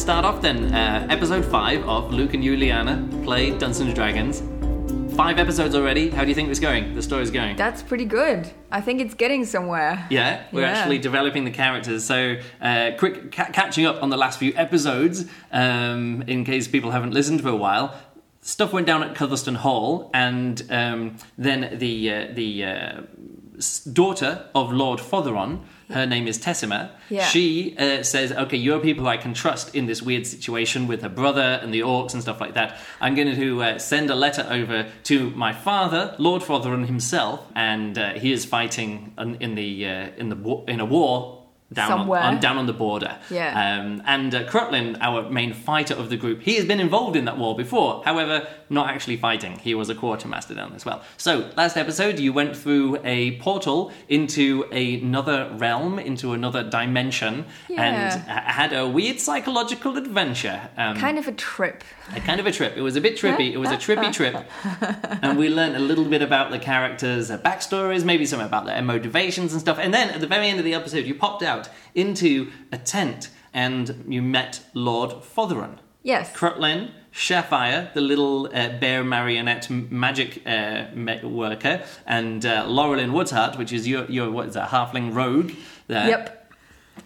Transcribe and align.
let's 0.00 0.06
start 0.06 0.24
off 0.24 0.40
then. 0.40 0.72
Uh, 0.72 1.06
episode 1.10 1.44
five 1.44 1.86
of 1.86 2.10
Luke 2.10 2.32
and 2.32 2.42
Juliana 2.42 3.06
play 3.22 3.50
Dungeons 3.50 3.80
and 3.80 3.94
Dragons. 3.94 4.40
Five 5.14 5.38
episodes 5.38 5.74
already. 5.74 6.08
How 6.08 6.22
do 6.22 6.30
you 6.30 6.34
think 6.34 6.48
it's 6.48 6.58
going? 6.58 6.94
The 6.94 7.02
story's 7.02 7.30
going. 7.30 7.56
That's 7.56 7.82
pretty 7.82 8.06
good. 8.06 8.48
I 8.72 8.80
think 8.80 9.02
it's 9.02 9.12
getting 9.12 9.44
somewhere. 9.44 10.06
Yeah, 10.08 10.40
we're 10.52 10.62
Yeah. 10.62 10.68
actually 10.70 11.00
developing 11.00 11.44
the 11.44 11.50
characters. 11.50 12.02
So, 12.04 12.36
uh, 12.62 12.92
quick 12.98 13.30
ca- 13.30 13.50
catching 13.52 13.84
up 13.84 14.02
on 14.02 14.08
the 14.08 14.16
last 14.16 14.38
few 14.38 14.54
episodes, 14.56 15.26
um, 15.52 16.24
in 16.26 16.44
case 16.46 16.66
people 16.66 16.92
haven't 16.92 17.12
listened 17.12 17.42
for 17.42 17.50
a 17.50 17.56
while. 17.56 17.94
Stuff 18.40 18.72
went 18.72 18.86
down 18.86 19.02
at 19.02 19.14
Cutherston 19.14 19.56
Hall, 19.56 20.10
and 20.14 20.62
um, 20.70 21.16
then 21.36 21.76
the 21.78 22.10
uh, 22.10 22.26
the 22.32 22.64
uh, 22.64 23.00
daughter 23.84 24.46
of 24.54 24.72
Lord 24.72 25.00
Fotheron, 25.00 25.60
her 25.90 26.06
name 26.06 26.28
is 26.28 26.38
Tessima. 26.38 26.90
Yeah. 27.08 27.24
She 27.26 27.76
uh, 27.76 28.02
says, 28.02 28.32
"Okay, 28.32 28.56
you're 28.56 28.80
people 28.80 29.08
I 29.08 29.16
can 29.16 29.34
trust 29.34 29.74
in 29.74 29.86
this 29.86 30.02
weird 30.02 30.26
situation 30.26 30.86
with 30.86 31.02
her 31.02 31.08
brother 31.08 31.58
and 31.62 31.74
the 31.74 31.80
orcs 31.80 32.12
and 32.12 32.22
stuff 32.22 32.40
like 32.40 32.54
that. 32.54 32.78
I'm 33.00 33.14
going 33.14 33.34
to 33.34 33.62
uh, 33.62 33.78
send 33.78 34.10
a 34.10 34.14
letter 34.14 34.46
over 34.48 34.86
to 35.04 35.30
my 35.30 35.52
father, 35.52 36.14
Lord 36.18 36.42
Fotheron 36.42 36.86
himself, 36.86 37.40
and 37.54 37.98
uh, 37.98 38.12
he 38.14 38.32
is 38.32 38.44
fighting 38.44 39.14
in, 39.18 39.34
in 39.36 39.54
the 39.56 39.86
uh, 39.86 40.08
in 40.16 40.28
the 40.28 40.64
in 40.68 40.80
a 40.80 40.84
war." 40.84 41.39
Down 41.72 41.86
Somewhere. 41.88 42.20
on, 42.20 42.34
on 42.34 42.40
down 42.40 42.58
on 42.58 42.66
the 42.66 42.72
border, 42.72 43.16
Yeah. 43.30 43.78
Um, 43.80 44.02
and 44.04 44.34
uh, 44.34 44.42
Crutlin, 44.44 44.98
our 45.00 45.30
main 45.30 45.52
fighter 45.54 45.94
of 45.94 46.10
the 46.10 46.16
group, 46.16 46.42
he 46.42 46.56
has 46.56 46.64
been 46.64 46.80
involved 46.80 47.14
in 47.14 47.26
that 47.26 47.38
war 47.38 47.54
before. 47.56 48.02
However, 48.04 48.48
not 48.68 48.88
actually 48.90 49.16
fighting. 49.18 49.56
He 49.58 49.74
was 49.74 49.88
a 49.88 49.94
quartermaster 49.94 50.52
down 50.54 50.72
as 50.74 50.84
well. 50.84 51.02
So, 51.16 51.48
last 51.56 51.76
episode, 51.76 52.18
you 52.18 52.32
went 52.32 52.56
through 52.56 52.98
a 53.04 53.36
portal 53.38 53.92
into 54.08 54.64
another 54.72 55.48
realm, 55.58 56.00
into 56.00 56.32
another 56.32 56.64
dimension, 56.68 57.44
and 57.68 57.78
Yeah. 57.78 58.16
h- 58.16 58.54
had 58.54 58.72
a 58.72 58.88
weird 58.88 59.20
psychological 59.20 59.96
adventure. 59.96 60.60
Um, 60.76 60.96
Kind 60.96 61.18
of 61.18 61.28
a 61.28 61.32
trip. 61.32 61.84
a 62.16 62.20
kind 62.20 62.40
of 62.40 62.46
a 62.46 62.52
trip. 62.52 62.76
It 62.76 62.82
was 62.82 62.96
a 62.96 63.00
bit 63.00 63.16
trippy. 63.16 63.52
It 63.52 63.58
was 63.58 63.70
a 63.70 63.76
trippy 63.76 64.12
trip, 64.18 64.36
and 65.22 65.38
we 65.38 65.48
learned 65.48 65.76
a 65.76 65.80
little 65.80 66.04
bit 66.04 66.22
about 66.22 66.50
the 66.50 66.58
characters' 66.58 67.30
backstories, 67.30 68.04
maybe 68.04 68.26
some 68.26 68.40
about 68.40 68.66
their 68.66 68.82
motivations 68.82 69.52
and 69.52 69.60
stuff. 69.60 69.78
And 69.78 69.94
then 69.94 70.10
at 70.10 70.20
the 70.20 70.26
very 70.26 70.48
end 70.48 70.58
of 70.58 70.64
the 70.64 70.74
episode, 70.74 71.04
you 71.06 71.14
popped 71.14 71.42
out 71.44 71.59
into 71.94 72.50
a 72.72 72.78
tent 72.78 73.30
and 73.52 74.04
you 74.08 74.22
met 74.22 74.60
Lord 74.74 75.10
Fotheron. 75.10 75.78
Yes. 76.02 76.32
Crutlin, 76.32 76.92
Sapphire, 77.12 77.90
the 77.94 78.00
little 78.00 78.46
uh, 78.46 78.78
bear 78.78 79.04
marionette 79.04 79.68
magic 79.68 80.42
uh, 80.46 80.86
worker, 81.24 81.82
and 82.06 82.46
uh, 82.46 82.64
Laurelin 82.66 83.10
Woodhart, 83.10 83.58
which 83.58 83.72
is 83.72 83.86
your, 83.86 84.04
your 84.06 84.30
what 84.30 84.48
is 84.48 84.54
that, 84.54 84.70
halfling 84.70 85.14
rogue 85.14 85.52
there. 85.88 86.08
Yep. 86.08 86.39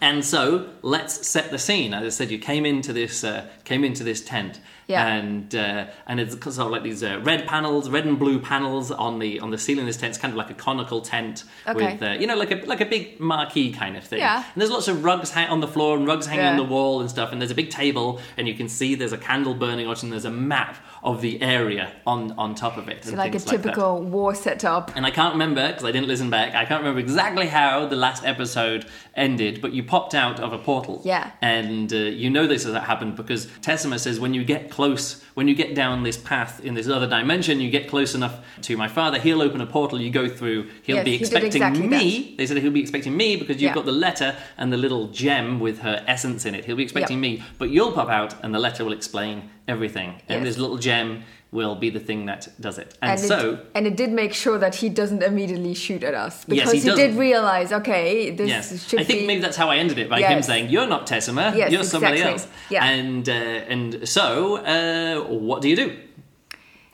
And 0.00 0.25
so 0.25 0.69
let's 0.83 1.27
set 1.27 1.50
the 1.50 1.59
scene. 1.59 1.95
As 1.95 2.05
I 2.05 2.09
said, 2.11 2.31
you 2.31 2.39
came 2.39 2.67
into 2.67 2.92
this 2.92 3.25
uh, 3.25 3.47
came 3.64 3.84
into 3.84 4.05
this 4.05 4.23
tent, 4.23 4.61
Yeah. 4.87 5.06
and 5.06 5.55
uh, 5.55 5.87
and 6.06 6.20
it's 6.20 6.34
sort 6.34 6.59
of 6.67 6.70
like 6.73 6.83
these 6.83 7.03
uh, 7.03 7.20
red 7.23 7.47
panels, 7.47 7.89
red 7.89 8.05
and 8.05 8.19
blue 8.19 8.39
panels 8.39 8.91
on 8.91 9.19
the 9.19 9.41
on 9.41 9.50
the 9.50 9.56
ceiling 9.59 9.83
of 9.83 9.87
this 9.87 9.97
tent. 9.97 10.11
It's 10.11 10.19
kind 10.19 10.33
of 10.33 10.37
like 10.37 10.50
a 10.50 10.55
conical 10.55 11.00
tent 11.00 11.45
Okay. 11.67 11.92
with 11.92 12.03
uh, 12.03 12.11
you 12.20 12.27
know 12.27 12.37
like 12.37 12.50
a 12.50 12.56
like 12.67 12.81
a 12.81 12.87
big 12.87 13.19
marquee 13.20 13.72
kind 13.72 13.97
of 13.97 14.05
thing. 14.05 14.19
Yeah. 14.19 14.39
And 14.53 14.61
there's 14.61 14.70
lots 14.70 14.89
of 14.89 15.05
rugs 15.05 15.31
hang- 15.31 15.48
on 15.48 15.61
the 15.61 15.69
floor 15.69 15.97
and 15.97 16.06
rugs 16.06 16.27
hanging 16.27 16.47
on 16.47 16.56
the 16.56 16.65
wall 16.65 17.00
and 17.00 17.09
stuff. 17.09 17.33
And 17.33 17.41
there's 17.41 17.53
a 17.53 17.55
big 17.55 17.70
table, 17.70 18.20
and 18.37 18.47
you 18.48 18.55
can 18.55 18.69
see 18.69 18.95
there's 18.95 19.12
a 19.12 19.19
candle 19.19 19.55
burning 19.55 19.87
on 19.87 19.95
and 20.03 20.11
there's 20.12 20.25
a 20.25 20.31
map 20.31 20.77
of 21.05 21.20
the 21.20 21.41
area 21.42 21.92
on 22.06 22.33
on 22.38 22.55
top 22.55 22.77
of 22.78 22.88
it. 22.88 23.05
So 23.05 23.14
like 23.14 23.34
a 23.34 23.38
that. 23.38 23.47
typical 23.48 24.02
war 24.02 24.34
setup. 24.34 24.91
And 24.97 25.05
I 25.06 25.10
can't 25.10 25.34
remember 25.34 25.69
because 25.69 25.84
I 25.84 25.92
didn't 25.92 26.08
listen 26.08 26.30
back. 26.30 26.55
I 26.55 26.64
can't 26.64 26.80
remember 26.80 27.00
exactly 27.00 27.47
how 27.47 27.86
the 27.86 27.97
last 27.97 28.24
episode 28.24 28.86
ended, 29.14 29.60
but 29.60 29.72
you 29.72 29.82
popped 29.84 30.14
out 30.14 30.41
of 30.41 30.52
a 30.52 30.58
portal. 30.58 31.02
Yeah. 31.05 31.30
And 31.42 31.92
uh, 31.92 31.97
you 31.97 32.31
know 32.31 32.47
this 32.47 32.65
has 32.65 32.72
that 32.72 32.84
happened 32.84 33.16
because 33.16 33.47
Tessima 33.60 33.98
says 33.98 34.19
when 34.19 34.32
you 34.34 34.44
get 34.44 34.70
close, 34.70 35.22
when 35.34 35.47
you 35.47 35.54
get 35.54 35.75
down 35.75 36.03
this 36.04 36.16
path 36.16 36.65
in 36.65 36.75
this 36.75 36.88
other 36.88 37.06
dimension, 37.06 37.60
you 37.60 37.71
get 37.71 37.88
close 37.88 38.15
enough 38.15 38.36
to 38.62 38.76
my 38.76 38.88
father, 38.88 39.19
he'll 39.19 39.42
open 39.42 39.60
a 39.60 39.66
portal, 39.66 40.00
you 40.00 40.10
go 40.10 40.26
through, 40.28 40.71
he'll 40.82 40.97
Yes, 40.97 41.04
be 41.04 41.10
he 41.19 41.21
expecting 41.21 41.47
exactly 41.48 41.86
me. 41.86 42.34
They 42.38 42.47
said 42.47 42.56
he'll 42.56 42.71
be 42.71 42.81
expecting 42.81 43.16
me 43.16 43.36
because 43.36 43.56
you've 43.60 43.71
Yeah. 43.71 43.75
got 43.75 43.84
the 43.84 43.92
letter 43.92 44.36
and 44.56 44.72
the 44.72 44.76
little 44.78 45.09
gem 45.09 45.60
with 45.60 45.81
her 45.81 46.03
essence 46.06 46.47
in 46.47 46.54
it. 46.54 46.65
He'll 46.65 46.76
be 46.76 46.82
expecting 46.82 47.19
Yeah. 47.19 47.31
me, 47.31 47.42
but 47.59 47.69
you'll 47.71 47.92
pop 47.92 48.09
out 48.09 48.34
and 48.42 48.54
the 48.54 48.59
letter 48.59 48.84
will 48.84 48.92
explain 48.94 49.50
everything. 49.69 50.10
And 50.28 50.44
Yes. 50.44 50.54
this 50.54 50.58
little 50.58 50.78
gem 50.78 51.22
will 51.52 51.76
be 51.76 51.88
the 51.88 52.00
thing 52.00 52.26
that 52.26 52.48
does 52.60 52.78
it. 52.78 52.98
And, 53.00 53.12
And, 53.12 53.20
so. 53.20 53.50
it, 53.52 53.70
and 53.76 53.86
it 53.86 53.97
did 53.97 54.10
make 54.10 54.34
sure 54.34 54.58
that 54.58 54.75
he 54.75 54.88
doesn't 54.88 55.22
immediately 55.22 55.72
shoot 55.75 56.02
at 56.02 56.12
us 56.12 56.44
Yes, 56.48 56.66
because 56.66 56.72
he 56.82 56.91
he, 56.91 56.97
did 56.97 57.14
realize, 57.16 57.72
okay, 57.72 58.30
this 58.30 58.48
Yes, 58.48 58.88
should 58.88 59.00
I 59.00 59.04
think 59.04 59.20
be. 59.20 59.26
maybe 59.28 59.41
that's 59.41 59.56
how 59.56 59.70
I 59.70 59.76
ended 59.76 59.98
it 59.98 60.08
by 60.10 60.20
him 60.20 60.42
saying, 60.42 60.69
"You're 60.70 60.88
not 60.88 61.06
Tessima, 61.06 61.54
Yes, 61.56 61.70
you're 61.72 61.84
somebody 61.84 62.16
exactly. 62.20 62.42
else." 62.42 62.48
Yeah. 62.70 62.84
And 62.84 63.28
uh, 63.28 63.72
and 63.72 64.08
so, 64.08 64.56
uh, 64.56 65.22
what 65.28 65.62
do 65.62 65.69
you 65.69 65.76
do? 65.76 65.97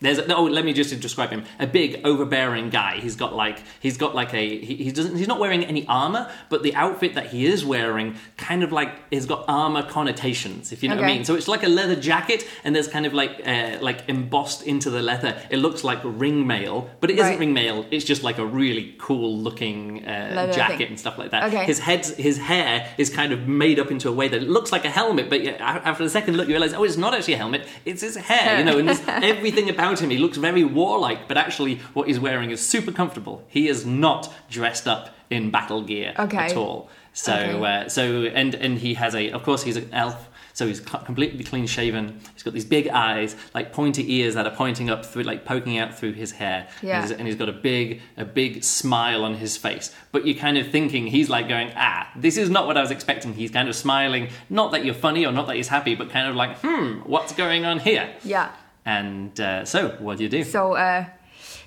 There's 0.00 0.18
a, 0.18 0.26
no. 0.26 0.44
Let 0.44 0.64
me 0.64 0.72
just 0.72 0.98
describe 1.00 1.30
him. 1.30 1.44
A 1.58 1.66
big, 1.66 2.00
overbearing 2.04 2.70
guy. 2.70 2.98
He's 3.00 3.16
got 3.16 3.34
like 3.34 3.62
he's 3.80 3.96
got 3.96 4.14
like 4.14 4.32
a 4.34 4.58
he, 4.58 4.76
he 4.76 4.90
doesn't 4.92 5.16
he's 5.16 5.28
not 5.28 5.38
wearing 5.38 5.64
any 5.64 5.86
armor, 5.86 6.30
but 6.48 6.62
the 6.62 6.74
outfit 6.74 7.14
that 7.14 7.26
he 7.28 7.46
is 7.46 7.64
wearing 7.64 8.16
kind 8.36 8.62
of 8.62 8.72
like 8.72 9.12
has 9.12 9.26
got 9.26 9.44
armor 9.48 9.82
connotations, 9.82 10.72
if 10.72 10.82
you 10.82 10.88
know 10.88 10.96
what 10.96 11.04
I 11.04 11.08
mean. 11.08 11.24
So 11.24 11.34
it's 11.34 11.48
like 11.48 11.62
a 11.62 11.68
leather 11.68 11.96
jacket, 11.96 12.46
and 12.64 12.74
there's 12.74 12.88
kind 12.88 13.04
of 13.06 13.12
like 13.14 13.42
uh, 13.46 13.78
like 13.80 14.08
embossed 14.08 14.62
into 14.62 14.90
the 14.90 15.02
leather. 15.02 15.40
It 15.50 15.58
looks 15.58 15.84
like 15.84 16.00
ring 16.02 16.46
mail, 16.46 16.88
but 17.00 17.10
it 17.10 17.16
not 17.16 17.30
Right. 17.30 17.38
ring 17.38 17.52
mail. 17.52 17.84
It's 17.90 18.04
just 18.06 18.22
like 18.22 18.38
a 18.38 18.46
really 18.46 18.94
cool 18.98 19.36
looking 19.38 20.04
uh, 20.06 20.50
jacket 20.52 20.78
thing. 20.78 20.86
and 20.88 20.98
stuff 20.98 21.18
like 21.18 21.30
that. 21.32 21.44
Okay. 21.52 21.64
His 21.66 21.78
head, 21.78 22.06
his 22.06 22.38
hair 22.38 22.88
is 22.96 23.10
kind 23.10 23.32
of 23.32 23.46
made 23.46 23.78
up 23.78 23.90
into 23.90 24.08
a 24.08 24.12
way 24.12 24.28
that 24.28 24.42
it 24.42 24.48
looks 24.48 24.72
like 24.72 24.84
a 24.86 24.90
helmet, 24.90 25.28
but 25.28 25.42
after 25.60 26.02
the 26.04 26.10
second 26.10 26.36
look, 26.38 26.48
you 26.48 26.54
realize, 26.54 26.72
oh, 26.72 26.84
it's 26.84 26.96
not 26.96 27.12
actually 27.14 27.34
a 27.34 27.38
helmet; 27.38 27.66
it's 27.84 28.00
his 28.00 28.16
hair. 28.16 28.58
You 28.58 28.64
know, 28.64 28.78
and 28.78 28.88
everything 29.24 29.68
about 29.68 29.89
him, 29.98 30.10
he 30.10 30.18
looks 30.18 30.36
very 30.38 30.62
warlike, 30.62 31.26
but 31.26 31.36
actually, 31.36 31.76
what 31.94 32.06
he's 32.06 32.20
wearing 32.20 32.50
is 32.52 32.60
super 32.60 32.92
comfortable. 32.92 33.44
He 33.48 33.66
is 33.66 33.84
not 33.84 34.32
dressed 34.48 34.86
up 34.86 35.12
in 35.30 35.50
battle 35.50 35.82
gear 35.82 36.14
Okay. 36.18 36.36
at 36.38 36.56
all. 36.56 36.88
So, 37.12 37.32
Okay. 37.34 37.84
uh, 37.84 37.88
so, 37.88 38.22
and 38.26 38.54
and 38.54 38.78
he 38.78 38.94
has 38.94 39.16
a, 39.16 39.30
of 39.32 39.42
course, 39.42 39.64
he's 39.64 39.76
an 39.76 39.88
elf. 39.92 40.28
So 40.52 40.66
he's 40.66 40.80
completely 40.80 41.42
clean 41.44 41.66
shaven. 41.66 42.20
He's 42.34 42.42
got 42.42 42.52
these 42.52 42.64
big 42.66 42.88
eyes, 42.88 43.34
like 43.54 43.72
pointy 43.72 44.16
ears 44.16 44.34
that 44.34 44.46
are 44.46 44.54
pointing 44.54 44.90
up 44.90 45.06
through, 45.06 45.22
like 45.22 45.44
poking 45.44 45.78
out 45.78 45.96
through 45.96 46.12
his 46.14 46.32
hair. 46.32 46.68
Yeah. 46.82 46.96
And 47.00 47.08
he's, 47.08 47.18
and 47.18 47.26
he's 47.28 47.36
got 47.36 47.48
a 47.48 47.52
big, 47.52 48.02
a 48.16 48.24
big 48.26 48.62
smile 48.62 49.24
on 49.24 49.34
his 49.34 49.56
face. 49.56 49.94
But 50.12 50.26
you're 50.26 50.36
kind 50.36 50.58
of 50.58 50.68
thinking 50.68 51.06
he's 51.06 51.30
like 51.30 51.48
going, 51.48 51.72
ah, 51.76 52.10
this 52.16 52.36
is 52.36 52.50
not 52.50 52.66
what 52.66 52.76
I 52.76 52.80
was 52.82 52.90
expecting. 52.90 53.32
He's 53.32 53.52
kind 53.52 53.68
of 53.68 53.76
smiling, 53.76 54.28
not 54.50 54.72
that 54.72 54.84
you're 54.84 54.92
funny 54.94 55.24
or 55.24 55.32
not 55.32 55.46
that 55.46 55.56
he's 55.56 55.68
happy, 55.68 55.94
but 55.94 56.10
kind 56.10 56.28
of 56.28 56.34
like, 56.36 56.58
hmm, 56.58 56.98
what's 57.06 57.32
going 57.32 57.64
on 57.64 57.78
here? 57.78 58.12
yeah. 58.24 58.50
And 58.86 59.38
uh, 59.40 59.64
so, 59.64 59.90
what 60.00 60.18
do 60.18 60.24
you 60.24 60.28
do? 60.30 60.42
So 60.44 60.74
uh, 60.74 61.04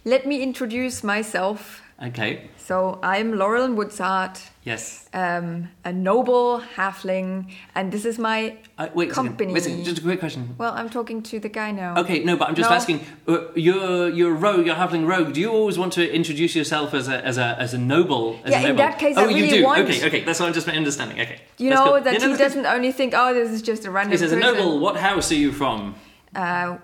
let 0.06 0.26
me 0.26 0.42
introduce 0.42 1.04
myself. 1.04 1.82
Okay. 2.02 2.50
So 2.58 3.00
I'm 3.04 3.38
Laurel 3.38 3.68
Woodsart, 3.70 4.42
Yes. 4.64 5.08
um, 5.14 5.70
a 5.86 5.94
noble 5.94 6.62
halfling, 6.76 7.52
and 7.76 7.92
this 7.92 8.04
is 8.04 8.18
my 8.18 8.58
Uh, 8.78 8.88
wait, 8.96 9.12
a 9.12 9.14
second. 9.14 9.28
company. 9.30 9.54
Wait. 9.54 9.64
Just 9.86 10.00
a 10.00 10.02
quick 10.02 10.20
question. 10.20 10.56
Well, 10.58 10.74
I'm 10.74 10.90
talking 10.90 11.22
to 11.24 11.40
the 11.40 11.50
guy 11.50 11.72
now. 11.72 11.96
Okay, 12.02 12.24
no, 12.24 12.36
but 12.36 12.50
I'm 12.50 12.56
just 12.56 12.70
No. 12.70 12.76
asking. 12.76 13.02
Uh, 13.28 13.38
you're 13.56 14.10
you're 14.10 14.32
a 14.32 14.40
rogue. 14.48 14.66
You're 14.66 14.76
a 14.76 14.80
halfling 14.80 15.06
rogue. 15.08 15.34
Do 15.34 15.40
you 15.40 15.52
always 15.52 15.78
want 15.78 15.94
to 15.94 16.04
introduce 16.14 16.56
yourself 16.56 16.94
as 16.94 17.08
a 17.08 17.24
as 17.24 17.38
a 17.38 17.56
as 17.60 17.74
a 17.74 17.78
noble? 17.78 18.40
As 18.44 18.52
Yeah, 18.52 18.58
a 18.58 18.62
in 18.62 18.68
noble? 18.70 18.78
that 18.78 18.98
case, 19.00 19.16
oh, 19.18 19.26
I 19.26 19.30
you 19.30 19.36
really 19.44 19.58
do. 19.60 19.64
want- 19.64 19.80
Okay, 19.84 20.08
okay, 20.08 20.22
that's 20.26 20.40
what 20.40 20.48
I'm 20.48 20.54
just 20.54 20.68
understanding. 20.68 21.22
Okay, 21.22 21.40
You 21.58 21.70
That's 21.70 21.80
know 21.80 21.92
good. 21.94 22.04
that 22.06 22.14
Yeah, 22.14 22.26
no, 22.28 22.32
he 22.34 22.38
doesn't 22.38 22.66
only 22.66 22.92
think, 22.92 23.14
oh, 23.16 23.34
this 23.34 23.52
is 23.52 23.62
just 23.62 23.86
a 23.86 23.92
random 23.92 24.12
He 24.12 24.18
says, 24.18 24.32
"A 24.32 24.36
noble. 24.36 24.80
What 24.80 24.96
house 24.98 25.32
are 25.32 25.36
you 25.46 25.52
from?" 25.52 25.96
Uh, 26.36 26.78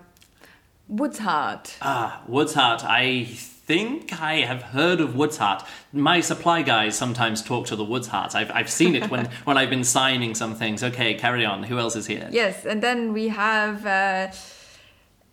Woodsheart. 0.89 1.75
Ah, 1.81 2.21
Woodshart. 2.29 2.83
I 2.83 3.25
think 3.25 4.19
I 4.21 4.37
have 4.41 4.61
heard 4.63 4.99
of 4.99 5.11
Woodshart. 5.11 5.65
My 5.93 6.19
supply 6.21 6.63
guys 6.63 6.97
sometimes 6.97 7.41
talk 7.43 7.67
to 7.67 7.75
the 7.75 7.85
Woodsharts. 7.85 8.33
I've 8.35 8.51
I've 8.51 8.69
seen 8.69 8.95
it 8.95 9.09
when 9.11 9.25
when 9.45 9.57
I've 9.57 9.69
been 9.69 9.83
signing 9.83 10.33
some 10.35 10.55
things. 10.55 10.83
Okay, 10.83 11.13
carry 11.13 11.45
on. 11.45 11.63
Who 11.63 11.77
else 11.77 11.95
is 11.95 12.07
here? 12.07 12.27
Yes, 12.31 12.65
and 12.65 12.81
then 12.81 13.13
we 13.13 13.27
have 13.29 13.85
uh, 13.85 14.31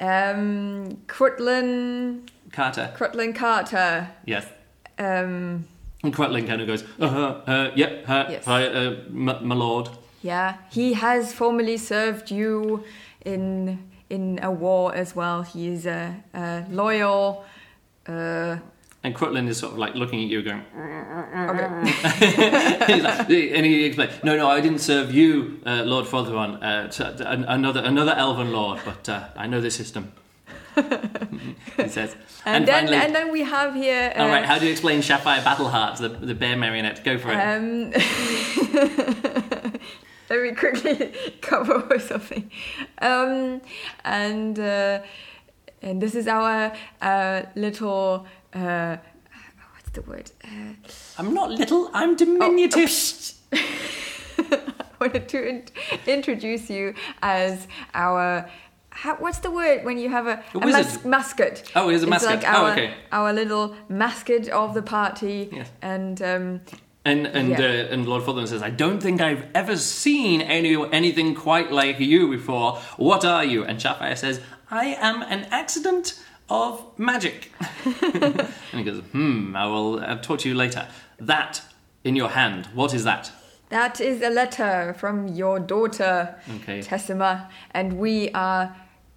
um, 0.00 0.98
Crutlin, 1.06 2.28
Carter. 2.52 2.92
Crutlin 2.96 3.34
Carter. 3.34 4.08
Yes. 4.26 4.46
Um, 4.98 5.64
And 6.02 6.14
Crutlin 6.14 6.46
kind 6.46 6.60
of 6.60 6.66
goes, 6.66 6.84
uh 7.00 7.08
huh, 7.08 7.40
uh, 7.46 7.70
yep, 7.74 8.04
uh, 8.08 8.26
Yes. 8.30 8.46
uh, 8.46 8.96
m- 9.08 9.40
my 9.48 9.54
lord. 9.54 9.88
yeah, 10.22 10.56
he 10.70 10.92
has 10.94 11.32
formerly 11.32 11.76
served 11.78 12.30
you 12.30 12.84
in 13.24 13.78
in 14.10 14.38
a 14.42 14.50
war 14.50 14.94
as 14.94 15.14
well. 15.16 15.42
He 15.42 15.68
is 15.68 15.86
a, 15.86 16.14
a 16.34 16.64
loyal. 16.70 17.44
Uh, 18.08 18.56
And 19.04 19.14
Crutlin 19.14 19.46
is 19.48 19.58
sort 19.58 19.72
of 19.72 19.78
like 19.78 19.94
looking 19.94 20.20
at 20.24 20.28
you, 20.30 20.42
going, 20.42 20.62
okay. 21.50 23.00
Like, 23.02 23.30
and 23.56 23.64
he 23.66 23.84
explains, 23.84 24.12
"No, 24.24 24.36
no, 24.36 24.48
I 24.48 24.60
didn't 24.60 24.80
serve 24.80 25.14
you, 25.14 25.60
uh, 25.66 25.82
Lord 25.84 26.06
Fotheron, 26.06 26.58
uh, 26.62 26.88
t- 26.88 27.16
t- 27.18 27.24
an- 27.24 27.44
another 27.48 27.82
another 27.84 28.14
elven 28.16 28.50
lord, 28.52 28.80
but 28.84 29.08
uh, 29.08 29.28
I 29.36 29.46
know 29.46 29.60
the 29.60 29.70
system." 29.70 30.12
he 31.76 31.88
says, 31.88 32.16
And, 32.44 32.66
then 32.68 32.92
and 32.92 33.14
then 33.14 33.30
we 33.32 33.42
have 33.44 33.74
here. 33.74 34.12
Uh, 34.16 34.22
all 34.22 34.28
right, 34.28 34.44
how 34.44 34.58
do 34.58 34.64
you 34.66 34.72
explain 34.72 35.02
Sapphire 35.02 35.40
Battleheart, 35.42 35.96
the 35.98 36.08
the 36.08 36.34
bear 36.34 36.56
marionette? 36.56 37.02
Go 37.04 37.18
for 37.18 37.30
it. 37.32 37.38
um, 37.38 37.92
let 40.30 40.42
me 40.42 40.52
quickly 40.52 41.12
cover 41.40 41.78
with 41.90 42.02
something. 42.08 42.50
Um, 43.00 43.60
and 44.04 44.58
uh, 44.58 45.00
and 45.82 46.00
this 46.00 46.14
is 46.14 46.26
our 46.28 46.72
uh, 47.00 47.42
little 47.54 48.26
uh, 48.54 48.96
what's 49.74 49.90
the 49.92 50.02
word? 50.02 50.30
Uh, 50.44 50.74
I'm 51.18 51.32
not 51.34 51.50
little, 51.50 51.90
I'm 51.92 52.16
diminutive. 52.16 52.90
I 53.52 54.82
wanted 55.00 55.28
to 55.28 55.48
in- 55.48 55.64
introduce 56.06 56.70
you 56.70 56.94
as 57.22 57.66
our. 57.94 58.48
How, 58.90 59.14
what's 59.16 59.40
the 59.40 59.50
word 59.50 59.84
when 59.84 59.98
you 59.98 60.08
have 60.08 60.26
a, 60.26 60.42
A 60.54 60.58
a 60.58 60.66
mas- 60.66 61.04
mascot? 61.04 61.62
Oh, 61.76 61.90
he's 61.90 62.00
a 62.02 62.04
It's 62.06 62.10
mascot. 62.10 62.36
Like 62.36 62.44
Oh, 62.44 62.64
our, 62.64 62.70
okay. 62.72 62.94
Our 63.12 63.32
little 63.34 63.76
mascot 63.90 64.48
of 64.48 64.72
the 64.72 64.80
party, 64.80 65.50
Yes. 65.52 65.70
and 65.82 66.22
um, 66.22 66.60
And 67.10 67.26
and 67.38 67.48
Yeah. 67.50 67.66
uh, 67.88 67.92
and 67.92 68.06
Lord 68.08 68.22
Fotheron 68.24 68.48
says, 68.48 68.62
"I 68.62 68.70
don't 68.82 69.00
think 69.00 69.20
I've 69.20 69.44
ever 69.54 69.76
seen 69.76 70.40
any 70.56 70.72
anything 70.92 71.34
quite 71.34 71.70
like 71.82 71.98
you 72.00 72.28
before. 72.38 72.68
What 72.96 73.24
are 73.24 73.44
you?" 73.52 73.64
And 73.68 73.80
Sapphire 73.80 74.16
says, 74.16 74.40
"I 74.70 74.86
am 75.08 75.22
an 75.22 75.46
accident 75.50 76.14
of 76.48 76.72
magic." 76.98 77.52
and 78.02 78.78
he 78.80 78.82
goes, 78.90 79.00
"Hmm. 79.12 79.54
I 79.56 79.66
will 79.66 80.00
uh, 80.00 80.16
talk 80.26 80.38
to 80.40 80.48
you 80.48 80.54
later. 80.64 80.82
That 81.32 81.62
in 82.04 82.16
your 82.16 82.30
hand. 82.30 82.66
What 82.74 82.92
is 82.94 83.04
that?" 83.04 83.30
that 83.68 84.00
is 84.00 84.22
a 84.22 84.30
letter 84.30 84.94
from 84.98 85.26
your 85.26 85.58
daughter, 85.58 86.36
Okay. 86.56 86.80
Tessima, 86.80 87.32
and 87.72 87.88
we 87.98 88.30
are. 88.32 88.74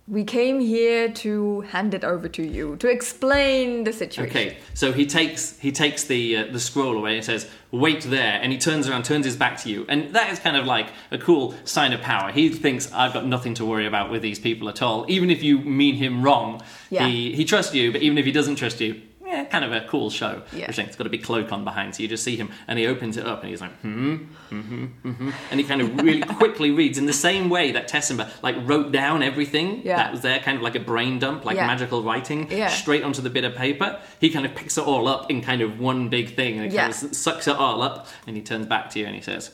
We 0.09 0.23
came 0.23 0.59
here 0.59 1.09
to 1.23 1.61
hand 1.61 1.94
it 1.94 2.03
over 2.03 2.27
to 2.29 2.44
you 2.44 2.77
to 2.77 2.88
explain 2.88 3.83
the 3.83 3.94
situation. 3.94 4.29
Okay, 4.35 4.57
so 4.73 4.91
he 4.91 5.06
takes 5.06 5.59
he 5.59 5.71
takes 5.71 6.03
the 6.06 6.38
uh, 6.38 6.45
the 6.51 6.59
scroll 6.59 6.97
away 6.97 7.15
and 7.17 7.23
says, 7.23 7.47
"Wait 7.69 8.01
there," 8.01 8.39
and 8.41 8.51
he 8.51 8.57
turns 8.57 8.89
around, 8.89 9.03
turns 9.06 9.25
his 9.25 9.35
back 9.35 9.59
to 9.61 9.69
you, 9.69 9.85
and 9.88 10.15
that 10.15 10.31
is 10.33 10.39
kind 10.39 10.57
of 10.57 10.65
like 10.65 10.88
a 11.11 11.19
cool 11.19 11.53
sign 11.63 11.94
of 11.94 12.01
power. 12.01 12.31
He 12.31 12.50
thinks 12.50 12.91
I've 12.91 13.13
got 13.13 13.27
nothing 13.27 13.53
to 13.56 13.65
worry 13.65 13.85
about 13.85 14.09
with 14.09 14.23
these 14.23 14.39
people 14.39 14.67
at 14.67 14.81
all. 14.81 15.06
Even 15.07 15.29
if 15.29 15.44
you 15.44 15.59
mean 15.59 15.95
him 15.95 16.23
wrong, 16.23 16.63
Yeah. 16.89 17.07
he 17.07 17.33
he 17.35 17.45
trusts 17.45 17.75
you. 17.75 17.91
But 17.91 18.01
even 18.01 18.17
if 18.17 18.25
he 18.25 18.31
doesn't 18.31 18.56
trust 18.56 18.81
you, 18.81 19.01
yeah, 19.29 19.43
kind 19.45 19.63
of 19.63 19.71
a 19.71 19.81
cool 19.87 20.09
show. 20.09 20.41
Yeah. 20.51 20.67
Which 20.67 20.79
it's 20.79 20.95
got 20.95 21.05
a 21.05 21.09
big 21.09 21.23
cloak 21.23 21.51
on 21.51 21.63
behind, 21.63 21.93
so 21.95 22.01
you 22.01 22.09
just 22.09 22.23
see 22.23 22.35
him, 22.35 22.49
and 22.67 22.79
he 22.79 22.87
opens 22.87 23.15
it 23.15 23.25
up, 23.27 23.41
and 23.41 23.49
he's 23.51 23.61
like, 23.61 23.71
hmm, 23.81 24.15
hmm, 24.49 24.85
hmm, 24.85 25.29
and 25.51 25.59
he 25.59 25.65
kind 25.65 25.81
of 25.81 25.95
really 26.01 26.21
quickly 26.37 26.71
reads 26.71 26.97
in 26.97 27.05
the 27.05 27.13
same 27.13 27.49
way 27.49 27.71
that 27.71 27.87
Tessima 27.87 28.29
like 28.41 28.55
wrote 28.61 28.91
down 28.91 29.21
everything 29.21 29.81
Yeah. 29.83 29.97
that 29.97 30.11
was 30.11 30.21
there, 30.21 30.39
kind 30.39 30.57
of 30.57 30.63
like 30.63 30.75
a 30.75 30.79
brain 30.79 31.19
dump, 31.19 31.45
like 31.45 31.55
Yeah. 31.57 31.67
magical 31.67 32.01
writing, 32.01 32.47
Yeah. 32.51 32.69
straight 32.69 33.03
onto 33.03 33.21
the 33.21 33.29
bit 33.29 33.43
of 33.43 33.55
paper. 33.55 33.99
He 34.19 34.29
kind 34.31 34.45
of 34.45 34.55
picks 34.55 34.77
it 34.77 34.83
all 34.85 35.07
up 35.07 35.29
in 35.29 35.41
kind 35.41 35.61
of 35.61 35.79
one 35.79 36.09
big 36.09 36.35
thing 36.35 36.57
and 36.59 36.71
he 36.71 36.75
kind 36.77 36.91
of 36.91 37.15
sucks 37.15 37.47
it 37.47 37.55
all 37.55 37.81
up 37.83 38.07
and 38.25 38.35
he 38.35 38.41
turns 38.41 38.65
back 38.65 38.89
to 38.91 38.99
you 38.99 39.05
and 39.05 39.15
he 39.15 39.21
says, 39.21 39.51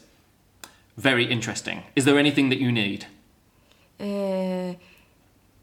Very 0.98 1.26
interesting. 1.26 1.84
Is 1.96 2.06
there 2.06 2.18
anything 2.18 2.48
that 2.50 2.60
you 2.60 2.72
need? 2.72 3.08
Uh, 4.00 4.76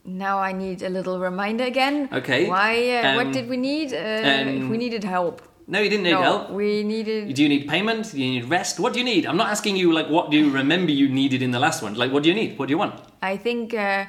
now 0.04 0.38
I 0.38 0.52
need 0.52 0.82
a 0.82 0.88
little 0.88 1.18
reminder 1.20 1.64
again. 1.64 2.08
Okay. 2.12 2.48
Why? 2.48 2.72
Uh, 2.98 3.08
Um, 3.08 3.16
what 3.16 3.32
did 3.32 3.48
we 3.48 3.56
need? 3.56 3.92
Uh, 3.92 3.98
um, 4.30 4.68
we 4.70 4.76
needed 4.76 5.04
help. 5.04 5.42
No, 5.68 5.78
you 5.80 5.88
didn't 5.88 6.04
need 6.04 6.10
no, 6.18 6.22
help. 6.22 6.50
we 6.50 6.82
needed. 6.82 7.34
Do 7.34 7.42
you 7.42 7.48
need 7.48 7.68
payment? 7.68 8.10
Do 8.12 8.18
you 8.20 8.30
need 8.40 8.44
rest? 8.50 8.80
What 8.80 8.92
do 8.92 8.98
you 8.98 9.04
need? 9.04 9.26
I'm 9.26 9.36
not 9.36 9.48
asking 9.48 9.76
you 9.76 9.92
like 9.92 10.08
what 10.08 10.30
do 10.30 10.36
you 10.36 10.50
remember 10.50 10.90
you 10.90 11.08
needed 11.08 11.40
in 11.40 11.50
the 11.52 11.60
last 11.60 11.82
one. 11.82 11.94
Like 11.94 12.10
what 12.12 12.22
do 12.24 12.28
you 12.28 12.34
need? 12.34 12.58
What 12.58 12.66
do 12.68 12.72
you 12.74 12.78
want? 12.78 12.94
I 13.22 13.36
think. 13.36 13.72
Uh, 13.74 14.04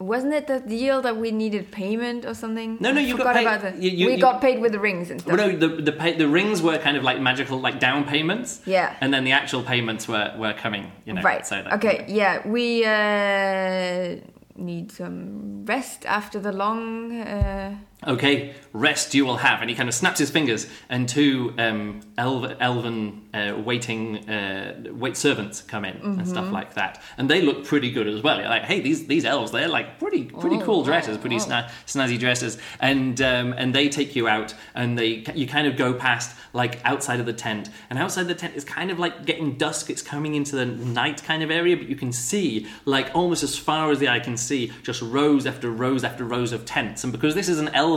wasn't 0.00 0.32
it 0.32 0.46
the 0.46 0.60
deal 0.60 1.02
that 1.02 1.16
we 1.18 1.30
needed 1.30 1.70
payment 1.70 2.24
or 2.24 2.32
something? 2.34 2.78
No, 2.80 2.90
no, 2.90 3.00
you 3.00 3.16
got 3.18 3.34
paid- 3.36 3.46
about 3.46 3.60
the. 3.60 3.70
you- 3.84 3.90
you- 3.98 4.06
we 4.06 4.14
you- 4.14 4.18
got 4.28 4.40
paid 4.40 4.58
with 4.60 4.72
the 4.72 4.80
rings 4.80 5.10
and 5.10 5.20
stuff. 5.20 5.36
Well, 5.36 5.46
no, 5.50 5.56
the 5.56 5.68
the, 5.68 5.92
pay, 5.92 6.12
the 6.16 6.26
rings 6.26 6.60
were 6.62 6.78
kind 6.78 6.96
of 6.96 7.04
like 7.04 7.20
magical, 7.20 7.60
like 7.60 7.78
down 7.78 8.04
payments. 8.04 8.60
Yeah. 8.66 8.96
And 9.02 9.12
then 9.14 9.24
the 9.24 9.32
actual 9.32 9.62
payments 9.62 10.08
were 10.08 10.32
were 10.42 10.54
coming. 10.54 10.90
You 11.06 11.12
know. 11.14 11.22
right. 11.22 11.46
So 11.46 11.54
that, 11.62 11.72
okay. 11.74 11.96
Yeah, 12.08 12.34
we 12.48 12.64
uh, 12.84 14.16
need 14.60 14.92
some 14.92 15.64
rest 15.64 16.06
after 16.06 16.38
the 16.38 16.52
long. 16.52 17.12
Uh, 17.12 17.76
Okay, 18.06 18.54
rest 18.72 19.14
you 19.14 19.26
will 19.26 19.36
have. 19.36 19.60
And 19.60 19.68
he 19.68 19.76
kind 19.76 19.88
of 19.88 19.94
snaps 19.94 20.18
his 20.18 20.30
fingers, 20.30 20.66
and 20.88 21.06
two 21.08 21.52
um, 21.58 22.00
elv- 22.16 22.56
elven 22.58 23.28
uh, 23.34 23.60
waiting 23.62 24.28
uh, 24.28 24.82
wait 24.92 25.16
servants 25.18 25.60
come 25.60 25.84
in 25.84 25.96
and 25.96 26.18
Mm-hmm. 26.20 26.24
stuff 26.30 26.50
like 26.50 26.74
that. 26.74 27.02
And 27.18 27.28
they 27.28 27.42
look 27.42 27.64
pretty 27.66 27.90
good 27.90 28.06
as 28.08 28.22
well. 28.22 28.38
You're 28.40 28.48
like, 28.48 28.62
hey, 28.64 28.80
these 28.80 29.06
these 29.06 29.26
elves, 29.26 29.52
they're 29.52 29.68
like 29.68 29.98
pretty 29.98 30.24
pretty 30.24 30.56
Oh, 30.56 30.64
cool 30.64 30.82
dresses, 30.82 31.18
pretty 31.18 31.36
wow. 31.36 31.44
sna- 31.66 31.70
snazzy 31.86 32.18
dresses. 32.18 32.56
And 32.80 33.20
um, 33.20 33.52
and 33.52 33.74
they 33.74 33.90
take 33.90 34.16
you 34.16 34.28
out, 34.28 34.54
and 34.74 34.98
they 34.98 35.22
you 35.34 35.46
kind 35.46 35.66
of 35.66 35.76
go 35.76 35.92
past 35.92 36.34
like 36.54 36.80
outside 36.86 37.20
of 37.20 37.26
the 37.26 37.34
tent, 37.34 37.68
and 37.90 37.98
outside 37.98 38.28
the 38.28 38.34
tent 38.34 38.54
is 38.56 38.64
kind 38.64 38.90
of 38.90 38.98
like 38.98 39.26
getting 39.26 39.58
dusk. 39.58 39.90
It's 39.90 40.00
coming 40.02 40.34
into 40.36 40.56
the 40.56 40.64
night 40.64 41.22
kind 41.22 41.42
of 41.42 41.50
area, 41.50 41.76
but 41.76 41.86
you 41.88 41.96
can 41.96 42.12
see 42.12 42.66
like 42.86 43.10
almost 43.14 43.42
as 43.42 43.56
far 43.58 43.90
as 43.90 43.98
the 43.98 44.08
eye 44.08 44.20
can 44.20 44.38
see, 44.38 44.72
just 44.82 45.02
rows 45.02 45.44
after 45.46 45.70
rows 45.70 46.02
after 46.02 46.24
rows 46.24 46.52
of 46.52 46.64
tents. 46.64 47.04
And 47.04 47.12
because 47.12 47.34
this 47.34 47.48
is 47.50 47.58
an 47.58 47.68
elven 47.68 47.89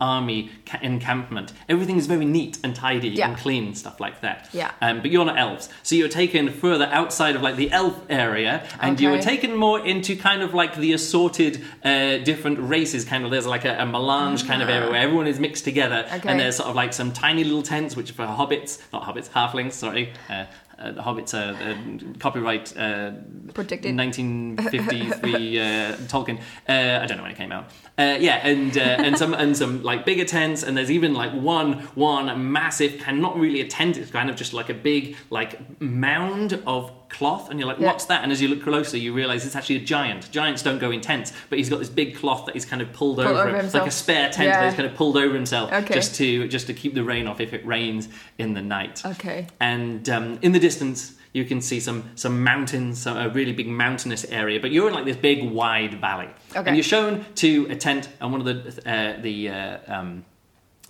army 0.00 0.50
ca- 0.66 0.78
encampment, 0.82 1.52
everything 1.68 1.96
is 1.96 2.06
very 2.06 2.24
neat 2.24 2.58
and 2.64 2.74
tidy 2.74 3.08
Yeah. 3.10 3.28
and 3.28 3.36
clean, 3.38 3.74
stuff 3.74 4.00
like 4.00 4.20
that. 4.22 4.48
Yeah. 4.52 4.70
Um, 4.80 5.00
but 5.02 5.10
you're 5.10 5.24
not 5.24 5.38
elves, 5.38 5.68
so 5.82 5.94
you're 5.94 6.08
taken 6.08 6.50
further 6.50 6.86
outside 6.92 7.36
of 7.36 7.42
like 7.42 7.56
the 7.56 7.70
elf 7.70 7.98
area, 8.08 8.66
and 8.80 9.00
you 9.00 9.10
were 9.10 9.20
taken 9.20 9.54
more 9.56 9.84
into 9.84 10.16
kind 10.16 10.42
of 10.42 10.54
like 10.54 10.76
the 10.76 10.92
assorted 10.92 11.62
uh, 11.84 12.18
different 12.18 12.58
races. 12.60 13.04
Kind 13.04 13.24
of 13.24 13.30
there's 13.30 13.46
like 13.46 13.64
a, 13.64 13.76
a 13.78 13.86
melange 13.86 14.46
kind 14.46 14.62
of 14.62 14.68
area 14.68 14.90
where 14.90 15.00
everyone 15.00 15.26
is 15.26 15.38
mixed 15.38 15.64
together, 15.64 16.06
Okay. 16.12 16.28
and 16.28 16.40
there's 16.40 16.56
sort 16.56 16.68
of 16.68 16.74
like 16.74 16.92
some 16.92 17.12
tiny 17.12 17.44
little 17.44 17.62
tents 17.62 17.96
which 17.96 18.10
are 18.10 18.14
for 18.14 18.26
hobbits, 18.26 18.80
not 18.92 19.02
hobbits, 19.04 19.28
halflings. 19.30 19.72
Sorry. 19.72 20.12
Uh, 20.28 20.44
uh, 20.78 20.92
the 20.92 21.00
Hobbits 21.00 21.34
are 21.34 21.54
uh, 21.54 22.18
copyright 22.18 22.76
uh, 22.76 23.12
Protected. 23.54 23.96
1953 23.96 25.58
uh, 25.60 25.96
Tolkien. 26.08 26.38
Uh, 26.68 27.02
I 27.02 27.06
don't 27.06 27.16
know 27.16 27.22
when 27.22 27.32
it 27.32 27.38
came 27.38 27.52
out. 27.52 27.70
Uh, 27.98 28.16
yeah, 28.20 28.46
and 28.46 28.76
uh, 28.76 28.80
and 28.80 29.16
some 29.16 29.32
and 29.32 29.56
some 29.56 29.82
like 29.82 30.04
bigger 30.04 30.24
tents, 30.24 30.62
and 30.62 30.76
there's 30.76 30.90
even 30.90 31.14
like 31.14 31.32
one 31.32 31.74
one 31.94 32.52
massive 32.52 32.98
kind 32.98 33.20
not 33.20 33.38
really 33.38 33.60
a 33.60 33.66
tent. 33.66 33.96
It's 33.96 34.10
kind 34.10 34.28
of 34.28 34.36
just 34.36 34.52
like 34.52 34.68
a 34.68 34.74
big 34.74 35.16
like 35.30 35.80
mound 35.80 36.60
of 36.66 37.05
cloth, 37.16 37.50
and 37.50 37.58
you're 37.58 37.66
like, 37.68 37.78
Yeah. 37.78 37.86
what's 37.86 38.04
that? 38.06 38.22
And 38.22 38.30
as 38.32 38.40
you 38.42 38.48
look 38.48 38.62
closer, 38.62 38.96
you 38.96 39.12
realize 39.12 39.46
it's 39.46 39.56
actually 39.56 39.76
a 39.76 39.80
giant. 39.84 40.30
Giants 40.30 40.62
don't 40.62 40.78
go 40.78 40.90
in 40.90 41.00
tents, 41.00 41.32
but 41.48 41.58
he's 41.58 41.68
got 41.70 41.78
this 41.78 41.88
big 41.88 42.16
cloth 42.16 42.46
that 42.46 42.54
he's 42.54 42.64
kind 42.64 42.82
of 42.82 42.92
pulled 42.92 43.16
Pulled 43.16 43.28
over, 43.28 43.48
over 43.48 43.56
him, 43.56 43.70
like 43.72 43.86
a 43.86 43.90
spare 43.90 44.30
tent 44.30 44.48
Yeah. 44.48 44.60
that 44.60 44.66
he's 44.66 44.74
kind 44.74 44.88
of 44.88 44.94
pulled 44.94 45.16
over 45.16 45.34
himself 45.34 45.72
Okay. 45.72 45.94
just 45.94 46.14
to 46.16 46.46
just 46.48 46.66
to 46.66 46.74
keep 46.74 46.94
the 46.94 47.04
rain 47.04 47.26
off 47.26 47.40
if 47.40 47.52
it 47.52 47.64
rains 47.66 48.08
in 48.38 48.54
the 48.54 48.62
night. 48.62 49.02
okay. 49.06 49.46
And 49.60 50.08
um, 50.10 50.38
in 50.42 50.52
the 50.52 50.58
distance, 50.60 51.14
you 51.32 51.44
can 51.44 51.60
see 51.60 51.80
some 51.80 52.04
some 52.14 52.42
mountains, 52.44 52.98
some, 53.00 53.16
a 53.16 53.28
really 53.28 53.52
big 53.52 53.68
mountainous 53.68 54.24
area. 54.26 54.58
But 54.60 54.70
you're 54.70 54.88
in 54.88 54.94
like 54.94 55.04
this 55.04 55.16
big 55.16 55.50
wide 55.50 55.94
valley, 56.00 56.28
Okay. 56.54 56.66
and 56.68 56.76
you're 56.76 56.84
shown 56.96 57.24
to 57.36 57.66
a 57.70 57.76
tent, 57.76 58.08
and 58.20 58.32
one 58.32 58.40
of 58.40 58.46
the 58.50 58.56
uh, 58.90 59.20
the 59.20 59.48
uh, 59.50 59.78
um, 59.94 60.24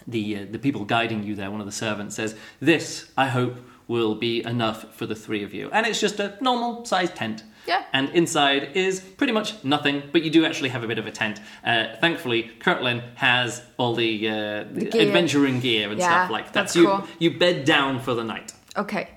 the 0.06 0.36
uh, 0.36 0.46
the 0.50 0.58
people 0.58 0.84
guiding 0.84 1.24
you 1.24 1.34
there, 1.34 1.50
one 1.50 1.60
of 1.60 1.66
the 1.66 1.72
servants 1.86 2.14
says, 2.14 2.36
"This, 2.60 3.10
I 3.16 3.26
hope, 3.28 3.56
will 3.88 4.14
be 4.14 4.44
enough 4.44 4.94
for 4.94 5.06
the 5.06 5.14
three 5.14 5.42
of 5.42 5.52
you." 5.54 5.68
And 5.72 5.86
it's 5.86 6.00
just 6.00 6.18
a 6.20 6.36
normal 6.40 6.84
sized 6.84 7.14
tent. 7.16 7.44
Yeah. 7.66 7.82
And 7.92 8.08
inside 8.10 8.76
is 8.76 9.00
pretty 9.00 9.32
much 9.32 9.64
nothing, 9.64 10.04
but 10.12 10.22
you 10.22 10.30
do 10.30 10.44
actually 10.46 10.68
have 10.68 10.84
a 10.84 10.86
bit 10.86 10.98
of 10.98 11.06
a 11.06 11.10
tent. 11.10 11.40
Uh, 11.64 11.96
thankfully, 12.00 12.50
Crutlin 12.60 13.02
has 13.16 13.60
all 13.76 13.94
the, 13.96 14.28
uh, 14.28 14.32
the 14.72 14.84
gear. 14.88 15.02
adventuring 15.02 15.58
gear 15.58 15.90
and 15.90 15.98
Yeah, 15.98 16.06
stuff 16.06 16.30
like 16.30 16.44
that. 16.46 16.52
that's 16.54 16.72
so 16.74 16.80
you, 16.80 16.86
cool. 16.86 17.08
you 17.18 17.38
bed 17.38 17.64
down 17.64 17.98
for 18.00 18.14
the 18.14 18.22
night 18.22 18.52
Okay. 18.76 19.08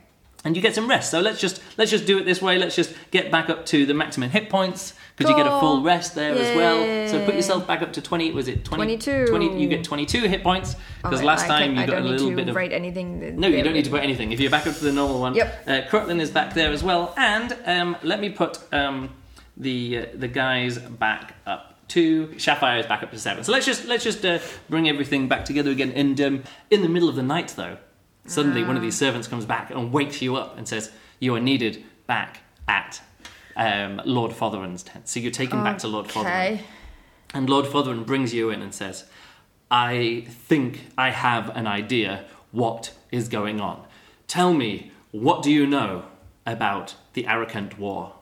and 0.44 0.56
you 0.56 0.64
get 0.64 0.74
some 0.74 0.90
rest. 0.90 1.12
So 1.12 1.20
let's 1.20 1.40
just 1.40 1.62
let's 1.78 1.92
just 1.92 2.08
do 2.08 2.18
it 2.18 2.26
this 2.26 2.42
way. 2.42 2.58
Let's 2.58 2.76
just 2.76 2.96
get 3.12 3.30
back 3.32 3.52
up 3.52 3.68
to 3.68 3.86
the 3.86 3.94
maximum 3.94 4.32
hit 4.32 4.50
points 4.50 4.94
because 5.20 5.30
you 5.30 5.36
get 5.36 5.48
a 5.52 5.60
full 5.60 5.82
rest 5.84 6.16
there 6.16 6.34
as 6.34 6.56
well. 6.56 7.10
So 7.10 7.26
put 7.26 7.36
yourself 7.36 7.68
back 7.68 7.82
up 7.82 7.94
to 7.94 8.02
twenty. 8.02 8.32
Was 8.32 8.48
it 8.48 8.64
20, 8.64 8.98
22. 8.98 9.28
20 9.28 9.62
you 9.62 9.68
get 9.68 9.84
twenty 9.84 10.06
two 10.06 10.22
hit 10.22 10.42
points 10.44 10.76
because 11.04 11.22
last 11.22 11.44
I 11.44 11.48
time 11.48 11.76
can- 11.76 11.82
you 11.82 11.88
got 11.88 12.02
a 12.02 12.06
little 12.06 12.32
bit 12.32 12.48
of. 12.48 12.56
write 12.56 12.72
anything. 12.72 13.38
No, 13.40 13.48
you 13.48 13.62
don't 13.62 13.74
need 13.74 13.86
to 13.86 13.92
put 13.92 14.02
anything. 14.04 14.32
If 14.32 14.40
you're 14.40 14.50
back 14.52 14.66
up 14.66 14.76
to 14.76 14.84
the 14.84 14.94
normal 14.94 15.20
one, 15.20 15.36
Yep. 15.36 15.68
Uh, 15.68 16.10
is 16.20 16.32
back 16.32 16.54
there 16.54 16.72
as 16.72 16.84
well, 16.84 17.14
and 17.18 17.56
um, 17.66 17.98
let 18.04 18.20
me 18.20 18.30
put 18.30 18.60
um, 18.74 19.10
the 19.58 20.00
uh, 20.00 20.06
the 20.14 20.28
guys 20.28 20.78
back 20.80 21.36
up. 21.46 21.76
Two 21.90 22.38
Sapphire 22.40 22.80
is 22.80 22.86
back 22.86 23.02
up 23.04 23.12
to 23.12 23.20
seven. 23.20 23.44
So 23.44 23.52
let's 23.52 23.66
just 23.66 23.86
let's 23.86 24.04
just 24.04 24.24
uh, 24.24 24.40
bring 24.70 24.88
everything 24.88 25.28
back 25.28 25.44
together 25.44 25.72
again. 25.72 25.92
And 25.92 26.22
um, 26.22 26.44
in 26.70 26.82
the 26.84 26.90
middle 26.90 27.10
of 27.10 27.16
the 27.16 27.24
night, 27.24 27.54
though, 27.58 27.78
suddenly 28.26 28.64
one 28.64 28.76
of 28.78 28.82
these 28.84 28.96
servants 28.96 29.28
comes 29.28 29.46
back 29.46 29.72
and 29.72 29.92
wakes 29.92 30.22
you 30.22 30.36
up 30.36 30.58
and 30.58 30.68
says, 30.68 30.92
"You 31.20 31.36
are 31.36 31.40
needed 31.40 31.84
back 32.06 32.42
at 32.68 33.02
um, 33.60 34.02
Lord 34.06 34.32
Fotheron's 34.32 34.84
tent." 34.84 35.08
So 35.08 35.20
you're 35.20 35.32
taken 35.32 35.60
back 35.64 35.78
to 35.80 35.88
Lord 35.88 36.08
Fotheron. 36.08 36.24
And 37.34 37.48
Lord 37.50 37.66
Fotheron 37.66 38.06
brings 38.06 38.34
you 38.34 38.50
in 38.50 38.62
and 38.64 38.74
says, 38.74 39.06
I 39.70 40.26
think 40.28 40.88
I 40.98 41.12
have 41.12 41.56
an 41.56 41.68
idea 41.68 42.26
what 42.52 42.94
is 43.12 43.28
going 43.30 43.62
on. 43.62 43.86
Tell 44.28 44.52
me, 44.54 44.92
what 45.12 45.44
do 45.44 45.52
you 45.52 45.68
know 45.68 46.06
about 46.46 46.96
the 47.14 47.26
Arakant 47.26 47.78
War? 47.78 48.16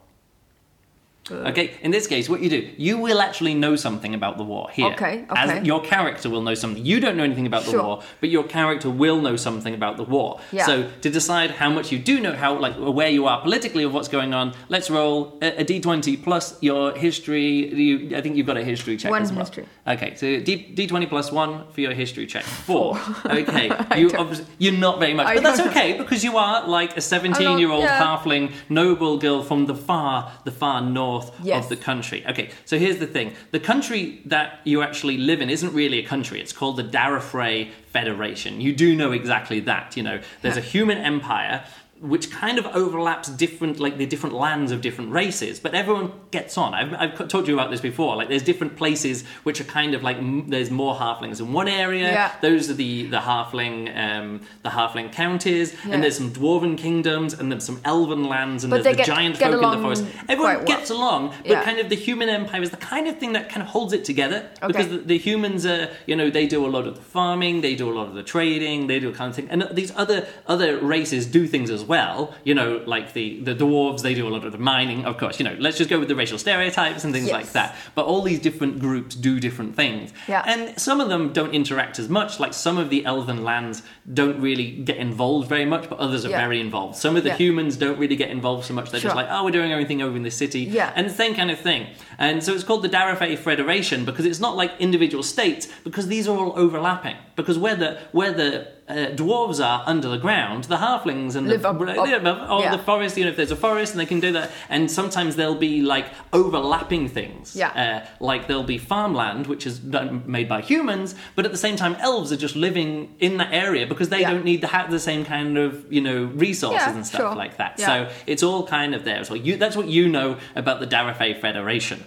Uh, 1.31 1.50
okay, 1.50 1.74
in 1.81 1.91
this 1.91 2.07
case, 2.07 2.29
what 2.29 2.41
you 2.41 2.50
do, 2.50 2.69
you 2.77 2.98
will 2.98 3.22
actually 3.22 3.53
know 3.53 3.75
something 3.75 4.13
about 4.13 4.38
the 4.38 4.43
war 4.43 4.69
here. 4.72 4.91
Okay, 4.93 5.25
As 5.29 5.65
your 5.65 5.81
character 5.81 6.29
will 6.29 6.41
know 6.41 6.53
something. 6.53 6.86
You 6.86 7.00
don't 7.00 7.17
know 7.17 7.24
anything 7.24 7.46
about 7.48 7.63
the 7.65 7.72
Sure. 7.72 7.84
war, 7.84 8.03
but 8.22 8.29
your 8.29 8.43
character 8.43 8.89
will 8.89 9.19
know 9.19 9.36
something 9.36 9.74
about 9.74 9.98
the 9.98 10.03
war. 10.03 10.39
Yeah. 10.51 10.65
So 10.65 10.89
to 11.01 11.10
decide 11.10 11.51
how 11.51 11.69
much 11.69 11.91
you 11.91 12.00
do 12.00 12.19
know, 12.19 12.34
how 12.34 12.57
like 12.57 12.75
where 12.75 13.10
you 13.10 13.25
are 13.27 13.41
politically 13.41 13.84
of 13.84 13.93
what's 13.93 14.07
going 14.07 14.34
on, 14.34 14.53
let's 14.69 14.89
roll 14.89 15.38
a, 15.41 15.62
a 15.62 15.65
d20 15.65 16.24
plus 16.24 16.62
your 16.62 16.93
history. 16.96 17.74
You, 17.74 18.15
I 18.15 18.22
think 18.22 18.36
you've 18.36 18.48
got 18.48 18.57
a 18.57 18.63
history 18.63 18.98
check 18.98 19.12
One 19.12 19.22
as 19.22 19.31
well. 19.31 19.41
history. 19.41 19.65
Okay, 19.88 20.15
so 20.15 20.25
D, 20.39 20.74
d20 20.75 21.10
plus 21.10 21.31
one 21.31 21.67
for 21.72 21.81
your 21.81 21.93
history 21.93 22.27
check. 22.27 22.43
Four. 22.43 22.98
Okay, 23.27 23.69
you 23.98 24.10
you're 24.57 24.74
not 24.74 25.00
very 25.00 25.13
much, 25.13 25.27
I 25.27 25.36
but 25.36 25.43
that's 25.43 25.60
know. 25.60 25.69
okay 25.69 25.98
because 25.98 26.24
you 26.24 26.38
are 26.38 26.67
like 26.67 26.96
a 26.98 27.01
17 27.01 27.60
year 27.60 27.69
old 27.69 27.84
yeah. 27.84 28.01
halfling 28.01 28.51
noble 28.69 29.17
girl 29.17 29.43
from 29.43 29.65
the 29.65 29.75
far, 29.75 30.31
the 30.46 30.51
far 30.51 30.81
north 30.81 31.17
Yes. 31.44 31.64
of 31.64 31.70
the 31.70 31.76
country. 31.76 32.26
Okay, 32.28 32.50
so 32.66 32.78
here's 32.78 32.98
the 32.98 33.08
thing: 33.08 33.34
the 33.52 33.60
country 33.60 34.22
that 34.26 34.60
you 34.64 34.82
actually 34.82 35.18
live 35.18 35.42
in 35.42 35.50
isn't 35.50 35.74
really 35.74 36.00
a 36.00 36.08
country. 36.08 36.42
It's 36.42 36.54
called 36.54 36.78
the 36.78 36.84
Darafray 36.84 37.70
Federation. 37.92 38.62
You 38.62 38.74
do 38.74 38.96
know 38.96 39.12
exactly 39.12 39.60
that. 39.62 39.98
You 39.98 40.04
know, 40.04 40.20
there's 40.42 40.58
a 40.58 40.62
human 40.62 40.98
empire. 40.98 41.64
Which 42.00 42.30
kind 42.30 42.60
of 42.60 42.66
overlaps 42.68 43.27
different, 43.27 43.80
like 43.80 43.98
the 43.98 44.06
different 44.06 44.36
lands 44.36 44.72
of 44.72 44.82
different 44.82 45.12
races, 45.12 45.60
but 45.60 45.74
everyone 45.74 46.12
gets 46.30 46.56
on. 46.56 46.75
I've, 46.75 46.94
I've 46.94 47.27
talked 47.27 47.46
to 47.48 47.51
you 47.51 47.56
about 47.56 47.72
this 47.72 47.82
before. 47.82 48.16
Like, 48.16 48.30
there's 48.30 48.44
different 48.44 48.75
places 48.75 49.24
which 49.44 49.60
are 49.60 49.63
kind 49.63 49.96
of 49.96 50.04
like 50.04 50.18
m- 50.18 50.48
there's 50.48 50.70
more 50.70 50.94
halflings 50.96 51.39
in 51.39 51.54
one 51.54 51.68
area. 51.68 52.12
Yeah. 52.12 52.32
Those 52.42 52.70
are 52.70 52.75
the 52.75 53.08
the 53.08 53.18
halfling, 53.18 53.96
um, 53.98 54.42
the 54.62 54.70
halfling 54.70 55.12
counties, 55.12 55.74
Yeah. 55.74 55.94
and 55.96 56.04
there's 56.04 56.18
some 56.18 56.30
dwarven 56.32 56.77
kingdoms, 56.77 57.34
and 57.34 57.51
there's 57.51 57.63
some 57.66 57.82
elven 57.84 58.25
lands, 58.25 58.63
and 58.63 58.70
But 58.70 58.84
there's 58.84 58.96
the 58.96 59.04
get- 59.04 59.08
giant 59.08 59.39
get 59.39 59.51
folk 59.51 59.63
in 59.63 59.72
the 59.72 59.77
forest. 59.84 60.06
Everyone 60.30 60.58
well. 60.58 60.66
gets 60.66 60.89
along, 60.92 61.30
but 61.30 61.48
Yeah. 61.50 61.63
kind 61.63 61.80
of 61.80 61.89
the 61.89 61.96
human 61.96 62.30
empire 62.30 62.62
is 62.62 62.70
the 62.70 62.77
kind 62.77 63.08
of 63.08 63.18
thing 63.18 63.34
that 63.34 63.50
kind 63.50 63.63
of 63.63 63.70
holds 63.70 63.94
it 63.94 64.06
together 64.06 64.48
Okay. 64.62 64.68
because 64.68 64.88
the, 64.89 64.98
the 65.00 65.18
humans 65.18 65.66
are, 65.66 65.89
you 66.06 66.16
know, 66.16 66.30
they 66.30 66.46
do 66.46 66.63
a 66.63 66.70
lot 66.70 66.86
of 66.86 66.96
the 66.96 67.01
farming, 67.01 67.62
they 67.62 67.74
do 67.75 67.89
a 67.89 67.96
lot 68.00 68.08
of 68.08 68.13
the 68.13 68.24
trading, 68.24 68.86
they 68.86 69.00
do 69.00 69.10
a 69.10 69.13
kind 69.13 69.30
of 69.32 69.36
thing, 69.36 69.48
and 69.50 69.68
these 69.72 69.92
other 69.96 70.27
other 70.48 70.77
races 70.77 71.25
do 71.25 71.48
things 71.48 71.72
as 71.72 71.84
well. 71.88 72.34
You 72.44 72.53
know, 72.56 72.82
like 72.86 73.13
the 73.13 73.39
the 73.41 73.56
dwarves, 73.56 74.01
they 74.01 74.13
do 74.13 74.27
a 74.27 74.29
lot 74.36 74.46
of 74.46 74.51
the 74.51 74.58
mining. 74.58 75.06
Of 75.06 75.17
course, 75.17 75.39
you 75.39 75.46
know, 75.46 75.56
let's 75.60 75.77
just 75.77 75.89
go 75.89 76.00
with 76.00 76.08
the 76.08 76.15
racial 76.15 76.38
stereotypes 76.38 77.03
and 77.03 77.13
things 77.13 77.27
Yes. 77.27 77.34
like 77.34 77.51
that. 77.53 77.75
But 77.96 78.06
all 78.06 78.22
these 78.22 78.39
different 78.39 78.79
groups 78.79 79.15
do 79.15 79.39
different 79.39 79.75
things, 79.75 80.12
Yeah. 80.27 80.44
and 80.46 80.77
some 80.79 81.00
of 81.01 81.10
them 81.10 81.34
don't 81.34 81.53
interact 81.53 82.00
as 82.00 82.10
much. 82.10 82.39
Like 82.39 82.53
some 82.53 82.77
of 82.77 82.89
the 82.89 83.06
elven 83.06 83.44
lands 83.44 83.84
don't 84.13 84.39
really 84.41 84.72
get 84.72 84.98
involved 84.98 85.48
very 85.50 85.65
much, 85.65 85.89
but 85.89 86.00
others 86.00 86.25
are 86.25 86.29
Yeah. 86.29 86.41
very 86.41 86.60
involved. 86.60 86.96
Some 86.96 87.15
of 87.15 87.24
the 87.24 87.29
Yeah. 87.29 87.38
humans 87.38 87.77
don't 87.77 87.98
really 87.98 88.15
get 88.15 88.29
involved 88.29 88.65
so 88.65 88.74
much. 88.74 88.91
They're 88.91 89.00
just 89.01 89.15
like, 89.15 89.27
oh, 89.29 89.44
we're 89.46 89.51
doing 89.51 89.72
everything 89.72 90.01
over 90.01 90.15
in 90.15 90.24
the 90.24 90.32
city. 90.32 90.62
Yeah. 90.62 90.91
And 90.96 91.08
the 91.08 91.13
same 91.13 91.34
kind 91.36 91.51
of 91.51 91.60
thing. 91.60 91.88
And 92.17 92.44
so 92.44 92.53
it's 92.53 92.63
called 92.63 92.84
the 92.84 92.89
Darafay 92.89 93.38
Federation 93.38 94.06
because 94.06 94.25
it's 94.25 94.39
not 94.39 94.56
like 94.56 94.72
individual 94.79 95.24
states, 95.24 95.67
because 95.84 96.08
these 96.08 96.27
are 96.27 96.38
all 96.38 96.53
overlapping. 96.56 97.15
Because 97.36 97.58
where 97.58 97.75
the 97.75 97.98
where 98.12 98.32
the 98.32 98.67
uh, 98.89 98.94
dwarves 99.15 99.63
are 99.63 99.84
under 99.86 100.08
the 100.08 100.17
ground, 100.17 100.63
the 100.65 100.77
halflings 100.77 101.36
and 101.36 101.48
Live 101.48 101.63
the, 101.63 101.70
up- 101.70 101.79
live 101.79 102.25
up- 102.25 102.50
or 102.50 102.62
yeah. 102.62 102.72
the 102.75 102.82
forest. 102.82 103.17
You 103.17 103.25
know, 103.25 103.32
if 103.32 103.36
there's 103.38 103.51
a 103.51 103.56
forest, 103.56 103.94
and 103.94 104.00
they 104.00 104.06
can 104.06 104.20
do 104.22 104.32
that. 104.34 104.51
And 104.70 104.89
sometimes 104.89 105.36
there'll 105.36 105.56
be 105.56 105.82
like 105.82 106.08
overlapping 106.32 107.10
things. 107.10 107.56
Yeah. 107.56 107.70
Uh, 107.70 108.08
like 108.24 108.48
there'll 108.48 108.63
be 108.63 108.77
farmland, 108.77 109.48
which 109.48 109.65
is 109.67 109.77
done, 109.79 110.24
made 110.25 110.48
by 110.48 110.62
humans, 110.62 111.15
but 111.36 111.46
at 111.46 111.51
the 111.51 111.58
same 111.58 111.75
time, 111.75 111.96
elves 112.00 112.32
are 112.32 112.38
just 112.38 112.56
living 112.56 113.15
in 113.20 113.38
that 113.38 113.51
area 113.53 113.86
because 113.88 114.10
they 114.10 114.22
Yeah. 114.22 114.32
don't 114.32 114.46
need 114.46 114.62
to 114.62 114.67
have 114.67 114.89
the 114.91 115.00
same 115.00 115.25
kind 115.25 115.58
of 115.58 115.91
you 115.91 116.01
know 116.01 116.24
resources 116.25 116.82
Yeah, 116.88 116.96
and 116.96 117.06
stuff 117.06 117.22
sure. 117.22 117.36
like 117.36 117.58
that. 117.58 117.79
So 117.79 118.10
it's 118.25 118.44
all 118.44 118.65
kind 118.67 118.96
of 118.96 119.03
there 119.03 119.17
as 119.20 119.29
well. 119.29 119.38
You, 119.39 119.58
that's 119.58 119.75
what 119.75 119.88
you 119.88 120.08
know 120.08 120.38
about 120.56 120.79
the 120.79 120.88
Darafay 120.88 121.39
Federation. 121.41 122.03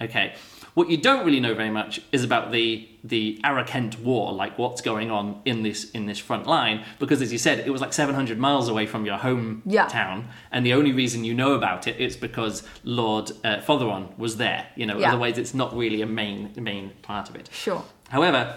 Okay. 0.00 0.34
What 0.74 0.88
you 0.88 0.96
don't 0.96 1.26
really 1.26 1.40
know 1.40 1.54
very 1.54 1.70
much 1.70 2.00
is 2.12 2.24
about 2.24 2.50
the 2.52 2.88
the 3.04 3.38
Arakent 3.44 3.98
War, 4.02 4.32
like 4.32 4.56
what's 4.58 4.80
going 4.80 5.10
on 5.10 5.42
in 5.44 5.62
this 5.64 5.90
in 5.90 6.06
this 6.06 6.18
front 6.18 6.46
line, 6.46 6.84
because 6.98 7.20
as 7.20 7.30
you 7.32 7.38
said, 7.38 7.58
it 7.66 7.70
was 7.70 7.80
like 7.80 7.92
700 7.92 8.38
miles 8.38 8.68
away 8.68 8.86
from 8.86 9.04
your 9.04 9.18
hometown, 9.18 9.64
Yeah. 9.66 10.22
and 10.52 10.64
the 10.64 10.72
only 10.72 10.92
reason 10.92 11.24
you 11.24 11.34
know 11.34 11.52
about 11.54 11.86
it 11.86 12.00
is 12.00 12.16
because 12.16 12.62
Lord 12.84 13.32
uh, 13.44 13.56
Fotheron 13.58 14.16
was 14.16 14.36
there. 14.38 14.66
You 14.76 14.86
know, 14.86 14.98
Yeah. 14.98 15.08
otherwise 15.08 15.36
it's 15.36 15.52
not 15.52 15.76
really 15.76 16.00
a 16.00 16.06
main 16.06 16.52
main 16.56 16.92
part 17.02 17.28
of 17.28 17.36
it. 17.36 17.50
Sure. 17.52 17.84
However, 18.08 18.56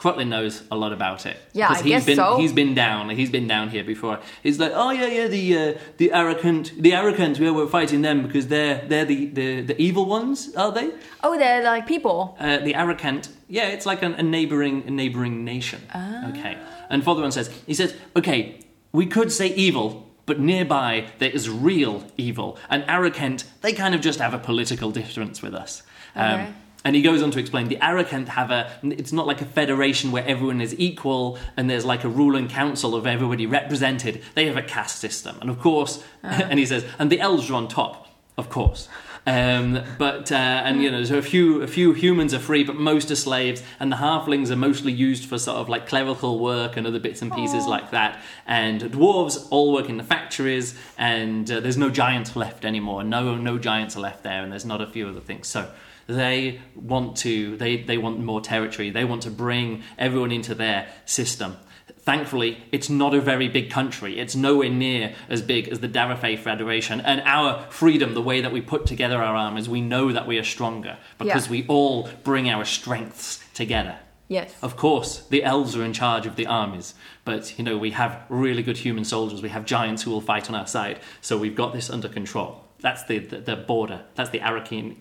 Crutlin 0.00 0.28
knows 0.28 0.62
a 0.70 0.76
lot 0.76 0.92
about 0.92 1.26
it. 1.26 1.36
Yeah, 1.52 1.68
because 1.68 1.82
I 1.82 1.84
he's 1.84 1.92
guess 1.92 2.06
been 2.06 2.16
so. 2.16 2.38
he's 2.38 2.54
been 2.54 2.74
down. 2.74 3.10
He's 3.10 3.30
been 3.30 3.46
down 3.46 3.68
here 3.68 3.84
before. 3.84 4.18
He's 4.42 4.58
like, 4.58 4.72
oh 4.74 4.90
yeah, 4.90 5.06
yeah, 5.06 5.28
the 5.28 5.58
uh, 5.58 5.78
the 5.98 6.08
Arakant, 6.08 6.74
the 6.80 6.92
Arakant. 6.92 7.38
Yeah, 7.38 7.50
we're 7.50 7.66
fighting 7.66 8.00
them 8.00 8.22
because 8.26 8.46
they're 8.46 8.78
they're 8.88 9.04
the, 9.04 9.26
the, 9.26 9.60
the 9.60 9.76
evil 9.80 10.06
ones, 10.06 10.54
are 10.56 10.72
they? 10.72 10.90
Oh, 11.22 11.36
they're 11.38 11.62
like 11.62 11.86
people. 11.86 12.36
Uh, 12.40 12.58
the 12.58 12.72
Arakant, 12.72 13.28
yeah, 13.48 13.68
it's 13.68 13.84
like 13.84 14.02
an, 14.02 14.14
a 14.14 14.22
neighboring 14.22 14.84
a 14.86 14.90
neighboring 14.90 15.44
nation. 15.44 15.82
Ah. 15.94 16.30
Okay, 16.30 16.56
and 16.88 17.02
Fotheron 17.02 17.32
says, 17.32 17.50
he 17.66 17.74
says, 17.74 17.94
okay, 18.16 18.60
we 18.92 19.04
could 19.06 19.30
say 19.30 19.48
evil. 19.48 20.06
But 20.26 20.38
nearby 20.38 21.06
there 21.18 21.30
is 21.30 21.50
real 21.50 22.04
evil, 22.16 22.56
and 22.68 22.84
Arakent 22.84 23.44
they 23.62 23.72
kind 23.72 23.94
of 23.96 24.00
just 24.00 24.20
have 24.20 24.32
a 24.32 24.38
political 24.38 24.92
difference 24.92 25.42
with 25.42 25.54
us. 25.54 25.82
Um, 26.14 26.40
Okay. 26.40 26.52
And 26.84 26.96
he 26.96 27.02
goes 27.02 27.22
on 27.22 27.30
to 27.32 27.38
explain 27.38 27.68
the 27.68 27.76
Arakant 27.76 28.28
have 28.28 28.50
a. 28.50 28.70
It's 28.82 29.12
not 29.12 29.26
like 29.26 29.40
a 29.40 29.44
federation 29.44 30.12
where 30.12 30.26
everyone 30.26 30.60
is 30.60 30.74
equal 30.78 31.38
and 31.56 31.68
there's 31.68 31.84
like 31.84 32.04
a 32.04 32.08
ruling 32.08 32.48
council 32.48 32.94
of 32.94 33.06
everybody 33.06 33.46
represented. 33.46 34.22
They 34.34 34.46
have 34.46 34.56
a 34.56 34.62
caste 34.62 34.98
system, 34.98 35.36
and 35.40 35.50
of 35.50 35.58
course, 35.60 36.02
and 36.22 36.58
he 36.58 36.66
says, 36.66 36.84
and 36.98 37.10
the 37.10 37.20
elves 37.20 37.50
are 37.50 37.54
on 37.54 37.68
top, 37.68 38.08
of 38.38 38.48
course. 38.48 38.88
Um, 39.26 39.82
but 39.98 40.32
uh, 40.32 40.34
and 40.34 40.82
you 40.82 40.90
know, 40.90 41.04
so 41.04 41.18
a 41.18 41.22
few 41.22 41.60
a 41.62 41.66
few 41.66 41.92
humans 41.92 42.32
are 42.32 42.38
free, 42.38 42.64
but 42.64 42.76
most 42.76 43.10
are 43.10 43.16
slaves, 43.16 43.62
and 43.78 43.92
the 43.92 43.96
halflings 43.96 44.50
are 44.50 44.56
mostly 44.56 44.92
used 44.92 45.26
for 45.26 45.38
sort 45.38 45.58
of 45.58 45.68
like 45.68 45.86
clerical 45.86 46.38
work 46.38 46.78
and 46.78 46.86
other 46.86 46.98
bits 46.98 47.20
and 47.20 47.30
pieces 47.30 47.66
like 47.66 47.90
that. 47.90 48.18
And 48.46 48.80
dwarves 48.80 49.46
all 49.50 49.74
work 49.74 49.90
in 49.90 49.98
the 49.98 50.04
factories, 50.04 50.74
and 50.96 51.50
uh, 51.50 51.60
there's 51.60 51.76
no 51.76 51.90
giants 51.90 52.34
left 52.34 52.64
anymore. 52.64 53.04
No 53.04 53.36
no 53.36 53.58
giants 53.58 53.94
are 53.96 54.00
left 54.00 54.22
there, 54.22 54.42
and 54.42 54.50
there's 54.50 54.64
not 54.64 54.80
a 54.80 54.86
few 54.86 55.06
other 55.06 55.20
things. 55.20 55.48
So 55.48 55.70
they 56.10 56.60
want 56.74 57.16
to 57.16 57.56
they, 57.56 57.76
they 57.82 57.98
want 57.98 58.18
more 58.20 58.40
territory 58.40 58.90
they 58.90 59.04
want 59.04 59.22
to 59.22 59.30
bring 59.30 59.82
everyone 59.98 60.32
into 60.32 60.54
their 60.54 60.88
system 61.06 61.56
thankfully 62.00 62.62
it's 62.72 62.88
not 62.88 63.14
a 63.14 63.20
very 63.20 63.48
big 63.48 63.70
country 63.70 64.18
it's 64.18 64.34
nowhere 64.34 64.70
near 64.70 65.14
as 65.28 65.42
big 65.42 65.68
as 65.68 65.80
the 65.80 65.88
Darafay 65.88 66.38
Federation 66.38 67.00
and 67.00 67.20
our 67.24 67.64
freedom 67.70 68.14
the 68.14 68.22
way 68.22 68.40
that 68.40 68.52
we 68.52 68.60
put 68.60 68.86
together 68.86 69.22
our 69.22 69.34
armies 69.36 69.68
we 69.68 69.80
know 69.80 70.12
that 70.12 70.26
we 70.26 70.38
are 70.38 70.44
stronger 70.44 70.96
because 71.18 71.46
Yeah. 71.46 71.52
we 71.52 71.66
all 71.68 72.08
bring 72.24 72.48
our 72.48 72.64
strengths 72.64 73.42
together 73.54 73.96
Yes. 74.28 74.54
of 74.62 74.76
course, 74.76 75.26
the 75.28 75.42
elves 75.42 75.74
are 75.74 75.84
in 75.84 75.92
charge 75.92 76.24
of 76.24 76.36
the 76.36 76.46
armies, 76.46 76.94
but 77.24 77.58
you 77.58 77.64
know 77.64 77.76
we 77.76 77.90
have 77.90 78.16
really 78.28 78.62
good 78.62 78.76
human 78.76 79.04
soldiers. 79.04 79.42
We 79.42 79.48
have 79.48 79.64
giants 79.64 80.02
who 80.04 80.12
will 80.12 80.20
fight 80.20 80.48
on 80.48 80.54
our 80.54 80.68
side, 80.68 81.00
so 81.20 81.36
we've 81.36 81.56
got 81.56 81.72
this 81.72 81.90
under 81.90 82.08
control. 82.08 82.64
That's 82.80 83.04
the 83.04 83.18
the, 83.18 83.38
the 83.38 83.56
border. 83.56 84.02
That's 84.14 84.30
the 84.30 84.40
Arakan. 84.40 84.96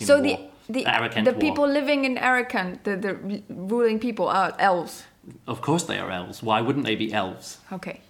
So 0.00 0.20
the 0.20 0.38
the, 0.68 0.84
Arakent 0.84 1.24
the 1.24 1.32
people 1.32 1.66
living 1.66 2.04
in 2.04 2.16
Arakan, 2.16 2.82
the, 2.82 2.96
the 2.96 3.42
ruling 3.48 3.98
people 3.98 4.28
are 4.28 4.54
elves. 4.58 5.04
Of 5.46 5.60
course, 5.62 5.84
they 5.84 5.98
are 5.98 6.10
elves. 6.10 6.42
Why 6.42 6.60
wouldn't 6.60 6.84
they 6.84 6.94
be 6.94 7.12
elves? 7.12 7.58
Okay. 7.72 8.00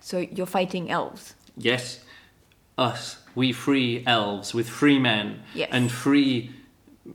So 0.00 0.18
you're 0.18 0.46
fighting 0.46 0.90
elves. 0.90 1.34
Yes, 1.56 2.00
us. 2.78 3.18
We 3.34 3.52
free 3.52 4.02
elves 4.06 4.54
with 4.54 4.68
free 4.68 4.98
men 4.98 5.42
Yes. 5.54 5.68
and 5.70 5.90
free 5.92 6.50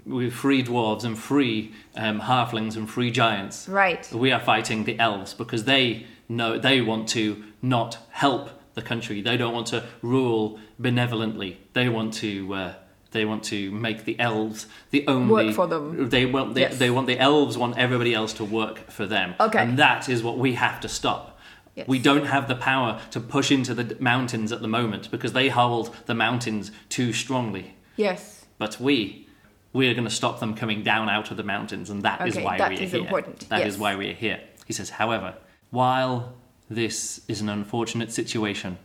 with 0.06 0.34
free 0.34 0.64
dwarves 0.64 1.04
and 1.04 1.18
free 1.18 1.72
um, 1.96 2.22
halflings 2.22 2.76
and 2.76 2.90
free 2.90 3.12
giants. 3.12 3.68
Right. 3.68 4.10
We 4.12 4.32
are 4.32 4.40
fighting 4.40 4.86
the 4.86 4.98
elves 5.00 5.34
because 5.34 5.66
they 5.66 6.06
know 6.30 6.58
they 6.58 6.82
want 6.82 7.10
to 7.10 7.44
not 7.62 7.98
help 8.10 8.50
the 8.74 8.82
country. 8.82 9.22
They 9.22 9.38
don't 9.38 9.54
want 9.54 9.68
to 9.68 9.84
rule 10.02 10.60
benevolently. 10.80 11.60
They 11.74 11.90
want 11.90 12.14
to. 12.16 12.54
Uh, 12.54 12.74
they 13.12 13.26
want 13.26 13.44
to 13.46 13.70
make 13.72 14.06
the 14.06 14.20
elves 14.20 14.66
the 14.90 15.06
only 15.08 15.46
Work 15.48 15.56
for 15.56 15.68
them. 15.68 16.10
They 16.10 16.26
want 16.26 16.56
the, 16.56 16.62
Yes. 16.62 16.80
they 16.80 16.90
want 16.90 17.06
the 17.06 17.20
elves 17.20 17.56
want 17.60 17.78
everybody 17.78 18.12
else 18.16 18.34
to 18.34 18.44
work 18.44 18.90
for 18.90 19.06
them. 19.06 19.36
Okay. 19.40 19.60
and 19.60 19.78
that 19.78 20.10
is 20.10 20.24
what 20.24 20.40
we 20.40 20.54
have 20.56 20.80
to 20.80 20.90
stop. 20.90 21.38
Yes. 21.76 21.88
We 21.88 22.00
don't 22.00 22.26
have 22.26 22.48
the 22.48 22.56
power 22.56 23.00
to 23.12 23.20
push 23.20 23.52
into 23.52 23.76
the 23.76 23.96
mountains 24.00 24.52
at 24.52 24.62
the 24.64 24.68
moment 24.68 25.12
because 25.12 25.34
they 25.34 25.50
hold 25.50 25.96
the 26.08 26.16
mountains 26.16 26.72
too 26.90 27.14
strongly. 27.14 27.76
Yes. 27.98 28.46
But 28.58 28.80
we, 28.80 29.28
we're 29.74 29.94
going 29.94 30.06
to 30.08 30.10
stop 30.22 30.40
them 30.40 30.56
coming 30.56 30.82
down 30.82 31.08
out 31.08 31.30
of 31.30 31.38
the 31.38 31.44
mountains, 31.44 31.92
and 31.92 32.02
that 32.02 32.28
is 32.28 32.36
Okay, 32.36 32.44
why 32.46 32.58
that 32.58 32.70
we 32.72 32.78
are 32.80 32.82
is 32.82 32.92
here. 32.94 33.02
important, 33.02 33.48
That 33.50 33.62
is 33.68 33.74
yes. 33.76 33.80
why 33.80 33.96
we 33.96 34.10
are 34.10 34.14
here. 34.14 34.40
He 34.66 34.74
says, 34.74 34.90
however, 34.90 35.36
while 35.70 36.34
this 36.70 37.22
is 37.28 37.42
an 37.42 37.50
unfortunate 37.50 38.12
situation, 38.12 38.78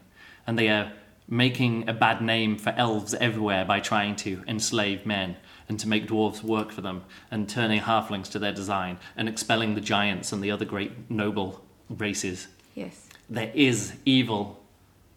and 0.46 0.58
they 0.58 0.68
are 0.68 0.92
making 1.28 1.88
a 1.88 1.92
bad 1.92 2.22
name 2.22 2.56
for 2.56 2.70
elves 2.70 3.14
everywhere 3.14 3.64
by 3.64 3.80
trying 3.80 4.16
to 4.16 4.42
enslave 4.48 5.04
men 5.04 5.36
and 5.68 5.78
to 5.78 5.86
make 5.88 6.08
dwarves 6.08 6.42
work 6.42 6.72
for 6.72 6.80
them 6.80 7.02
and 7.30 7.48
turning 7.48 7.80
halflings 7.82 8.30
to 8.30 8.38
their 8.38 8.52
design 8.52 8.98
and 9.16 9.28
expelling 9.28 9.74
the 9.74 9.80
giants 9.80 10.32
and 10.32 10.42
the 10.42 10.50
other 10.50 10.64
great 10.64 11.10
noble 11.10 11.62
races, 11.90 12.48
Yes. 12.74 13.08
there 13.28 13.52
is 13.54 13.92
evil 14.06 14.62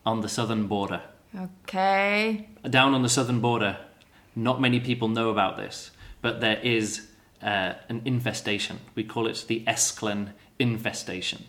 on 0.06 0.20
the 0.22 0.28
southern 0.28 0.68
border. 0.68 1.02
Okay. 1.40 2.50
Down 2.70 2.94
on 2.94 3.04
the 3.04 3.10
southern 3.10 3.40
border, 3.40 3.78
Not 4.36 4.62
many 4.62 4.80
people 4.80 5.08
know 5.10 5.30
about 5.30 5.58
this, 5.58 5.92
but 6.22 6.40
there 6.42 6.60
is 6.64 7.08
uh, 7.44 7.74
an 7.90 8.02
infestation. 8.06 8.80
We 8.96 9.04
call 9.04 9.28
it 9.28 9.44
the 9.48 9.64
Esclen 9.68 10.30
infestation. 10.58 11.44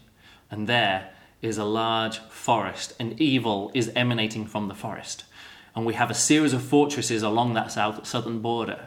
And 0.52 0.66
there 0.68 1.09
is 1.40 1.59
a 1.59 1.64
large 1.64 2.18
forest, 2.28 2.92
and 3.00 3.18
evil 3.21 3.71
is 3.75 3.90
emanating 3.97 4.47
from 4.47 4.68
the 4.68 4.75
forest. 4.75 5.25
And 5.75 5.87
we 5.87 5.94
have 5.94 6.11
a 6.11 6.14
series 6.14 6.52
of 6.52 6.62
fortresses 6.62 7.23
along 7.23 7.54
that 7.54 7.73
south, 7.73 8.06
southern 8.06 8.40
border. 8.40 8.87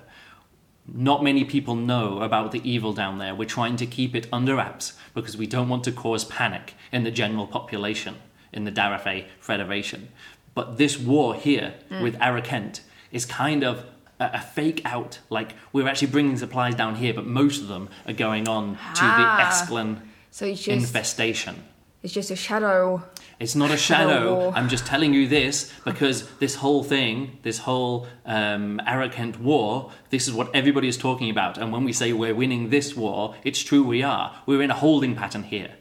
Not 0.87 1.23
many 1.23 1.43
people 1.43 1.75
know 1.75 2.21
about 2.21 2.51
the 2.51 2.61
evil 2.69 2.93
down 2.93 3.17
there. 3.17 3.33
We're 3.33 3.45
trying 3.49 3.75
to 3.77 3.87
keep 3.87 4.15
it 4.15 4.27
under 4.31 4.55
wraps 4.55 4.93
because 5.15 5.35
we 5.35 5.47
don't 5.47 5.67
want 5.67 5.83
to 5.85 5.91
cause 5.91 6.23
panic 6.25 6.75
in 6.91 7.03
the 7.03 7.09
general 7.09 7.47
population 7.47 8.17
in 8.53 8.63
the 8.65 8.71
Darafay 8.71 9.25
Federation. 9.39 10.09
But 10.53 10.77
this 10.77 10.97
war 10.99 11.33
here 11.33 11.73
with 11.89 12.15
Arakent 12.19 12.81
is 13.11 13.25
kind 13.25 13.63
of 13.63 13.85
a, 14.19 14.39
fake 14.39 14.81
out. 14.85 15.19
Like 15.31 15.55
we're 15.73 15.87
actually 15.87 16.11
bringing 16.11 16.37
supplies 16.37 16.75
down 16.75 16.95
here, 16.95 17.13
but 17.15 17.25
most 17.25 17.61
of 17.61 17.67
them 17.67 17.89
are 18.05 18.13
going 18.13 18.47
on 18.47 18.75
to 18.75 19.01
Ah. 19.01 19.17
the 19.17 19.43
Esclan 19.43 20.01
So 20.35 20.45
it's 20.45 20.63
just 20.63 20.83
infestation. 20.83 21.63
it's 22.03 22.11
just 22.11 22.29
a 22.29 22.35
shadow. 22.35 23.01
It's 23.39 23.55
not 23.55 23.71
a 23.71 23.77
Shadow 23.77 24.35
war. 24.35 24.53
I'm 24.53 24.67
just 24.67 24.85
telling 24.85 25.13
you 25.13 25.29
this 25.29 25.71
because 25.85 26.27
this 26.39 26.55
whole 26.55 26.83
thing, 26.83 27.39
this 27.43 27.59
whole 27.59 28.07
um, 28.25 28.81
Arakent 28.85 29.39
war, 29.39 29.91
this 30.09 30.27
is 30.27 30.33
what 30.33 30.53
everybody 30.53 30.89
is 30.89 30.97
talking 30.97 31.29
about. 31.29 31.57
And 31.57 31.71
when 31.71 31.85
we 31.85 31.93
say 31.93 32.11
we're 32.11 32.35
winning 32.35 32.69
this 32.69 32.97
war, 32.97 33.35
it's 33.45 33.63
true 33.63 33.81
we 33.81 34.03
are. 34.03 34.35
We're 34.45 34.61
in 34.61 34.71
a 34.71 34.73
holding 34.73 35.15
pattern 35.15 35.43
here. 35.43 35.71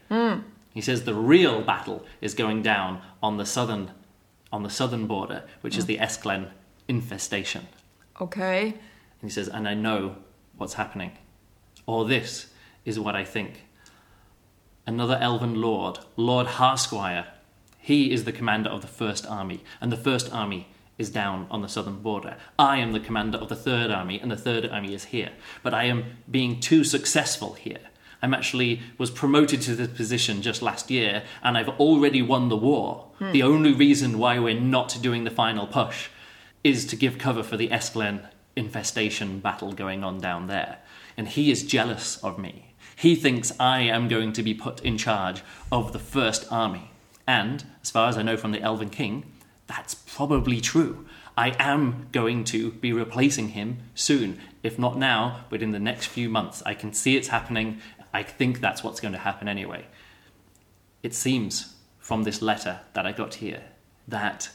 He 0.73 0.79
says 0.79 1.03
the 1.03 1.13
real 1.13 1.61
battle 1.61 2.05
is 2.21 2.33
going 2.33 2.61
down 2.61 3.01
on 3.21 3.35
the 3.35 3.45
southern, 3.45 3.91
on 4.53 4.63
the 4.63 4.69
southern 4.69 5.05
border, 5.05 5.43
which 5.59 5.77
is 5.77 5.85
the 5.85 5.97
Esclen 5.97 6.49
infestation. 6.87 7.67
Okay. 8.21 8.67
And 8.67 9.29
he 9.29 9.29
says, 9.29 9.49
and 9.49 9.67
I 9.67 9.73
know 9.73 10.15
what's 10.55 10.75
happening. 10.75 11.11
Or 11.85 12.05
this 12.05 12.53
is 12.85 12.97
what 12.97 13.17
I 13.17 13.25
think. 13.25 13.64
Another 14.87 15.17
elven 15.19 15.61
lord, 15.61 15.99
Lord 16.15 16.47
Harsquire, 16.47 17.27
he 17.79 18.11
is 18.11 18.23
the 18.23 18.31
commander 18.31 18.69
of 18.69 18.81
the 18.81 18.87
First 18.87 19.25
Army, 19.25 19.63
and 19.81 19.91
the 19.91 19.97
First 19.97 20.31
Army 20.33 20.67
is 20.97 21.09
down 21.09 21.47
on 21.51 21.61
the 21.61 21.67
southern 21.67 22.01
border. 22.01 22.37
I 22.57 22.77
am 22.77 22.91
the 22.91 22.99
commander 22.99 23.37
of 23.37 23.49
the 23.49 23.55
Third 23.55 23.91
Army, 23.91 24.19
and 24.19 24.31
the 24.31 24.37
Third 24.37 24.65
Army 24.65 24.93
is 24.93 25.05
here. 25.05 25.31
But 25.63 25.73
I 25.73 25.85
am 25.85 26.17
being 26.29 26.59
too 26.59 26.83
successful 26.83 27.53
here. 27.53 27.79
I'm 28.21 28.33
actually 28.33 28.81
was 28.97 29.11
promoted 29.11 29.61
to 29.63 29.75
this 29.75 29.89
position 29.89 30.41
just 30.41 30.61
last 30.61 30.89
year, 30.89 31.23
and 31.43 31.57
I've 31.57 31.69
already 31.69 32.21
won 32.21 32.49
the 32.49 32.57
war. 32.57 33.07
Hmm. 33.19 33.31
The 33.31 33.43
only 33.43 33.73
reason 33.73 34.17
why 34.17 34.39
we're 34.39 34.59
not 34.59 34.97
doing 35.01 35.23
the 35.23 35.31
final 35.31 35.67
push 35.67 36.09
is 36.63 36.85
to 36.87 36.95
give 36.95 37.17
cover 37.17 37.43
for 37.43 37.57
the 37.57 37.69
Esclen 37.69 38.27
infestation 38.55 39.39
battle 39.39 39.73
going 39.73 40.03
on 40.03 40.19
down 40.19 40.47
there. 40.47 40.79
And 41.17 41.27
he 41.27 41.51
is 41.51 41.63
jealous 41.63 42.17
of 42.23 42.39
me. 42.39 42.64
He 42.95 43.15
thinks 43.15 43.51
I 43.59 43.81
am 43.81 44.07
going 44.07 44.33
to 44.33 44.43
be 44.43 44.53
put 44.53 44.81
in 44.81 44.97
charge 44.97 45.41
of 45.71 45.93
the 45.93 45.99
first 45.99 46.45
army. 46.51 46.91
And, 47.27 47.65
as 47.81 47.89
far 47.89 48.07
as 48.07 48.17
I 48.17 48.21
know 48.21 48.37
from 48.37 48.51
the 48.51 48.61
Elven 48.61 48.89
King, 48.89 49.25
that's 49.67 49.95
probably 49.95 50.61
true. 50.61 51.05
I 51.37 51.55
am 51.59 52.07
going 52.11 52.43
to 52.45 52.71
be 52.71 52.93
replacing 52.93 53.49
him 53.49 53.79
soon. 53.95 54.39
If 54.63 54.79
not 54.79 54.97
now, 54.97 55.41
but 55.49 55.61
in 55.61 55.71
the 55.71 55.79
next 55.79 56.05
few 56.05 56.29
months. 56.29 56.63
I 56.65 56.73
can 56.73 56.93
see 56.93 57.17
it's 57.17 57.27
happening. 57.27 57.79
I 58.13 58.23
think 58.23 58.61
that's 58.61 58.83
what's 58.83 59.01
going 59.01 59.13
to 59.13 59.19
happen 59.19 59.47
anyway. 59.47 59.85
It 61.03 61.13
seems 61.13 61.75
from 61.99 62.23
this 62.23 62.41
letter 62.41 62.79
that 62.93 63.05
I 63.05 63.11
got 63.11 63.35
here 63.35 63.63
that 64.07 64.49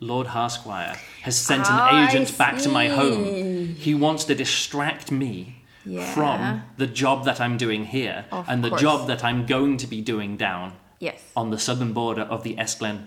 Lord 0.00 0.28
Harsquire 0.28 0.96
has 1.22 1.36
sent 1.36 1.64
Ah, 1.66 1.88
an 1.90 2.08
agent 2.08 2.36
back 2.36 2.58
to 2.58 2.68
my 2.68 2.88
home. 2.88 3.74
He 3.74 3.94
wants 3.94 4.24
to 4.24 4.34
distract 4.34 5.12
me 5.12 5.62
Yeah. 5.84 6.14
from 6.14 6.62
the 6.76 6.86
job 6.86 7.24
that 7.24 7.40
I'm 7.40 7.56
doing 7.56 7.86
here 7.86 8.26
Of 8.30 8.46
and 8.48 8.62
the 8.62 8.70
course. 8.70 8.82
job 8.82 9.06
that 9.08 9.24
I'm 9.24 9.46
going 9.46 9.76
to 9.78 9.86
be 9.86 10.00
doing 10.00 10.36
down 10.36 10.72
Yes. 11.00 11.22
on 11.36 11.50
the 11.50 11.58
southern 11.58 11.92
border 11.92 12.22
of 12.22 12.42
the 12.42 12.56
Esclen 12.56 13.06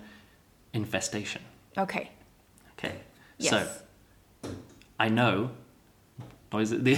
infestation. 0.74 1.42
Okay. 1.78 2.10
Okay. 2.78 2.96
Yes. 3.38 3.50
So 3.50 4.52
I 5.00 5.10
know. 5.10 5.52
It 6.54 6.84
the, 6.84 6.96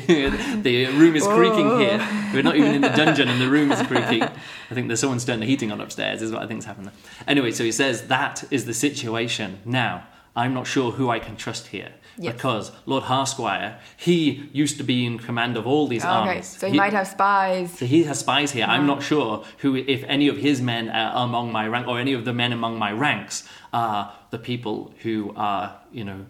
the 0.64 0.86
room 0.88 1.16
is 1.16 1.28
creaking 1.28 1.68
oh. 1.68 1.78
here. 1.78 2.00
We're 2.34 2.42
not 2.42 2.56
even 2.56 2.74
in 2.74 2.82
the 2.82 2.90
dungeon 2.96 3.30
and 3.30 3.40
the 3.40 3.50
room 3.50 3.72
is 3.72 3.82
creaking. 3.84 4.24
I 4.24 4.74
think 4.74 4.88
there's 4.88 5.00
someone's 5.00 5.26
turning 5.26 5.42
the 5.42 5.46
heating 5.46 5.72
on 5.72 5.80
upstairs, 5.80 6.24
is 6.24 6.32
what 6.32 6.42
I 6.42 6.48
think's 6.48 6.66
happened 6.66 6.88
there. 6.88 6.94
Anyway, 7.28 7.52
so 7.52 7.64
he 7.64 7.72
says 7.72 8.08
that 8.08 8.44
is 8.50 8.66
the 8.66 8.74
situation. 8.74 9.60
Now, 9.64 10.08
I'm 10.36 10.56
not 10.56 10.66
sure 10.66 10.94
who 10.94 11.12
I 11.12 11.20
can 11.20 11.36
trust 11.36 11.68
here. 11.68 11.94
Yes. 12.18 12.34
Because 12.34 12.72
Lord 12.86 13.04
Harsquire, 13.04 13.80
he 13.98 14.50
used 14.54 14.78
to 14.78 14.84
be 14.84 15.06
in 15.06 15.18
command 15.20 15.58
of 15.58 15.66
all 15.66 15.88
these 15.88 16.04
Okay. 16.04 16.14
armies. 16.14 16.48
So 16.48 16.70
he, 16.70 16.78
might 16.78 16.94
have 16.94 17.08
spies. 17.08 17.72
So 17.78 17.86
he 17.86 18.04
has 18.04 18.20
spies 18.20 18.52
here. 18.52 18.66
I'm 18.66 18.82
uh-huh. 18.82 18.96
not 18.96 19.04
sure 19.04 19.44
who, 19.60 19.76
if 19.76 20.04
any 20.04 20.28
of 20.28 20.38
his 20.38 20.62
men 20.62 20.90
are 20.90 21.26
among 21.26 21.52
my 21.52 21.68
rank, 21.68 21.88
or 21.88 22.00
any 22.00 22.14
of 22.14 22.26
the 22.26 22.34
men 22.34 22.52
among 22.54 22.78
my 22.78 22.92
ranks 22.92 23.48
are 23.72 24.14
the 24.30 24.38
people 24.38 24.94
who 25.02 25.34
are, 25.36 25.76
you 25.92 26.04
know, 26.04 26.26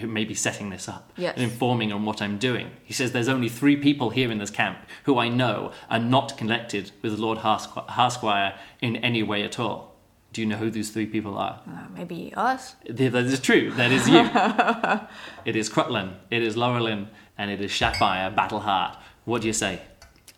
who 0.00 0.06
may 0.06 0.24
be 0.24 0.34
setting 0.34 0.70
this 0.70 0.88
up 0.88 1.12
Yes. 1.16 1.34
and 1.36 1.44
informing 1.44 1.92
on 1.92 2.04
what 2.04 2.22
I'm 2.22 2.38
doing. 2.38 2.70
He 2.84 2.92
says 2.92 3.12
there's 3.12 3.28
only 3.28 3.48
three 3.48 3.76
people 3.76 4.10
here 4.10 4.30
in 4.30 4.38
this 4.38 4.50
camp 4.50 4.78
who 5.04 5.18
I 5.18 5.28
know 5.28 5.72
are 5.90 5.98
not 5.98 6.36
connected 6.36 6.92
with 7.02 7.18
Lord 7.18 7.38
Harsqu- 7.38 7.88
Harsquire 7.90 8.54
in 8.80 8.96
any 8.96 9.22
way 9.22 9.42
at 9.42 9.58
all. 9.58 9.95
Do 10.36 10.42
you 10.42 10.48
know 10.48 10.56
who 10.56 10.70
these 10.70 10.90
three 10.90 11.06
people 11.06 11.38
are? 11.38 11.62
Uh, 11.66 11.86
maybe 11.96 12.30
us. 12.36 12.76
That 12.90 13.14
is 13.14 13.40
true. 13.40 13.70
That 13.70 13.90
is 13.90 14.06
you. 14.06 14.18
it 15.46 15.56
is 15.56 15.70
Crutlin, 15.70 16.12
it 16.30 16.42
is 16.42 16.56
Laurelin, 16.56 17.06
and 17.38 17.50
it 17.50 17.62
is 17.62 17.74
Sapphire 17.74 18.30
Battleheart. 18.30 18.98
What 19.24 19.40
do 19.40 19.46
you 19.46 19.54
say? 19.54 19.80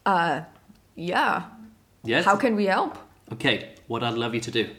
Uh, 0.07 0.43
yeah. 0.95 1.47
Yes. 2.05 2.25
How 2.25 2.37
can 2.37 2.55
we 2.55 2.67
help? 2.67 2.97
Okay, 3.33 3.75
what 3.89 4.05
I'd 4.05 4.15
love 4.15 4.37
you 4.37 4.41
to 4.41 4.53
do 4.53 4.71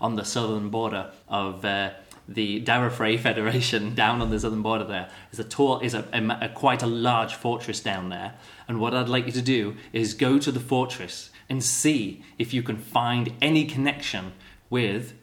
on 0.00 0.16
the 0.16 0.24
southern 0.24 0.70
border 0.70 1.12
of 1.28 1.64
uh, 1.64 1.90
the 2.26 2.60
Darafray 2.64 3.16
Federation, 3.20 3.94
down 4.04 4.20
on 4.20 4.30
the 4.30 4.40
southern 4.40 4.62
border 4.62 4.82
there, 4.82 5.08
is 5.30 5.38
a 5.38 5.44
tall, 5.44 5.78
is 5.78 5.94
a, 5.94 6.04
a, 6.12 6.46
a 6.46 6.48
quite 6.48 6.82
a 6.82 6.88
large 6.88 7.36
fortress 7.36 7.78
down 7.78 8.08
there. 8.08 8.34
And 8.66 8.80
what 8.80 8.92
I'd 8.92 9.08
like 9.08 9.26
you 9.26 9.32
to 9.34 9.42
do 9.42 9.76
is 9.92 10.14
go 10.14 10.40
to 10.40 10.50
the 10.50 10.58
fortress 10.58 11.30
and 11.48 11.62
see 11.62 12.24
if 12.38 12.52
you 12.52 12.64
can 12.64 12.76
find 12.76 13.32
any 13.40 13.66
connection 13.66 14.32
with 14.74 15.14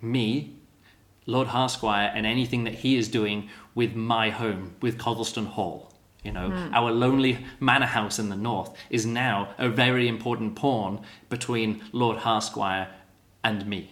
me, 0.00 0.56
Lord 1.26 1.48
Harsquire, 1.48 2.10
and 2.14 2.24
anything 2.24 2.64
that 2.64 2.76
he 2.82 2.96
is 2.96 3.06
doing 3.08 3.50
with 3.74 3.94
my 3.94 4.30
home, 4.30 4.76
with 4.80 4.96
Codleston 4.96 5.44
Hall. 5.44 5.92
You 6.24 6.32
know, 6.32 6.48
our 6.72 6.90
lonely 6.90 7.34
manor 7.60 7.90
house 7.98 8.18
in 8.18 8.30
the 8.30 8.42
north 8.50 8.70
is 8.88 9.04
now 9.04 9.36
a 9.58 9.68
very 9.68 10.08
important 10.08 10.56
pawn 10.56 11.02
between 11.28 11.82
Lord 11.92 12.18
Harsquire 12.18 12.88
and 13.44 13.66
me. 13.66 13.82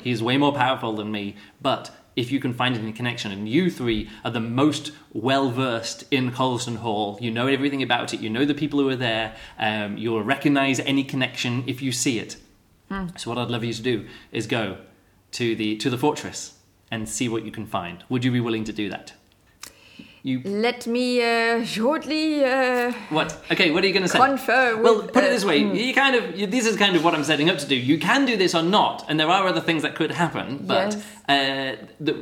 He's 0.00 0.22
way 0.22 0.36
more 0.36 0.52
powerful 0.52 0.92
than 0.94 1.10
me, 1.10 1.34
but 1.60 1.90
if 2.14 2.30
you 2.30 2.38
can 2.38 2.54
find 2.54 2.76
any 2.76 2.92
connection, 2.92 3.32
and 3.32 3.48
you 3.48 3.68
three 3.68 4.08
are 4.24 4.30
the 4.30 4.40
most 4.62 4.92
well 5.12 5.50
versed 5.50 6.04
in 6.12 6.30
Colston 6.30 6.76
Hall, 6.76 7.18
you 7.20 7.32
know 7.32 7.48
everything 7.48 7.82
about 7.82 8.14
it, 8.14 8.20
you 8.20 8.30
know 8.30 8.44
the 8.44 8.60
people 8.62 8.78
who 8.78 8.88
are 8.88 9.02
there, 9.10 9.34
um, 9.58 9.96
you'll 9.98 10.22
recognize 10.22 10.78
any 10.80 11.02
connection 11.02 11.64
if 11.66 11.82
you 11.82 11.90
see 11.90 12.20
it. 12.20 12.36
So 13.16 13.30
what 13.30 13.38
I'd 13.38 13.50
love 13.50 13.64
you 13.64 13.72
to 13.72 13.82
do 13.82 14.06
is 14.32 14.46
go 14.46 14.78
to 15.32 15.54
the 15.54 15.76
to 15.76 15.90
the 15.90 15.98
fortress 15.98 16.54
and 16.90 17.08
see 17.08 17.28
what 17.28 17.44
you 17.44 17.52
can 17.52 17.66
find. 17.66 18.04
Would 18.08 18.24
you 18.24 18.32
be 18.32 18.40
willing 18.40 18.64
to 18.64 18.72
do 18.72 18.88
that? 18.90 19.12
You 20.22 20.42
Let 20.44 20.86
me 20.86 21.22
uh, 21.22 21.64
shortly. 21.64 22.44
Uh, 22.44 22.92
what? 23.08 23.42
Okay, 23.50 23.70
what 23.70 23.82
are 23.82 23.86
you 23.86 23.94
going 23.94 24.02
to 24.02 24.08
say? 24.08 24.18
Confer 24.18 24.76
with, 24.76 24.84
well, 24.84 25.02
put 25.08 25.24
it 25.24 25.28
uh, 25.28 25.32
this 25.32 25.46
way: 25.46 25.58
you 25.58 25.94
kind 25.94 26.14
of 26.14 26.38
you, 26.38 26.46
this 26.46 26.66
is 26.66 26.76
kind 26.76 26.94
of 26.94 27.02
what 27.02 27.14
I'm 27.14 27.24
setting 27.24 27.48
up 27.48 27.56
to 27.58 27.66
do. 27.66 27.74
You 27.74 27.98
can 27.98 28.26
do 28.26 28.36
this 28.36 28.54
or 28.54 28.62
not, 28.62 29.06
and 29.08 29.18
there 29.18 29.28
are 29.28 29.46
other 29.46 29.62
things 29.62 29.82
that 29.82 29.94
could 29.94 30.10
happen. 30.10 30.64
But 30.66 30.96
uh, 31.26 31.76
the, 32.00 32.12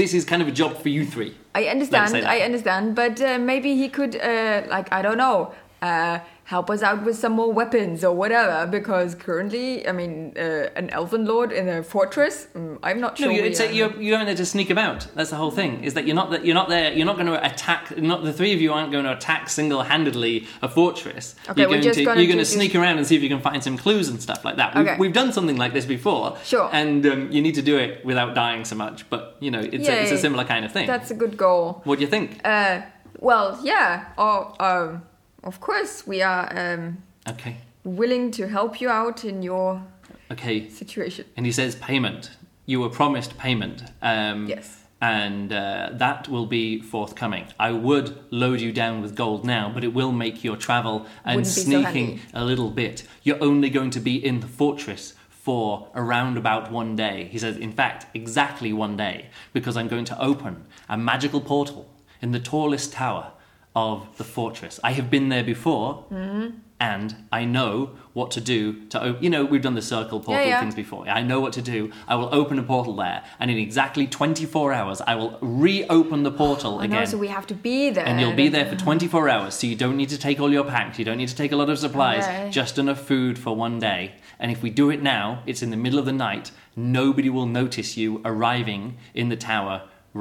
this 0.00 0.14
is 0.14 0.24
kind 0.24 0.40
of 0.40 0.46
a 0.46 0.52
job 0.52 0.80
for 0.80 0.88
you 0.88 1.04
three. 1.04 1.34
I 1.54 1.64
understand. 1.64 2.14
I 2.14 2.40
understand. 2.40 2.94
But 2.94 3.20
uh, 3.20 3.38
maybe 3.38 3.74
he 3.74 3.88
could, 3.88 4.14
uh, 4.14 4.62
like, 4.68 4.92
I 4.92 5.02
don't 5.02 5.18
know, 5.18 5.52
uh, 5.82 6.20
help 6.48 6.70
us 6.70 6.82
out 6.82 7.04
with 7.04 7.14
some 7.14 7.32
more 7.32 7.52
weapons 7.52 8.02
or 8.02 8.14
whatever. 8.16 8.66
Because 8.66 9.14
currently, 9.14 9.86
I 9.86 9.92
mean, 9.92 10.32
uh, 10.34 10.70
an 10.80 10.88
elven 10.90 11.26
lord 11.26 11.52
in 11.52 11.68
a 11.68 11.82
fortress. 11.82 12.46
mm, 12.54 12.78
I'm 12.82 13.00
not 13.00 13.20
No, 13.20 13.26
sure. 13.26 13.32
you, 13.36 13.42
we 13.42 13.48
it's 13.48 13.60
a, 13.60 13.70
you're, 13.70 13.94
you're 14.00 14.16
going 14.16 14.24
there 14.24 14.34
to 14.34 14.46
sneak 14.46 14.70
about. 14.70 15.06
That's 15.14 15.28
the 15.28 15.36
whole 15.36 15.50
thing. 15.50 15.84
Is 15.84 15.92
that 15.94 16.06
you're 16.06 16.16
not 16.16 16.30
that 16.30 16.46
you're 16.46 16.54
not 16.54 16.70
there. 16.70 16.90
You're 16.96 17.04
not 17.04 17.16
going 17.16 17.26
to 17.26 17.38
attack. 17.44 17.82
Not 17.98 18.24
the 18.24 18.32
three 18.32 18.54
of 18.54 18.60
you 18.62 18.72
aren't 18.72 18.92
going 18.92 19.04
to 19.04 19.12
attack 19.12 19.50
single-handedly 19.50 20.46
a 20.62 20.68
fortress. 20.70 21.34
Okay, 21.50 21.60
you're 21.60 21.68
going 21.70 21.82
to 21.82 22.02
you're 22.02 22.14
going 22.34 22.38
to 22.38 22.44
sneak 22.46 22.74
around 22.74 22.96
and 22.98 23.06
see 23.06 23.16
if 23.16 23.22
you 23.22 23.28
can 23.28 23.40
find 23.42 23.62
some 23.62 23.76
clues 23.76 24.08
and 24.08 24.20
stuff 24.22 24.42
like 24.44 24.56
that. 24.56 24.74
We've, 24.74 24.86
Okay. 24.88 24.96
we've 24.98 25.12
done 25.12 25.32
something 25.32 25.58
like 25.58 25.74
this 25.74 25.84
before. 25.84 26.36
Sure. 26.44 26.70
And 26.72 27.04
um, 27.06 27.30
you 27.30 27.42
need 27.42 27.56
to 27.56 27.62
do 27.62 27.76
it 27.76 28.02
without 28.06 28.34
dying 28.34 28.64
so 28.64 28.74
much. 28.74 29.08
But 29.10 29.36
you 29.40 29.50
know, 29.50 29.60
it's, 29.60 29.86
a, 29.86 30.02
it's 30.02 30.12
a 30.12 30.18
similar 30.18 30.44
kind 30.44 30.64
of 30.64 30.72
thing. 30.72 30.86
That's 30.86 31.10
a 31.10 31.14
good 31.14 31.36
goal. 31.36 31.82
What 31.84 31.96
do 31.98 32.04
you 32.06 32.10
think? 32.10 32.40
Uh, 32.42 32.80
well, 33.20 33.58
yeah. 33.62 34.06
Or, 34.16 34.54
um, 34.62 35.02
of 35.42 35.60
course, 35.60 36.06
we 36.06 36.22
are 36.22 36.48
um, 36.56 36.98
Okay. 37.28 37.56
willing 37.84 38.30
to 38.32 38.48
help 38.48 38.80
you 38.80 38.88
out 38.88 39.24
in 39.24 39.42
your 39.42 39.82
Okay. 40.30 40.68
situation. 40.68 41.24
And 41.36 41.46
he 41.46 41.52
says 41.52 41.74
payment. 41.76 42.30
You 42.66 42.80
were 42.80 42.90
promised 42.90 43.38
payment. 43.38 43.84
Um, 44.02 44.46
Yes. 44.46 44.84
and 45.00 45.52
uh, 45.52 45.90
that 45.92 46.28
will 46.28 46.46
be 46.46 46.80
forthcoming. 46.80 47.46
I 47.58 47.70
would 47.70 48.18
load 48.30 48.60
you 48.60 48.72
down 48.72 49.00
with 49.00 49.14
gold 49.14 49.44
now, 49.44 49.70
but 49.72 49.84
it 49.84 49.94
will 49.94 50.12
make 50.12 50.42
your 50.42 50.56
travel 50.56 51.06
and 51.24 51.36
Wouldn't 51.36 51.54
be 51.54 51.60
so 51.62 51.70
sneaking 51.70 52.20
a 52.34 52.44
little 52.44 52.70
bit. 52.70 53.04
You're 53.22 53.42
only 53.42 53.70
going 53.70 53.90
to 53.90 54.00
be 54.00 54.16
in 54.24 54.40
the 54.40 54.48
fortress 54.48 55.14
for 55.30 55.88
around 55.94 56.36
about 56.36 56.70
one 56.72 56.96
day. 56.96 57.28
He 57.30 57.38
says, 57.38 57.56
in 57.56 57.72
fact, 57.72 58.06
exactly 58.12 58.72
one 58.72 58.96
day, 58.96 59.26
because 59.52 59.76
I'm 59.76 59.88
going 59.88 60.04
to 60.06 60.20
open 60.20 60.64
a 60.88 60.98
magical 60.98 61.40
portal 61.40 61.88
in 62.20 62.32
the 62.32 62.40
tallest 62.40 62.92
tower 62.92 63.32
of 63.82 63.96
the 64.18 64.24
fortress. 64.24 64.74
I 64.82 64.92
have 64.98 65.08
been 65.16 65.28
there 65.34 65.44
before, 65.54 65.88
Mm-hmm. 66.10 66.46
and 66.80 67.08
I 67.40 67.42
know 67.56 67.74
what 68.18 68.28
to 68.36 68.40
do 68.54 68.60
to 68.92 68.96
open. 69.06 69.20
You 69.24 69.30
know, 69.34 69.42
we've 69.52 69.66
done 69.68 69.74
the 69.82 69.88
circle 69.96 70.18
portal 70.26 70.46
yeah. 70.46 70.60
things 70.62 70.74
before. 70.84 71.02
I 71.20 71.22
know 71.30 71.38
what 71.44 71.52
to 71.58 71.62
do. 71.76 71.80
I 72.12 72.14
will 72.20 72.30
open 72.40 72.56
a 72.58 72.62
portal 72.74 72.94
there, 73.04 73.20
and 73.40 73.46
in 73.52 73.58
exactly 73.68 74.06
24 74.06 74.72
hours, 74.78 74.98
I 75.12 75.14
will 75.20 75.32
reopen 75.68 76.18
the 76.28 76.34
portal 76.44 76.72
I 76.78 76.84
again. 76.84 77.00
know, 77.00 77.04
so 77.12 77.18
we 77.26 77.28
have 77.38 77.46
to 77.52 77.54
be 77.68 77.78
there. 77.90 78.06
And 78.08 78.20
you'll 78.20 78.40
be 78.46 78.48
there 78.56 78.66
for 78.70 78.76
24 78.76 79.28
hours, 79.34 79.54
so 79.58 79.66
you 79.72 79.76
don't 79.84 79.96
need 79.96 80.10
to 80.16 80.18
take 80.26 80.38
all 80.42 80.52
your 80.58 80.64
packs, 80.74 80.98
you 81.00 81.04
don't 81.08 81.18
need 81.22 81.32
to 81.36 81.40
take 81.42 81.52
a 81.52 81.56
lot 81.62 81.68
of 81.74 81.78
supplies, 81.78 82.24
Okay. 82.24 82.50
just 82.60 82.78
enough 82.78 83.00
food 83.12 83.34
for 83.44 83.52
one 83.66 83.78
day. 83.78 84.02
And 84.40 84.50
if 84.54 84.60
we 84.64 84.70
do 84.70 84.86
it 84.94 85.00
now, 85.02 85.42
it's 85.46 85.62
in 85.66 85.70
the 85.74 85.80
middle 85.84 85.98
of 86.02 86.06
the 86.10 86.18
night, 86.28 86.46
nobody 86.76 87.30
will 87.36 87.46
notice 87.62 87.90
you 87.96 88.08
arriving 88.24 88.82
in 89.14 89.28
the 89.34 89.36
tower 89.52 89.76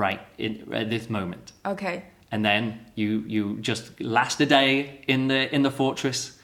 right 0.06 0.22
in, 0.38 0.52
at 0.74 0.90
this 0.90 1.06
moment. 1.10 1.46
Okay. 1.66 1.98
And 2.32 2.44
then 2.44 2.86
you, 2.96 3.24
you 3.28 3.58
just 3.58 4.02
last 4.02 4.42
a 4.42 4.46
day 4.46 5.02
in 5.08 5.28
the, 5.28 5.54
in 5.54 5.62
the 5.62 5.72
fortress, 5.72 6.38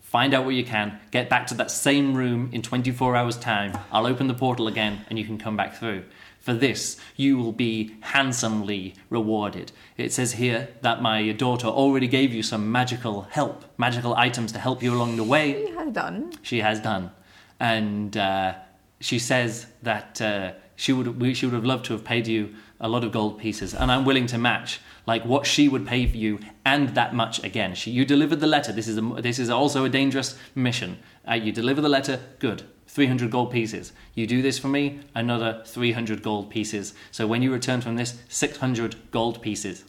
find 0.00 0.34
out 0.34 0.44
what 0.44 0.54
you 0.54 0.64
can, 0.64 0.98
get 1.10 1.30
back 1.30 1.46
to 1.46 1.54
that 1.54 1.70
same 1.70 2.14
room 2.14 2.50
in 2.52 2.60
24 2.60 3.16
hours' 3.16 3.38
time. 3.38 3.78
I'll 3.90 4.06
open 4.06 4.26
the 4.26 4.34
portal 4.34 4.68
again, 4.68 5.06
and 5.08 5.18
you 5.18 5.24
can 5.24 5.38
come 5.38 5.56
back 5.56 5.74
through. 5.74 6.04
For 6.42 6.52
this, 6.52 6.98
you 7.16 7.38
will 7.38 7.52
be 7.52 7.96
handsomely 8.00 8.94
rewarded. 9.08 9.70
It 9.96 10.12
says 10.12 10.32
here 10.32 10.68
that 10.82 11.00
my 11.00 11.30
daughter 11.32 11.68
already 11.68 12.08
gave 12.08 12.34
you 12.34 12.42
some 12.42 12.70
magical 12.70 13.22
help, 13.30 13.64
magical 13.78 14.14
items 14.16 14.50
to 14.52 14.58
help 14.58 14.82
you 14.82 14.92
along 14.92 15.16
the 15.16 15.24
way 15.24 15.64
she 15.66 15.72
has 15.72 15.92
done. 15.92 16.32
she 16.42 16.58
has 16.58 16.80
done, 16.80 17.12
and 17.60 18.16
uh, 18.16 18.54
she 18.98 19.20
says 19.20 19.66
that 19.82 20.20
uh, 20.20 20.52
she 20.74 20.92
would 20.92 21.36
she 21.36 21.46
would 21.46 21.54
have 21.54 21.64
loved 21.64 21.84
to 21.86 21.92
have 21.92 22.04
paid 22.04 22.26
you 22.26 22.54
a 22.80 22.88
lot 22.88 23.04
of 23.04 23.12
gold 23.12 23.38
pieces, 23.38 23.72
and 23.72 23.92
I'm 23.92 24.04
willing 24.04 24.26
to 24.26 24.36
match 24.36 24.80
like 25.06 25.24
what 25.24 25.46
she 25.46 25.68
would 25.68 25.86
pay 25.86 26.06
for 26.06 26.16
you 26.16 26.38
and 26.64 26.90
that 26.90 27.14
much 27.14 27.42
again. 27.42 27.74
She, 27.74 27.90
you 27.90 28.04
delivered 28.04 28.40
the 28.40 28.46
letter. 28.46 28.72
This 28.72 28.86
is 28.88 28.96
a, 28.98 29.00
this 29.00 29.38
is 29.38 29.50
also 29.50 29.84
a 29.84 29.88
dangerous 29.88 30.36
mission. 30.54 30.98
Uh, 31.28 31.34
you 31.34 31.52
deliver 31.52 31.80
the 31.80 31.88
letter, 31.88 32.20
good. 32.38 32.62
300 32.88 33.30
gold 33.30 33.50
pieces. 33.50 33.92
You 34.14 34.26
do 34.26 34.42
this 34.42 34.58
for 34.58 34.68
me, 34.68 35.00
another 35.14 35.62
300 35.66 36.22
gold 36.22 36.50
pieces. 36.50 36.92
So 37.10 37.26
when 37.26 37.40
you 37.42 37.50
return 37.52 37.80
from 37.80 37.96
this, 37.96 38.20
600 38.28 38.96
gold 39.10 39.40
pieces. 39.40 39.84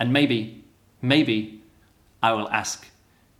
And 0.00 0.12
maybe, 0.12 0.64
maybe 1.00 1.62
I 2.22 2.32
will 2.32 2.48
ask 2.50 2.86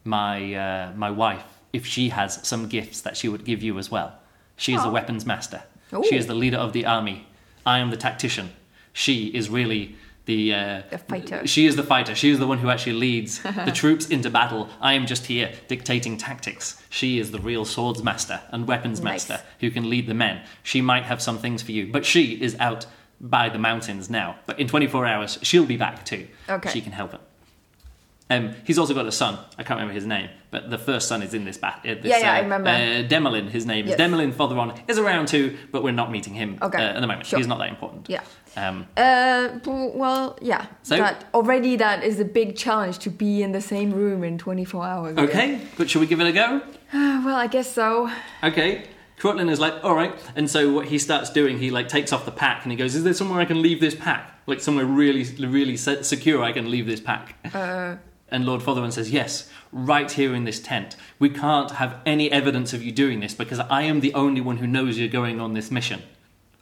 my 0.04 0.54
uh, 0.54 0.92
my 0.96 1.10
wife 1.10 1.44
if 1.72 1.86
she 1.86 2.10
has 2.10 2.40
some 2.46 2.68
gifts 2.68 3.00
that 3.02 3.16
she 3.16 3.28
would 3.28 3.44
give 3.44 3.62
you 3.62 3.78
as 3.78 3.90
well. 3.90 4.14
She 4.56 4.74
is 4.74 4.82
a 4.82 4.86
Oh. 4.88 4.90
weapons 4.92 5.24
master. 5.26 5.62
Ooh. 5.92 6.04
She 6.08 6.16
is 6.16 6.26
the 6.26 6.34
leader 6.34 6.56
of 6.58 6.72
the 6.72 6.86
army. 6.86 7.26
I 7.66 7.78
am 7.78 7.90
the 7.90 7.96
tactician. 7.96 8.50
She 8.92 9.26
is 9.28 9.48
really 9.48 9.96
the 10.24 10.54
uh, 10.54 10.82
The 10.90 10.98
fighter. 10.98 11.46
She 11.46 11.66
is 11.66 11.76
the 11.76 11.82
fighter. 11.82 12.14
She 12.14 12.30
is 12.30 12.38
the 12.38 12.46
one 12.46 12.58
who 12.58 12.70
actually 12.70 12.92
leads 12.94 13.40
the 13.42 13.72
troops 13.74 14.06
into 14.08 14.30
battle. 14.30 14.68
I 14.80 14.92
am 14.94 15.06
just 15.06 15.26
here 15.26 15.52
dictating 15.68 16.16
tactics. 16.16 16.82
She 16.90 17.18
is 17.18 17.30
the 17.32 17.40
real 17.40 17.64
swords 17.64 18.02
master 18.02 18.40
and 18.50 18.68
weapons 18.68 19.00
Nice. 19.00 19.28
master 19.28 19.44
who 19.60 19.70
can 19.70 19.90
lead 19.90 20.06
the 20.06 20.14
men. 20.14 20.42
She 20.62 20.80
might 20.80 21.04
have 21.04 21.20
some 21.20 21.38
things 21.38 21.62
for 21.62 21.72
you, 21.72 21.90
but 21.90 22.04
she 22.06 22.40
is 22.40 22.56
out 22.60 22.86
by 23.20 23.48
the 23.48 23.58
mountains 23.58 24.08
now. 24.10 24.36
But 24.46 24.58
in 24.60 24.68
24 24.68 25.06
hours, 25.06 25.38
she'll 25.42 25.66
be 25.66 25.76
back 25.76 26.04
too. 26.04 26.26
Okay. 26.48 26.70
She 26.70 26.80
can 26.80 26.92
help 26.92 27.12
him. 27.12 27.20
Um, 28.30 28.54
he's 28.64 28.78
also 28.78 28.94
got 28.94 29.06
a 29.06 29.12
son. 29.12 29.38
I 29.58 29.62
can't 29.62 29.78
remember 29.78 29.92
his 29.92 30.06
name, 30.06 30.30
but 30.50 30.70
the 30.70 30.78
first 30.78 31.06
son 31.06 31.20
is 31.22 31.34
in 31.34 31.44
this 31.44 31.58
bat. 31.58 31.80
Uh, 31.84 31.94
this, 31.94 32.04
Yeah, 32.04 32.18
yeah, 32.18 32.30
uh, 32.30 32.34
I 32.34 32.40
remember. 32.40 32.70
Uh, 32.70 32.72
Demelin, 33.06 33.50
his 33.50 33.66
name 33.66 33.86
Yes. 33.86 33.98
is 33.98 34.00
Demelin. 34.00 34.32
Fotheron 34.32 34.78
is 34.88 34.98
around 34.98 35.28
too, 35.28 35.58
but 35.70 35.82
we're 35.82 35.90
not 35.92 36.10
meeting 36.10 36.32
him 36.32 36.56
Okay, 36.62 36.78
uh, 36.82 36.94
at 36.94 37.00
the 37.00 37.06
moment. 37.06 37.26
sure. 37.26 37.38
He's 37.38 37.46
not 37.48 37.58
that 37.58 37.68
important. 37.68 38.08
Yeah. 38.08 38.22
Um, 38.56 38.86
Uh, 38.96 39.48
well, 39.66 40.38
yeah. 40.42 40.66
So- 40.82 40.96
that 40.96 41.24
already 41.34 41.76
that 41.76 42.04
is 42.04 42.20
a 42.20 42.24
big 42.24 42.56
challenge 42.56 42.98
to 43.00 43.10
be 43.10 43.42
in 43.42 43.52
the 43.52 43.60
same 43.60 43.92
room 43.92 44.22
in 44.24 44.38
24 44.38 44.84
hours. 44.84 45.18
okay, 45.18 45.60
but 45.76 45.88
should 45.88 46.00
we 46.00 46.06
give 46.06 46.20
it 46.20 46.26
a 46.26 46.32
go? 46.32 46.60
Uh, 46.92 47.22
well, 47.24 47.36
I 47.36 47.46
guess 47.46 47.72
so. 47.72 48.10
Okay. 48.42 48.84
Crutlin 49.18 49.48
is 49.50 49.60
like, 49.60 49.74
all 49.84 49.94
right, 49.94 50.12
and 50.34 50.50
so 50.50 50.72
what 50.72 50.86
he 50.86 50.98
starts 50.98 51.30
doing, 51.30 51.58
he 51.58 51.70
like 51.70 51.86
takes 51.88 52.12
off 52.12 52.24
the 52.24 52.32
pack 52.32 52.64
and 52.64 52.72
he 52.72 52.76
goes, 52.76 52.96
"Is 52.96 53.04
there 53.04 53.14
somewhere 53.14 53.40
I 53.40 53.44
can 53.44 53.62
leave 53.62 53.80
this 53.80 53.94
pack? 53.94 54.36
Like 54.46 54.60
somewhere 54.60 54.84
really, 54.84 55.24
really 55.46 55.76
secure 55.76 56.42
I 56.42 56.50
can 56.52 56.68
leave 56.70 56.86
this 56.86 57.00
pack?" 57.00 57.36
Uh, 57.54 57.96
And 58.32 58.46
Lord 58.46 58.62
Fotherman 58.62 58.92
says, 58.92 59.10
Yes, 59.10 59.48
right 59.72 60.10
here 60.10 60.34
in 60.34 60.44
this 60.44 60.58
tent. 60.58 60.96
We 61.18 61.28
can't 61.28 61.72
have 61.72 62.00
any 62.06 62.32
evidence 62.32 62.72
of 62.72 62.82
you 62.82 62.90
doing 62.90 63.20
this 63.20 63.34
because 63.34 63.60
I 63.60 63.82
am 63.82 64.00
the 64.00 64.12
only 64.14 64.40
one 64.40 64.56
who 64.56 64.66
knows 64.66 64.98
you're 64.98 65.06
going 65.22 65.38
on 65.40 65.52
this 65.52 65.70
mission. 65.70 66.00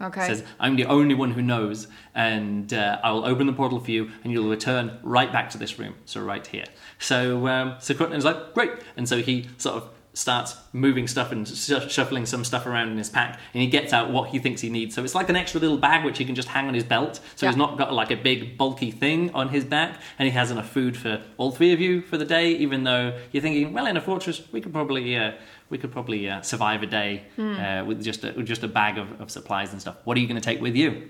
Okay. 0.00 0.26
Says, 0.26 0.44
I'm 0.58 0.76
the 0.76 0.86
only 0.86 1.14
one 1.14 1.32
who 1.32 1.42
knows, 1.42 1.88
and 2.14 2.72
uh, 2.72 3.00
I 3.02 3.10
will 3.12 3.24
open 3.24 3.46
the 3.46 3.52
portal 3.52 3.80
for 3.80 3.90
you, 3.90 4.10
and 4.24 4.32
you'll 4.32 4.48
return 4.48 4.98
right 5.02 5.32
back 5.32 5.50
to 5.50 5.58
this 5.58 5.78
room. 5.78 5.94
So, 6.04 6.20
right 6.20 6.46
here. 6.46 6.66
So, 6.98 7.46
um, 7.48 7.76
so 7.80 7.94
Crutlin's 7.94 8.24
like, 8.24 8.54
Great. 8.54 8.72
And 8.96 9.08
so 9.08 9.18
he 9.18 9.48
sort 9.58 9.76
of 9.76 9.90
starts 10.12 10.56
moving 10.72 11.06
stuff 11.06 11.30
and 11.30 11.46
sh- 11.46 11.70
shuffling 11.88 12.26
some 12.26 12.44
stuff 12.44 12.66
around 12.66 12.88
in 12.88 12.98
his 12.98 13.08
pack, 13.08 13.38
and 13.54 13.62
he 13.62 13.68
gets 13.68 13.92
out 13.92 14.10
what 14.10 14.30
he 14.30 14.38
thinks 14.38 14.60
he 14.60 14.68
needs. 14.68 14.94
So, 14.94 15.04
it's 15.04 15.14
like 15.14 15.28
an 15.28 15.36
extra 15.36 15.60
little 15.60 15.78
bag 15.78 16.04
which 16.04 16.18
he 16.18 16.24
can 16.24 16.34
just 16.34 16.48
hang 16.48 16.66
on 16.66 16.74
his 16.74 16.84
belt. 16.84 17.20
So, 17.36 17.46
he's 17.46 17.56
not 17.56 17.78
got 17.78 17.92
like 17.92 18.10
a 18.10 18.16
big 18.16 18.58
bulky 18.58 18.90
thing 18.90 19.30
on 19.34 19.50
his 19.50 19.64
back, 19.64 20.00
and 20.18 20.26
he 20.26 20.32
has 20.32 20.50
enough 20.50 20.70
food 20.70 20.96
for 20.96 21.22
all 21.36 21.52
three 21.52 21.72
of 21.72 21.80
you 21.80 22.02
for 22.02 22.16
the 22.16 22.24
day. 22.24 22.52
Even 22.52 22.84
though 22.84 23.18
you're 23.32 23.42
thinking, 23.42 23.72
well, 23.72 23.86
in 23.86 23.96
a 23.96 24.00
fortress, 24.00 24.42
we 24.52 24.60
could 24.60 24.72
probably 24.72 25.16
uh, 25.16 25.32
we 25.70 25.78
could 25.78 25.92
probably 25.92 26.28
uh, 26.28 26.42
survive 26.42 26.82
a 26.82 26.86
day 26.86 27.22
uh, 27.38 27.84
with 27.86 28.02
just 28.02 28.24
a, 28.24 28.32
with 28.32 28.46
just 28.46 28.62
a 28.62 28.68
bag 28.68 28.98
of, 28.98 29.20
of 29.20 29.30
supplies 29.30 29.72
and 29.72 29.80
stuff. 29.80 29.96
What 30.04 30.16
are 30.16 30.20
you 30.20 30.26
going 30.26 30.40
to 30.40 30.44
take 30.44 30.60
with 30.60 30.76
you? 30.76 31.08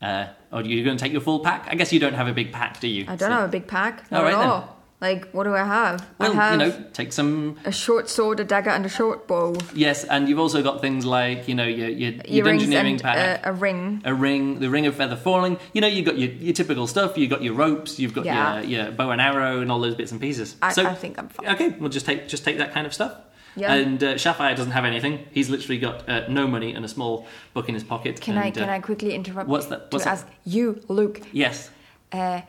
Uh, 0.00 0.28
or 0.50 0.60
are 0.60 0.62
you 0.64 0.82
going 0.82 0.96
to 0.96 1.02
take 1.02 1.12
your 1.12 1.20
full 1.20 1.40
pack? 1.40 1.66
I 1.70 1.74
guess 1.74 1.92
you 1.92 2.00
don't 2.00 2.14
have 2.14 2.26
a 2.28 2.32
big 2.32 2.52
pack, 2.52 2.80
do 2.80 2.88
you? 2.88 3.02
I 3.04 3.16
don't 3.16 3.18
So- 3.18 3.30
have 3.30 3.48
a 3.48 3.52
big 3.52 3.66
pack. 3.66 4.04
All 4.10 4.18
Not 4.18 4.24
right 4.24 4.32
at 4.34 4.38
then. 4.38 4.48
all. 4.48 4.76
Like, 5.02 5.30
what 5.32 5.44
do 5.44 5.54
I 5.54 5.64
have? 5.64 6.06
Well, 6.18 6.32
I 6.32 6.34
have 6.34 6.52
you 6.60 6.66
know, 6.68 6.84
take 6.92 7.10
some. 7.14 7.56
a 7.64 7.72
short 7.72 8.10
sword, 8.10 8.38
a 8.38 8.44
dagger, 8.44 8.68
and 8.68 8.84
a 8.84 8.88
short 8.90 9.26
bow. 9.26 9.56
Yes, 9.74 10.04
and 10.04 10.28
you've 10.28 10.38
also 10.38 10.62
got 10.62 10.82
things 10.82 11.06
like 11.06 11.48
you 11.48 11.54
know 11.54 11.64
your 11.66 11.88
your, 11.88 12.12
your 12.28 12.46
and 12.46 13.00
pack. 13.02 13.40
uh, 13.46 13.48
a 13.48 13.52
ring. 13.54 14.02
a 14.04 14.12
ring, 14.12 14.58
the 14.60 14.68
ring 14.68 14.84
of 14.84 14.94
feather 14.96 15.16
falling. 15.16 15.58
You 15.72 15.80
know, 15.80 15.86
you've 15.86 16.04
got 16.04 16.18
your, 16.18 16.30
your 16.32 16.52
typical 16.52 16.86
stuff. 16.86 17.16
You've 17.16 17.30
got 17.30 17.42
your 17.42 17.54
ropes. 17.54 17.98
You've 17.98 18.12
got 18.12 18.26
Yeah. 18.26 18.60
your, 18.60 18.82
your 18.84 18.92
bow 18.92 19.10
and 19.10 19.22
arrow 19.22 19.62
and 19.62 19.72
all 19.72 19.80
those 19.80 19.94
bits 19.94 20.12
and 20.12 20.20
pieces. 20.20 20.54
I, 20.60 20.70
so, 20.74 20.84
I 20.84 20.94
think 20.94 21.18
I'm 21.18 21.30
fine. 21.30 21.48
okay, 21.54 21.68
we'll 21.70 21.88
just 21.88 22.04
take 22.04 22.28
just 22.28 22.44
take 22.44 22.58
that 22.58 22.72
kind 22.74 22.86
of 22.86 22.92
stuff. 22.92 23.14
Yeah. 23.56 23.74
And 23.74 24.02
uh, 24.02 24.16
Sapphire 24.18 24.54
doesn't 24.54 24.72
have 24.72 24.84
anything. 24.84 25.26
He's 25.32 25.50
literally 25.50 25.78
got 25.78 26.08
uh, 26.08 26.28
no 26.28 26.46
money 26.46 26.72
and 26.74 26.84
a 26.84 26.88
small 26.88 27.26
book 27.54 27.68
in 27.68 27.74
his 27.74 27.84
pocket. 27.84 28.20
Can 28.20 28.38
I 28.38 28.50
can 28.50 28.68
uh, 28.68 28.72
I 28.72 28.80
quickly 28.80 29.14
interrupt 29.14 29.48
what's 29.48 29.66
that- 29.66 29.90
what's 29.92 30.04
to 30.04 30.10
that? 30.10 30.18
ask 30.18 30.26
you, 30.44 30.80
Luke? 30.88 31.20
Yes. 31.32 31.70
Uh, 32.12 32.40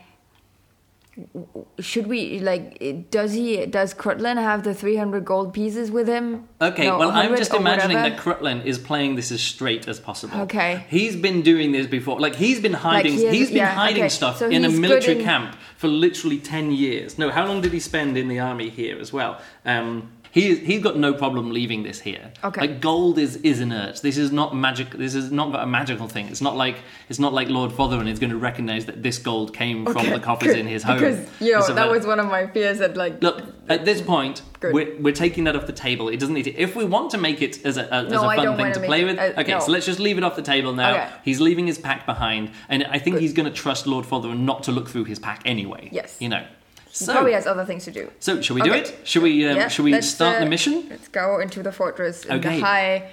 should 1.80 2.08
we 2.08 2.40
like? 2.40 3.10
Does 3.12 3.34
he? 3.34 3.66
Does 3.66 3.94
Crutlin 3.94 4.38
have 4.38 4.64
the 4.64 4.74
three 4.74 4.96
hundred 4.96 5.26
gold 5.26 5.54
pieces 5.54 5.92
with 5.92 6.08
him? 6.08 6.48
Okay, 6.62 6.86
No, 6.88 6.98
well, 7.00 7.12
I'm 7.12 7.36
just 7.36 7.54
imagining 7.54 7.98
that 7.98 8.18
Crutlin 8.18 8.64
is 8.64 8.78
playing 8.80 9.16
this 9.18 9.30
as 9.32 9.42
straight 9.42 9.90
as 9.90 10.00
possible. 10.00 10.40
Okay. 10.42 10.86
He's 10.90 11.18
been 11.18 11.42
doing 11.42 11.74
this 11.74 11.86
before. 11.86 12.18
Like, 12.20 12.36
he's 12.36 12.62
been 12.62 12.74
hiding, 12.74 13.14
he 13.14 13.26
has- 13.26 13.34
he's 13.36 13.48
been 13.50 13.58
yeah, 13.58 13.74
hiding 13.76 14.04
okay. 14.04 14.10
stuff 14.10 14.38
So 14.38 14.48
in 14.50 14.64
a 14.64 14.70
military 14.70 15.18
in- 15.20 15.26
camp 15.26 15.58
for 15.76 15.90
literally 15.90 16.38
10 16.40 16.72
years. 16.72 17.18
No, 17.18 17.30
how 17.30 17.46
long 17.46 17.60
did 17.62 17.74
he 17.74 17.80
spend 17.82 18.18
in 18.18 18.30
the 18.30 18.40
army 18.40 18.70
here 18.70 18.98
as 19.00 19.12
well? 19.12 19.42
Um, 19.66 20.12
he, 20.32 20.56
he's 20.56 20.82
got 20.82 20.98
no 20.98 21.14
problem 21.14 21.52
leaving 21.52 21.84
this 21.84 22.00
here. 22.00 22.32
Okay. 22.44 22.62
Like 22.62 22.82
gold 22.82 23.18
is, 23.18 23.36
is 23.38 23.60
inert. 23.60 24.02
This 24.02 24.18
is 24.18 24.32
not 24.32 24.56
magic. 24.56 24.92
This 24.92 25.14
is 25.14 25.32
not 25.32 25.54
a 25.56 25.66
magical 25.66 26.08
thing. 26.08 26.28
It's 26.28 26.42
not 26.42 26.56
like 26.56 26.78
it's 27.10 27.20
not 27.20 27.34
like 27.34 27.50
Lord 27.50 27.72
Fotherman 27.72 28.08
is 28.08 28.20
going 28.20 28.30
to 28.32 28.38
recognize 28.38 28.86
that 28.86 29.04
this 29.04 29.18
gold 29.18 29.54
came 29.54 29.86
from 29.86 30.10
the 30.10 30.20
coffers 30.20 30.56
in 30.56 30.68
his 30.76 30.84
home. 30.84 31.00
Because 31.00 31.28
you 31.42 31.54
know 31.54 31.62
stuff 31.62 31.76
that 31.76 31.90
was 31.92 32.06
one 32.08 32.20
of 32.20 32.28
my 32.28 32.48
fears. 32.48 32.80
That 32.80 32.96
like 32.96 33.22
Look, 33.22 33.44
at 33.68 33.86
this 33.86 34.02
point, 34.02 34.42
Good. 34.60 34.74
we're, 34.74 35.02
we're 35.02 35.14
taking 35.14 35.44
that 35.46 35.56
off 35.56 35.68
the 35.68 35.74
table. 35.74 36.10
It 36.10 36.20
doesn't 36.20 36.34
need 36.34 36.44
to. 36.44 36.56
If 36.56 36.76
we 36.76 36.86
want 36.86 37.12
to 37.12 37.18
make 37.18 37.42
it 37.42 37.66
as 37.66 37.78
a, 37.78 37.84
a, 37.84 38.06
as 38.06 38.12
No, 38.12 38.24
a 38.24 38.28
I 38.28 38.36
fun 38.38 38.58
thing 38.58 38.58
wanna 38.58 38.80
play 38.80 39.02
it, 39.02 39.06
with, 39.06 39.20
uh, 39.20 39.42
okay, 39.42 39.52
no. 39.52 39.60
so 39.60 39.72
let's 39.72 39.86
just 39.86 40.00
leave 40.00 40.18
it 40.18 40.24
off 40.24 40.36
the 40.36 40.42
table 40.42 40.74
now. 40.74 40.92
Okay. 40.92 41.10
He's 41.24 41.42
leaving 41.42 41.68
his 41.68 41.78
pack 41.78 42.06
behind, 42.06 42.52
and 42.70 42.86
I 42.86 43.00
think 43.00 43.16
Good. 43.16 43.22
he's 43.22 43.34
going 43.34 43.50
to 43.50 43.56
trust 43.56 43.86
Lord 43.88 44.06
Fotherman 44.06 44.40
not 44.40 44.64
to 44.64 44.72
look 44.72 44.88
through 44.90 45.06
his 45.06 45.20
pack 45.20 45.42
anyway. 45.46 45.90
Yes. 45.92 46.18
You 46.20 46.30
know. 46.30 46.46
He 46.92 47.06
So, 47.06 47.14
probably 47.14 47.34
has 47.34 47.48
other 47.48 47.66
things 47.66 47.86
to 47.86 47.92
do. 47.92 48.12
so 48.20 48.42
shall 48.42 48.56
we 48.56 48.62
do 48.62 48.74
it? 48.74 49.00
Shall 49.04 49.22
we? 49.24 49.48
Um, 49.48 49.56
Yeah, 49.58 49.68
shall 49.70 49.86
we 49.86 50.02
start 50.02 50.40
the 50.40 50.46
uh, 50.46 50.50
mission? 50.50 50.88
Let's 50.90 51.08
go 51.08 51.40
into 51.40 51.64
the 51.64 51.72
fortress. 51.72 52.26
in 52.26 52.34
Okay. 52.38 52.56
The 52.60 52.66
high. 52.66 53.10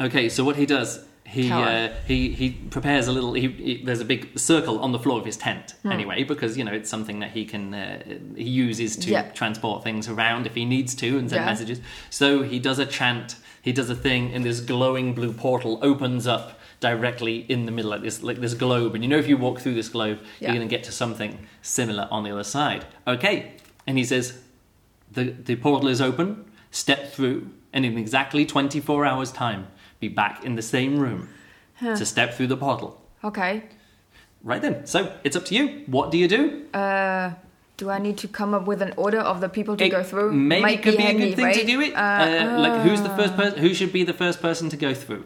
Okay, 0.00 0.28
so 0.28 0.42
what 0.44 0.56
he 0.56 0.66
does, 0.66 1.04
he 1.24 1.50
uh, 1.52 1.90
he 2.06 2.32
he 2.32 2.50
prepares 2.70 3.06
a 3.08 3.12
little. 3.12 3.34
He, 3.34 3.48
he, 3.48 3.82
there's 3.84 4.00
a 4.00 4.04
big 4.04 4.38
circle 4.38 4.78
on 4.80 4.92
the 4.92 4.98
floor 4.98 5.18
of 5.20 5.26
his 5.26 5.36
tent 5.36 5.74
Hmm. 5.82 5.92
anyway, 5.92 6.24
because 6.24 6.56
you 6.56 6.64
know 6.64 6.72
it's 6.72 6.88
something 6.90 7.20
that 7.20 7.30
he 7.32 7.44
can 7.44 7.74
uh, 7.74 8.02
he 8.36 8.48
uses 8.48 8.96
to 8.96 9.10
Yeah. 9.10 9.22
transport 9.32 9.84
things 9.84 10.08
around 10.08 10.46
if 10.46 10.54
he 10.54 10.64
needs 10.64 10.94
to 10.96 11.18
and 11.18 11.28
send 11.30 11.42
Yeah. 11.42 11.46
messages. 11.46 11.80
So 12.10 12.42
he 12.42 12.58
does 12.58 12.78
a 12.78 12.86
chant. 12.86 13.36
He 13.60 13.72
does 13.72 13.90
a 13.90 13.94
thing, 13.94 14.34
and 14.34 14.44
this 14.44 14.60
glowing 14.60 15.14
blue 15.14 15.32
portal 15.32 15.78
opens 15.82 16.26
up 16.26 16.58
directly 16.82 17.36
in 17.48 17.64
the 17.66 17.72
middle, 17.72 17.90
like 17.92 18.02
this, 18.02 18.22
like 18.22 18.38
this 18.40 18.54
globe. 18.54 18.94
And 18.94 19.02
you 19.04 19.08
know, 19.08 19.16
if 19.24 19.28
you 19.28 19.36
walk 19.38 19.60
through 19.60 19.74
this 19.74 19.88
globe, 19.88 20.18
Yeah. 20.40 20.48
you're 20.48 20.56
going 20.58 20.68
to 20.68 20.76
get 20.76 20.84
to 20.84 20.92
something 20.92 21.32
similar 21.62 22.08
on 22.10 22.24
the 22.24 22.30
other 22.32 22.44
side. 22.44 22.84
Okay. 23.06 23.52
And 23.86 23.96
he 23.96 24.04
says, 24.04 24.24
the, 25.10 25.24
the 25.48 25.56
portal 25.56 25.88
is 25.88 26.00
open, 26.00 26.44
step 26.70 27.12
through, 27.12 27.48
and 27.72 27.84
in 27.86 27.96
exactly 27.96 28.44
24 28.44 29.06
hours' 29.06 29.32
time, 29.32 29.68
be 30.00 30.08
back 30.08 30.44
in 30.44 30.56
the 30.56 30.62
same 30.62 30.98
room 30.98 31.28
to 31.80 32.04
step 32.04 32.34
through 32.34 32.48
the 32.48 32.56
portal. 32.56 33.00
Okay. 33.24 33.62
Right 34.42 34.60
then. 34.60 34.84
So 34.86 34.98
it's 35.24 35.36
up 35.36 35.44
to 35.46 35.54
you. 35.54 35.84
What 35.86 36.10
do 36.10 36.18
you 36.18 36.28
do? 36.28 36.64
Uh, 36.74 37.30
do 37.76 37.90
I 37.90 37.98
need 37.98 38.18
to 38.18 38.28
come 38.28 38.54
up 38.54 38.66
with 38.66 38.82
an 38.82 38.92
order 38.96 39.20
of 39.20 39.40
the 39.40 39.48
people 39.48 39.76
to 39.76 39.84
It 39.84 39.90
go 39.90 40.02
through? 40.02 40.32
Maybe 40.32 40.62
Might 40.62 40.82
could 40.82 40.96
be, 40.96 41.02
handy, 41.02 41.22
a 41.22 41.26
good 41.28 41.36
thing 41.36 41.44
right? 41.46 41.60
to 41.60 41.66
do 41.66 41.80
it. 41.80 41.94
Uh, 41.94 41.98
Uh, 41.98 42.58
like 42.58 42.82
who's 42.82 43.02
the 43.02 43.14
first 43.20 43.34
person? 43.36 43.58
Who 43.60 43.72
should 43.74 43.92
be 43.92 44.02
the 44.04 44.12
first 44.22 44.40
person 44.42 44.68
to 44.70 44.76
go 44.76 44.92
through? 44.94 45.24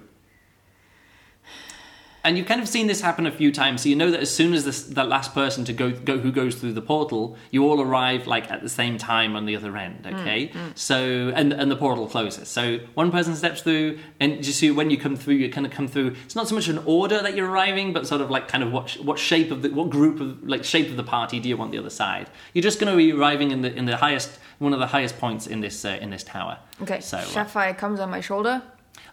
And 2.27 2.37
you've 2.37 2.49
kind 2.49 2.61
of 2.61 2.69
seen 2.69 2.89
this 2.89 3.01
happen 3.01 3.25
a 3.25 3.31
few 3.31 3.53
times, 3.53 3.83
so 3.83 3.89
you 3.89 3.95
know 3.95 4.11
that 4.11 4.19
as 4.21 4.35
soon 4.35 4.53
as 4.53 4.65
this, 4.65 4.83
that 4.83 5.09
last 5.09 5.33
person 5.33 5.65
to 5.65 5.73
go, 5.73 5.93
go 5.93 6.19
who 6.19 6.33
goes 6.33 6.57
through 6.57 6.73
the 6.73 6.83
portal, 6.83 7.37
you 7.53 7.65
all 7.65 7.81
arrive 7.81 8.27
like 8.27 8.51
at 8.51 8.63
the 8.63 8.69
same 8.69 8.99
time 8.99 9.37
on 9.37 9.47
the 9.47 9.55
other 9.55 9.77
end. 9.77 10.03
Mm, 10.03 10.21
Okay, 10.21 10.53
so 10.75 11.33
and 11.35 11.53
and 11.53 11.71
the 11.71 11.77
portal 11.77 12.09
closes. 12.09 12.49
So 12.49 12.81
one 12.95 13.13
person 13.13 13.37
steps 13.37 13.63
through, 13.63 13.99
and 14.19 14.43
just 14.43 14.59
see 14.59 14.71
when 14.73 14.91
you 14.91 14.99
come 14.99 15.15
through, 15.15 15.35
you 15.35 15.49
kind 15.51 15.67
of 15.67 15.73
come 15.73 15.87
through. 15.87 16.17
It's 16.25 16.35
not 16.35 16.49
so 16.49 16.55
much 16.57 16.67
an 16.69 16.79
order 16.85 17.23
that 17.23 17.37
you're 17.37 17.49
arriving, 17.49 17.93
but 17.93 18.07
sort 18.07 18.21
of 18.21 18.29
like 18.31 18.49
kind 18.49 18.65
of 18.65 18.73
what 18.73 18.91
what 19.09 19.19
shape 19.19 19.53
of 19.53 19.63
the 19.63 19.69
what 19.71 19.89
group 19.91 20.21
of 20.21 20.43
like 20.49 20.65
shape 20.65 20.89
of 20.91 20.97
the 20.97 21.05
party 21.05 21.39
do 21.39 21.49
you 21.49 21.57
want 21.57 21.71
the 21.71 21.79
other 21.79 21.91
side? 21.91 22.29
You're 22.55 22.63
just 22.71 22.81
going 22.81 22.91
to 22.93 22.97
be 22.97 23.13
arriving 23.13 23.53
in 23.53 23.63
the 23.63 23.73
in 23.73 23.85
the 23.87 23.97
highest 23.97 24.31
one 24.59 24.73
of 24.73 24.81
the 24.81 24.89
highest 24.89 25.19
points 25.19 25.47
in 25.47 25.61
this 25.61 25.85
uh, 25.85 25.99
in 26.01 26.11
this 26.11 26.25
tower. 26.25 26.59
Okay. 26.83 27.01
So 27.01 27.19
uh, 27.19 27.23
Sapphire 27.23 27.75
comes 27.75 28.01
on 28.01 28.11
my 28.11 28.21
shoulder. 28.21 28.63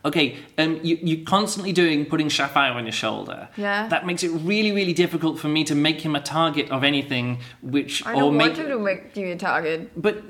Okay, 0.05 0.37
um, 0.57 0.79
you, 0.83 0.97
you're 1.01 1.25
constantly 1.25 1.71
doing 1.71 2.05
putting 2.05 2.29
Sapphire 2.29 2.73
on 2.73 2.83
your 2.85 2.91
shoulder. 2.91 3.47
Yeah. 3.55 3.87
That 3.87 4.05
makes 4.05 4.23
it 4.23 4.29
really, 4.29 4.71
really 4.73 4.93
difficult 4.93 5.39
for 5.39 5.47
me 5.47 5.63
to 5.63 5.75
make 5.75 6.01
him 6.01 6.15
a 6.15 6.21
target 6.21 6.69
of 6.71 6.83
anything 6.83 7.39
which 7.61 8.05
I 8.05 8.13
or 8.13 8.21
don't 8.21 8.37
make. 8.37 8.47
want 8.47 8.57
you 8.57 8.67
to 8.67 8.79
make 8.79 9.15
you 9.15 9.27
a 9.31 9.37
target. 9.37 9.91
But 9.95 10.21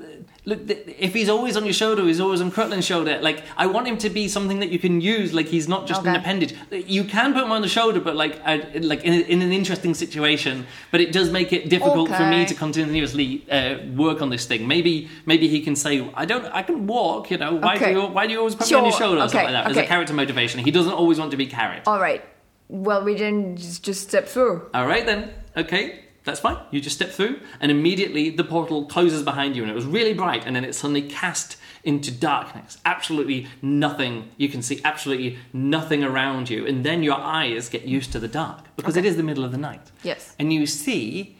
look, 0.44 0.60
if 0.68 1.14
he's 1.14 1.28
always 1.28 1.56
on 1.56 1.64
your 1.64 1.72
shoulder, 1.72 2.04
he's 2.04 2.20
always 2.20 2.40
on 2.40 2.50
Crutlin's 2.50 2.84
shoulder. 2.84 3.18
Like 3.20 3.42
I 3.56 3.66
want 3.66 3.86
him 3.86 3.98
to 3.98 4.10
be 4.10 4.28
something 4.28 4.60
that 4.60 4.70
you 4.70 4.78
can 4.78 5.00
use. 5.00 5.32
Like 5.32 5.46
he's 5.46 5.68
not 5.68 5.86
just 5.86 6.04
an 6.04 6.14
appendage. 6.14 6.54
You 6.70 7.04
can 7.04 7.32
put 7.32 7.42
him 7.44 7.52
on 7.52 7.62
the 7.62 7.68
shoulder, 7.68 8.00
but 8.00 8.16
like 8.16 8.40
I, 8.44 8.56
like 8.78 9.04
in, 9.04 9.14
in 9.14 9.42
an 9.42 9.52
interesting 9.52 9.94
situation. 9.94 10.66
But 10.90 11.00
it 11.00 11.12
does 11.12 11.30
make 11.30 11.52
it 11.52 11.68
difficult 11.68 12.10
for 12.10 12.26
me 12.26 12.44
to 12.46 12.54
continuously 12.54 13.44
uh, 13.50 13.78
work 13.94 14.22
on 14.22 14.30
this 14.30 14.46
thing. 14.46 14.68
Maybe 14.68 15.08
maybe 15.26 15.48
he 15.48 15.60
can 15.60 15.76
say, 15.76 16.08
I 16.14 16.24
don't, 16.24 16.44
I 16.46 16.62
can 16.62 16.86
walk. 16.86 17.30
You 17.30 17.38
know, 17.38 17.54
why 17.54 17.76
Okay. 17.76 17.92
do 17.94 18.00
you 18.00 18.06
why 18.06 18.26
do 18.26 18.32
you 18.32 18.38
always 18.38 18.54
put 18.54 18.70
me 18.70 18.76
on 18.76 18.84
your 18.84 18.92
shoulder 18.92 19.20
or 19.20 19.24
okay, 19.24 19.32
something 19.32 19.54
like 19.54 19.64
that? 19.64 19.70
As 19.70 19.76
a 19.76 19.86
character 19.86 20.14
motivation, 20.14 20.60
he 20.64 20.70
doesn't 20.70 20.92
always 20.92 21.18
want 21.18 21.30
to 21.30 21.36
be 21.36 21.46
carried. 21.46 21.82
All 21.86 22.00
right. 22.00 22.22
Well, 22.68 23.04
we 23.04 23.14
didn't 23.14 23.56
just, 23.58 23.82
just 23.82 24.08
step 24.08 24.26
through. 24.26 24.70
All 24.72 24.86
right 24.86 25.04
then. 25.04 25.30
Okay, 25.56 26.03
that's 26.24 26.40
fine. 26.40 26.56
You 26.70 26.80
just 26.80 26.96
step 26.96 27.10
through, 27.10 27.40
and 27.60 27.70
immediately 27.70 28.30
the 28.30 28.44
portal 28.44 28.86
closes 28.86 29.22
behind 29.22 29.54
you, 29.56 29.62
and 29.62 29.70
it 29.70 29.74
was 29.74 29.84
really 29.86 30.14
bright, 30.14 30.44
and 30.46 30.56
then 30.56 30.64
it 30.64 30.74
suddenly 30.74 31.02
cast 31.02 31.56
into 31.84 32.10
darkness. 32.10 32.78
Absolutely 32.86 33.46
nothing. 33.60 34.30
You 34.38 34.48
can 34.48 34.62
see 34.62 34.80
absolutely 34.84 35.38
nothing 35.52 36.02
around 36.02 36.48
you, 36.48 36.66
and 36.66 36.82
then 36.84 37.02
your 37.02 37.18
eyes 37.18 37.68
get 37.68 37.84
used 37.84 38.10
to 38.12 38.18
the 38.18 38.28
dark 38.28 38.64
because 38.76 38.96
it 38.96 39.00
Okay. 39.00 39.08
is 39.08 39.16
the 39.18 39.22
middle 39.22 39.44
of 39.44 39.52
the 39.52 39.58
night. 39.58 39.90
Yes. 40.02 40.34
And 40.38 40.50
you 40.52 40.66
see, 40.66 41.36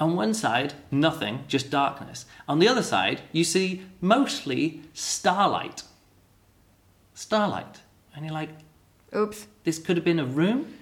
on 0.00 0.16
one 0.16 0.34
side, 0.34 0.74
nothing, 0.90 1.44
just 1.46 1.70
darkness. 1.70 2.26
On 2.48 2.58
the 2.58 2.66
other 2.66 2.82
side, 2.82 3.20
you 3.30 3.44
see 3.44 3.82
mostly 4.00 4.82
starlight. 4.92 5.84
Starlight. 7.14 7.80
And 8.16 8.24
you're 8.24 8.34
like, 8.34 8.50
Oops. 9.14 9.46
this 9.62 9.78
could 9.78 9.96
have 9.96 10.04
been 10.04 10.18
a 10.18 10.24
room, 10.26 10.74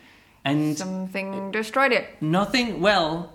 and 0.44 0.76
Something 0.76 1.50
destroyed 1.50 1.92
it. 1.92 2.20
Nothing. 2.22 2.80
Well, 2.80 3.32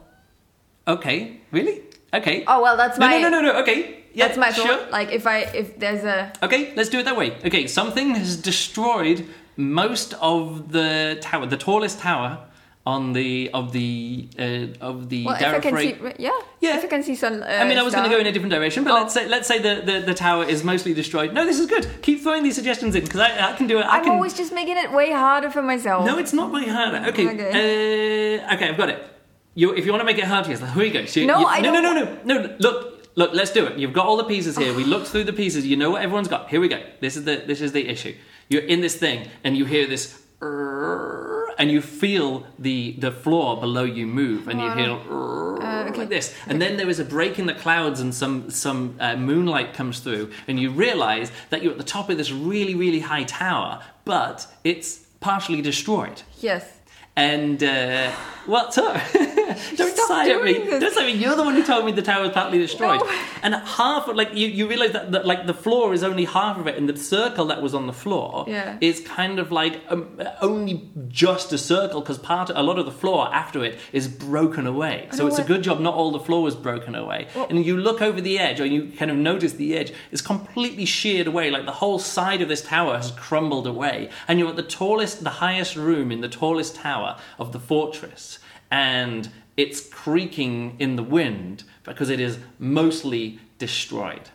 okay, 0.87 1.39
really? 1.51 1.81
Okay. 2.13 2.43
Oh 2.47 2.61
well, 2.61 2.77
that's 2.77 2.97
no, 2.97 3.07
my. 3.07 3.19
no, 3.19 3.29
no, 3.29 3.41
no, 3.41 3.53
no. 3.53 3.59
Okay. 3.61 4.03
Yeah, 4.13 4.27
That's 4.27 4.37
my 4.39 4.51
sure. 4.51 4.65
thought. 4.65 4.89
Like 4.91 5.11
if 5.11 5.27
I 5.27 5.39
if 5.61 5.77
there's 5.77 6.03
a 6.03 6.31
Okay, 6.41 6.73
let's 6.75 6.89
do 6.89 6.97
it 6.99 7.03
that 7.05 7.15
way. 7.17 7.37
Okay, 7.45 7.67
something 7.67 8.15
has 8.15 8.35
destroyed 8.37 9.27
most 9.57 10.15
of 10.21 10.71
the 10.71 11.19
tower, 11.21 11.45
the 11.45 11.57
tallest 11.57 11.99
tower 11.99 12.39
on 12.87 13.13
the 13.13 13.49
of 13.53 13.73
the 13.73 14.27
uh, 14.39 14.43
of 14.89 15.09
the 15.09 15.25
well, 15.25 15.35
if 15.35 15.41
I 15.43 15.59
can 15.59 15.77
see 15.77 15.95
yeah 16.17 16.31
Yeah. 16.61 16.77
if 16.77 16.85
I 16.85 16.87
can 16.87 17.03
see 17.03 17.13
sun. 17.15 17.43
Uh, 17.43 17.45
I 17.45 17.65
mean, 17.67 17.77
I 17.77 17.83
was 17.83 17.93
going 17.93 18.09
to 18.09 18.15
go 18.15 18.19
in 18.19 18.25
a 18.25 18.31
different 18.31 18.53
direction, 18.53 18.83
but 18.85 18.93
Oh. 18.93 19.01
let's 19.03 19.13
say 19.13 19.27
let's 19.27 19.47
say 19.47 19.59
the, 19.59 19.81
the, 19.85 19.99
the 19.99 20.13
tower 20.15 20.45
is 20.45 20.63
mostly 20.63 20.93
destroyed. 20.95 21.33
No, 21.33 21.45
this 21.45 21.59
is 21.59 21.67
good. 21.67 21.85
Keep 22.01 22.21
throwing 22.23 22.41
these 22.43 22.55
suggestions 22.55 22.95
in 22.95 23.03
because 23.03 23.19
I, 23.19 23.51
I 23.51 23.53
can 23.57 23.67
do 23.67 23.77
it. 23.79 23.85
I 23.85 23.97
I'm 23.97 24.03
can. 24.03 24.13
always 24.13 24.33
just 24.33 24.51
making 24.53 24.77
it 24.77 24.91
way 24.93 25.11
harder 25.11 25.51
for 25.51 25.61
myself. 25.61 26.05
No, 26.07 26.17
it's 26.17 26.33
not 26.33 26.51
way 26.51 26.65
harder. 26.67 27.05
Okay. 27.09 27.27
Okay. 27.33 28.39
Uh, 28.39 28.53
okay, 28.55 28.69
I've 28.69 28.77
got 28.77 28.89
it. 28.89 28.99
You, 29.59 29.73
if 29.73 29.85
you 29.85 29.91
want 29.93 30.01
to 30.01 30.05
make 30.11 30.19
it 30.19 30.25
hard, 30.25 30.45
yes. 30.47 30.59
Here 30.75 30.83
you 30.83 30.93
go. 30.93 31.05
So 31.05 31.25
No, 31.25 31.39
you- 31.39 31.47
I 31.47 31.59
no, 31.61 31.71
no, 31.71 31.81
don't 31.81 31.95
no, 32.27 32.35
no, 32.35 32.41
no. 32.41 32.47
no. 32.47 32.55
Look, 32.59 32.77
look. 33.15 33.31
Let's 33.33 33.51
do 33.51 33.65
it. 33.65 33.77
You've 33.79 33.93
got 33.99 34.05
all 34.05 34.17
the 34.23 34.29
pieces 34.35 34.55
here. 34.55 34.71
we 34.81 34.83
looked 34.93 35.07
through 35.07 35.23
the 35.31 35.33
pieces. 35.43 35.65
You 35.65 35.77
know 35.77 35.89
what 35.93 36.01
everyone's 36.03 36.27
got. 36.27 36.49
Here 36.49 36.61
we 36.61 36.67
go. 36.67 36.79
This 37.01 37.17
is 37.17 37.23
the 37.23 37.35
this 37.51 37.59
is 37.61 37.71
the 37.71 37.83
issue. 37.89 38.13
You're 38.49 38.67
in 38.73 38.81
this 38.81 38.95
thing, 38.95 39.27
and 39.43 39.57
you 39.57 39.65
hear 39.65 39.87
this, 39.87 40.03
and 41.59 41.71
you 41.71 41.81
feel 41.81 42.45
the 42.59 42.91
the 42.99 43.11
floor 43.11 43.59
below 43.59 43.83
you 43.83 44.05
move, 44.05 44.47
and 44.47 44.59
you 44.61 44.69
hear 44.73 44.91
Uh, 44.91 45.89
okay. 45.89 45.99
like 46.01 46.09
this, 46.09 46.35
and 46.47 46.61
then 46.61 46.77
there 46.77 46.89
is 46.89 46.99
a 46.99 47.03
break 47.05 47.39
in 47.39 47.47
the 47.47 47.53
clouds, 47.55 47.99
and 47.99 48.13
some 48.13 48.49
some 48.51 48.95
uh, 48.99 49.15
moonlight 49.15 49.73
comes 49.73 49.99
through, 49.99 50.29
and 50.47 50.59
you 50.59 50.69
realise 50.69 51.31
that 51.49 51.63
you're 51.63 51.71
at 51.71 51.77
the 51.79 51.91
top 51.97 52.09
of 52.11 52.17
this 52.17 52.31
really 52.31 52.75
really 52.75 52.99
high 52.99 53.23
tower, 53.25 53.81
but 54.05 54.45
it's 54.63 54.99
partially 55.19 55.61
destroyed. 55.61 56.21
Yes. 56.39 56.63
And 57.17 57.63
uh, 57.63 58.11
what's 58.45 58.77
up? 58.77 59.01
Don't 59.75 59.91
Stop 59.95 60.07
sigh 60.07 60.29
at 60.29 60.43
me. 60.43 60.53
this. 60.53 60.79
Don't 60.81 60.93
sigh 60.93 61.01
at 61.01 61.07
me. 61.07 61.13
You're 61.13 61.35
the 61.35 61.43
one 61.43 61.55
who 61.55 61.63
told 61.63 61.83
me 61.83 61.91
the 61.91 62.03
tower 62.03 62.21
was 62.21 62.31
partly 62.31 62.59
destroyed. 62.59 63.01
No. 63.03 63.11
And 63.43 63.53
half 63.55 64.07
of 64.09 64.15
like 64.17 64.33
you, 64.33 64.47
you 64.47 64.67
realize 64.67 64.91
that, 64.91 65.11
that 65.13 65.25
like 65.25 65.45
the 65.47 65.53
floor 65.53 65.93
is 65.93 66.03
only 66.03 66.25
half 66.25 66.57
of 66.57 66.67
it, 66.67 66.75
and 66.75 66.89
the 66.89 66.97
circle 66.97 67.45
that 67.45 67.61
was 67.61 67.73
on 67.73 67.87
the 67.87 67.93
floor 67.93 68.43
Yeah. 68.47 68.77
is 68.81 68.99
kind 68.99 69.39
of 69.39 69.51
like 69.51 69.79
um, 69.89 70.19
only 70.41 70.89
just 71.07 71.53
a 71.53 71.57
circle 71.57 72.01
because 72.01 72.17
part 72.17 72.49
a 72.53 72.61
lot 72.63 72.77
of 72.77 72.85
the 72.85 72.91
floor 72.91 73.33
after 73.33 73.63
it 73.63 73.79
is 73.93 74.07
broken 74.09 74.67
away. 74.67 75.07
So 75.13 75.27
it's 75.27 75.39
a 75.39 75.43
good 75.43 75.61
job 75.63 75.79
not 75.79 75.93
all 75.93 76.11
the 76.11 76.19
floor 76.19 76.41
was 76.43 76.55
broken 76.55 76.93
away. 76.93 77.27
Well- 77.35 77.47
and 77.49 77.63
you 77.65 77.77
look 77.77 78.01
over 78.01 78.19
the 78.19 78.37
edge, 78.37 78.59
or 78.59 78.65
you 78.65 78.91
kind 78.97 79.11
of 79.11 79.17
notice 79.17 79.53
the 79.53 79.75
edge 79.77 79.93
is 80.11 80.21
completely 80.21 80.85
sheared 80.85 81.27
away. 81.27 81.49
Like 81.49 81.65
the 81.65 81.71
whole 81.83 81.99
side 81.99 82.41
of 82.41 82.49
this 82.49 82.63
tower 82.63 82.97
has 82.97 83.11
crumbled 83.11 83.65
away, 83.67 84.09
and 84.27 84.39
you're 84.39 84.49
at 84.49 84.55
the 84.57 84.63
tallest, 84.63 85.23
the 85.23 85.29
highest 85.45 85.75
room 85.77 86.11
in 86.11 86.19
the 86.21 86.29
tallest 86.29 86.75
tower 86.75 87.06
of 87.37 87.51
the 87.51 87.59
fortress, 87.59 88.39
and 88.71 89.29
it's 89.57 89.81
creaking 89.81 90.75
in 90.79 90.95
the 90.95 91.03
wind 91.03 91.63
because 91.83 92.09
it 92.09 92.19
is 92.19 92.37
mostly 92.59 93.39
destroyed. 93.57 94.29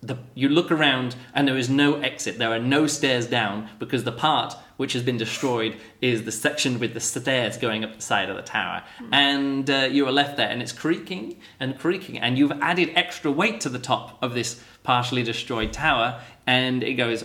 The, 0.00 0.18
you 0.34 0.48
look 0.48 0.70
around 0.70 1.16
and 1.34 1.46
there 1.46 1.56
is 1.56 1.70
no 1.70 1.96
exit. 1.96 2.38
There 2.38 2.52
are 2.52 2.58
no 2.58 2.86
stairs 2.86 3.26
down 3.26 3.68
because 3.78 4.04
the 4.04 4.12
part 4.12 4.54
which 4.76 4.92
has 4.92 5.02
been 5.02 5.16
destroyed 5.16 5.76
is 6.00 6.24
the 6.24 6.32
section 6.32 6.78
with 6.78 6.94
the 6.94 7.00
stairs 7.00 7.56
going 7.56 7.84
up 7.84 7.94
the 7.94 8.02
side 8.02 8.28
of 8.28 8.36
the 8.36 8.42
tower. 8.42 8.82
And 9.12 9.68
uh, 9.70 9.88
you 9.90 10.06
are 10.06 10.12
left 10.12 10.36
there 10.36 10.48
and 10.48 10.60
it's 10.60 10.72
creaking 10.72 11.38
and 11.60 11.78
creaking. 11.78 12.18
And 12.18 12.36
you've 12.36 12.52
added 12.60 12.92
extra 12.94 13.30
weight 13.30 13.60
to 13.62 13.68
the 13.68 13.78
top 13.78 14.22
of 14.22 14.34
this 14.34 14.62
partially 14.82 15.22
destroyed 15.22 15.72
tower 15.72 16.20
and 16.46 16.82
it 16.82 16.94
goes. 16.94 17.22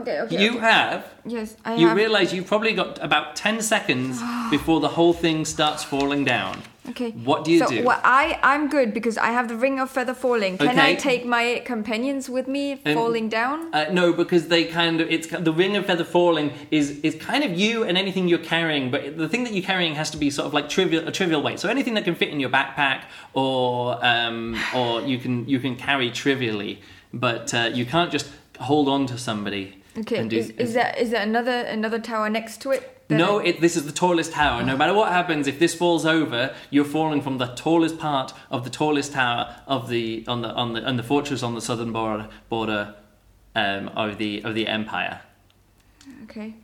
Okay. 0.00 0.20
Okay. 0.20 0.42
You 0.42 0.50
okay. 0.50 0.58
have. 0.60 1.06
Yes, 1.24 1.56
I 1.64 1.74
You 1.76 1.88
have. 1.88 1.96
realize 1.96 2.32
you've 2.32 2.46
probably 2.46 2.72
got 2.72 3.02
about 3.02 3.34
10 3.36 3.60
seconds 3.62 4.20
before 4.50 4.80
the 4.80 4.88
whole 4.88 5.12
thing 5.12 5.44
starts 5.44 5.82
falling 5.82 6.24
down. 6.24 6.62
Okay. 6.90 7.10
What 7.10 7.44
do 7.44 7.50
you 7.50 7.58
so, 7.58 7.66
do? 7.68 7.82
Well, 7.82 8.00
I 8.04 8.38
I'm 8.44 8.68
good 8.68 8.94
because 8.94 9.18
I 9.18 9.30
have 9.32 9.48
the 9.48 9.56
ring 9.56 9.80
of 9.80 9.90
feather 9.90 10.14
falling. 10.14 10.56
Can 10.56 10.78
I 10.78 10.94
take 10.94 11.26
my 11.26 11.60
companions 11.64 12.30
with 12.30 12.46
me 12.46 12.80
Um, 12.86 12.94
falling 12.94 13.28
down? 13.28 13.74
Uh, 13.74 13.86
no, 13.90 14.12
because 14.12 14.46
they 14.46 14.64
kind 14.66 15.00
of 15.00 15.10
it's 15.10 15.26
the 15.26 15.52
ring 15.52 15.76
of 15.76 15.86
feather 15.86 16.04
falling 16.04 16.52
is 16.70 17.00
is 17.02 17.16
kind 17.16 17.42
of 17.42 17.58
you 17.58 17.82
and 17.82 17.98
anything 17.98 18.28
you're 18.28 18.38
carrying, 18.54 18.92
but 18.92 19.16
the 19.18 19.28
thing 19.28 19.42
that 19.44 19.52
you're 19.52 19.64
carrying 19.64 19.96
has 19.96 20.10
to 20.10 20.16
be 20.16 20.30
sort 20.30 20.46
of 20.46 20.54
like 20.54 20.68
trivial 20.68 21.06
a 21.08 21.10
trivial 21.10 21.42
weight. 21.42 21.58
So 21.58 21.68
anything 21.68 21.94
that 21.94 22.04
can 22.04 22.14
fit 22.14 22.28
in 22.28 22.38
your 22.38 22.50
backpack 22.50 23.00
or 23.34 23.98
um, 24.04 24.56
or 24.72 25.00
you 25.02 25.18
can 25.18 25.48
you 25.48 25.58
can 25.58 25.74
carry 25.74 26.12
trivially, 26.12 26.80
but 27.12 27.52
uh, 27.54 27.70
you 27.72 27.86
can't 27.86 28.10
just 28.12 28.28
hold 28.60 28.88
on 28.88 29.06
to 29.06 29.18
somebody. 29.18 29.82
Okay. 29.98 30.18
and 30.18 30.30
do- 30.30 30.36
Is, 30.38 30.50
is 30.50 30.74
there 30.74 30.94
is 30.98 31.10
there 31.10 31.22
another 31.22 31.50
another 31.62 31.98
tower 31.98 32.28
next 32.28 32.60
to 32.62 32.70
it? 32.72 32.92
No, 33.08 33.38
it, 33.38 33.60
this 33.60 33.76
is 33.76 33.86
the 33.86 33.92
tallest 33.92 34.32
tower. 34.32 34.64
No 34.64 34.76
matter 34.76 34.92
what 34.92 35.12
happens, 35.12 35.46
if 35.46 35.60
this 35.60 35.74
falls 35.76 36.04
over, 36.04 36.52
you're 36.70 36.84
falling 36.84 37.22
from 37.22 37.38
the 37.38 37.46
tallest 37.54 37.98
part 37.98 38.32
of 38.50 38.64
the 38.64 38.70
tallest 38.70 39.12
tower 39.12 39.54
of 39.68 39.88
the 39.88 40.24
on 40.26 40.42
the 40.42 40.48
on 40.50 40.72
the 40.72 40.82
on 40.84 40.96
the 40.96 41.02
fortress 41.04 41.42
on 41.42 41.54
the 41.54 41.60
southern 41.60 41.92
border 41.92 42.28
border 42.48 42.94
um, 43.54 43.88
of 43.88 44.18
the 44.18 44.42
of 44.42 44.54
the 44.56 44.66
empire 44.66 45.20
Okay. 46.24 46.54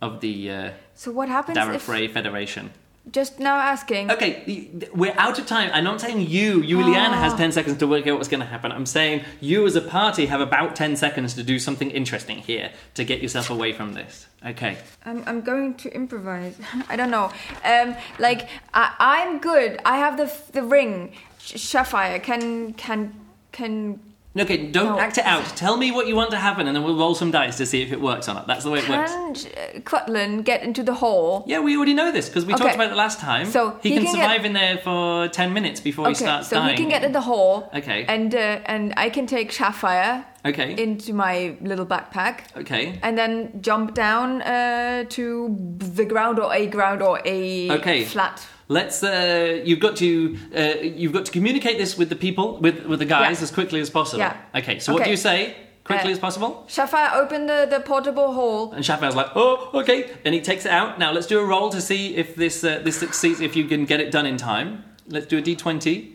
of 0.00 0.20
the 0.20 0.50
uh, 0.50 0.70
So 0.94 1.12
what 1.12 1.28
happens 1.28 1.58
if 1.58 1.82
Federation. 1.82 2.70
Just 3.10 3.38
now 3.38 3.56
asking. 3.56 4.10
Okay, 4.10 4.68
we're 4.94 5.14
out 5.16 5.38
of 5.38 5.46
time. 5.46 5.70
I'm 5.72 5.84
not 5.84 6.00
saying 6.00 6.22
you, 6.28 6.62
Juliana, 6.64 7.16
has 7.16 7.34
10 7.34 7.52
seconds 7.52 7.78
to 7.78 7.86
work 7.86 8.06
out 8.06 8.16
what's 8.16 8.28
going 8.28 8.40
to 8.40 8.46
happen. 8.46 8.72
I'm 8.72 8.86
saying 8.86 9.24
you 9.40 9.64
as 9.66 9.76
a 9.76 9.80
party 9.80 10.26
have 10.26 10.40
about 10.40 10.74
10 10.74 10.96
seconds 10.96 11.34
to 11.34 11.42
do 11.42 11.58
something 11.58 11.90
interesting 11.90 12.38
here 12.38 12.72
to 12.94 13.04
get 13.04 13.22
yourself 13.22 13.50
away 13.50 13.72
from 13.72 13.94
this. 13.94 14.26
Okay. 14.44 14.76
I'm, 15.04 15.22
I'm 15.26 15.40
going 15.40 15.74
to 15.76 15.94
improvise. 15.94 16.58
I 16.88 16.96
don't 16.96 17.10
know. 17.10 17.32
Um, 17.64 17.96
like 18.18 18.48
I, 18.74 18.94
I'm 18.98 19.38
good. 19.38 19.80
I 19.84 19.98
have 19.98 20.16
the 20.16 20.32
the 20.52 20.62
ring. 20.62 21.12
Sh- 21.38 21.60
Sapphire 21.60 22.18
can 22.18 22.72
can 22.74 23.14
can 23.52 24.00
Okay, 24.38 24.66
don't 24.66 24.96
No. 24.96 24.98
act 25.00 25.18
it 25.18 25.24
out. 25.24 25.44
Tell 25.56 25.76
me 25.76 25.90
what 25.90 26.06
you 26.06 26.14
want 26.14 26.30
to 26.30 26.36
happen 26.36 26.66
and 26.66 26.76
then 26.76 26.84
we'll 26.84 26.96
roll 26.98 27.14
some 27.14 27.30
dice 27.30 27.56
to 27.56 27.66
see 27.66 27.82
if 27.82 27.92
it 27.92 28.00
works 28.00 28.28
or 28.28 28.34
not. 28.34 28.46
That's 28.46 28.64
the 28.64 28.70
way 28.70 28.80
it 28.80 28.88
works. 28.88 29.46
can 29.84 30.16
uh, 30.38 30.42
get 30.42 30.62
into 30.62 30.82
the 30.82 30.94
hole? 30.94 31.44
Yeah, 31.46 31.60
we 31.60 31.76
already 31.76 31.94
know 31.94 32.12
this 32.12 32.28
because 32.28 32.44
we 32.44 32.52
talked 32.54 32.74
about 32.74 32.90
it 32.90 32.96
last 32.96 33.18
time. 33.20 33.46
So 33.46 33.78
he, 33.82 33.90
he 33.90 33.94
can, 33.96 34.04
can 34.04 34.14
survive 34.14 34.44
in 34.44 34.52
there 34.52 34.78
for 34.78 35.28
10 35.28 35.52
minutes 35.52 35.80
before 35.80 36.06
he 36.06 36.12
Okay, 36.12 36.24
starts 36.24 36.48
so 36.48 36.56
dying. 36.56 36.76
he 36.76 36.82
can 36.82 36.88
get 36.90 37.04
in 37.04 37.12
the 37.12 37.20
hole. 37.22 37.70
Okay. 37.74 38.04
And 38.08 38.34
uh, 38.34 38.60
and 38.66 38.92
I 38.96 39.08
can 39.10 39.26
take 39.26 39.52
Sapphire 39.52 40.24
Okay. 40.44 40.80
into 40.80 41.12
my 41.12 41.56
little 41.60 41.86
backpack. 41.86 42.40
okay. 42.56 42.98
And 43.02 43.16
then 43.18 43.60
jump 43.60 43.94
down 43.94 44.42
uh, 44.42 45.04
to 45.10 45.56
the 45.96 46.04
ground 46.04 46.38
or 46.38 46.52
a 46.54 46.66
ground 46.66 47.02
or 47.02 47.20
a 47.24 47.70
Okay. 47.78 48.04
flat. 48.04 48.46
Let's. 48.68 49.02
Uh, 49.02 49.60
you've 49.64 49.80
got 49.80 49.96
to. 49.96 50.36
Uh, 50.56 50.82
you've 50.82 51.12
got 51.12 51.24
to 51.26 51.32
communicate 51.32 51.78
this 51.78 51.96
with 51.96 52.08
the 52.08 52.16
people, 52.16 52.58
with 52.58 52.84
with 52.86 52.98
the 52.98 53.04
guys, 53.04 53.38
Yeah. 53.38 53.44
as 53.44 53.50
quickly 53.50 53.80
as 53.80 53.90
possible. 53.90 54.20
Yeah. 54.20 54.36
Okay. 54.54 54.78
So 54.80 54.92
what 54.92 55.04
do 55.04 55.10
you 55.10 55.16
say? 55.16 55.56
Quickly 55.84 56.10
Uh, 56.10 56.14
as 56.14 56.18
possible. 56.18 56.64
Sapphire, 56.66 57.10
open 57.14 57.46
the, 57.46 57.64
the 57.70 57.78
portable 57.78 58.32
hole. 58.32 58.72
And 58.72 58.84
Sapphire's 58.84 59.14
like, 59.14 59.28
oh, 59.36 59.70
okay, 59.72 60.10
and 60.24 60.34
he 60.34 60.40
takes 60.40 60.66
it 60.66 60.72
out. 60.72 60.98
Now 60.98 61.12
let's 61.12 61.28
do 61.28 61.38
a 61.38 61.44
roll 61.44 61.70
to 61.70 61.80
see 61.80 62.16
if 62.16 62.34
this 62.34 62.64
uh, 62.64 62.80
this 62.82 62.98
succeeds. 62.98 63.40
If 63.40 63.54
you 63.54 63.66
can 63.66 63.84
get 63.84 64.00
it 64.00 64.10
done 64.10 64.26
in 64.26 64.36
time. 64.36 64.82
Let's 65.08 65.26
do 65.26 65.38
a 65.38 65.42
d20. 65.42 66.14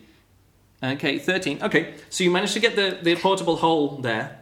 Okay, 0.84 1.20
13. 1.20 1.60
Okay, 1.64 1.94
so 2.10 2.24
you 2.26 2.32
managed 2.32 2.54
to 2.54 2.60
get 2.60 2.76
the, 2.76 2.98
the 3.02 3.16
portable 3.16 3.56
hole 3.56 4.00
there. 4.02 4.41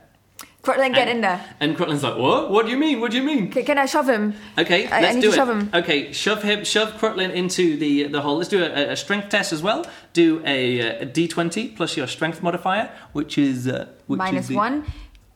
Cortland, 0.61 0.93
get 0.93 1.07
and, 1.07 1.17
in 1.17 1.21
there. 1.21 1.43
And 1.61 1.77
Cortland's 1.77 2.03
like, 2.03 2.17
what? 2.17 2.51
What 2.51 2.65
do 2.65 2.71
you 2.71 2.77
mean? 2.77 2.99
What 2.99 3.11
do 3.11 3.17
you 3.17 3.23
mean? 3.23 3.49
Can 3.49 3.77
I 3.77 3.85
shove 3.85 4.09
him? 4.09 4.33
Okay, 4.57 4.87
I- 4.87 4.97
I 4.97 5.01
let's 5.01 5.15
need 5.15 5.21
do 5.21 5.31
it. 5.31 5.35
shove 5.35 5.49
him. 5.49 5.69
Okay, 5.73 6.11
shove 6.11 6.43
him, 6.43 6.63
shove 6.65 6.97
Cortland 6.99 7.31
into 7.33 7.77
the 7.77 8.03
the 8.07 8.21
hole. 8.21 8.37
Let's 8.37 8.49
do 8.49 8.61
a, 8.63 8.89
a 8.91 8.95
strength 8.97 9.29
test 9.29 9.53
as 9.53 9.61
well. 9.63 9.85
Do 10.13 10.41
a, 10.45 10.79
a 11.01 11.05
d20 11.05 11.75
plus 11.77 11.95
your 11.95 12.07
strength 12.07 12.43
modifier, 12.43 12.91
which 13.13 13.37
is 13.37 13.67
uh, 13.67 13.87
which 14.07 14.17
Minus 14.17 14.43
is 14.43 14.47
the- 14.49 14.55
one. 14.57 14.85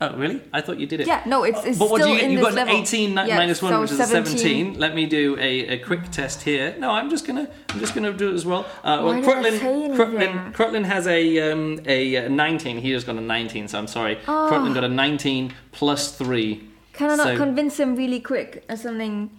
Oh, 0.04 0.18
really? 0.18 0.42
I 0.52 0.60
thought 0.60 0.80
you 0.80 0.86
did 0.88 1.00
it. 1.02 1.08
Yeah, 1.08 1.24
no, 1.26 1.44
it's, 1.44 1.64
it's 1.64 1.80
But 1.80 1.90
what 1.90 2.02
still 2.02 2.14
do 2.14 2.20
you, 2.20 2.26
in 2.26 2.32
you 2.32 2.38
this 2.40 2.44
got 2.44 2.52
an 2.52 2.68
level. 2.68 2.82
18 2.82 3.16
ni- 3.16 3.28
Yeah, 3.28 3.38
minus 3.38 3.62
1 3.62 3.72
so 3.72 3.82
which 3.82 3.92
is 3.92 4.00
a 4.00 4.06
17. 4.06 4.78
Let 4.80 4.96
me 4.96 5.06
do 5.06 5.38
a, 5.40 5.68
a 5.76 5.80
quick 5.80 6.12
test 6.12 6.42
here. 6.44 6.76
No, 6.78 6.90
I'm 6.92 7.10
just 7.10 7.26
gonna 7.26 7.48
I'm 7.70 7.80
just 7.80 7.96
gonna 7.96 8.12
do 8.12 8.30
it 8.32 8.34
as 8.34 8.46
well. 8.46 8.66
Uh, 8.84 9.02
well 9.04 9.06
Why 9.06 9.16
did 9.16 9.24
I 9.24 9.32
Cortland, 9.32 9.60
say 9.60 9.74
anything? 9.74 9.96
Cortland, 9.98 10.54
Cortland 10.56 10.86
has 10.88 11.08
a 11.08 11.52
um, 11.52 11.80
a 11.86 12.26
uh, 12.26 12.28
19. 12.30 12.78
He 12.80 12.92
has 12.92 13.04
got 13.06 13.16
a 13.16 13.22
19, 13.22 13.68
so 13.70 13.80
I'm 13.80 13.88
sorry. 13.88 14.18
Oh. 14.28 14.48
Cortland 14.50 14.76
got 14.76 14.84
a 14.84 14.90
19 14.90 15.54
plus 15.72 16.12
3. 16.18 16.70
Can 16.94 17.10
I 17.12 17.16
not 17.16 17.24
So- 17.28 17.38
convince 17.38 17.80
him 17.80 17.96
really 17.96 18.20
quick 18.20 18.66
or 18.70 18.76
something? 18.76 19.30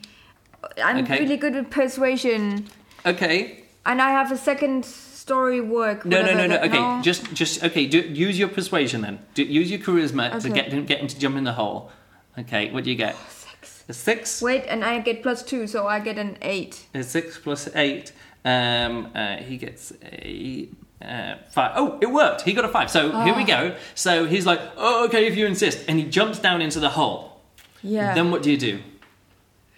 I'm 0.83 1.05
Okay. 1.05 1.21
really 1.21 1.37
good 1.37 1.55
with 1.55 1.69
persuasion, 1.71 2.67
Okay. 3.05 3.65
and 3.85 4.01
I 4.01 4.11
have 4.11 4.33
a 4.33 4.37
second 4.39 4.87
story 5.25 5.61
work. 5.63 6.05
No, 6.05 6.21
no, 6.21 6.35
no, 6.35 6.47
no. 6.47 6.59
Okay, 6.67 7.03
just, 7.03 7.33
just 7.33 7.65
okay. 7.65 7.87
Do, 7.87 7.99
use 7.99 8.39
your 8.39 8.49
persuasion 8.49 9.01
then. 9.01 9.21
Do, 9.33 9.43
use 9.43 9.71
your 9.71 9.81
charisma 9.81 10.41
to 10.43 10.51
get 10.51 10.71
him, 10.71 10.85
get 10.85 11.01
him 11.01 11.09
to 11.09 11.19
jump 11.19 11.37
in 11.37 11.45
the 11.45 11.55
hole. 11.55 11.91
Okay, 12.39 12.71
what 12.71 12.85
do 12.85 12.91
you 12.91 12.97
get? 12.97 13.17
Six. 13.29 13.85
A 13.89 13.93
six. 13.93 14.43
Wait, 14.43 14.65
and 14.69 14.85
I 14.85 14.99
get 14.99 15.23
plus 15.23 15.43
two, 15.43 15.67
so 15.67 15.87
I 15.87 15.99
get 16.01 16.19
an 16.19 16.37
eight. 16.43 16.87
A 16.95 17.03
six 17.03 17.39
plus 17.39 17.69
eight. 17.75 18.13
Um, 18.45 19.11
uh, 19.15 19.37
he 19.37 19.57
gets 19.57 19.93
a 20.03 20.69
uh, 21.01 21.37
five. 21.51 21.73
Oh, 21.77 21.99
it 22.03 22.11
worked. 22.11 22.43
He 22.43 22.53
got 22.53 22.67
a 22.67 22.69
five. 22.69 22.91
So 22.91 23.01
here 23.25 23.35
we 23.35 23.45
go. 23.45 23.75
So 23.95 24.27
he's 24.27 24.45
like, 24.45 24.61
oh, 24.77 25.07
okay, 25.07 25.27
if 25.27 25.37
you 25.37 25.47
insist, 25.47 25.85
and 25.89 25.99
he 25.99 26.05
jumps 26.05 26.39
down 26.39 26.61
into 26.61 26.81
the 26.81 26.91
hole. 26.91 27.41
Yeah. 27.83 28.15
Then 28.15 28.31
what 28.31 28.43
do 28.43 28.51
you 28.51 28.59
do? 28.59 28.81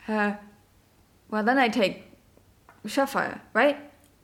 Uh, 0.08 0.34
well, 1.30 1.44
then 1.44 1.58
I 1.58 1.68
take 1.68 2.04
Sapphire, 2.86 3.40
right? 3.52 3.78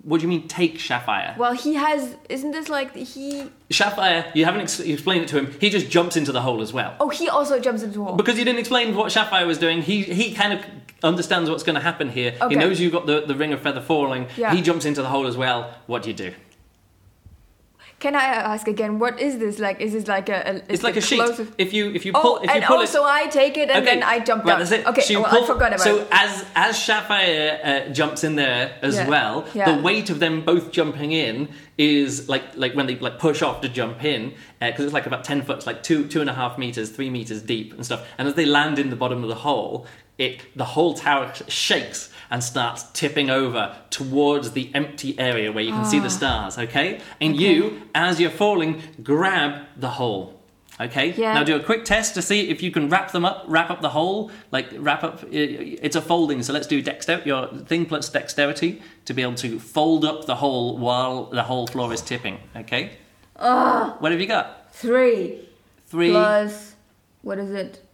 What 0.04 0.18
do 0.20 0.22
you 0.22 0.28
mean 0.28 0.48
take 0.48 0.80
Sapphire? 0.80 1.34
Well, 1.38 1.52
he 1.52 1.74
has. 1.74 2.16
Isn't 2.28 2.50
this 2.50 2.68
like 2.68 2.94
he? 2.96 3.48
Sapphire, 3.70 4.30
you 4.34 4.44
haven't 4.44 4.62
ex- 4.62 4.80
explained 4.80 5.24
it 5.24 5.28
to 5.28 5.38
him. 5.38 5.56
He 5.60 5.70
just 5.70 5.90
jumps 5.90 6.16
into 6.16 6.32
the 6.32 6.40
hole 6.40 6.60
as 6.60 6.72
well. 6.72 6.96
Oh, 6.98 7.08
he 7.08 7.28
also 7.28 7.60
jumps 7.60 7.82
into 7.82 7.98
the 7.98 8.04
hole. 8.04 8.16
Because 8.16 8.36
you 8.38 8.44
didn't 8.44 8.58
explain 8.58 8.96
what 8.96 9.12
Sapphire 9.12 9.46
was 9.46 9.58
doing, 9.58 9.80
he 9.82 10.02
he 10.02 10.34
kind 10.34 10.52
of 10.54 10.64
understands 11.04 11.48
what's 11.50 11.62
going 11.62 11.74
to 11.74 11.80
happen 11.82 12.08
here. 12.08 12.32
He 12.48 12.56
knows 12.56 12.80
you've 12.80 12.92
got 12.92 13.06
the, 13.06 13.22
the 13.26 13.34
ring 13.34 13.52
of 13.52 13.60
feather 13.60 13.80
falling. 13.80 14.26
Yeah. 14.36 14.54
He 14.54 14.62
jumps 14.62 14.84
into 14.84 15.02
the 15.02 15.08
hole 15.08 15.26
as 15.26 15.36
well. 15.36 15.72
What 15.86 16.02
do 16.02 16.10
you 16.10 16.14
do? 16.16 16.32
Can 18.02 18.16
I 18.16 18.24
ask 18.54 18.66
again? 18.66 18.98
What 18.98 19.20
is 19.20 19.38
this 19.38 19.60
like? 19.60 19.80
Is 19.80 19.92
this 19.92 20.08
like 20.08 20.28
a? 20.28 20.38
a 20.50 20.72
It's 20.72 20.82
like 20.82 20.96
a 20.96 21.00
sheet. 21.00 21.20
explosive? 21.20 21.54
If 21.56 21.72
you 21.72 21.92
if 21.98 22.04
you 22.04 22.12
pull 22.12 22.32
Oh, 22.40 22.42
if 22.42 22.50
you 22.50 22.56
and 22.56 22.64
pull 22.64 22.78
it, 22.78 22.80
also 22.80 23.04
I 23.04 23.28
take 23.28 23.56
it 23.56 23.70
and 23.70 23.86
then 23.86 24.02
I 24.02 24.18
jump 24.18 24.42
right, 24.44 24.50
down. 24.50 24.58
That's 24.58 24.72
it. 24.72 24.84
Okay, 24.88 25.02
so 25.02 25.20
well, 25.20 25.30
pull, 25.30 25.44
I 25.44 25.46
forgot 25.46 25.72
about 25.74 25.86
it. 25.86 25.90
So 25.90 25.98
it. 26.00 26.08
as 26.10 26.44
as 26.56 26.82
Sapphire 26.82 27.60
uh, 27.62 27.92
jumps 27.92 28.24
in 28.24 28.34
there 28.34 28.76
as 28.82 28.96
Yeah, 28.96 29.08
well, 29.08 29.46
yeah. 29.54 29.76
the 29.76 29.80
weight 29.80 30.10
of 30.10 30.18
them 30.18 30.44
both 30.44 30.72
jumping 30.72 31.12
in 31.12 31.48
is 31.78 32.28
like 32.28 32.42
like 32.56 32.74
when 32.74 32.86
they 32.88 32.96
like 32.98 33.20
push 33.20 33.40
off 33.40 33.60
to 33.60 33.68
jump 33.68 34.02
in 34.04 34.34
because 34.60 34.84
it's 34.84 34.94
like 34.94 35.06
about 35.06 35.22
ten 35.22 35.40
foot, 35.42 35.58
it's 35.58 35.66
like 35.68 35.84
two 35.84 36.08
two 36.08 36.20
and 36.20 36.28
a 36.28 36.34
half 36.34 36.58
meters, 36.58 36.90
three 36.90 37.08
meters 37.08 37.40
deep 37.40 37.72
and 37.72 37.84
stuff. 37.84 38.04
And 38.18 38.26
as 38.26 38.34
they 38.34 38.46
land 38.46 38.80
in 38.80 38.90
the 38.90 38.96
bottom 38.96 39.22
of 39.22 39.28
the 39.28 39.36
hole, 39.36 39.86
it 40.18 40.40
the 40.56 40.64
whole 40.64 40.94
tower 40.94 41.32
shakes 41.46 42.10
and 42.32 42.42
starts 42.42 42.84
tipping 42.94 43.30
over 43.30 43.76
towards 43.90 44.52
the 44.52 44.70
empty 44.74 45.16
area 45.18 45.52
where 45.52 45.62
you 45.62 45.70
can 45.70 45.84
see 45.84 46.00
the 46.00 46.10
stars. 46.10 46.58
Okay, 46.58 47.00
and 47.20 47.36
you 47.40 47.82
as 47.94 48.18
you're 48.18 48.30
falling, 48.30 48.82
grab 49.02 49.66
the 49.76 49.90
hole. 49.90 50.40
Okay. 50.80 51.12
Yeah. 51.12 51.34
Now 51.34 51.44
do 51.44 51.54
a 51.54 51.62
quick 51.62 51.84
test 51.84 52.14
to 52.14 52.22
see 52.22 52.48
if 52.48 52.62
you 52.62 52.70
can 52.72 52.88
wrap 52.88 53.12
them 53.12 53.26
up, 53.26 53.44
wrap 53.46 53.70
up 53.70 53.82
the 53.82 53.90
hole, 53.90 54.30
like 54.50 54.68
wrap 54.78 55.04
up. 55.04 55.22
It's 55.30 55.94
a 55.94 56.00
folding, 56.00 56.42
so 56.42 56.52
let's 56.54 56.66
do 56.66 56.80
dexterity. 56.80 57.28
Your 57.28 57.46
thing 57.66 57.84
plus 57.84 58.08
dexterity 58.08 58.80
to 59.04 59.12
be 59.12 59.20
able 59.22 59.34
to 59.36 59.58
fold 59.60 60.04
up 60.04 60.24
the 60.24 60.36
hole 60.36 60.78
while 60.78 61.26
the 61.26 61.42
whole 61.42 61.66
floor 61.66 61.92
is 61.92 62.00
tipping. 62.00 62.38
Okay. 62.56 62.96
What 63.36 64.10
have 64.12 64.20
you 64.20 64.26
got? 64.26 64.74
Three 64.74 65.46
Three. 65.86 66.10
plus 66.10 66.74
what 67.20 67.38
is 67.38 67.50
it? 67.50 67.84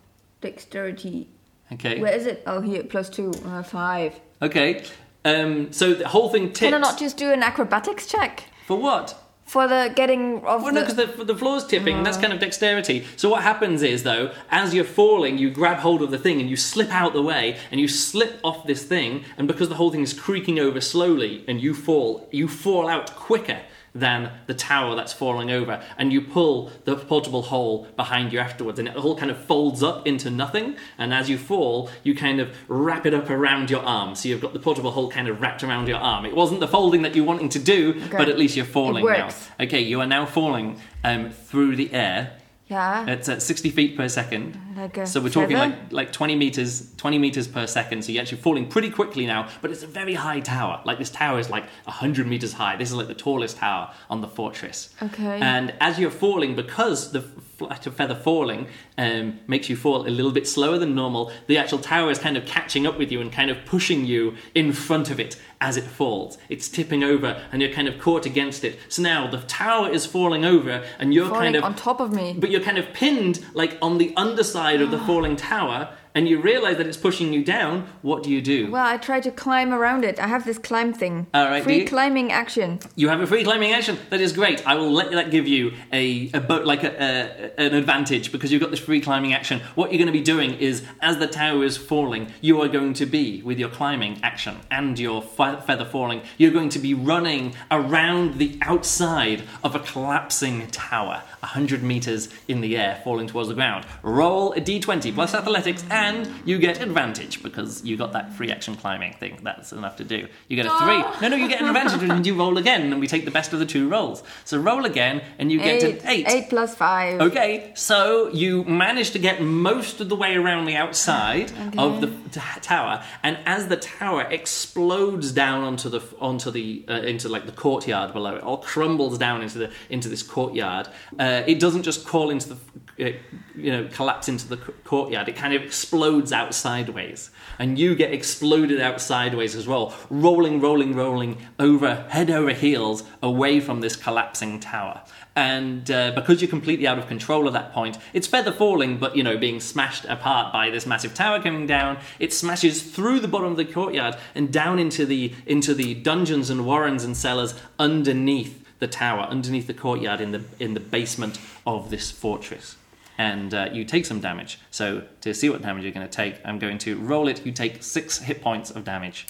Dexterity. 0.41 1.29
Okay. 1.73 2.01
Where 2.01 2.15
is 2.15 2.27
it? 2.27 2.45
Oh, 2.47 2.61
here 2.61 2.85
plus 2.85 3.11
two. 3.11 3.33
Uh, 3.45 3.63
five. 3.65 4.21
Okay. 4.43 4.85
Um. 5.25 5.73
So 5.73 5.95
the 5.95 6.09
whole 6.09 6.29
thing 6.29 6.49
tips. 6.49 6.61
Can 6.61 6.75
I 6.75 6.79
not 6.79 6.99
just 6.99 7.17
do 7.17 7.33
an 7.33 7.43
acrobatics 7.43 8.07
check 8.07 8.45
For 8.67 8.77
what? 8.79 9.15
for 9.45 9.67
the 9.67 9.91
getting 9.97 10.45
of 10.45 10.63
Well, 10.63 10.75
no, 10.75 10.85
the? 10.85 10.95
because 10.95 11.17
the, 11.17 11.25
the 11.25 11.35
floor's 11.35 11.65
tipping. 11.67 11.97
and 11.97 12.05
That's 12.07 12.19
kind 12.19 12.35
of 12.35 12.39
dexterity. 12.39 13.07
So 13.17 13.31
what 13.31 13.43
happens 13.43 13.81
is, 13.83 14.03
though, 14.03 14.31
as 14.51 14.75
you're 14.75 14.85
falling, 14.85 15.39
you 15.39 15.49
grab 15.49 15.79
hold 15.79 16.03
of 16.03 16.11
the 16.11 16.19
thing 16.19 16.39
and 16.43 16.51
you 16.51 16.57
slip 16.57 16.91
out 16.93 17.15
the 17.15 17.23
way, 17.23 17.57
and 17.71 17.81
you 17.81 17.89
slip 17.89 18.41
off 18.45 18.67
this 18.67 18.85
thing, 18.85 19.25
and 19.39 19.49
because 19.49 19.71
the 19.71 19.77
whole 19.77 19.91
thing 19.91 20.03
is 20.03 20.13
creaking 20.13 20.59
over 20.59 20.83
slowly, 20.83 21.45
and 21.49 21.63
you 21.63 21.73
fall, 21.73 22.29
you 22.31 22.47
fall 22.47 22.89
out 22.91 23.17
quicker 23.17 23.61
than 23.99 24.31
the 24.47 24.55
tower 24.55 24.95
that's 24.95 25.13
falling 25.13 25.51
over, 25.51 25.83
and 25.97 26.13
you 26.13 26.21
pull 26.21 26.71
the 26.85 26.97
portable 26.97 27.43
hole 27.43 27.87
behind 27.97 28.33
you 28.33 28.39
afterwards, 28.39 28.79
and 28.79 28.89
it 28.89 28.97
all 28.97 29.17
kind 29.17 29.31
of 29.31 29.39
folds 29.39 29.83
up 29.83 30.07
into 30.07 30.31
nothing. 30.31 30.77
And 30.99 31.13
as 31.13 31.29
you 31.29 31.39
fall, 31.39 31.91
you 32.05 32.15
kind 32.15 32.41
of 32.41 32.55
wrap 32.69 33.07
it 33.07 33.15
up 33.15 33.31
around 33.31 33.71
your 33.71 33.83
arm. 33.83 34.15
So 34.15 34.29
you've 34.29 34.41
got 34.41 34.53
the 34.53 34.59
portable 34.59 34.91
hole 34.91 35.11
kind 35.11 35.29
of 35.29 35.41
wrapped 35.41 35.63
around 35.63 35.89
your 35.89 35.99
arm. 35.99 36.25
It 36.27 36.35
wasn't 36.37 36.61
the 36.61 36.69
folding 36.69 37.03
that 37.03 37.15
you're 37.17 37.25
wanting 37.25 37.49
to 37.51 37.59
do, 37.59 37.91
Okay. 38.07 38.17
but 38.17 38.29
at 38.29 38.39
least 38.39 38.57
you're 38.57 38.65
falling 38.67 39.05
now. 39.05 39.25
works. 39.27 39.49
Okay, 39.61 39.81
you 39.81 40.01
are 40.01 40.07
now 40.07 40.27
falling 40.27 40.81
um, 41.05 41.31
through 41.31 41.77
the 41.77 41.93
air. 41.93 42.33
yeah. 42.69 43.07
It's 43.07 43.29
at 43.29 43.43
60 43.43 43.71
feet 43.71 43.97
per 43.97 44.09
second. 44.09 44.57
Like 44.79 45.07
so 45.07 45.21
we're 45.21 45.29
talking 45.29 45.57
feather? 45.57 45.77
like 45.91 45.93
like 45.93 46.13
20 46.13 46.37
meters, 46.37 46.93
20 46.97 47.19
meters 47.19 47.49
per 47.49 47.67
second. 47.67 48.05
So 48.05 48.13
you're 48.13 48.23
actually 48.23 48.39
falling 48.39 48.69
pretty 48.69 48.91
quickly 48.91 49.27
now. 49.27 49.49
But 49.61 49.71
it's 49.71 49.83
a 49.83 49.87
very 49.87 50.15
high 50.15 50.41
tower. 50.41 50.81
Like 50.85 50.99
this 50.99 51.11
tower 51.11 51.39
is 51.39 51.51
like 51.51 51.65
100 51.85 52.27
meters 52.27 52.53
high. 52.53 52.77
This 52.77 52.91
is 52.91 52.95
like 52.95 53.09
the 53.09 53.15
tallest 53.15 53.57
tower 53.59 53.93
on 54.11 54.21
the 54.21 54.29
fortress. 54.29 54.95
Okay. 55.03 55.39
And 55.41 55.75
as 55.81 55.99
you're 55.99 56.11
falling, 56.11 56.55
because 56.55 57.13
the 57.13 57.23
flight 57.59 57.87
of 57.89 57.97
feather 57.97 58.15
falling 58.15 58.69
um, 58.97 59.41
makes 59.49 59.69
you 59.69 59.75
fall 59.77 60.07
a 60.07 60.09
little 60.09 60.31
bit 60.31 60.47
slower 60.47 60.79
than 60.79 60.95
normal, 60.95 61.33
the 61.49 61.59
actual 61.59 61.79
tower 61.79 62.11
is 62.11 62.19
kind 62.19 62.37
of 62.37 62.47
catching 62.47 62.87
up 62.87 62.97
with 62.99 63.11
you 63.11 63.21
and 63.21 63.33
kind 63.33 63.51
of 63.51 63.65
pushing 63.65 64.07
you 64.07 64.37
in 64.55 64.73
front 64.73 65.11
of 65.11 65.19
it 65.19 65.37
as 65.61 65.77
it 65.77 65.83
falls. 65.83 66.39
It's 66.49 66.69
tipping 66.69 67.03
over 67.03 67.43
and 67.51 67.61
you're 67.61 67.73
kind 67.73 67.89
of 67.89 67.99
caught 67.99 68.27
against 68.27 68.63
it. 68.63 68.79
So 68.89 69.03
now 69.03 69.29
the 69.29 69.39
tower 69.39 69.91
is 69.91 70.07
falling 70.07 70.45
over 70.45 70.85
and 71.01 71.13
you're 71.13 71.29
falling 71.29 71.55
kind 71.55 71.57
of 71.57 71.65
on 71.65 71.75
top 71.75 71.99
of 72.01 72.13
me. 72.13 72.37
but 72.39 72.51
you're 72.51 72.61
kind 72.61 72.79
of 72.79 72.93
pinned 72.93 73.45
like 73.55 73.77
on 73.83 73.99
the 73.99 74.15
underside 74.17 74.68
of 74.77 74.91
the 74.91 74.99
ah. 74.99 75.07
falling 75.07 75.37
tower 75.37 75.89
and 76.19 76.29
you 76.29 76.41
realize 76.41 76.77
that 76.79 76.87
it's 76.89 76.97
pushing 76.97 77.33
you 77.33 77.45
down, 77.45 77.87
what 78.03 78.25
do 78.25 78.31
you 78.31 78.43
do? 78.43 78.73
Well, 78.73 78.85
I 78.85 78.97
try 78.97 79.21
to 79.21 79.31
climb 79.31 79.73
around 79.73 80.05
it. 80.05 80.19
I 80.19 80.27
have 80.27 80.45
this 80.45 80.59
climb 80.59 80.93
thing. 80.93 81.29
All 81.33 81.45
right, 81.45 81.63
Free 81.63 81.85
climbing 81.85 82.33
action. 82.33 82.81
You 82.97 83.09
have 83.09 83.21
a 83.21 83.27
free 83.27 83.45
climbing 83.45 83.73
action. 83.73 83.99
That 84.11 84.21
is 84.21 84.33
great. 84.33 84.67
I 84.67 84.75
will 84.75 84.91
let 84.91 85.13
that 85.13 85.31
give 85.31 85.47
you 85.47 85.75
a, 85.93 86.29
a 86.33 86.41
boat 86.41 86.67
like 86.67 86.83
a, 86.83 86.91
a, 86.91 87.61
an 87.61 87.75
advantage 87.75 88.33
because 88.33 88.51
you've 88.51 88.61
got 88.61 88.73
this 88.73 88.81
free 88.81 89.01
climbing 89.01 89.33
action. 89.33 89.61
What 89.77 89.93
you're 89.93 89.99
going 89.99 90.13
to 90.13 90.19
be 90.19 90.21
doing 90.21 90.55
is, 90.55 90.85
as 91.01 91.19
the 91.19 91.29
tower 91.29 91.63
is 91.63 91.77
falling, 91.77 92.33
you 92.41 92.61
are 92.63 92.69
going 92.69 92.95
to 92.95 93.07
be 93.07 93.43
with 93.43 93.61
your 93.61 93.69
climbing 93.69 94.19
action 94.25 94.57
and 94.73 94.99
your 94.99 95.23
fe- 95.23 95.61
feather 95.67 95.85
falling. 95.85 96.23
You're 96.37 96.51
going 96.51 96.71
to 96.71 96.81
be 96.81 96.95
running 96.95 97.55
around 97.71 98.39
the 98.39 98.59
outside 98.63 99.45
of 99.63 99.77
a 99.77 99.79
collapsing 99.79 100.67
tower, 100.69 101.23
hundred 101.43 101.83
meters 101.83 102.29
in 102.49 102.61
the 102.61 102.77
air, 102.77 103.01
falling 103.05 103.27
towards 103.27 103.49
the 103.49 103.55
ground. 103.55 103.87
Roll 104.03 104.53
a 104.53 104.61
d20 104.61 105.15
plus 105.15 105.35
athletics, 105.35 105.85
and 105.91 106.29
you 106.45 106.59
get 106.59 106.81
advantage 106.81 107.43
because 107.43 107.85
you 107.85 107.97
got 107.97 108.13
that 108.13 108.33
free 108.33 108.51
action 108.51 108.75
climbing 108.75 109.13
thing. 109.15 109.39
That's 109.43 109.73
enough 109.73 109.97
to 109.97 110.05
do. 110.05 110.27
You 110.49 110.57
get 110.57 110.67
a 110.67 110.71
three. 110.79 110.99
No, 111.23 111.29
no, 111.29 111.37
you 111.37 111.49
get 111.49 111.61
an 111.61 111.69
advantage 111.69 112.03
and 112.09 112.27
you 112.27 112.35
roll 112.35 112.59
again, 112.59 112.91
and 112.93 113.01
we 113.01 113.07
take 113.07 113.25
the 113.25 113.31
best 113.31 113.53
of 113.53 113.59
the 113.59 113.67
two 113.67 113.89
rolls. 113.89 114.23
So 114.45 114.59
roll 114.59 114.85
again, 114.85 115.23
and 115.39 115.51
you 115.53 115.59
get 115.59 115.83
Eight. 115.83 116.01
to 116.01 116.11
eight. 116.11 116.27
Eight 116.29 116.49
plus 116.49 116.75
five. 116.75 117.21
Okay, 117.21 117.73
so 117.75 118.29
you 118.33 118.65
manage 118.65 119.11
to 119.13 119.19
get 119.19 119.41
most 119.43 120.01
of 120.01 120.09
the 120.09 120.17
way 120.17 120.35
around 120.37 120.67
the 120.67 120.77
outside 120.77 121.53
of 121.79 122.01
the 122.01 122.09
t- 122.31 122.41
tower, 122.63 123.03
and 123.23 123.39
as 123.47 123.69
the 123.69 123.77
tower 123.77 124.23
explodes 124.31 125.33
down 125.33 125.63
onto 125.65 125.89
the 125.89 126.01
onto 126.21 126.51
the 126.51 126.85
uh, 126.89 126.95
into 126.95 127.29
like 127.29 127.47
the 127.47 127.53
courtyard 127.53 128.13
below, 128.13 128.37
it 128.37 128.43
all 128.43 128.59
crumbles 128.59 129.19
down 129.19 129.43
into 129.43 129.59
the 129.59 129.71
into 129.89 130.09
this 130.09 130.23
courtyard. 130.23 130.89
Uh, 131.19 131.28
it 131.47 131.61
doesn't 131.61 131.83
just 131.83 132.05
crawl 132.07 132.31
into 132.31 132.51
the 132.51 132.57
uh, 133.01 133.13
you 133.55 133.71
know 133.71 133.89
collapse 133.93 134.29
into 134.29 134.49
the 134.49 134.57
courtyard. 134.57 135.29
It 135.29 135.37
kind 135.37 135.55
of 135.55 135.63
explodes 135.63 136.33
out 136.33 136.55
sideways, 136.55 137.31
and 137.59 137.79
you 137.79 137.95
get 137.95 138.13
exploded 138.13 138.81
out 138.81 139.01
sideways 139.01 139.55
as 139.55 139.67
well, 139.67 139.95
rolling, 140.11 140.61
rolling, 140.61 140.95
rolling 140.95 141.39
over 141.59 142.07
head 142.11 142.31
over 142.31 142.53
heels 142.53 143.05
away 143.23 143.61
from 143.61 143.81
this 143.81 143.97
collapsing 143.97 144.61
tower 144.61 145.03
and 145.39 145.89
uh, 145.89 146.11
because 146.17 146.43
you're 146.43 146.51
completely 146.51 146.89
out 146.89 146.99
of 146.99 147.07
control 147.07 147.47
at 147.47 147.53
that 147.53 147.73
point, 147.73 147.97
it's 148.13 148.27
feather 148.27 148.51
falling, 148.51 148.99
but 148.99 149.15
you 149.15 149.23
know, 149.23 149.39
being 149.39 149.61
smashed 149.61 150.05
apart 150.07 150.53
by 150.53 150.69
this 150.69 150.85
massive 150.85 151.15
tower 151.15 151.41
coming 151.41 151.65
down. 151.65 151.99
It 152.19 152.33
smashes 152.33 152.83
through 152.83 153.21
the 153.21 153.29
bottom 153.29 153.53
of 153.53 153.57
the 153.57 153.65
courtyard 153.65 154.17
and 154.35 154.53
down 154.53 154.81
into 154.81 155.07
the 155.07 155.33
into 155.47 155.75
the 155.75 155.95
dungeons 155.95 156.51
and 156.51 156.67
warrens 156.67 157.05
and 157.05 157.17
cellars 157.17 157.55
underneath 157.79 158.68
the 158.79 158.87
tower, 158.89 159.23
underneath 159.23 159.67
the 159.67 159.75
courtyard 159.75 160.21
in 160.21 160.33
the 160.33 160.43
in 160.59 160.75
the 160.75 160.81
basement 160.81 161.39
of 161.67 161.91
this 161.91 162.11
fortress. 162.11 162.77
And 163.21 163.53
uh, 163.53 163.69
you 163.73 163.85
take 163.85 164.07
some 164.07 164.21
damage. 164.21 164.61
So 164.71 165.03
to 165.23 165.35
see 165.35 165.49
what 165.51 165.61
damage 165.63 165.83
you're 165.83 165.93
going 165.93 166.07
to 166.07 166.13
take, 166.13 166.37
I'm 166.45 166.61
going 166.61 166.79
to 166.79 166.97
roll 166.97 167.27
it. 167.27 167.45
You 167.45 167.51
take 167.51 167.83
six 167.83 168.19
hit 168.21 168.41
points 168.41 168.71
of 168.71 168.85
damage. 168.85 169.27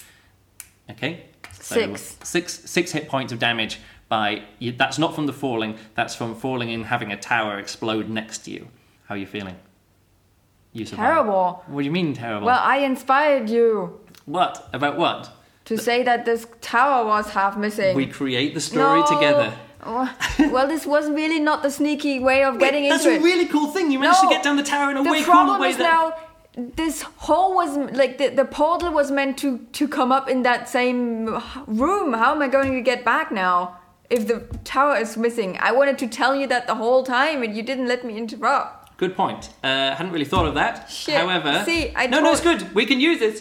Okay. 0.91 1.23
So 1.59 1.75
Six. 1.95 2.17
six 2.23 2.69
six 2.69 2.91
hit 2.91 3.07
points 3.09 3.33
of 3.33 3.39
damage 3.39 3.79
by 4.07 4.43
you, 4.59 4.71
that's 4.71 4.97
not 4.97 5.13
from 5.15 5.25
the 5.27 5.33
falling 5.33 5.77
that's 5.95 6.15
from 6.15 6.33
falling 6.35 6.71
and 6.71 6.85
having 6.85 7.11
a 7.11 7.17
tower 7.17 7.59
explode 7.59 8.09
next 8.09 8.39
to 8.39 8.51
you 8.51 8.67
how 9.05 9.13
are 9.13 9.17
you 9.19 9.27
feeling 9.27 9.55
you 10.73 10.83
survived. 10.85 11.05
Terrible. 11.07 11.63
what 11.67 11.81
do 11.81 11.85
you 11.85 11.91
mean 11.91 12.13
terrible 12.15 12.47
Well, 12.47 12.59
I 12.63 12.77
inspired 12.77 13.49
you 13.49 13.99
what 14.25 14.67
about 14.73 14.97
what 14.97 15.31
to 15.69 15.77
say 15.77 15.97
that 16.09 16.19
this 16.29 16.41
tower 16.61 16.99
was 17.13 17.25
half 17.39 17.53
missing. 17.65 17.95
we 17.95 18.07
create 18.19 18.51
the 18.53 18.61
story 18.71 19.01
No. 19.01 19.07
together 19.15 19.49
Oh, 19.81 20.07
well, 20.53 20.67
this 20.67 20.85
was 20.85 21.09
really 21.09 21.39
not 21.39 21.63
the 21.63 21.71
sneaky 21.71 22.19
way 22.19 22.39
of 22.43 22.59
getting 22.59 22.83
into 22.85 22.95
it. 22.95 22.97
that's 22.97 23.21
a 23.21 23.23
really 23.29 23.45
cool 23.53 23.67
thing 23.75 23.85
you 23.91 23.99
managed 23.99 24.21
No. 24.23 24.29
to 24.29 24.35
get 24.35 24.43
down 24.43 24.57
the 24.57 24.69
tower 24.75 24.87
in 24.91 24.97
a 24.97 25.03
the 25.03 25.11
way 25.13 25.21
cooler 25.23 25.35
problem 25.35 25.63
is 25.71 25.77
now 25.77 26.03
this 26.81 26.97
hole 27.27 27.51
was 27.61 27.71
like 28.01 28.13
the, 28.17 28.27
the 28.41 28.43
portal 28.59 28.91
was 28.91 29.09
meant 29.19 29.37
to 29.43 29.49
to 29.79 29.87
come 29.87 30.11
up 30.17 30.25
in 30.33 30.39
that 30.49 30.61
same 30.77 30.99
room. 31.83 32.09
How 32.21 32.29
am 32.35 32.41
I 32.47 32.49
going 32.57 32.71
to 32.73 32.81
get 32.91 32.99
back 33.13 33.31
now 33.31 33.77
if 34.09 34.21
the 34.31 34.37
tower 34.75 34.95
is 34.97 35.15
missing? 35.25 35.49
I 35.69 35.71
wanted 35.79 35.97
to 36.03 36.07
tell 36.07 36.33
you 36.39 36.47
that 36.53 36.63
the 36.67 36.75
whole 36.83 37.03
time, 37.19 37.37
and 37.43 37.51
you 37.57 37.63
didn't 37.63 37.87
let 37.93 38.01
me 38.03 38.13
interrupt. 38.23 38.97
Good 38.97 39.15
point. 39.15 39.41
Uh, 39.63 39.95
hadn't 39.95 40.11
really 40.11 40.25
thought 40.33 40.47
of 40.51 40.55
that. 40.55 40.73
Shit. 40.91 41.15
However, 41.15 41.51
See, 41.65 41.81
I 41.95 42.07
no, 42.07 42.19
no, 42.19 42.31
it's 42.33 42.41
good. 42.51 42.61
We 42.75 42.85
can 42.85 42.99
use 42.99 43.21
it. 43.29 43.37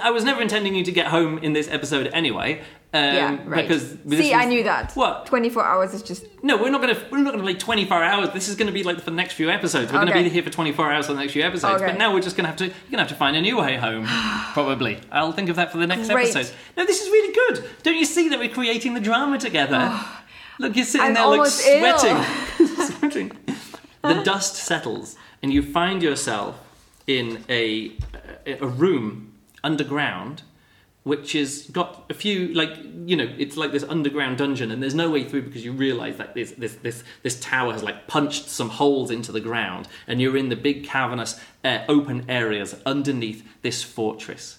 I 0.00 0.10
was 0.10 0.24
never 0.24 0.40
intending 0.40 0.74
you 0.74 0.84
to 0.84 0.92
get 0.92 1.06
home 1.08 1.38
in 1.38 1.52
this 1.52 1.68
episode 1.68 2.08
anyway. 2.12 2.62
Um, 2.94 3.02
yeah, 3.02 3.38
right. 3.46 3.66
Because 3.66 3.96
See, 4.08 4.34
I 4.34 4.44
knew 4.44 4.62
that. 4.64 4.92
What? 4.92 5.24
Twenty 5.24 5.48
four 5.48 5.64
hours 5.64 5.94
is 5.94 6.02
just 6.02 6.26
No, 6.42 6.58
we're 6.58 6.70
not 6.70 6.82
gonna 6.82 6.98
we're 7.10 7.18
not 7.18 7.30
gonna 7.32 7.42
play 7.42 7.54
24 7.54 8.02
hours. 8.02 8.30
This 8.34 8.48
is 8.48 8.56
gonna 8.56 8.72
be 8.72 8.82
like 8.82 8.98
for 8.98 9.04
the 9.06 9.16
next 9.16 9.32
few 9.32 9.50
episodes. 9.50 9.90
We're 9.90 10.00
gonna 10.00 10.12
be 10.12 10.28
here 10.28 10.42
for 10.42 10.50
24 10.50 10.92
hours 10.92 11.06
for 11.06 11.14
the 11.14 11.20
next 11.20 11.32
few 11.32 11.42
episodes. 11.42 11.80
Okay. 11.80 11.92
But 11.92 11.98
now 11.98 12.12
we're 12.12 12.20
just 12.20 12.36
gonna 12.36 12.48
have 12.48 12.58
to 12.58 12.66
you're 12.66 12.74
gonna 12.90 13.02
have 13.02 13.08
to 13.08 13.14
find 13.14 13.34
a 13.34 13.40
new 13.40 13.58
way 13.58 13.76
home. 13.76 14.04
probably. 14.52 15.00
I'll 15.10 15.32
think 15.32 15.48
of 15.48 15.56
that 15.56 15.72
for 15.72 15.78
the 15.78 15.86
next 15.86 16.10
Great. 16.10 16.36
episode. 16.36 16.54
No, 16.76 16.84
this 16.84 17.00
is 17.00 17.08
really 17.08 17.32
good. 17.34 17.64
Don't 17.82 17.96
you 17.96 18.04
see 18.04 18.28
that 18.28 18.38
we're 18.38 18.50
creating 18.50 18.92
the 18.92 19.00
drama 19.00 19.38
together? 19.38 19.98
Look, 20.58 20.76
you're 20.76 20.84
sitting 20.84 21.08
I'm 21.08 21.14
there 21.14 21.26
like 21.26 21.46
sweating. 21.46 22.66
sweating. 22.76 23.32
The 24.02 24.22
dust 24.22 24.56
settles, 24.56 25.16
and 25.42 25.52
you 25.52 25.62
find 25.62 26.02
yourself 26.02 26.58
in 27.06 27.42
a 27.48 27.92
a 28.46 28.66
room 28.66 29.31
underground 29.64 30.42
which 31.04 31.32
has 31.32 31.64
got 31.70 32.04
a 32.10 32.14
few 32.14 32.54
like 32.54 32.70
you 33.06 33.16
know 33.16 33.28
it's 33.36 33.56
like 33.56 33.72
this 33.72 33.82
underground 33.84 34.38
dungeon 34.38 34.70
and 34.70 34.82
there's 34.82 34.94
no 34.94 35.10
way 35.10 35.24
through 35.24 35.42
because 35.42 35.64
you 35.64 35.72
realize 35.72 36.16
that 36.16 36.34
this 36.34 36.52
this 36.52 36.76
this 36.76 37.02
this 37.22 37.40
tower 37.40 37.72
has 37.72 37.82
like 37.82 38.06
punched 38.06 38.48
some 38.48 38.68
holes 38.68 39.10
into 39.10 39.32
the 39.32 39.40
ground 39.40 39.88
and 40.06 40.20
you're 40.20 40.36
in 40.36 40.48
the 40.48 40.56
big 40.56 40.84
cavernous 40.84 41.40
uh, 41.64 41.80
open 41.88 42.24
areas 42.28 42.76
underneath 42.86 43.46
this 43.62 43.82
fortress. 43.82 44.58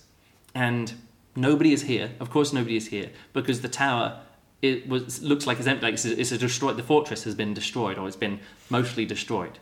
And 0.53 0.93
nobody 1.35 1.73
is 1.73 1.83
here. 1.83 2.11
Of 2.19 2.29
course 2.29 2.51
nobody 2.51 2.75
is 2.75 2.87
here 2.87 3.09
because 3.31 3.61
the 3.61 3.69
tower 3.69 4.19
it 4.61 4.87
was 4.87 5.21
looks 5.21 5.47
like 5.47 5.59
it's 5.59 5.67
empty 5.67 5.85
like 5.85 5.93
it's, 5.93 6.05
it's 6.05 6.31
a 6.33 6.37
destroyed. 6.37 6.75
The 6.75 6.83
fortress 6.83 7.23
has 7.23 7.35
been 7.35 7.53
destroyed 7.53 7.97
or 7.97 8.07
it's 8.07 8.17
been 8.17 8.41
mostly 8.69 9.05
destroyed 9.05 9.59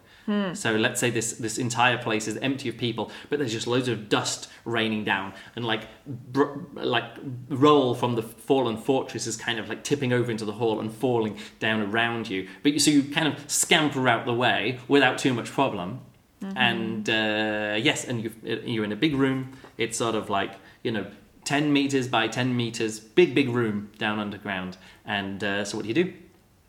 so 0.53 0.75
let's 0.75 0.99
say 0.99 1.09
this 1.09 1.33
this 1.33 1.57
entire 1.57 1.97
place 1.97 2.27
is 2.27 2.37
empty 2.37 2.69
of 2.69 2.77
people, 2.77 3.11
but 3.29 3.39
there's 3.39 3.51
just 3.51 3.67
loads 3.67 3.87
of 3.87 4.07
dust 4.09 4.49
raining 4.65 5.03
down, 5.03 5.33
and 5.55 5.65
like 5.65 5.87
br- 6.05 6.59
like 6.73 7.05
roll 7.49 7.95
from 7.95 8.15
the 8.15 8.21
fallen 8.21 8.77
fortress 8.77 9.27
is 9.27 9.35
kind 9.35 9.59
of 9.59 9.67
like 9.67 9.83
tipping 9.83 10.13
over 10.13 10.31
into 10.31 10.45
the 10.45 10.53
hall 10.53 10.79
and 10.79 10.93
falling 10.93 11.37
down 11.59 11.81
around 11.81 12.29
you. 12.29 12.47
But 12.63 12.73
you, 12.73 12.79
so 12.79 12.91
you 12.91 13.03
kind 13.03 13.27
of 13.27 13.49
scamper 13.49 14.07
out 14.07 14.25
the 14.25 14.33
way 14.33 14.79
without 14.87 15.17
too 15.17 15.33
much 15.33 15.51
problem. 15.51 16.01
And 16.55 17.07
uh, 17.09 17.77
yes, 17.79 18.05
and 18.05 18.23
you 18.23 18.31
you're 18.43 18.83
in 18.83 18.91
a 18.91 18.95
big 18.95 19.15
room. 19.15 19.53
It's 19.77 19.97
sort 19.97 20.15
of 20.15 20.29
like 20.29 20.53
you 20.83 20.91
know. 20.91 21.07
10 21.43 21.73
meters 21.73 22.07
by 22.07 22.27
10 22.27 22.55
meters, 22.55 22.99
big, 22.99 23.33
big 23.33 23.49
room 23.49 23.89
down 23.97 24.19
underground. 24.19 24.77
And 25.05 25.43
uh, 25.43 25.65
so, 25.65 25.75
what 25.75 25.83
do 25.83 25.87
you 25.89 25.95
do? 25.95 26.13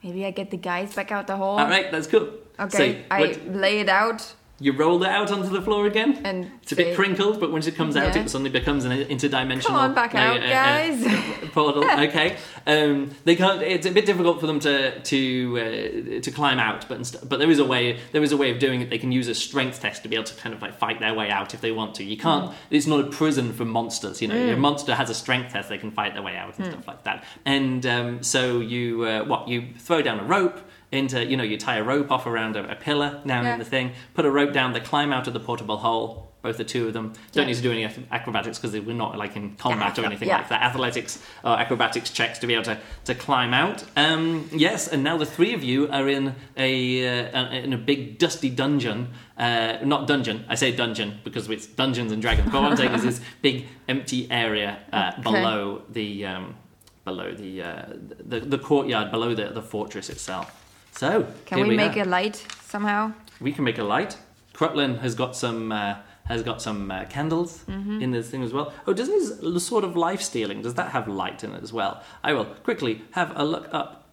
Maybe 0.02 0.26
I 0.26 0.30
get 0.30 0.50
the 0.50 0.56
guys 0.56 0.94
back 0.94 1.12
out 1.12 1.26
the 1.26 1.36
hole. 1.36 1.58
All 1.58 1.68
right, 1.68 1.90
that's 1.90 2.06
cool. 2.06 2.28
Okay, 2.58 3.02
So, 3.02 3.04
I 3.10 3.38
lay 3.48 3.80
it 3.80 3.88
out 3.88 4.34
you 4.60 4.72
roll 4.72 5.02
it 5.02 5.08
out 5.08 5.32
onto 5.32 5.48
the 5.48 5.60
floor 5.62 5.86
again. 5.86 6.20
and 6.24 6.48
It's 6.62 6.70
a 6.72 6.76
bit 6.76 6.94
crinkled, 6.94 7.40
but 7.40 7.50
once 7.50 7.66
it 7.66 7.74
comes 7.74 7.96
out, 7.96 8.14
Yeah. 8.14 8.22
it 8.22 8.30
suddenly 8.30 8.50
becomes 8.50 8.84
an 8.84 8.92
interdimensional. 8.92 9.64
Come 9.66 9.74
on, 9.76 9.94
back 9.94 10.14
out, 10.14 10.40
uh, 10.40 10.44
uh, 10.44 10.48
guys. 10.48 11.04
uh, 11.06 11.46
portal. 11.52 11.84
Okay. 12.02 12.36
Um, 12.66 13.10
they 13.24 13.34
can't. 13.34 13.60
It's 13.62 13.86
a 13.86 13.90
bit 13.90 14.06
difficult 14.06 14.38
for 14.40 14.46
them 14.46 14.60
to 14.60 15.00
to 15.00 16.18
uh, 16.18 16.20
to 16.20 16.30
climb 16.30 16.60
out, 16.60 16.86
but 16.88 16.98
inst- 16.98 17.28
but 17.28 17.38
there 17.40 17.50
is 17.50 17.58
a 17.58 17.64
way. 17.64 17.98
There 18.12 18.22
is 18.22 18.30
a 18.30 18.36
way 18.36 18.50
of 18.52 18.58
doing 18.60 18.80
it. 18.82 18.88
They 18.90 18.98
can 18.98 19.10
use 19.10 19.26
a 19.26 19.34
strength 19.34 19.80
test 19.80 20.02
to 20.04 20.08
be 20.08 20.14
able 20.14 20.26
to 20.26 20.34
kind 20.36 20.54
of 20.54 20.62
like 20.62 20.74
fight 20.78 21.00
their 21.00 21.14
way 21.14 21.28
out 21.30 21.54
if 21.54 21.60
they 21.60 21.72
want 21.72 21.96
to. 21.96 22.04
You 22.04 22.16
can't. 22.16 22.50
Mm. 22.50 22.54
It's 22.70 22.86
not 22.86 23.00
a 23.00 23.08
prison 23.08 23.52
for 23.52 23.64
monsters. 23.64 24.22
You 24.22 24.28
know, 24.28 24.36
a 24.52 24.56
monster 24.56 24.94
has 24.94 25.10
a 25.10 25.14
strength 25.14 25.52
test. 25.52 25.68
They 25.68 25.78
can 25.78 25.90
fight 25.90 26.14
their 26.14 26.22
way 26.22 26.36
out 26.36 26.52
Mm. 26.52 26.58
and 26.60 26.72
stuff 26.72 26.86
like 26.86 27.02
that. 27.04 27.24
And 27.44 27.84
um, 27.86 28.22
so 28.22 28.60
you 28.60 29.04
uh, 29.04 29.24
what 29.24 29.48
you 29.48 29.68
throw 29.78 30.02
down 30.02 30.20
a 30.20 30.24
rope. 30.24 30.60
Into 30.92 31.24
you 31.24 31.36
know 31.38 31.42
you 31.44 31.56
tie 31.56 31.76
a 31.78 31.82
rope 31.82 32.10
off 32.10 32.26
around 32.26 32.54
a, 32.54 32.70
a 32.70 32.76
pillar 32.76 33.20
down 33.26 33.44
Yeah. 33.46 33.54
in 33.54 33.58
the 33.58 33.64
thing, 33.64 33.92
put 34.12 34.26
a 34.26 34.30
rope 34.30 34.52
down, 34.52 34.74
they 34.74 34.80
climb 34.80 35.10
out 35.12 35.26
of 35.26 35.32
the 35.32 35.40
portable 35.40 35.78
hole. 35.78 36.28
Both 36.42 36.56
the 36.58 36.64
two 36.64 36.88
of 36.88 36.92
them 36.92 37.12
don't 37.32 37.44
Yeah. 37.44 37.48
need 37.50 37.54
to 37.56 37.62
do 37.62 37.70
any 37.72 37.84
acrobatics 38.10 38.58
because 38.58 38.72
we're 38.78 38.94
not 38.96 39.16
like 39.16 39.34
in 39.36 39.54
combat 39.56 39.98
or 39.98 40.04
anything 40.04 40.28
Yeah. 40.28 40.38
like 40.38 40.48
that. 40.50 40.60
Athletics 40.62 41.18
or 41.44 41.52
acrobatics 41.58 42.10
checks 42.10 42.38
to 42.40 42.46
be 42.48 42.52
able 42.54 42.64
to, 42.64 42.78
to 43.04 43.14
climb 43.14 43.54
out. 43.54 43.84
Um, 43.96 44.50
yes, 44.52 44.86
and 44.88 45.02
now 45.04 45.16
the 45.16 45.24
three 45.24 45.54
of 45.54 45.62
you 45.64 45.88
are 45.90 46.08
in 46.08 46.34
a 46.56 47.30
uh, 47.32 47.48
in 47.52 47.72
a 47.72 47.78
big 47.78 48.18
dusty 48.18 48.50
dungeon. 48.50 49.08
Uh, 49.38 49.78
not 49.84 50.06
dungeon. 50.06 50.44
I 50.48 50.56
say 50.56 50.72
dungeon 50.72 51.20
because 51.24 51.48
it's 51.48 51.66
Dungeons 51.66 52.12
and 52.12 52.20
Dragons. 52.20 52.50
But 52.50 52.60
what 52.60 52.70
I'm 52.72 52.76
saying 52.76 52.92
is 52.94 53.02
this 53.02 53.20
big 53.40 53.66
empty 53.88 54.28
area 54.30 54.78
uh, 54.92 55.12
Okay. 55.12 55.22
below 55.22 55.82
the 55.90 56.26
um, 56.26 56.56
below 57.04 57.32
the, 57.34 57.62
uh, 57.62 57.82
the 58.28 58.40
the 58.40 58.58
courtyard 58.58 59.10
below 59.10 59.34
the 59.34 59.46
the 59.50 59.62
fortress 59.62 60.10
itself. 60.10 60.58
So 60.92 61.26
Can 61.46 61.58
here 61.58 61.66
we, 61.66 61.76
make 61.76 61.96
are 61.96 62.02
a 62.02 62.04
light 62.04 62.36
somehow? 62.66 63.12
we 63.40 63.52
can 63.52 63.64
make 63.64 63.78
a 63.78 63.84
light. 63.84 64.16
Crutlin 64.54 65.00
has 65.00 65.14
got 65.14 65.34
some 65.34 65.72
uh, 65.72 65.96
has 66.26 66.42
got 66.42 66.62
some 66.62 66.90
uh, 66.90 67.04
candles 67.06 67.64
Mm-hmm. 67.66 68.00
in 68.02 68.10
this 68.12 68.30
thing 68.30 68.42
as 68.42 68.52
well. 68.52 68.72
Oh, 68.86 68.92
doesn't 68.92 69.14
his 69.14 69.66
sort 69.66 69.84
of 69.84 69.96
life 69.96 70.20
stealing? 70.22 70.62
Does 70.62 70.74
that 70.74 70.90
have 70.92 71.08
light 71.08 71.42
in 71.44 71.52
it 71.54 71.62
as 71.62 71.72
well? 71.72 72.02
I 72.22 72.32
will 72.34 72.44
quickly 72.44 73.02
have 73.12 73.32
a 73.34 73.44
look 73.44 73.68
up. 73.72 74.04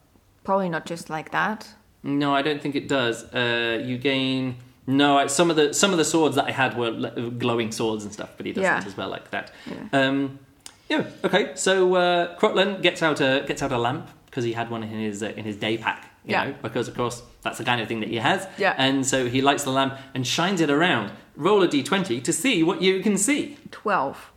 Probably 0.43 0.69
not 0.69 0.85
just 0.85 1.09
like 1.09 1.31
that. 1.31 1.67
No, 2.01 2.33
I 2.33 2.41
don't 2.41 2.61
think 2.61 2.75
it 2.75 2.87
does. 2.87 3.23
Uh, 3.33 3.81
you 3.85 3.97
gain 3.97 4.55
No, 4.87 5.17
I, 5.17 5.27
some 5.27 5.49
of 5.51 5.55
the 5.57 5.73
some 5.73 5.91
of 5.91 5.97
the 5.97 6.05
swords 6.05 6.35
that 6.37 6.45
I 6.45 6.51
had 6.51 6.77
were 6.77 6.91
glowing 7.37 7.71
swords 7.71 8.03
and 8.05 8.13
stuff, 8.13 8.31
but 8.37 8.45
he 8.45 8.53
doesn't 8.53 8.63
Yeah. 8.63 8.83
as 8.87 8.95
well 8.97 9.09
like 9.09 9.29
that. 9.31 9.51
Um, 9.93 10.39
yeah. 10.87 11.03
Okay. 11.25 11.51
So 11.55 11.93
uh, 11.95 12.37
Crutlin 12.39 12.81
gets 12.81 13.03
out 13.03 13.19
a 13.21 13.43
gets 13.45 13.61
out 13.61 13.71
a 13.71 13.77
lamp 13.77 14.07
because 14.25 14.43
he 14.45 14.53
had 14.53 14.69
one 14.71 14.81
in 14.83 14.89
his 14.89 15.21
uh, 15.21 15.33
in 15.37 15.43
his 15.43 15.57
day 15.57 15.77
pack. 15.77 16.08
You 16.25 16.31
Yeah. 16.31 16.43
know, 16.45 16.55
because 16.61 16.87
of 16.87 16.95
course 16.95 17.21
that's 17.41 17.57
the 17.57 17.63
kind 17.63 17.79
of 17.81 17.87
thing 17.87 18.01
that 18.01 18.09
he 18.09 18.17
has. 18.17 18.47
Yeah. 18.57 18.73
And 18.77 19.05
so 19.05 19.27
he 19.27 19.41
lights 19.41 19.63
the 19.63 19.71
lamp 19.71 19.97
and 20.13 20.25
shines 20.27 20.59
it 20.61 20.69
around. 20.69 21.11
Roll 21.35 21.63
a 21.63 21.67
d20 21.67 22.21
to 22.23 22.33
see 22.33 22.61
what 22.63 22.81
you 22.81 23.01
can 23.01 23.17
see. 23.17 23.57
12. 23.71 24.31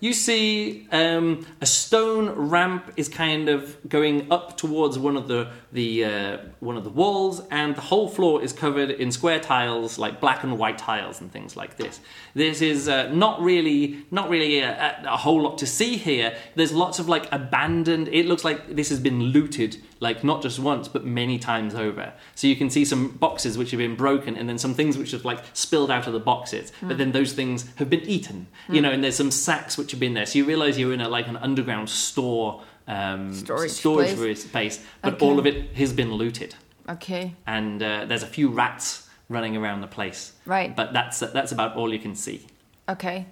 You 0.00 0.12
see 0.12 0.88
um, 0.90 1.46
a 1.60 1.66
stone 1.66 2.28
ramp 2.30 2.92
is 2.96 3.08
kind 3.08 3.48
of 3.48 3.76
going 3.88 4.32
up 4.32 4.56
towards 4.56 4.98
one 4.98 5.16
of 5.16 5.28
the 5.28 5.46
the 5.70 6.04
uh, 6.04 6.38
one 6.58 6.76
of 6.76 6.82
the 6.82 6.90
walls, 6.90 7.40
and 7.52 7.76
the 7.76 7.80
whole 7.82 8.08
floor 8.08 8.42
is 8.42 8.52
covered 8.52 8.90
in 8.90 9.12
square 9.12 9.38
tiles, 9.38 10.00
like 10.00 10.20
black 10.20 10.42
and 10.42 10.58
white 10.58 10.76
tiles 10.76 11.20
and 11.20 11.30
things 11.30 11.56
like 11.56 11.76
this. 11.76 12.00
This 12.34 12.60
is 12.60 12.88
uh, 12.88 13.12
not 13.12 13.40
really 13.40 14.04
not 14.10 14.28
really 14.28 14.58
a, 14.58 14.72
a, 15.04 15.12
a 15.14 15.16
whole 15.16 15.40
lot 15.40 15.56
to 15.58 15.66
see 15.66 15.96
here. 15.96 16.34
There's 16.56 16.72
lots 16.72 16.98
of 16.98 17.08
like 17.08 17.28
abandoned. 17.30 18.08
It 18.08 18.26
looks 18.26 18.44
like 18.44 18.74
this 18.74 18.88
has 18.88 18.98
been 18.98 19.22
looted, 19.22 19.76
like 20.02 20.22
not 20.24 20.42
just 20.42 20.58
once 20.58 20.88
but 20.88 21.02
many 21.04 21.38
times 21.38 21.74
over. 21.74 22.12
So 22.34 22.46
you 22.46 22.56
can 22.56 22.68
see 22.70 22.84
some 22.84 23.02
boxes 23.26 23.56
which 23.56 23.70
have 23.70 23.78
been 23.78 23.96
broken, 23.96 24.36
and 24.36 24.48
then 24.48 24.58
some 24.58 24.74
things 24.74 24.98
which 24.98 25.12
have 25.12 25.24
like 25.24 25.40
spilled 25.54 25.90
out 25.90 26.06
of 26.06 26.12
the 26.12 26.20
boxes. 26.32 26.72
But 26.82 26.98
then 26.98 27.12
those 27.12 27.32
things 27.32 27.58
have 27.76 27.88
been 27.88 28.02
eaten, 28.02 28.46
you 28.68 28.80
know. 28.82 28.90
And 28.90 29.02
there's 29.02 29.16
some 29.16 29.30
sacks 29.30 29.78
which 29.78 29.90
have 29.92 30.00
been 30.00 30.14
there. 30.14 30.26
So 30.26 30.38
you 30.38 30.44
realise 30.44 30.76
you're 30.78 30.92
in 30.92 31.00
a 31.00 31.08
like 31.08 31.28
an 31.28 31.36
underground 31.48 31.88
store. 31.88 32.62
Um, 32.88 33.32
Storage 33.32 33.70
storage 33.70 34.16
place. 34.16 34.42
space, 34.44 34.84
but 35.02 35.14
Okay. 35.14 35.24
all 35.26 35.38
of 35.38 35.46
it 35.46 35.76
has 35.76 35.92
been 35.92 36.12
looted, 36.12 36.56
Okay. 36.88 37.34
and 37.46 37.80
uh, 37.80 38.06
there's 38.06 38.24
a 38.24 38.32
few 38.36 38.48
rats 38.48 39.08
running 39.28 39.56
around 39.56 39.82
the 39.82 39.86
place. 39.86 40.32
Right. 40.44 40.74
But 40.74 40.92
that's 40.92 41.20
that's 41.20 41.52
about 41.52 41.76
all 41.76 41.92
you 41.92 42.00
can 42.00 42.16
see. 42.16 42.38
Okay. 42.88 43.26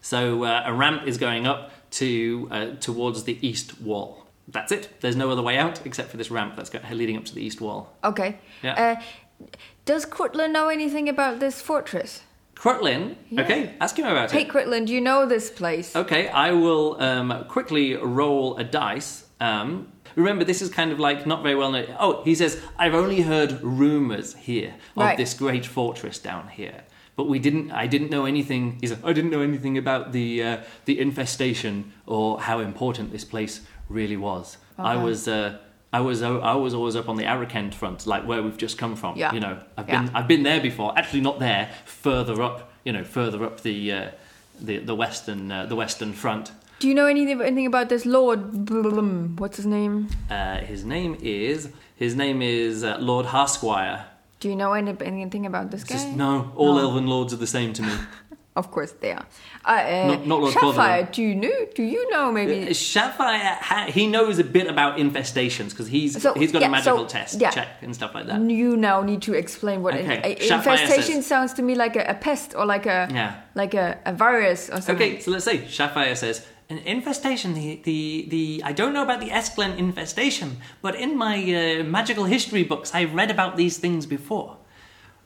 So 0.00 0.44
uh, 0.44 0.62
a 0.64 0.72
ramp 0.72 1.06
is 1.06 1.18
going 1.18 1.46
up 1.46 1.70
to 2.00 2.48
uh, 2.50 2.66
towards 2.80 3.24
the 3.24 3.36
east 3.46 3.78
wall. 3.80 4.23
That's 4.48 4.72
it. 4.72 5.00
There's 5.00 5.16
no 5.16 5.30
other 5.30 5.42
way 5.42 5.56
out 5.58 5.84
except 5.86 6.10
for 6.10 6.16
this 6.16 6.30
ramp 6.30 6.54
that's 6.56 6.70
go- 6.70 6.80
leading 6.92 7.16
up 7.16 7.24
to 7.26 7.34
the 7.34 7.42
east 7.42 7.60
wall. 7.60 7.96
Okay. 8.04 8.38
Yeah. 8.62 8.98
Uh, 8.98 9.46
does 9.84 10.04
Cortland 10.04 10.52
know 10.52 10.68
anything 10.68 11.08
about 11.08 11.40
this 11.40 11.60
fortress? 11.62 12.22
Crutlin, 12.54 13.16
Yeah. 13.30 13.42
okay, 13.42 13.74
ask 13.80 13.98
him 13.98 14.06
about 14.06 14.30
Hey, 14.30 14.40
it. 14.40 14.44
Hey, 14.44 14.48
Cortland, 14.50 14.88
you 14.88 15.00
know 15.00 15.26
this 15.26 15.50
place. 15.50 15.94
Okay, 15.96 16.28
I 16.28 16.52
will 16.52 17.00
um, 17.02 17.44
quickly 17.48 17.96
roll 17.96 18.56
a 18.56 18.64
dice. 18.64 19.24
Um, 19.40 19.88
remember, 20.14 20.44
this 20.44 20.62
is 20.62 20.70
kind 20.70 20.92
of 20.92 21.00
like 21.00 21.26
not 21.26 21.42
very 21.42 21.56
well 21.56 21.72
known. 21.72 21.86
Oh, 21.98 22.22
he 22.22 22.34
says, 22.34 22.60
I've 22.78 22.94
only 22.94 23.22
heard 23.22 23.60
rumors 23.62 24.34
here 24.34 24.74
of 24.96 25.02
Right. 25.02 25.16
this 25.16 25.34
great 25.34 25.66
fortress 25.66 26.18
down 26.18 26.48
here. 26.48 26.84
But 27.16 27.28
we 27.28 27.38
didn't. 27.38 27.70
I 27.70 27.86
didn't 27.86 28.10
know 28.10 28.24
anything. 28.24 28.78
He 28.80 28.88
said, 28.88 28.98
I 29.04 29.12
didn't 29.12 29.30
know 29.30 29.40
anything 29.40 29.78
about 29.78 30.10
the 30.10 30.42
uh, 30.42 30.56
the 30.84 30.98
infestation 30.98 31.92
or 32.06 32.40
how 32.40 32.58
important 32.58 33.12
this 33.12 33.24
place 33.24 33.60
really 33.88 34.16
was. 34.16 34.56
I 34.78 34.96
was. 34.96 35.28
Uh, 35.28 35.58
I 35.92 36.00
was. 36.00 36.22
I 36.22 36.54
was 36.54 36.74
always 36.74 36.96
up 36.96 37.08
on 37.08 37.16
the 37.16 37.24
Arakend 37.24 37.74
front, 37.74 38.06
like 38.06 38.26
where 38.26 38.42
we've 38.42 38.56
just 38.56 38.78
come 38.78 38.96
from. 38.96 39.16
Yeah. 39.16 39.32
You 39.32 39.40
know, 39.40 39.58
I've 39.76 39.88
Yeah. 39.88 40.02
been. 40.02 40.10
I've 40.16 40.28
been 40.28 40.42
there 40.42 40.60
before. 40.60 40.96
Actually, 40.98 41.20
not 41.20 41.38
there. 41.38 41.70
Further 41.84 42.42
up. 42.42 42.72
You 42.84 42.92
know, 42.92 43.04
further 43.04 43.44
up 43.44 43.60
the 43.60 43.92
uh, 43.92 44.10
the 44.60 44.78
the 44.78 44.94
western 44.94 45.50
uh, 45.52 45.66
the 45.66 45.76
western 45.76 46.12
front. 46.12 46.50
Do 46.80 46.88
you 46.88 46.94
know 46.94 47.06
anything, 47.06 47.40
anything 47.40 47.66
about 47.66 47.88
this 47.88 48.04
Lord? 48.04 48.68
What's 49.38 49.56
his 49.56 49.66
name? 49.66 50.08
Uh, 50.28 50.58
his 50.58 50.84
name 50.84 51.16
is 51.22 51.68
his 51.96 52.14
name 52.16 52.42
is 52.42 52.82
uh, 52.84 52.98
Lord 53.00 53.26
Harsquire. 53.26 54.06
Do 54.40 54.48
you 54.50 54.56
know 54.56 54.72
any, 54.74 54.94
anything 55.00 55.46
about 55.46 55.70
this 55.70 55.84
guy? 55.84 55.94
Just 55.94 56.10
no, 56.16 56.52
all 56.56 56.74
No. 56.74 56.80
elven 56.82 57.06
lords 57.06 57.32
are 57.32 57.36
the 57.38 57.46
same 57.46 57.72
to 57.74 57.82
me. 57.82 57.92
Of 58.56 58.70
course 58.70 58.92
they 59.00 59.10
are. 59.10 59.26
Uh, 59.64 59.68
uh, 59.68 60.06
Not- 60.10 60.26
not 60.28 60.40
Lord 60.40 60.52
Sapphire, 60.52 60.72
Cotherell. 60.72 61.08
do 61.12 61.22
you 61.22 61.34
know? 61.34 61.66
Do 61.74 61.82
you 61.82 62.08
know 62.10 62.30
maybe? 62.30 62.68
Uh, 62.70 62.72
Sapphire, 62.74 63.58
ha- 63.60 63.86
he 63.88 64.06
knows 64.06 64.38
a 64.38 64.44
bit 64.44 64.68
about 64.68 64.96
infestations 64.96 65.70
because 65.70 65.88
he's 65.88 66.22
So, 66.22 66.34
he's 66.34 66.52
got 66.52 66.62
yeah, 66.62 66.68
a 66.68 66.70
magical 66.70 66.98
so, 66.98 67.06
test 67.18 67.40
yeah. 67.40 67.50
check 67.50 67.68
and 67.82 67.92
stuff 67.94 68.14
like 68.14 68.26
that. 68.26 68.40
You 68.40 68.76
now 68.76 69.02
need 69.02 69.22
to 69.22 69.32
explain 69.34 69.82
what 69.82 69.94
Okay, 69.94 70.36
Sapphire 70.46 70.74
infestation 70.74 71.16
says- 71.16 71.26
sounds 71.26 71.52
to 71.54 71.62
me 71.62 71.74
like 71.74 71.96
a, 71.96 72.04
a 72.04 72.14
pest 72.14 72.54
or 72.56 72.64
like 72.64 72.86
a 72.86 73.08
Yeah. 73.10 73.34
like 73.56 73.74
a, 73.74 73.98
a 74.06 74.12
virus 74.12 74.68
or 74.70 74.80
something. 74.80 74.94
Okay, 74.96 75.20
so 75.20 75.32
let's 75.32 75.44
say 75.44 75.66
Sapphire 75.66 76.14
says 76.14 76.46
an 76.70 76.78
infestation. 76.78 77.54
The 77.54 77.80
the 77.82 78.26
the 78.34 78.62
I 78.64 78.72
don't 78.72 78.92
know 78.92 79.02
about 79.02 79.18
the 79.20 79.30
Esclen 79.30 79.76
infestation, 79.76 80.58
but 80.80 80.94
in 80.94 81.18
my 81.18 81.36
uh, 81.42 81.82
magical 81.98 82.24
history 82.26 82.62
books, 82.62 82.94
I've 82.94 83.14
read 83.14 83.30
about 83.32 83.56
these 83.56 83.78
things 83.78 84.06
before. 84.06 84.58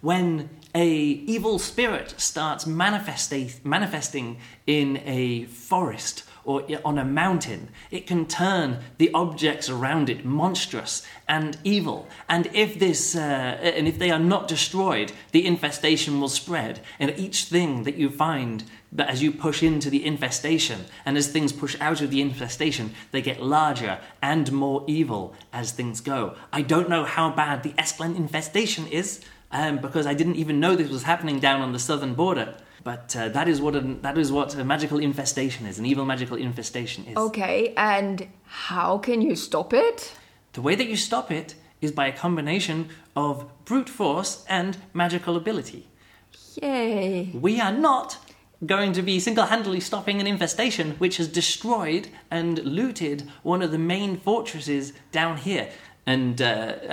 When 0.00 0.48
a 0.74 0.88
evil 0.88 1.58
spirit 1.58 2.14
starts 2.18 2.66
manifesting 2.66 4.38
in 4.66 5.02
a 5.04 5.44
forest 5.46 6.24
or 6.48 6.64
on 6.82 6.96
a 6.96 7.04
mountain, 7.04 7.68
it 7.90 8.06
can 8.06 8.24
turn 8.24 8.78
the 8.96 9.12
objects 9.12 9.68
around 9.68 10.08
it 10.08 10.24
monstrous 10.24 11.06
and 11.28 11.58
evil. 11.62 12.08
And 12.26 12.46
if 12.54 12.78
this, 12.78 13.14
uh, 13.14 13.18
and 13.18 13.86
if 13.86 13.98
they 13.98 14.10
are 14.10 14.18
not 14.18 14.48
destroyed, 14.48 15.12
the 15.32 15.46
infestation 15.46 16.20
will 16.20 16.30
spread. 16.30 16.80
And 16.98 17.12
each 17.18 17.44
thing 17.44 17.82
that 17.82 17.96
you 17.96 18.08
find, 18.08 18.64
that 18.90 19.10
as 19.10 19.22
you 19.22 19.30
push 19.30 19.62
into 19.62 19.90
the 19.90 20.06
infestation, 20.06 20.86
and 21.04 21.18
as 21.18 21.28
things 21.28 21.52
push 21.52 21.76
out 21.82 22.00
of 22.00 22.10
the 22.10 22.22
infestation, 22.22 22.94
they 23.10 23.20
get 23.20 23.42
larger 23.42 23.98
and 24.22 24.50
more 24.50 24.84
evil 24.86 25.34
as 25.52 25.72
things 25.72 26.00
go. 26.00 26.34
I 26.50 26.62
don't 26.62 26.88
know 26.88 27.04
how 27.04 27.28
bad 27.28 27.62
the 27.62 27.72
Esclen 27.72 28.16
infestation 28.16 28.86
is, 28.86 29.22
um, 29.50 29.78
because 29.78 30.06
I 30.06 30.14
didn't 30.14 30.36
even 30.36 30.60
know 30.60 30.76
this 30.76 30.90
was 30.90 31.04
happening 31.04 31.38
down 31.40 31.60
on 31.60 31.72
the 31.72 31.78
southern 31.78 32.14
border. 32.14 32.54
But 32.84 33.14
uh, 33.16 33.28
that 33.30 33.48
is 33.48 33.60
what 33.60 33.74
a, 33.74 33.80
that 33.80 34.16
is 34.16 34.30
what 34.30 34.54
a 34.54 34.64
magical 34.64 34.98
infestation 34.98 35.66
is. 35.66 35.78
An 35.78 35.86
evil 35.86 36.04
magical 36.04 36.36
infestation 36.36 37.04
is. 37.06 37.16
Okay, 37.16 37.74
and 37.76 38.28
how 38.44 38.98
can 38.98 39.20
you 39.20 39.34
stop 39.36 39.72
it? 39.72 40.14
The 40.52 40.62
way 40.62 40.74
that 40.74 40.86
you 40.86 40.96
stop 40.96 41.30
it 41.30 41.54
is 41.80 41.92
by 41.92 42.06
a 42.06 42.12
combination 42.12 42.88
of 43.14 43.44
brute 43.64 43.88
force 43.88 44.44
and 44.48 44.76
magical 44.94 45.36
ability. 45.36 45.86
Yay! 46.62 47.30
We 47.34 47.60
are 47.60 47.72
not 47.72 48.18
going 48.66 48.92
to 48.92 49.02
be 49.02 49.20
single 49.20 49.46
handedly 49.46 49.78
stopping 49.80 50.20
an 50.20 50.26
infestation 50.26 50.92
which 50.92 51.18
has 51.18 51.28
destroyed 51.28 52.08
and 52.30 52.58
looted 52.64 53.28
one 53.42 53.62
of 53.62 53.70
the 53.70 53.78
main 53.78 54.18
fortresses 54.18 54.92
down 55.12 55.36
here. 55.36 55.68
And 56.08 56.40
uh, 56.40 56.46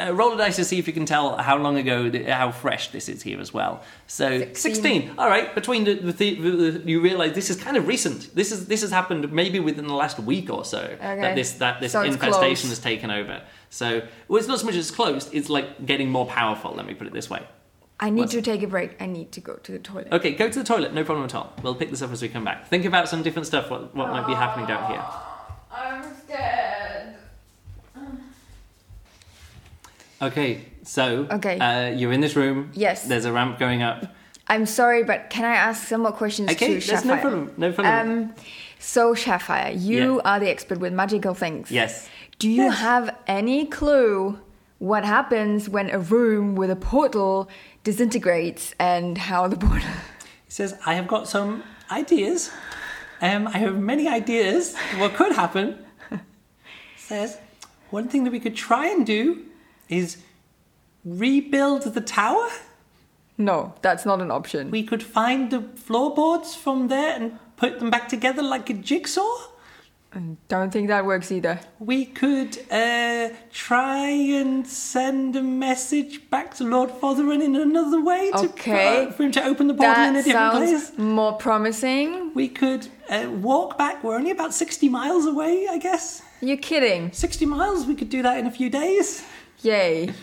uh, 0.08 0.12
roll 0.14 0.34
a 0.34 0.38
dice 0.38 0.58
to 0.58 0.66
see 0.66 0.78
if 0.78 0.88
you 0.88 0.94
can 0.94 1.06
tell 1.06 1.38
how 1.38 1.56
long 1.58 1.78
ago, 1.78 2.10
th- 2.10 2.28
how 2.28 2.52
fresh 2.52 2.90
this 2.90 3.08
is 3.08 3.22
here 3.24 3.40
as 3.40 3.54
well. 3.54 3.82
So 4.08 4.40
16. 4.40 4.54
16. 4.76 5.14
All 5.18 5.30
right. 5.30 5.56
Between 5.56 5.86
the, 5.86 5.94
the, 5.94 6.12
the, 6.12 6.50
the 6.80 6.92
you 6.92 7.00
realise 7.00 7.34
this 7.34 7.50
is 7.50 7.56
kind 7.56 7.78
of 7.78 7.88
recent. 7.88 8.36
This 8.36 8.52
is 8.52 8.66
this 8.66 8.82
has 8.82 8.92
happened 8.92 9.32
maybe 9.32 9.60
within 9.62 9.88
the 9.88 9.94
last 9.94 10.20
week 10.20 10.50
or 10.50 10.66
so 10.66 10.80
Okay. 10.80 11.22
that 11.22 11.34
this 11.36 11.54
that 11.64 11.80
this 11.80 11.94
So 11.94 12.02
infestation 12.02 12.68
close. 12.68 12.76
has 12.76 12.80
taken 12.80 13.10
over. 13.10 13.42
So 13.70 13.88
well, 14.28 14.38
it's 14.40 14.50
not 14.50 14.60
so 14.60 14.66
much 14.66 14.76
as 14.76 14.92
closed. 14.92 15.30
It's 15.34 15.50
like 15.50 15.68
getting 15.86 16.10
more 16.10 16.26
powerful. 16.26 16.74
Let 16.76 16.86
me 16.86 16.94
put 16.94 17.08
it 17.08 17.14
this 17.14 17.30
way. 17.30 17.42
I 18.02 18.10
need 18.10 18.20
What's- 18.24 18.34
to 18.34 18.42
take 18.42 18.64
a 18.64 18.68
break. 18.68 19.02
I 19.02 19.06
need 19.06 19.32
to 19.32 19.40
go 19.40 19.54
to 19.66 19.72
the 19.72 19.80
toilet. 19.80 20.10
Okay, 20.12 20.32
go 20.34 20.50
to 20.50 20.60
the 20.60 20.66
toilet, 20.66 20.94
no 20.94 21.06
problem 21.06 21.24
at 21.24 21.34
all. 21.34 21.54
We'll 21.64 21.76
pick 21.76 21.90
this 21.90 22.02
up 22.02 22.12
as 22.12 22.22
we 22.22 22.28
come 22.28 22.44
back. 22.44 22.68
Think 22.68 22.84
about 22.84 23.08
some 23.08 23.24
different 23.24 23.48
stuff, 23.48 23.70
what, 23.72 23.96
what 23.96 24.10
might 24.10 24.28
be 24.28 24.34
happening 24.34 24.68
down 24.68 24.92
here. 24.92 25.04
I'm 25.72 26.04
scared. 26.26 26.75
Okay, 30.22 30.62
so 30.84 31.28
Okay. 31.32 31.58
Uh, 31.60 31.90
you're 31.96 32.14
in 32.14 32.22
this 32.22 32.36
room. 32.36 32.72
Yes. 32.74 33.04
There's 33.08 33.26
a 33.26 33.32
ramp 33.34 33.60
going 33.60 33.82
up. 33.82 34.06
I'm 34.48 34.66
sorry, 34.66 35.04
but 35.04 35.30
can 35.30 35.44
I 35.44 35.56
ask 35.56 35.88
some 35.88 36.02
more 36.02 36.12
questions 36.12 36.52
Okay, 36.52 36.80
to 36.80 36.88
there's 36.88 37.04
no 37.06 37.18
problem. 37.18 37.52
No 37.58 37.72
problem. 37.72 38.10
Um, 38.28 38.34
so 38.80 39.14
Sapphire, 39.16 39.72
you 39.72 40.16
Yeah. 40.16 40.22
are 40.24 40.40
the 40.40 40.50
expert 40.50 40.80
with 40.80 40.94
magical 40.94 41.34
things. 41.34 41.72
yes. 41.72 42.08
Do 42.38 42.50
you 42.50 42.64
Yes. 42.64 42.80
have 42.80 43.16
any 43.28 43.66
clue 43.66 44.38
what 44.80 45.06
happens 45.06 45.70
when 45.70 45.90
a 45.90 45.98
room 46.00 46.56
with 46.56 46.70
a 46.70 46.76
portal 46.76 47.50
disintegrates 47.84 48.74
and 48.80 49.18
how 49.18 49.48
the 49.48 49.58
portal? 49.58 49.90
He 50.46 50.52
says, 50.52 50.76
I 50.86 50.94
have 50.96 51.08
got 51.08 51.28
some 51.28 51.64
ideas. 51.92 52.52
Um, 53.22 53.48
I 53.48 53.58
have 53.58 53.76
many 53.78 54.08
ideas 54.08 54.76
what 54.98 55.14
could 55.16 55.32
happen. 55.34 55.78
says, 56.98 57.38
one 57.90 58.08
thing 58.10 58.24
that 58.26 58.32
we 58.32 58.40
could 58.40 58.56
try 58.56 58.88
and 58.88 59.06
do 59.06 59.44
is 59.90 60.18
rebuild 61.04 61.84
the 61.84 62.02
tower. 62.02 62.48
No, 63.38 63.74
that's 63.82 64.06
not 64.06 64.22
an 64.22 64.32
option. 64.32 64.72
We 64.72 64.84
could 64.84 65.04
find 65.04 65.52
the 65.52 65.62
floorboards 65.76 66.56
from 66.56 66.88
there 66.88 67.16
and 67.16 67.38
put 67.58 67.80
them 67.80 67.90
back 67.90 68.08
together 68.08 68.42
like 68.42 68.70
a 68.70 68.74
jigsaw. 68.74 69.36
Don't 70.48 70.72
think 70.72 70.88
that 70.88 71.06
works 71.06 71.30
either. 71.30 71.60
We 71.78 72.06
could 72.06 72.58
uh, 72.72 73.32
try 73.52 74.08
and 74.08 74.66
send 74.66 75.36
a 75.36 75.42
message 75.44 76.30
back 76.30 76.54
to 76.56 76.64
Lord 76.64 76.90
Fotheron 76.90 77.44
in 77.44 77.58
another 77.58 78.02
way 78.02 78.32
to, 78.32 78.46
Okay. 78.46 79.08
for, 79.08 79.12
for 79.12 79.24
him 79.24 79.34
to 79.34 79.44
open 79.44 79.68
the 79.68 79.74
portal 79.74 80.04
in 80.06 80.16
a 80.16 80.22
That 80.22 80.24
different 80.24 80.54
sounds 80.70 80.90
place. 80.92 80.98
more 80.98 81.34
promising. 81.34 82.34
We 82.34 82.48
could 82.48 82.88
uh, 83.10 83.30
walk 83.30 83.78
back. 83.78 84.06
We're 84.06 84.16
only 84.16 84.32
about 84.32 84.54
60 84.54 84.88
miles 84.88 85.26
away, 85.26 85.68
I 85.70 85.80
guess. 85.80 86.22
You're 86.40 86.56
kidding. 86.56 87.12
60 87.12 87.46
miles, 87.46 87.86
we 87.86 87.94
could 87.94 88.10
do 88.10 88.22
that 88.24 88.38
in 88.38 88.46
a 88.48 88.52
few 88.52 88.70
days. 88.70 89.22
Yay. 89.66 90.14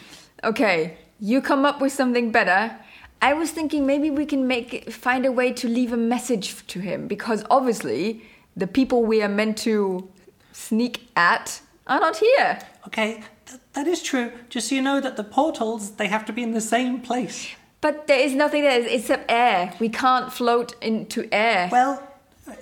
Okay, 0.44 0.96
you 1.18 1.42
come 1.42 1.64
up 1.64 1.80
with 1.80 1.92
something 1.92 2.30
better, 2.30 2.78
I 3.20 3.34
was 3.34 3.50
thinking 3.50 3.86
maybe 3.86 4.10
we 4.10 4.24
can 4.24 4.46
make 4.46 4.90
find 4.92 5.26
a 5.26 5.32
way 5.32 5.52
to 5.52 5.68
leave 5.68 5.92
a 5.92 5.96
message 5.96 6.66
to 6.68 6.80
him 6.80 7.08
because 7.08 7.44
obviously 7.50 8.22
the 8.56 8.66
people 8.66 9.04
we 9.04 9.22
are 9.22 9.28
meant 9.28 9.58
to 9.58 10.08
sneak 10.52 11.08
at 11.16 11.60
are 11.86 12.00
not 12.00 12.16
here. 12.16 12.58
Okay, 12.86 13.22
th- 13.46 13.60
that 13.72 13.86
is 13.86 14.02
true. 14.02 14.32
Just 14.48 14.68
so 14.68 14.74
you 14.76 14.82
know 14.82 15.00
that 15.00 15.16
the 15.16 15.24
portals 15.24 15.92
they 15.92 16.06
have 16.06 16.24
to 16.26 16.32
be 16.32 16.42
in 16.42 16.52
the 16.52 16.60
same 16.60 17.00
place. 17.00 17.48
But 17.80 18.06
there 18.06 18.20
is 18.20 18.34
nothing 18.34 18.62
there 18.62 18.86
except 18.86 19.30
air. 19.30 19.74
We 19.80 19.88
can't 19.88 20.32
float 20.32 20.76
into 20.80 21.28
air. 21.32 21.68
Well, 21.72 22.00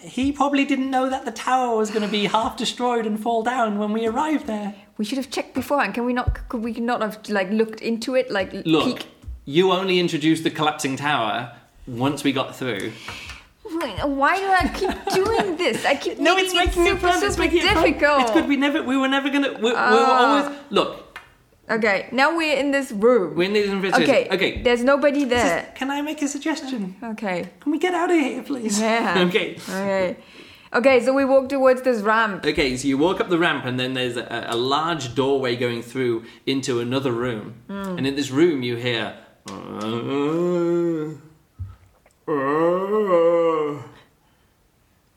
he 0.00 0.32
probably 0.32 0.64
didn't 0.64 0.90
know 0.90 1.10
that 1.10 1.24
the 1.24 1.32
tower 1.32 1.76
was 1.76 1.90
going 1.90 2.04
to 2.04 2.12
be 2.12 2.24
half 2.24 2.56
destroyed 2.56 3.06
and 3.06 3.20
fall 3.20 3.42
down 3.42 3.78
when 3.78 3.92
we 3.92 4.06
arrived 4.06 4.46
there. 4.46 4.74
We 5.00 5.06
should 5.06 5.16
have 5.16 5.30
checked 5.30 5.54
beforehand. 5.54 5.94
Can 5.94 6.04
we 6.04 6.12
not? 6.12 6.46
Could 6.50 6.62
we 6.62 6.72
not 6.74 7.00
have 7.00 7.14
like 7.30 7.50
looked 7.50 7.80
into 7.80 8.14
it? 8.16 8.30
Like 8.30 8.52
Look, 8.66 8.84
peek? 8.84 9.06
you 9.46 9.72
only 9.72 9.98
introduced 9.98 10.44
the 10.44 10.50
collapsing 10.50 10.96
tower 10.96 11.56
once 11.86 12.22
we 12.22 12.32
got 12.32 12.54
through. 12.54 12.92
Why 14.20 14.34
do 14.44 14.48
I 14.62 14.68
keep 14.80 15.14
doing 15.24 15.56
this? 15.56 15.86
I 15.86 15.94
keep 15.94 16.18
No, 16.18 16.36
it's 16.36 16.52
making 16.54 16.86
it 16.86 16.92
it 16.92 17.00
super. 17.00 17.26
It's 17.26 17.38
making 17.38 17.58
it 17.60 17.64
fun. 17.72 17.82
difficult. 17.82 18.20
It's 18.22 18.30
good. 18.32 18.46
We 18.46 18.56
never, 18.56 18.82
we 18.82 18.98
were 18.98 19.08
never 19.08 19.30
gonna. 19.30 19.52
We, 19.54 19.60
we 19.60 19.70
were 19.72 19.76
Ah. 19.78 20.42
always 20.42 20.58
look. 20.68 21.18
Okay, 21.70 22.08
now 22.12 22.36
we're 22.36 22.58
in 22.58 22.70
this 22.72 22.92
room. 22.92 23.36
We're 23.36 23.44
in 23.44 23.54
this 23.54 23.68
room. 23.70 23.82
okay, 24.02 24.28
okay. 24.30 24.60
There's 24.60 24.82
nobody 24.84 25.24
there. 25.24 25.72
Can 25.76 25.90
I 25.90 26.02
make 26.02 26.20
a 26.20 26.28
suggestion? 26.28 26.96
Okay. 27.12 27.48
Can 27.60 27.72
we 27.72 27.78
get 27.78 27.94
out 27.94 28.10
of 28.10 28.18
here, 28.18 28.42
please? 28.42 28.78
Yeah. 28.78 29.24
okay. 29.28 29.56
Okay. 29.56 30.16
Okay, 30.72 31.04
so 31.04 31.12
we 31.12 31.24
walk 31.24 31.48
towards 31.48 31.82
this 31.82 32.00
ramp. 32.00 32.46
Okay, 32.46 32.76
so 32.76 32.86
you 32.86 32.96
walk 32.96 33.20
up 33.20 33.28
the 33.28 33.38
ramp, 33.38 33.64
and 33.64 33.78
then 33.78 33.94
there's 33.94 34.16
a, 34.16 34.46
a 34.50 34.56
large 34.56 35.16
doorway 35.16 35.56
going 35.56 35.82
through 35.82 36.24
into 36.46 36.78
another 36.78 37.10
room. 37.10 37.54
Hmm. 37.66 37.98
And 37.98 38.06
in 38.06 38.14
this 38.14 38.30
room, 38.30 38.62
you 38.62 38.76
hear. 38.76 39.16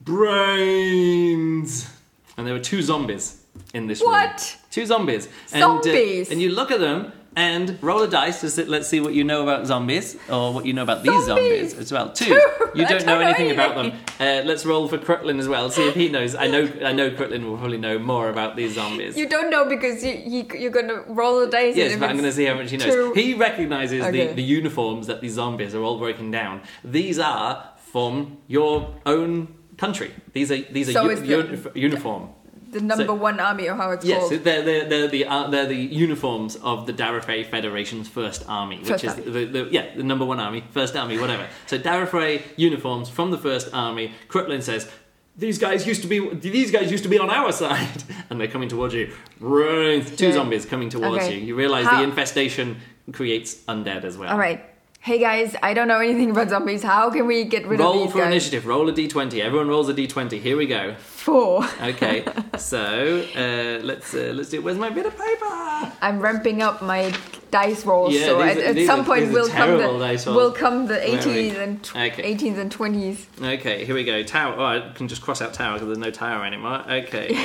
brains! 0.01 1.89
And 2.35 2.47
there 2.47 2.53
were 2.53 2.59
two 2.59 2.81
zombies 2.81 3.43
in 3.75 3.85
this 3.85 4.01
room. 4.01 4.11
What? 4.11 4.57
Two 4.71 4.87
zombies. 4.87 5.27
And, 5.51 5.63
uh, 5.63 5.81
Zombies? 5.83 6.31
and 6.31 6.41
you 6.41 6.49
look 6.49 6.71
at 6.71 6.79
them 6.79 7.11
and 7.35 7.77
roll 7.81 8.01
a 8.03 8.07
dice 8.07 8.41
to 8.41 8.49
see, 8.49 8.63
let's 8.65 8.87
see 8.87 8.99
what 8.99 9.13
you 9.13 9.23
know 9.23 9.43
about 9.43 9.65
zombies 9.65 10.15
or 10.29 10.53
what 10.53 10.65
you 10.65 10.73
know 10.73 10.83
about 10.83 11.03
these 11.03 11.25
Zombies? 11.25 11.69
zombies 11.71 11.73
as 11.79 11.91
well. 11.91 12.11
Two. 12.11 12.25
Two. 12.25 12.31
You 12.75 12.85
don't, 12.87 12.91
know 12.91 12.97
don't 12.99 13.05
know 13.05 13.19
anything 13.19 13.51
about 13.51 13.75
them. 13.75 13.91
Uh, 14.19 14.41
let's 14.45 14.65
roll 14.65 14.87
for 14.87 14.97
Crutlin 14.97 15.39
as 15.39 15.47
well. 15.47 15.69
See 15.69 15.87
if 15.87 15.95
he 15.95 16.09
knows. 16.09 16.35
I 16.35 16.47
know. 16.47 16.69
I 16.83 16.91
know 16.93 17.09
Crutlin 17.11 17.43
will 17.45 17.57
probably 17.57 17.77
know 17.77 17.97
more 17.99 18.29
about 18.29 18.55
these 18.55 18.75
zombies. 18.75 19.17
You 19.17 19.27
don't 19.27 19.49
know 19.49 19.65
because 19.67 20.03
you, 20.03 20.13
you 20.13 20.47
you're 20.57 20.71
gonna 20.71 21.01
roll 21.07 21.39
a 21.41 21.49
dice. 21.49 21.75
yes, 21.75 21.91
and 21.91 21.99
but 22.01 22.09
I'm 22.09 22.15
going 22.17 22.29
to 22.29 22.31
see 22.31 22.45
how 22.45 22.55
much 22.55 22.71
he 22.71 22.77
knows. 22.77 22.93
two- 22.93 23.13
He 23.13 23.33
recognizes 23.33 24.03
Okay. 24.03 24.27
the, 24.27 24.33
the 24.33 24.43
uniforms 24.43 25.07
that 25.07 25.21
these 25.21 25.33
zombies 25.33 25.73
are 25.75 25.81
all 25.81 25.97
breaking 25.99 26.31
down. 26.31 26.61
These 26.83 27.19
are 27.19 27.69
from 27.91 28.37
your 28.47 28.93
own 29.05 29.53
country. 29.77 30.11
These 30.33 30.51
are 30.51 30.57
these 30.71 30.89
are 30.89 30.93
So 30.93 31.09
u- 31.09 31.15
the- 31.15 31.25
uni- 31.27 31.59
uniform. 31.75 32.29
The 32.73 32.81
number 32.81 33.05
so- 33.05 33.13
one 33.13 33.39
army 33.39 33.67
or 33.69 33.75
how 33.75 33.91
it's 33.91 34.03
Yes, 34.05 34.19
called. 34.29 34.43
they're, 34.43 34.61
they're, 34.61 34.85
they're, 34.89 35.07
the, 35.07 35.25
uh, 35.25 35.47
they're 35.49 35.65
the 35.67 35.75
uniforms 35.75 36.55
of 36.57 36.85
the 36.85 36.93
Darafay 36.93 37.45
Federation's 37.45 38.09
First 38.09 38.43
Army, 38.47 38.77
which 38.79 38.87
First 38.89 39.03
is 39.05 39.11
Army. 39.11 39.23
the, 39.31 39.45
the, 39.45 39.67
yeah, 39.71 39.95
the 39.95 40.03
number 40.03 40.25
one 40.25 40.39
army, 40.39 40.63
First 40.71 40.95
Army, 40.95 41.17
whatever. 41.17 41.47
So 41.67 41.79
Darafay 41.79 42.41
uniforms 42.57 43.09
from 43.09 43.31
the 43.31 43.37
First 43.37 43.69
Army. 43.73 44.11
Crutlin 44.27 44.61
says, 44.61 44.89
these 45.35 45.57
guys 45.57 45.87
used 45.87 46.01
to 46.03 46.07
be 46.07 46.19
these 46.35 46.69
guys 46.69 46.91
used 46.91 47.03
to 47.05 47.09
be 47.09 47.17
on 47.17 47.29
our 47.31 47.51
side, 47.51 48.03
and 48.29 48.39
they're 48.39 48.47
coming 48.47 48.69
towards 48.69 48.93
you. 48.93 49.11
Two 49.39 50.31
zombies 50.31 50.65
coming 50.65 50.89
towards 50.89 51.23
Okay. 51.23 51.35
you. 51.39 51.45
You 51.47 51.55
realise 51.55 51.87
How- 51.87 51.97
the 51.97 52.03
infestation 52.03 52.77
creates 53.11 53.55
undead 53.65 54.03
as 54.03 54.17
well. 54.17 54.31
All 54.31 54.37
right. 54.37 54.63
Hey 55.03 55.19
guys, 55.19 55.53
I 55.61 55.73
don't 55.73 55.89
know 55.89 55.99
anything 55.99 56.31
about 56.31 56.47
zombies. 56.49 56.81
How 56.81 57.09
can 57.09 57.27
we 57.27 57.43
get 57.43 57.67
rid 57.67 57.77
of 57.81 57.85
Roll 57.85 58.07
for 58.07 58.19
guys? 58.19 58.27
initiative. 58.27 58.65
Roll 58.65 58.87
a 58.87 58.93
d20. 58.93 59.37
Everyone 59.41 59.67
rolls 59.67 59.89
a 59.89 59.93
d20. 59.93 60.39
Here 60.39 60.55
we 60.55 60.65
go. 60.65 60.95
Four. 60.95 61.65
Okay, 61.81 62.23
so 62.57 63.19
uh, 63.35 63.83
let's 63.83 64.13
uh, 64.13 64.31
let's 64.33 64.49
do. 64.49 64.61
Where's 64.61 64.77
my 64.77 64.89
bit 64.89 65.05
of 65.05 65.11
paper? 65.17 65.91
I'm 66.01 66.21
ramping 66.21 66.61
up 66.61 66.81
my 66.81 67.13
dice 67.51 67.85
rolls, 67.85 68.13
Yeah, 68.13 68.27
so 68.27 68.41
these 68.41 68.51
at, 68.51 68.57
are- 68.57 68.61
at 68.67 68.75
these 68.75 68.87
some 68.87 69.01
are- 69.01 69.03
point 69.05 69.33
will 69.33 69.49
come 69.49 69.71
the 69.77 70.31
will 70.33 70.53
come 70.53 70.87
the 70.87 70.93
Where 70.93 71.19
are 71.21 71.27
we? 71.27 71.51
80s 71.51 71.57
and 71.61 71.83
tw- 71.83 71.95
Okay. 71.97 72.35
18s 72.35 72.57
and 72.57 72.71
20s. 72.71 73.25
Okay, 73.59 73.83
here 73.83 73.95
we 73.95 74.05
go. 74.05 74.23
Tower. 74.23 74.55
Oh, 74.57 74.63
I 74.65 74.93
can 74.95 75.09
just 75.09 75.21
cross 75.21 75.41
out 75.41 75.53
tower 75.53 75.73
because 75.73 75.87
there's 75.87 75.97
no 75.97 76.11
tower 76.11 76.45
anymore. 76.45 76.81
Okay. 76.89 77.35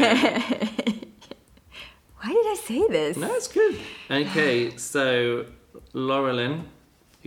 Why 2.20 2.32
did 2.32 2.46
I 2.46 2.56
say 2.64 2.86
this? 2.88 3.16
no, 3.16 3.34
it's 3.34 3.48
good. 3.48 3.78
Okay, 4.10 4.76
so 4.76 5.46
Laurelin, 5.94 6.62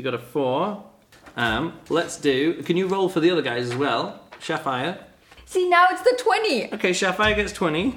you 0.01 0.11
got 0.11 0.15
a 0.19 0.23
four. 0.23 0.83
Um, 1.37 1.73
let's 1.89 2.17
do. 2.17 2.63
Can 2.63 2.75
you 2.75 2.87
roll 2.87 3.07
for 3.07 3.19
the 3.19 3.29
other 3.29 3.43
guys 3.43 3.69
as 3.69 3.75
well? 3.75 4.19
Sapphire. 4.39 4.97
See, 5.45 5.69
now 5.69 5.87
it's 5.91 6.01
the 6.01 6.17
20. 6.19 6.73
Okay, 6.73 6.91
Sapphire 6.91 7.35
gets 7.35 7.53
20. 7.53 7.95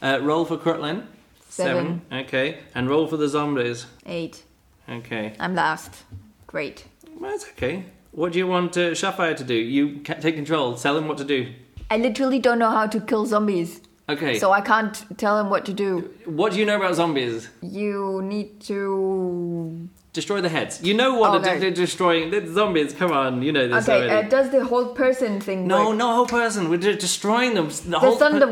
Uh, 0.00 0.20
roll 0.22 0.44
for 0.44 0.56
Crutlin. 0.56 1.04
Seven. 1.48 2.02
Okay, 2.12 2.58
and 2.74 2.88
roll 2.88 3.06
for 3.08 3.16
the 3.16 3.28
zombies. 3.28 3.86
Eight. 4.06 4.44
Okay. 4.88 5.34
I'm 5.40 5.54
last. 5.56 6.04
Great. 6.46 6.84
Well, 7.18 7.32
that's 7.32 7.48
okay. 7.50 7.84
What 8.12 8.32
do 8.32 8.38
you 8.38 8.46
want 8.46 8.76
uh, 8.76 8.94
Sapphire 8.94 9.34
to 9.34 9.42
do? 9.44 9.54
You 9.54 10.00
ca- 10.04 10.14
take 10.20 10.36
control. 10.36 10.76
Tell 10.76 10.96
him 10.96 11.08
what 11.08 11.18
to 11.18 11.24
do. 11.24 11.52
I 11.90 11.96
literally 11.96 12.38
don't 12.38 12.58
know 12.60 12.70
how 12.70 12.86
to 12.86 13.00
kill 13.00 13.26
zombies, 13.26 13.80
Okay. 14.08 14.38
so 14.38 14.52
I 14.52 14.60
can't 14.60 15.04
tell 15.18 15.40
him 15.40 15.50
what 15.50 15.64
to 15.66 15.72
do. 15.72 16.10
what 16.26 16.52
do 16.52 16.58
you 16.60 16.66
know 16.66 16.76
about 16.76 16.94
zombies? 16.94 17.48
You 17.62 18.20
need 18.22 18.60
to. 18.62 19.88
Destroy 20.16 20.40
the 20.40 20.48
heads. 20.48 20.80
You 20.82 20.94
know 20.94 21.10
what 21.20 21.32
Okay. 21.42 21.58
they're 21.60 21.70
destroying. 21.70 22.30
The 22.30 22.40
zombies. 22.58 22.94
Come 22.94 23.12
on, 23.12 23.42
you 23.42 23.52
know 23.52 23.68
this 23.68 23.86
Okay, 23.86 23.98
already. 24.08 24.26
uh, 24.26 24.30
does 24.36 24.48
the 24.50 24.64
hold 24.64 24.96
person 24.96 25.40
thing 25.46 25.66
no, 25.66 25.90
work? 25.90 25.98
no 25.98 26.08
hold 26.16 26.30
person. 26.30 26.70
We're 26.70 26.78
de- 26.78 26.96
destroying 26.96 27.52
them. 27.52 27.68
The, 27.68 27.90
The 27.90 27.98
whole 27.98 28.12
per- 28.16 28.18
thunder 28.30 28.48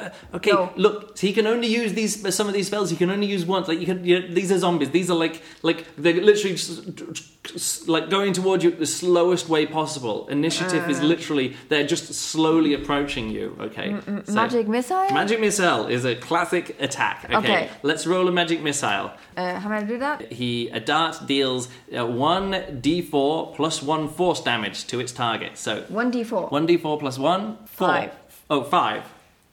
wave. 0.00 0.12
Okay, 0.34 0.50
No. 0.52 0.72
look. 0.76 1.18
He 1.18 1.32
can 1.32 1.46
only 1.46 1.68
use 1.68 1.92
these. 1.94 2.34
Some 2.34 2.48
of 2.48 2.54
these 2.54 2.66
spells 2.66 2.90
he 2.90 2.96
can 2.96 3.10
only 3.10 3.26
use 3.26 3.44
once. 3.44 3.68
Like 3.68 3.80
you 3.80 3.86
can. 3.86 4.04
You 4.04 4.20
know, 4.20 4.34
these 4.34 4.50
are 4.52 4.58
zombies. 4.58 4.90
These 4.90 5.10
are 5.10 5.14
like 5.16 5.42
like 5.62 5.86
they're 5.96 6.14
literally 6.30 6.54
just, 6.56 7.88
like 7.88 8.10
going 8.10 8.32
towards 8.32 8.64
you 8.64 8.70
the 8.70 8.86
slowest 8.86 9.48
way 9.48 9.66
possible. 9.66 10.28
Initiative 10.28 10.84
Uh. 10.86 10.90
is 10.90 11.00
literally 11.02 11.56
they're 11.68 11.86
just 11.86 12.12
slowly 12.14 12.74
approaching 12.74 13.30
you. 13.30 13.56
Okay. 13.60 13.96
So- 14.24 14.32
Magic 14.34 14.68
missile? 14.68 15.10
Magic 15.12 15.40
missile 15.40 15.86
is 15.86 16.04
a 16.04 16.14
classic 16.14 16.76
attack. 16.80 17.24
Okay. 17.26 17.36
Okay. 17.38 17.68
Let's 17.82 18.06
roll 18.06 18.28
a 18.28 18.32
magic 18.32 18.62
missile. 18.62 19.12
Uh, 19.36 19.58
how 19.60 19.70
am 19.70 19.72
I 19.72 19.82
do 19.84 19.98
that? 19.98 20.32
He 20.32 20.68
a 20.70 20.80
dart 20.80 21.26
deals 21.26 21.68
uh, 21.96 22.06
one 22.06 22.52
d4 22.82 23.54
plus 23.54 23.82
one 23.82 24.08
force 24.08 24.40
damage 24.40 24.86
to 24.86 25.00
its 25.00 25.12
target. 25.12 25.56
So 25.58 25.82
1d4. 25.82 26.50
one 26.50 26.66
d4 26.66 26.98
plus 27.00 27.18
one 27.18 27.56
four. 27.66 27.88
Five. 27.88 28.12
Oh, 28.48 28.62
five. 28.62 29.02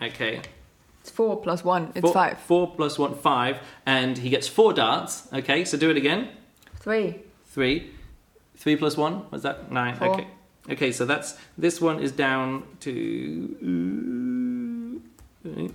Okay. 0.04 0.42
It's 1.02 1.12
4 1.12 1.42
plus 1.42 1.64
1. 1.64 1.92
It's 1.96 2.02
Four- 2.02 2.14
5. 2.14 2.40
Four 2.40 2.76
plus 2.76 2.98
one, 2.98 3.16
five, 3.16 3.60
and 3.86 4.18
he 4.18 4.30
gets 4.30 4.48
four 4.48 4.74
darts. 4.74 5.28
Okay, 5.34 5.66
so 5.66 5.78
do 5.78 5.90
it 5.90 5.98
again. 5.98 6.30
3. 6.80 7.16
Three, 7.48 7.92
three 8.56 8.76
plus 8.78 8.96
one. 8.98 9.26
Was 9.32 9.44
that 9.44 9.72
nine? 9.72 9.96
Four. 9.96 10.14
Okay. 10.14 10.28
Okay, 10.70 10.92
so 10.94 11.06
that's 11.06 11.36
this 11.58 11.82
one 11.82 12.00
is 12.00 12.12
down 12.14 12.64
to. 12.80 15.02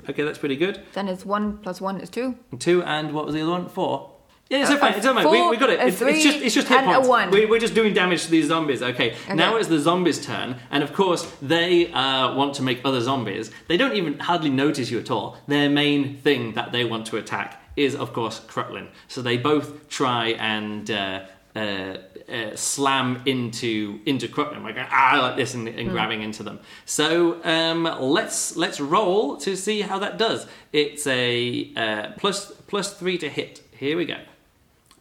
Okay, 0.09 0.23
that's 0.23 0.39
pretty 0.39 0.57
good. 0.57 0.81
Then 0.95 1.09
it's 1.09 1.27
1 1.27 1.59
plus 1.59 1.79
1 1.81 2.01
is 2.01 2.09
2. 2.09 2.35
Two 2.59 2.83
and 2.85 3.13
what 3.13 3.27
was 3.27 3.35
the 3.35 3.43
other 3.43 3.51
one? 3.51 3.69
Four. 3.69 4.11
Yeah, 4.49 4.63
it's 4.63 4.71
Uh, 4.71 4.79
fine. 4.79 4.95
It's 4.95 5.05
all 5.07 5.15
right. 5.15 5.29
We, 5.29 5.51
we 5.51 5.57
got 5.59 5.71
it. 5.71 5.79
a 5.81 5.87
It's, 5.87 6.01
it's 6.01 6.23
just 6.23 6.39
it's 6.39 6.55
just 6.55 6.69
hit 6.69 6.79
and 6.79 6.87
points. 6.87 7.09
one. 7.09 7.31
We, 7.31 7.45
we're 7.45 7.61
just 7.61 7.75
doing 7.75 7.93
damage 7.93 8.25
to 8.25 8.31
these 8.31 8.49
zombies. 8.49 8.83
Okay. 8.83 9.15
Now 9.35 9.57
it's 9.57 9.69
the 9.69 9.79
zombies' 9.79 10.25
turn, 10.25 10.57
and 10.71 10.83
of 10.83 10.93
course 10.93 11.31
they 11.43 11.93
uh, 11.93 12.35
want 12.35 12.55
to 12.55 12.63
make 12.63 12.81
other 12.85 13.01
zombies. 13.01 13.51
They 13.67 13.77
don't 13.77 13.95
even 13.95 14.19
hardly 14.19 14.51
notice 14.51 14.91
you 14.91 14.99
at 14.99 15.11
all. 15.11 15.37
Their 15.47 15.69
main 15.69 16.17
thing 16.17 16.55
that 16.55 16.73
they 16.73 16.85
want 16.85 17.07
to 17.09 17.19
attack 17.19 17.63
is, 17.77 17.95
of 17.95 18.13
course, 18.13 18.41
Crutlin. 18.41 18.89
So 19.09 19.23
they 19.23 19.37
both 19.37 19.89
try 19.89 20.29
and. 20.29 20.91
Uh, 20.91 21.21
uh, 21.57 21.97
uh, 22.29 22.55
slam 22.55 23.23
into 23.27 23.99
into 24.07 24.29
Crutlin 24.29 24.63
like 24.63 24.77
ah 24.79 25.19
like 25.21 25.37
this 25.37 25.55
and, 25.55 25.67
and 25.67 25.91
grabbing 25.91 26.23
into 26.23 26.43
them. 26.43 26.61
So 26.85 27.43
um, 27.43 27.85
let's 28.01 28.55
let's 28.55 28.79
roll 28.81 29.39
to 29.39 29.57
see 29.57 29.81
how 29.81 29.99
that 29.99 30.19
does. 30.19 30.47
It's 30.73 31.07
a 31.07 31.73
uh, 31.75 32.13
plus 32.19 32.53
plus 32.69 32.93
three 32.95 33.19
to 33.19 33.29
hit. 33.29 33.63
Here 33.73 33.97
we 33.97 34.05
go. 34.05 34.19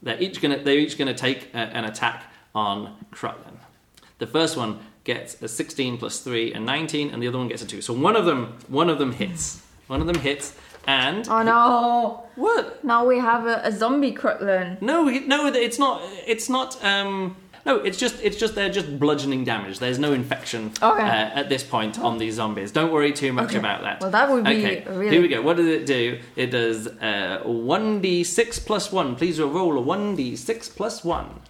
They're 0.07 0.21
each 0.21 0.41
gonna 0.41 0.57
they're 0.57 0.79
each 0.79 0.97
gonna 0.97 1.13
take 1.13 1.53
a, 1.53 1.57
an 1.57 1.83
attack 1.83 2.31
on 2.55 2.95
Crutlin. 3.11 3.57
The 4.19 4.27
first 4.27 4.55
one 4.57 4.79
gets 5.03 5.41
a 5.41 5.47
16 5.47 5.97
plus 5.97 6.19
three 6.19 6.53
and 6.53 6.65
19, 6.65 7.11
and 7.11 7.21
the 7.21 7.27
other 7.27 7.37
one 7.37 7.47
gets 7.47 7.61
a 7.61 7.67
two. 7.67 7.81
So 7.81 7.93
one 7.93 8.15
of 8.15 8.25
them 8.25 8.57
one 8.67 8.89
of 8.89 8.99
them 8.99 9.11
hits. 9.11 9.61
One 9.87 10.01
of 10.01 10.07
them 10.07 10.19
hits, 10.19 10.53
and 10.85 11.27
Oh 11.29 11.43
no! 11.43 12.23
what? 12.35 12.83
Now 12.83 13.05
we 13.05 13.19
have 13.19 13.45
a, 13.45 13.61
a 13.63 13.71
zombie 13.71 14.13
Crutlin. 14.13 14.81
No, 14.81 15.03
no, 15.03 15.47
it's 15.47 15.79
not. 15.79 16.01
It's 16.25 16.49
not. 16.49 16.83
Um, 16.83 17.35
no, 17.67 17.75
it's 17.77 17.97
just. 17.97 18.15
It's 18.23 18.37
just. 18.37 18.55
They're 18.55 18.69
just 18.71 18.97
bludgeoning 18.99 19.43
damage. 19.43 19.77
There's 19.79 19.99
no 19.99 20.13
infection 20.13 20.71
Okay. 20.81 21.03
uh, 21.03 21.39
at 21.41 21.49
this 21.49 21.63
point 21.63 21.99
on 21.99 22.17
these 22.17 22.35
zombies. 22.35 22.71
Don't 22.71 22.91
worry 22.91 23.11
too 23.11 23.31
much 23.33 23.49
Okay. 23.49 23.59
about 23.59 23.81
that. 23.83 24.01
Well, 24.01 24.09
that 24.11 24.29
would 24.31 24.45
be 24.45 24.65
okay. 24.65 24.83
really- 24.89 25.09
Here 25.11 25.21
we 25.21 25.27
go. 25.27 25.41
What 25.41 25.57
does 25.57 25.67
it 25.67 25.85
do? 25.85 26.19
It 26.35 26.47
does 26.47 26.87
uh, 26.87 27.41
one 27.45 28.01
d 28.01 28.23
six 28.23 28.57
plus 28.57 28.91
one. 28.91 29.15
Please 29.15 29.39
roll 29.39 29.77
a 29.77 29.81
one 29.81 30.15
d 30.15 30.35
six 30.35 30.67
plus 30.69 31.03
one. 31.03 31.41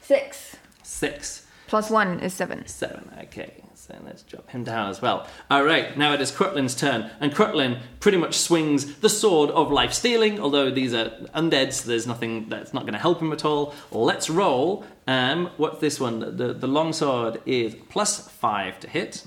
Six. 0.00 0.56
Six. 0.82 1.46
Plus 1.66 1.90
one 1.90 2.20
is 2.20 2.34
seven. 2.34 2.66
Seven. 2.66 3.10
Okay, 3.24 3.62
so 3.74 3.94
let's 4.04 4.22
drop 4.22 4.48
him 4.50 4.64
down 4.64 4.90
as 4.90 5.00
well. 5.00 5.26
All 5.50 5.64
right, 5.64 5.96
now 5.96 6.12
it 6.12 6.20
is 6.20 6.30
Crutlin's 6.30 6.74
turn, 6.76 7.10
and 7.20 7.32
Crutlin 7.34 7.80
pretty 8.00 8.18
much 8.18 8.34
swings 8.38 8.96
the 8.96 9.08
sword 9.08 9.50
of 9.50 9.72
life 9.72 9.92
stealing. 9.94 10.38
Although 10.38 10.70
these 10.70 10.92
are 10.94 11.10
undead, 11.34 11.72
so 11.72 11.88
there's 11.88 12.06
nothing 12.06 12.48
that's 12.50 12.74
not 12.74 12.82
going 12.82 12.92
to 12.92 12.98
help 12.98 13.20
him 13.20 13.32
at 13.32 13.44
all. 13.46 13.74
Let's 13.90 14.28
roll. 14.28 14.84
Um, 15.06 15.50
what's 15.56 15.80
this 15.80 16.00
one? 16.00 16.20
The 16.20 16.52
the 16.52 16.66
long 16.66 16.92
sword 16.92 17.40
is 17.46 17.74
plus 17.88 18.28
five 18.28 18.80
to 18.80 18.88
hit. 18.88 19.26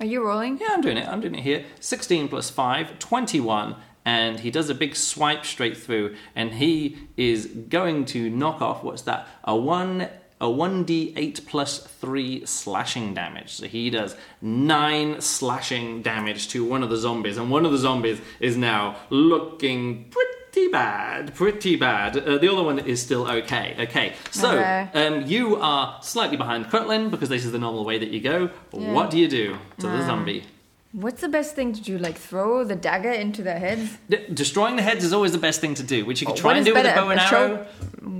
Are 0.00 0.06
you 0.06 0.26
rolling? 0.26 0.58
Yeah, 0.58 0.68
I'm 0.70 0.80
doing 0.80 0.96
it. 0.96 1.08
I'm 1.08 1.20
doing 1.20 1.36
it 1.36 1.42
here. 1.42 1.64
16 1.78 2.28
plus 2.28 2.50
5, 2.50 2.98
21. 2.98 3.76
And 4.04 4.40
he 4.40 4.50
does 4.50 4.68
a 4.68 4.74
big 4.74 4.96
swipe 4.96 5.46
straight 5.46 5.76
through, 5.76 6.16
and 6.34 6.52
he 6.54 6.98
is 7.16 7.46
going 7.46 8.04
to 8.06 8.28
knock 8.28 8.60
off 8.60 8.82
what's 8.84 9.02
that? 9.02 9.26
A 9.44 9.56
one 9.56 10.08
a 10.40 10.46
1d8 10.46 11.46
plus 11.46 11.78
3 11.78 12.44
slashing 12.44 13.14
damage. 13.14 13.52
So 13.52 13.66
he 13.66 13.88
does 13.88 14.14
9 14.42 15.20
slashing 15.20 16.02
damage 16.02 16.48
to 16.48 16.64
one 16.64 16.82
of 16.82 16.90
the 16.90 16.98
zombies, 16.98 17.38
and 17.38 17.50
one 17.50 17.64
of 17.64 17.72
the 17.72 17.78
zombies 17.78 18.20
is 18.40 18.56
now 18.56 18.96
looking 19.08 20.04
pretty 20.10 20.34
bad. 20.70 21.34
Pretty 21.34 21.76
bad. 21.76 22.16
Uh, 22.16 22.38
the 22.38 22.48
other 22.52 22.62
one 22.62 22.78
is 22.78 23.02
still 23.02 23.26
okay. 23.30 23.74
Okay, 23.78 24.14
so 24.30 24.50
Okay. 24.50 24.88
um, 24.94 25.26
you 25.26 25.56
are 25.56 25.98
slightly 26.02 26.36
behind 26.36 26.66
Crutlin 26.66 27.10
because 27.10 27.28
this 27.28 27.44
is 27.44 27.52
the 27.52 27.58
normal 27.58 27.84
way 27.84 27.98
that 27.98 28.10
you 28.10 28.20
go. 28.20 28.50
What 28.70 29.10
do 29.10 29.18
you 29.18 29.28
do 29.28 29.56
to 29.78 29.86
the 29.86 30.04
zombie? 30.06 30.44
What's 30.92 31.20
the 31.22 31.28
best 31.28 31.56
thing 31.56 31.72
to 31.72 31.80
do? 31.80 31.98
Like 31.98 32.16
throw 32.16 32.62
the 32.62 32.76
dagger 32.76 33.10
into 33.10 33.42
their 33.42 33.58
heads? 33.58 33.98
D- 34.08 34.24
destroying 34.32 34.76
the 34.76 34.82
heads 34.82 35.02
is 35.04 35.12
always 35.12 35.32
the 35.32 35.38
best 35.48 35.60
thing 35.60 35.74
to 35.74 35.82
do, 35.82 36.04
which 36.06 36.20
you 36.20 36.26
can 36.28 36.36
try 36.36 36.56
and 36.56 36.64
do 36.64 36.72
with 36.72 36.86
a 36.86 36.94
bow 36.94 37.08
and 37.10 37.18
a 37.18 37.22
arrow. 37.24 37.48
short- 37.48 37.66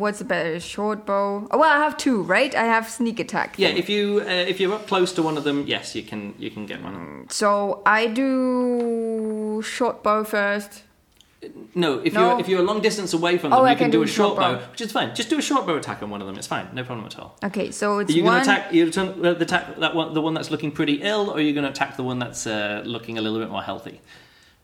what's 0.02 0.18
the 0.18 0.24
better? 0.24 0.58
Short 0.58 1.06
bow? 1.06 1.46
Oh, 1.52 1.58
well, 1.58 1.70
I 1.70 1.78
have 1.84 1.96
two, 1.96 2.22
right? 2.24 2.52
I 2.52 2.64
have 2.64 2.90
sneak 2.90 3.20
attack. 3.20 3.54
Yeah, 3.58 3.68
if 3.68 3.88
you 3.88 4.22
uh, 4.22 4.50
if 4.52 4.58
you're 4.58 4.74
up 4.74 4.88
close 4.88 5.12
to 5.12 5.22
one 5.22 5.36
of 5.38 5.44
them, 5.44 5.58
yes, 5.68 5.94
you 5.94 6.02
can 6.02 6.34
you 6.36 6.50
can 6.50 6.66
get 6.66 6.82
one. 6.82 7.26
So 7.30 7.80
I 7.86 8.08
do 8.08 9.62
short 9.62 10.02
bow 10.02 10.24
first. 10.24 10.82
No, 11.74 11.98
if 11.98 12.12
No. 12.14 12.30
you're 12.30 12.40
if 12.40 12.48
you're 12.48 12.60
a 12.60 12.64
long 12.64 12.80
distance 12.80 13.12
away 13.12 13.38
from 13.38 13.52
Oh, 13.52 13.56
them, 13.56 13.66
I 13.66 13.70
you 13.72 13.76
can, 13.76 13.84
can 13.86 13.90
do, 13.92 14.02
a 14.02 14.06
short 14.06 14.36
bow, 14.36 14.54
bow. 14.54 14.60
which 14.70 14.80
is 14.80 14.92
fine. 14.92 15.14
Just 15.14 15.28
do 15.30 15.38
a 15.38 15.42
short 15.42 15.66
bow 15.66 15.76
attack 15.76 16.02
on 16.02 16.10
one 16.10 16.20
of 16.20 16.26
them. 16.26 16.36
It's 16.38 16.46
fine, 16.46 16.68
no 16.72 16.84
problem 16.84 17.06
at 17.06 17.18
all. 17.18 17.36
Okay, 17.44 17.70
so 17.70 17.98
it's 17.98 18.10
Are 18.10 18.14
you 18.16 18.24
one. 18.24 18.34
going 18.34 18.44
to 18.44 18.50
attack? 18.52 18.72
You 18.72 18.90
turn, 18.90 19.08
uh, 19.24 19.34
the 19.34 19.42
attack 19.44 19.76
that 19.76 19.94
one, 19.94 20.14
the 20.14 20.20
one 20.20 20.34
that's 20.34 20.50
looking 20.50 20.70
pretty 20.72 21.02
ill, 21.02 21.30
or 21.30 21.36
are 21.36 21.40
you 21.40 21.52
going 21.52 21.64
to 21.64 21.70
attack 21.70 21.96
the 21.96 22.04
one 22.04 22.18
that's 22.18 22.46
uh, 22.46 22.82
looking 22.84 23.18
a 23.18 23.20
little 23.22 23.38
bit 23.38 23.50
more 23.50 23.62
healthy? 23.62 24.00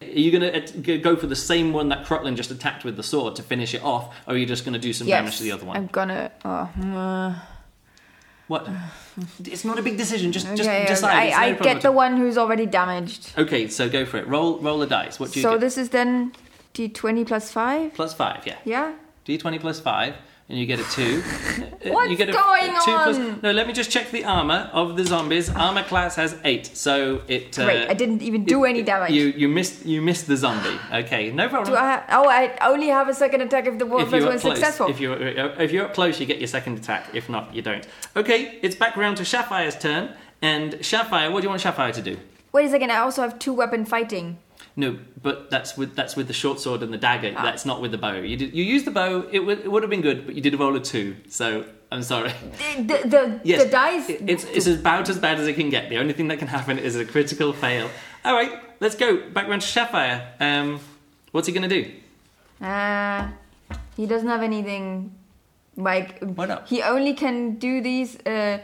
Are 0.02 0.06
you 0.06 0.30
going 0.30 0.64
to 0.64 0.98
go 0.98 1.14
for 1.16 1.26
the 1.26 1.36
same 1.36 1.72
one 1.74 1.90
that 1.90 2.06
Crutlin 2.06 2.34
just 2.34 2.50
attacked 2.50 2.84
with 2.84 2.96
the 2.96 3.02
sword 3.02 3.36
to 3.36 3.42
finish 3.42 3.74
it 3.74 3.82
off, 3.82 4.14
or 4.26 4.34
are 4.34 4.36
you 4.36 4.46
just 4.46 4.64
going 4.64 4.72
to 4.72 4.78
do 4.78 4.92
some 4.92 5.06
yes, 5.06 5.18
damage 5.18 5.36
to 5.38 5.42
the 5.42 5.52
other 5.52 5.66
one? 5.66 5.76
I'm 5.76 5.86
gonna. 5.88 6.30
Oh, 6.44 6.70
uh, 6.96 7.34
What? 8.48 8.66
It's 9.44 9.64
not 9.64 9.78
a 9.78 9.82
big 9.82 9.96
decision. 9.98 10.32
Just 10.32 10.46
just 10.56 10.62
okay, 10.62 10.86
decide. 10.86 11.26
It's 11.26 11.36
no 11.36 11.42
I, 11.42 11.46
I 11.48 11.52
get 11.52 11.82
the 11.82 11.92
one 11.92 12.16
who's 12.16 12.38
already 12.38 12.64
damaged. 12.66 13.32
Okay, 13.36 13.68
so 13.68 13.88
go 13.90 14.04
for 14.06 14.16
it. 14.16 14.26
Roll 14.26 14.58
roll 14.58 14.80
a 14.82 14.86
dice. 14.86 15.20
What 15.20 15.32
do 15.32 15.38
you 15.38 15.42
So 15.42 15.52
get? 15.52 15.60
this 15.60 15.76
is 15.78 15.90
then 15.90 16.32
d20 16.74 17.26
plus 17.26 17.50
five. 17.52 17.94
Plus 17.94 18.14
five, 18.14 18.46
yeah. 18.46 18.56
Yeah. 18.64 18.94
D20 19.26 19.60
plus 19.60 19.80
five, 19.80 20.14
and 20.48 20.58
you 20.58 20.66
get 20.66 20.80
a 20.80 20.84
two. 20.90 21.22
Uh, 21.80 21.92
What's 21.92 22.10
you 22.10 22.16
get 22.18 22.28
a, 22.28 22.32
going 22.32 22.68
a 22.68 22.74
two 22.84 22.92
plus- 22.92 23.16
on? 23.16 23.40
no, 23.42 23.52
let 23.52 23.66
me 23.66 23.72
just 23.72 23.90
check 23.90 24.10
the 24.10 24.22
armor 24.26 24.68
of 24.74 24.98
the 24.98 25.04
zombies. 25.06 25.48
Armor 25.48 25.82
class 25.82 26.16
has 26.16 26.36
eight, 26.44 26.66
so 26.76 27.22
it. 27.26 27.58
Uh, 27.58 27.64
Great. 27.64 27.88
I 27.88 27.94
didn't 27.94 28.20
even 28.20 28.44
do 28.44 28.64
it- 28.64 28.68
any 28.68 28.82
damage. 28.82 29.12
You 29.12 29.28
you 29.28 29.48
missed 29.48 29.86
you 29.86 30.02
missed 30.02 30.26
the 30.26 30.36
zombie. 30.36 30.78
Okay, 30.92 31.32
no 31.32 31.48
problem. 31.48 31.72
do 31.72 31.78
I? 31.80 32.02
Oh, 32.10 32.28
I 32.28 32.54
only 32.68 32.88
have 32.88 33.08
a 33.08 33.14
second 33.14 33.40
attack 33.40 33.66
if 33.66 33.78
the 33.78 33.86
first 33.86 34.10
you're 34.12 34.20
one 34.20 34.28
up 34.28 34.34
is 34.34 34.42
successful. 34.42 34.88
if 34.90 35.00
you're 35.00 35.16
if 35.58 35.72
you're 35.72 35.86
up 35.86 35.94
close, 35.94 36.20
you 36.20 36.26
get 36.26 36.38
your 36.38 36.48
second 36.48 36.78
attack. 36.78 37.06
If 37.14 37.30
not, 37.30 37.54
you 37.54 37.62
don't. 37.62 37.86
Okay, 38.14 38.58
it's 38.60 38.76
back 38.76 38.94
round 38.94 39.16
to 39.16 39.24
Sapphire's 39.24 39.78
turn, 39.78 40.14
and 40.42 40.84
Sapphire, 40.84 41.30
what 41.30 41.40
do 41.40 41.44
you 41.44 41.48
want 41.48 41.62
Sapphire 41.62 41.92
to 41.92 42.02
do? 42.02 42.18
Wait 42.52 42.66
a 42.66 42.68
second. 42.68 42.90
I 42.92 42.98
also 42.98 43.22
have 43.22 43.38
two 43.38 43.54
weapon 43.54 43.86
fighting. 43.86 44.36
No, 44.80 44.90
but 45.22 45.50
that's 45.50 45.76
with 45.76 45.90
that's 45.94 46.14
with 46.16 46.26
the 46.26 46.32
short 46.42 46.58
sword 46.64 46.82
and 46.82 46.90
the 46.96 47.02
dagger. 47.08 47.32
Ah. 47.36 47.42
That's 47.42 47.64
not 47.70 47.78
with 47.82 47.90
the 47.92 47.98
bow. 47.98 48.14
You 48.32 48.36
did 48.42 48.54
you 48.58 48.64
used 48.74 48.86
the 48.86 48.90
bow. 49.00 49.10
It 49.30 49.40
would 49.46 49.58
it 49.66 49.70
would 49.72 49.82
have 49.82 49.90
been 49.90 50.00
good, 50.10 50.18
but 50.26 50.34
you 50.36 50.40
did 50.46 50.54
a 50.54 50.56
roll 50.64 50.74
of 50.74 50.82
two. 50.82 51.08
So 51.28 51.46
I'm 51.92 52.02
sorry. 52.02 52.32
The 52.90 52.96
the, 53.14 53.22
Yes, 53.44 53.62
the 53.64 53.68
dice. 53.70 54.08
it- 54.08 54.22
It's 54.32 54.44
it's 54.56 54.66
about 54.66 55.08
as 55.12 55.18
bad 55.26 55.36
as 55.40 55.46
it 55.46 55.54
can 55.60 55.68
get. 55.76 55.82
The 55.92 55.98
only 56.02 56.14
thing 56.14 56.28
that 56.28 56.38
can 56.38 56.48
happen 56.48 56.78
is 56.78 56.96
a 56.96 57.04
critical 57.04 57.52
fail. 57.52 57.86
All 58.24 58.34
right, 58.40 58.52
let's 58.80 58.96
go 59.04 59.08
back 59.36 59.46
round 59.48 59.62
to 59.62 59.68
Sapphire. 59.68 60.18
Um, 60.40 60.80
what's 61.32 61.46
he 61.48 61.52
gonna 61.56 61.68
do? 61.78 61.82
Uh, 62.70 63.28
he 63.96 64.06
doesn't 64.06 64.28
have 64.34 64.42
anything 64.42 65.12
like. 65.76 66.18
Why 66.38 66.46
not? 66.46 66.68
He 66.68 66.78
only 66.82 67.14
can 67.14 67.36
do 67.58 67.72
these. 67.82 68.16
Uh, 68.26 68.58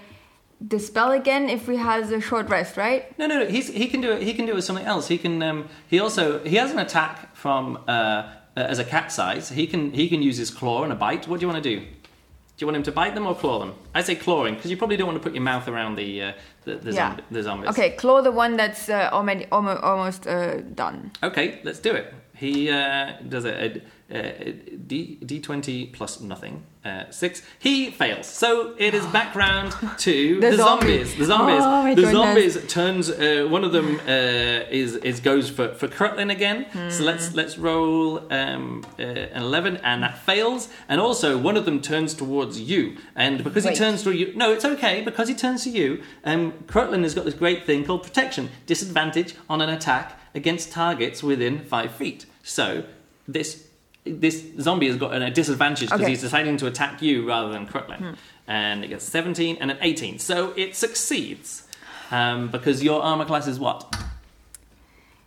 the 0.60 0.78
spell 0.78 1.12
again 1.12 1.48
if 1.48 1.66
he 1.66 1.76
has 1.76 2.10
a 2.10 2.20
short 2.20 2.48
rest, 2.48 2.76
right? 2.76 3.16
No, 3.18 3.26
no, 3.26 3.40
no. 3.40 3.46
He's, 3.46 3.68
he 3.68 3.86
can 3.88 4.00
do 4.00 4.12
it. 4.12 4.22
He 4.22 4.32
can 4.34 4.46
do 4.46 4.52
it 4.52 4.56
with 4.56 4.64
something 4.64 4.86
else. 4.86 5.08
He 5.08 5.18
can. 5.18 5.42
Um, 5.42 5.68
he 5.88 6.00
also 6.00 6.42
he 6.44 6.56
has 6.56 6.70
an 6.70 6.78
attack 6.78 7.34
from 7.36 7.78
uh, 7.86 7.90
uh, 7.90 8.30
as 8.56 8.78
a 8.78 8.84
cat 8.84 9.12
size. 9.12 9.50
He 9.50 9.66
can 9.66 9.92
he 9.92 10.08
can 10.08 10.22
use 10.22 10.38
his 10.38 10.50
claw 10.50 10.82
and 10.84 10.92
a 10.92 10.96
bite. 10.96 11.28
What 11.28 11.40
do 11.40 11.46
you 11.46 11.52
want 11.52 11.62
to 11.62 11.70
do? 11.76 11.80
Do 11.80 12.62
you 12.64 12.66
want 12.68 12.76
him 12.78 12.82
to 12.84 12.92
bite 12.92 13.14
them 13.14 13.26
or 13.26 13.34
claw 13.34 13.58
them? 13.58 13.74
I 13.94 14.02
say 14.02 14.14
clawing 14.14 14.54
because 14.54 14.70
you 14.70 14.78
probably 14.78 14.96
don't 14.96 15.06
want 15.08 15.18
to 15.18 15.22
put 15.22 15.34
your 15.34 15.42
mouth 15.42 15.68
around 15.68 15.96
the 15.96 16.22
uh, 16.22 16.32
the, 16.64 16.76
the, 16.76 16.92
Yeah. 16.92 17.10
zombi- 17.10 17.22
the 17.30 17.42
zombies. 17.42 17.70
Okay, 17.70 17.90
claw 17.90 18.22
the 18.22 18.32
one 18.32 18.56
that's 18.56 18.88
uh, 18.88 19.10
already 19.12 19.46
almost, 19.52 19.82
almost 19.82 20.26
uh, 20.26 20.62
done. 20.74 21.12
Okay, 21.22 21.60
let's 21.64 21.80
do 21.80 21.92
it. 21.92 22.14
He 22.34 22.70
uh, 22.70 23.12
does 23.28 23.44
it. 23.44 23.86
D 24.08 25.18
D 25.24 25.40
twenty 25.40 25.86
plus 25.86 26.20
nothing 26.20 26.62
uh, 26.84 27.10
six. 27.10 27.42
He 27.58 27.90
fails, 27.90 28.26
so 28.26 28.74
it 28.78 28.94
is 28.94 29.04
back 29.06 29.34
round 29.34 29.72
to 29.98 30.40
the, 30.40 30.50
The 30.50 30.56
zombie. 30.56 30.86
zombies. 31.04 31.16
The 31.16 31.24
zombies. 31.24 31.62
Oh, 31.64 31.82
the 31.88 31.94
goodness. 31.96 32.12
zombies 32.12 32.72
turns. 32.72 33.10
Uh, 33.10 33.46
one 33.50 33.64
of 33.64 33.72
them 33.72 33.98
uh, 34.06 34.70
is 34.70 34.94
is 34.96 35.18
goes 35.18 35.50
for 35.50 35.74
for 35.74 35.88
Crutlin 35.88 36.30
again. 36.30 36.66
So 36.90 37.02
let's 37.02 37.28
Hmm. 37.30 37.36
let's 37.36 37.58
roll 37.58 38.32
um, 38.32 38.84
uh, 38.98 39.02
an 39.02 39.42
eleven, 39.42 39.78
and 39.78 40.04
that 40.04 40.18
fails. 40.24 40.68
And 40.88 41.00
also 41.00 41.36
one 41.36 41.56
of 41.56 41.64
them 41.64 41.80
turns 41.80 42.14
towards 42.14 42.60
you, 42.60 42.96
and 43.16 43.42
because 43.42 43.64
Wait. 43.64 43.72
he 43.72 43.76
turns 43.76 44.04
to 44.04 44.12
you, 44.12 44.32
no, 44.36 44.52
it's 44.52 44.64
okay 44.64 45.02
because 45.02 45.26
he 45.28 45.34
turns 45.34 45.64
to 45.64 45.70
you. 45.70 46.02
Um, 46.24 46.52
Crutlin 46.68 47.02
has 47.02 47.12
got 47.14 47.24
this 47.24 47.34
great 47.34 47.66
thing 47.66 47.84
called 47.84 48.04
protection, 48.04 48.50
disadvantage 48.66 49.34
on 49.50 49.60
an 49.60 49.68
attack 49.68 50.20
against 50.32 50.70
targets 50.70 51.24
within 51.24 51.64
five 51.64 51.90
feet. 51.90 52.26
So 52.44 52.84
this 53.26 53.65
this 54.06 54.44
zombie 54.60 54.86
has 54.88 54.96
got 54.96 55.14
a 55.20 55.30
disadvantage 55.30 55.88
because 55.88 56.00
Okay. 56.00 56.10
he's 56.10 56.20
deciding 56.20 56.56
to 56.58 56.66
attack 56.66 57.02
you 57.02 57.26
rather 57.28 57.50
than 57.50 57.66
Crutlin, 57.66 57.98
Hmm. 57.98 58.12
and 58.46 58.84
it 58.84 58.88
gets 58.88 59.04
seventeen 59.04 59.56
and 59.60 59.70
an 59.70 59.78
eighteen. 59.80 60.18
So 60.18 60.52
it 60.56 60.74
succeeds 60.76 61.64
um, 62.10 62.48
because 62.48 62.82
your 62.82 63.02
armor 63.02 63.24
class 63.24 63.46
is 63.46 63.58
what? 63.58 63.94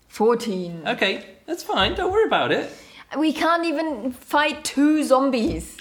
14. 0.07 0.83
Okay, 0.87 1.25
that's 1.45 1.63
fine. 1.63 1.93
Don't 1.95 2.11
worry 2.11 2.25
about 2.25 2.51
it. 2.51 2.71
We 3.17 3.33
can't 3.33 3.65
even 3.65 4.11
fight 4.11 4.63
two 4.63 5.03
zombies. 5.03 5.77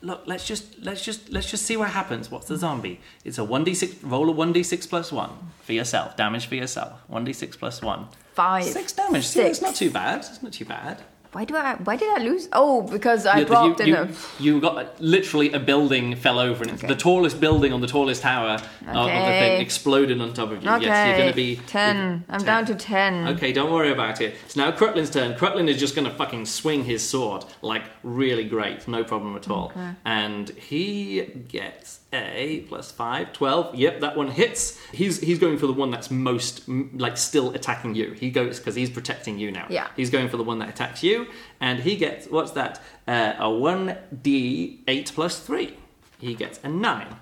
Look, 0.00 0.22
let's 0.26 0.46
just 0.46 0.78
let's 0.80 1.04
just 1.04 1.28
let's 1.30 1.50
just 1.50 1.64
see 1.66 1.76
what 1.76 1.90
happens. 1.90 2.30
What's 2.30 2.46
the 2.46 2.56
zombie? 2.56 3.00
It's 3.24 3.36
a 3.38 3.44
one 3.44 3.64
d 3.64 3.74
six. 3.74 4.02
Roll 4.04 4.28
a 4.28 4.32
one 4.32 4.52
d 4.52 4.62
six 4.62 4.86
plus 4.86 5.10
one 5.10 5.30
for 5.62 5.72
yourself. 5.72 6.16
Damage 6.16 6.46
for 6.46 6.54
yourself. 6.54 7.00
One 7.08 7.24
d 7.24 7.32
six 7.32 7.56
plus 7.56 7.82
one. 7.82 8.06
Five. 8.34 8.64
Six 8.64 8.92
damage. 8.92 9.24
See, 9.26 9.40
Six. 9.40 9.50
it's 9.58 9.60
not 9.62 9.74
too 9.74 9.90
bad. 9.90 10.18
It's 10.20 10.40
not 10.42 10.52
too 10.52 10.64
bad. 10.64 11.02
Why 11.32 11.44
do 11.44 11.56
I? 11.56 11.74
Why 11.74 11.96
did 11.96 12.08
I 12.18 12.22
lose? 12.24 12.48
Oh, 12.54 12.82
because 12.82 13.26
I 13.26 13.40
Yeah, 13.40 13.44
dropped 13.44 13.80
you, 13.80 13.84
in 13.84 13.88
you, 13.90 13.96
a. 13.96 14.42
you 14.42 14.60
got 14.60 14.98
literally 15.00 15.52
a 15.52 15.58
building 15.60 16.16
fell 16.16 16.38
over, 16.38 16.62
and 16.64 16.72
Okay. 16.72 16.86
the 16.86 16.94
tallest 16.96 17.38
building 17.38 17.72
on 17.72 17.82
the 17.82 17.86
tallest 17.86 18.22
tower 18.22 18.56
uh, 18.86 18.90
of 18.90 19.26
the 19.26 19.32
thing 19.32 19.60
exploded 19.60 20.20
on 20.22 20.32
top 20.32 20.50
of 20.52 20.64
you. 20.64 20.70
Okay. 20.70 20.86
Yes, 20.86 21.06
you're 21.06 21.16
going 21.18 21.28
to 21.30 21.36
be 21.36 21.56
ten. 21.66 22.24
I'm 22.30 22.42
down 22.44 22.64
to 22.66 22.74
ten. 22.74 23.28
Okay, 23.28 23.52
don't 23.52 23.70
worry 23.70 23.92
about 23.92 24.22
it. 24.22 24.36
It's 24.46 24.56
now 24.56 24.72
Crutlin's 24.72 25.10
turn. 25.10 25.34
Crutlin 25.34 25.68
is 25.68 25.78
just 25.78 25.94
going 25.94 26.08
to 26.08 26.14
fucking 26.14 26.46
swing 26.46 26.84
his 26.84 27.06
sword 27.06 27.44
like 27.60 27.82
really 28.02 28.44
great, 28.44 28.88
no 28.88 29.04
problem 29.04 29.36
at 29.36 29.50
all. 29.50 29.70
And 30.06 30.48
he 30.50 31.20
gets 31.48 32.00
a 32.12 32.60
plus 32.68 32.90
five, 32.90 33.32
12. 33.32 33.74
Yep, 33.74 34.00
that 34.00 34.16
one 34.16 34.28
hits. 34.28 34.78
He's 34.92 35.20
he's 35.20 35.38
going 35.38 35.58
for 35.58 35.66
the 35.66 35.72
one 35.72 35.90
that's 35.90 36.10
most 36.10 36.66
like 36.68 37.16
still 37.16 37.50
attacking 37.54 37.94
you. 37.94 38.12
He 38.12 38.30
goes 38.30 38.58
because 38.58 38.74
he's 38.74 38.90
protecting 38.90 39.38
you 39.38 39.50
now. 39.52 39.66
Yeah. 39.68 39.88
He's 39.96 40.10
going 40.10 40.28
for 40.28 40.36
the 40.36 40.44
one 40.44 40.58
that 40.60 40.68
attacks 40.68 41.02
you, 41.02 41.26
and 41.60 41.80
he 41.80 41.96
gets 41.96 42.26
what's 42.28 42.52
that? 42.52 42.80
Uh, 43.06 43.34
a 43.38 43.50
one 43.50 43.96
d 44.22 44.82
eight 44.88 45.12
plus 45.14 45.38
three. 45.40 45.76
He 46.18 46.34
gets 46.34 46.58
a 46.62 46.68
nine. 46.68 47.16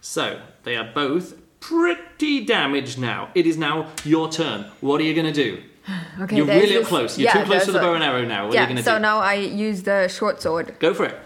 So 0.00 0.40
they 0.64 0.76
are 0.76 0.90
both 0.92 1.34
pretty 1.60 2.44
damaged 2.44 2.98
now. 2.98 3.30
It 3.34 3.46
is 3.46 3.56
now 3.56 3.88
your 4.04 4.30
turn. 4.30 4.66
What 4.80 5.00
are 5.00 5.04
you 5.04 5.14
going 5.14 5.32
to 5.32 5.44
do? 5.44 5.62
Okay, 6.20 6.36
You're 6.36 6.46
really 6.46 6.74
this- 6.74 6.86
close. 6.86 7.18
You're 7.18 7.30
yeah, 7.30 7.40
too 7.40 7.46
close 7.46 7.64
to 7.64 7.72
the 7.72 7.78
bow 7.80 7.94
and 7.94 8.04
arrow 8.04 8.24
now. 8.24 8.46
What 8.46 8.52
are 8.52 8.54
yeah. 8.54 8.60
you 8.62 8.66
going 8.66 8.76
to 8.76 8.82
so 8.82 8.96
do? 8.96 9.02
now 9.02 9.18
I 9.18 9.34
use 9.34 9.82
the 9.82 10.06
short 10.08 10.42
sword. 10.42 10.76
Go 10.78 10.92
for 10.94 11.06
it. 11.06 11.16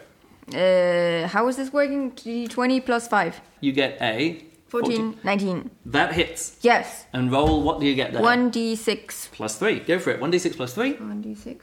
Uh, 0.55 1.27
how 1.29 1.49
is 1.49 1.57
this 1.57 1.73
working? 1.73 2.13
D20 2.13 2.85
plus 2.85 3.09
five. 3.09 3.41
You 3.61 3.73
get 3.73 4.01
a 4.01 4.45
14, 4.69 5.19
19. 5.23 5.71
That 5.87 6.13
hits. 6.13 6.59
Yes. 6.63 7.07
And 7.13 7.31
roll. 7.33 7.63
What 7.63 7.81
do 7.81 7.87
you 7.87 7.95
get 7.95 8.13
there? 8.13 8.23
1d6. 8.23 9.33
plus 9.33 9.59
three. 9.59 9.81
Go 9.81 9.99
for 9.99 10.11
it. 10.11 10.21
One 10.21 10.31
d 10.31 10.39
six 10.39 10.57
plus 10.57 10.75
three. 10.75 10.95
1d6. 10.95 11.61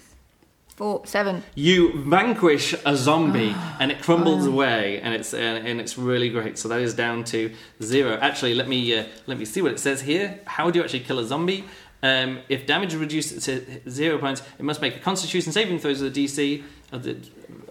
Four, 0.75 1.05
seven. 1.05 1.43
You 1.53 2.01
vanquish 2.03 2.73
a 2.83 2.95
zombie, 2.95 3.55
and 3.79 3.91
it 3.91 4.01
crumbles 4.01 4.47
away, 4.47 4.99
and 5.01 5.13
it's 5.13 5.31
uh, 5.33 5.37
and 5.37 5.79
it's 5.79 5.99
really 5.99 6.29
great. 6.29 6.57
So 6.57 6.67
that 6.69 6.79
is 6.79 6.95
down 6.95 7.25
to 7.25 7.53
zero. 7.81 8.17
Actually, 8.19 8.55
let 8.55 8.67
me 8.67 8.97
uh, 8.97 9.05
let 9.27 9.37
me 9.37 9.45
see 9.45 9.61
what 9.61 9.71
it 9.71 9.79
says 9.79 10.01
here. 10.01 10.39
How 10.45 10.71
do 10.71 10.79
you 10.79 10.83
actually 10.83 11.01
kill 11.01 11.19
a 11.19 11.25
zombie? 11.25 11.65
Um, 12.01 12.39
if 12.49 12.65
damage 12.65 12.93
is 12.93 12.99
reduced 12.99 13.41
to 13.43 13.89
zero 13.89 14.17
points, 14.17 14.41
it 14.57 14.63
must 14.63 14.81
make 14.81 14.95
a 14.95 14.99
Constitution 14.99 15.51
saving 15.51 15.77
throw 15.79 15.91
with 15.91 16.03
a 16.03 16.11
DC 16.11 16.63
of 16.91 17.03
the 17.03 17.17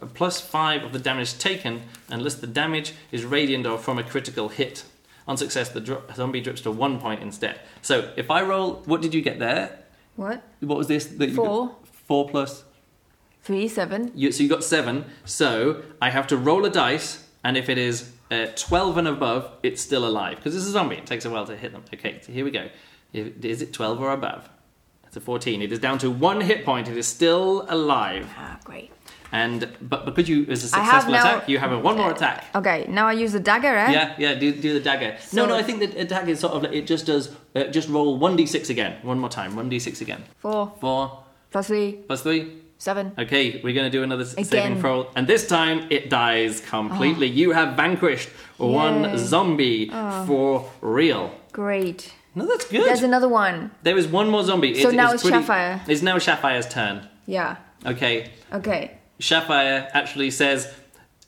plus 0.06 0.40
five 0.40 0.82
of 0.84 0.92
the 0.92 0.98
damage 0.98 1.38
taken, 1.38 1.82
unless 2.08 2.34
the 2.36 2.46
damage 2.46 2.92
is 3.10 3.24
radiant 3.24 3.66
or 3.66 3.78
from 3.78 3.98
a 3.98 4.02
critical 4.02 4.48
hit. 4.48 4.84
On 5.28 5.36
success, 5.36 5.68
the 5.68 5.80
dro- 5.80 6.02
zombie 6.14 6.40
drips 6.40 6.60
to 6.62 6.70
one 6.70 6.98
point 7.00 7.22
instead. 7.22 7.60
So 7.80 8.10
if 8.16 8.30
I 8.30 8.42
roll, 8.42 8.82
what 8.86 9.00
did 9.02 9.14
you 9.14 9.22
get 9.22 9.38
there? 9.38 9.78
What? 10.16 10.42
What 10.60 10.76
was 10.78 10.88
this? 10.88 11.06
That 11.06 11.28
you 11.30 11.36
Four. 11.36 11.66
Got? 11.68 11.86
Four 12.08 12.28
plus. 12.28 12.64
Three, 13.42 13.68
seven. 13.68 14.10
You, 14.14 14.32
so 14.32 14.42
you 14.42 14.48
got 14.48 14.64
seven. 14.64 15.04
So 15.24 15.82
I 16.00 16.10
have 16.10 16.26
to 16.28 16.36
roll 16.36 16.64
a 16.64 16.70
dice, 16.70 17.28
and 17.44 17.56
if 17.56 17.68
it 17.68 17.78
is 17.78 18.10
uh, 18.30 18.46
twelve 18.56 18.96
and 18.98 19.06
above, 19.08 19.50
it's 19.62 19.80
still 19.80 20.04
alive 20.06 20.36
because 20.36 20.54
it's 20.56 20.66
a 20.66 20.70
zombie. 20.70 20.96
It 20.96 21.06
takes 21.06 21.24
a 21.24 21.30
while 21.30 21.46
to 21.46 21.56
hit 21.56 21.72
them. 21.72 21.84
Okay, 21.94 22.20
so 22.22 22.32
here 22.32 22.44
we 22.44 22.50
go. 22.50 22.68
If, 23.12 23.44
is 23.44 23.62
it 23.62 23.72
twelve 23.72 24.00
or 24.00 24.12
above? 24.12 24.48
It's 25.06 25.16
a 25.16 25.20
fourteen. 25.20 25.62
It 25.62 25.70
is 25.72 25.78
down 25.78 25.98
to 25.98 26.10
one 26.10 26.40
hit 26.40 26.64
point. 26.64 26.88
It 26.88 26.96
is 26.96 27.06
still 27.06 27.64
alive, 27.68 28.28
Ah, 28.36 28.58
great. 28.64 28.90
And 29.32 29.66
but 29.80 30.04
because 30.04 30.28
you 30.28 30.44
is 30.44 30.62
a 30.64 30.68
successful 30.68 31.12
now- 31.12 31.20
attack, 31.36 31.48
you 31.48 31.58
have 31.58 31.72
a 31.72 31.78
one 31.78 31.96
more 31.96 32.10
attack. 32.12 32.44
Okay, 32.54 32.84
now 32.88 33.06
I 33.08 33.12
use 33.12 33.32
the 33.32 33.40
dagger, 33.40 33.74
eh? 33.74 33.90
Yeah, 33.90 34.14
yeah. 34.18 34.34
Do, 34.34 34.52
do 34.52 34.74
the 34.74 34.80
dagger. 34.80 35.12
no, 35.32 35.42
So- 35.44 35.46
no. 35.46 35.56
I 35.56 35.62
think 35.62 35.80
the 35.80 36.04
dagger 36.04 36.30
is 36.32 36.40
sort 36.40 36.52
of 36.52 36.62
like, 36.64 36.72
it 36.74 36.86
just 36.86 37.06
does. 37.06 37.30
Uh, 37.56 37.64
just 37.64 37.88
roll 37.88 38.18
one 38.18 38.36
d 38.36 38.44
six 38.46 38.68
again. 38.70 38.96
One 39.02 39.18
more 39.18 39.30
time. 39.30 39.56
One 39.56 39.68
d 39.70 39.78
six 39.78 40.00
again. 40.02 40.22
Four 40.38 40.72
Four 40.80 41.24
plus 41.50 41.66
three, 41.68 41.92
plus 42.06 42.22
three. 42.22 42.58
seven. 42.78 43.12
Okay, 43.18 43.60
we're 43.64 43.72
going 43.74 43.90
to 43.90 43.96
do 43.98 44.02
another 44.02 44.24
Again. 44.24 44.44
saving 44.44 44.80
throw, 44.80 45.06
and 45.16 45.26
this 45.26 45.46
time 45.46 45.86
it 45.90 46.10
dies 46.10 46.60
completely. 46.60 47.28
You 47.28 47.52
have 47.52 47.74
vanquished 47.76 48.28
one 48.58 49.04
Yay. 49.04 49.16
zombie 49.16 49.88
for 50.26 50.68
real. 50.80 51.30
Great. 51.52 52.12
No, 52.34 52.44
that's 52.46 52.66
good. 52.66 52.84
There's 52.84 53.02
another 53.02 53.28
one. 53.28 53.70
there 53.82 53.96
is 53.96 54.06
one 54.08 54.28
more 54.30 54.42
zombie. 54.42 54.74
So 54.82 54.88
It- 54.88 54.94
now 54.94 55.12
it's 55.12 55.22
pretty- 55.22 55.38
Sapphire. 55.38 55.80
It's 55.86 56.02
now 56.02 56.18
Sapphire's 56.18 56.66
turn. 56.68 57.06
Yeah. 57.26 57.56
Okay, 57.86 58.30
Okay. 58.52 58.92
Sapphire 59.22 59.88
actually 59.94 60.30
says. 60.30 60.72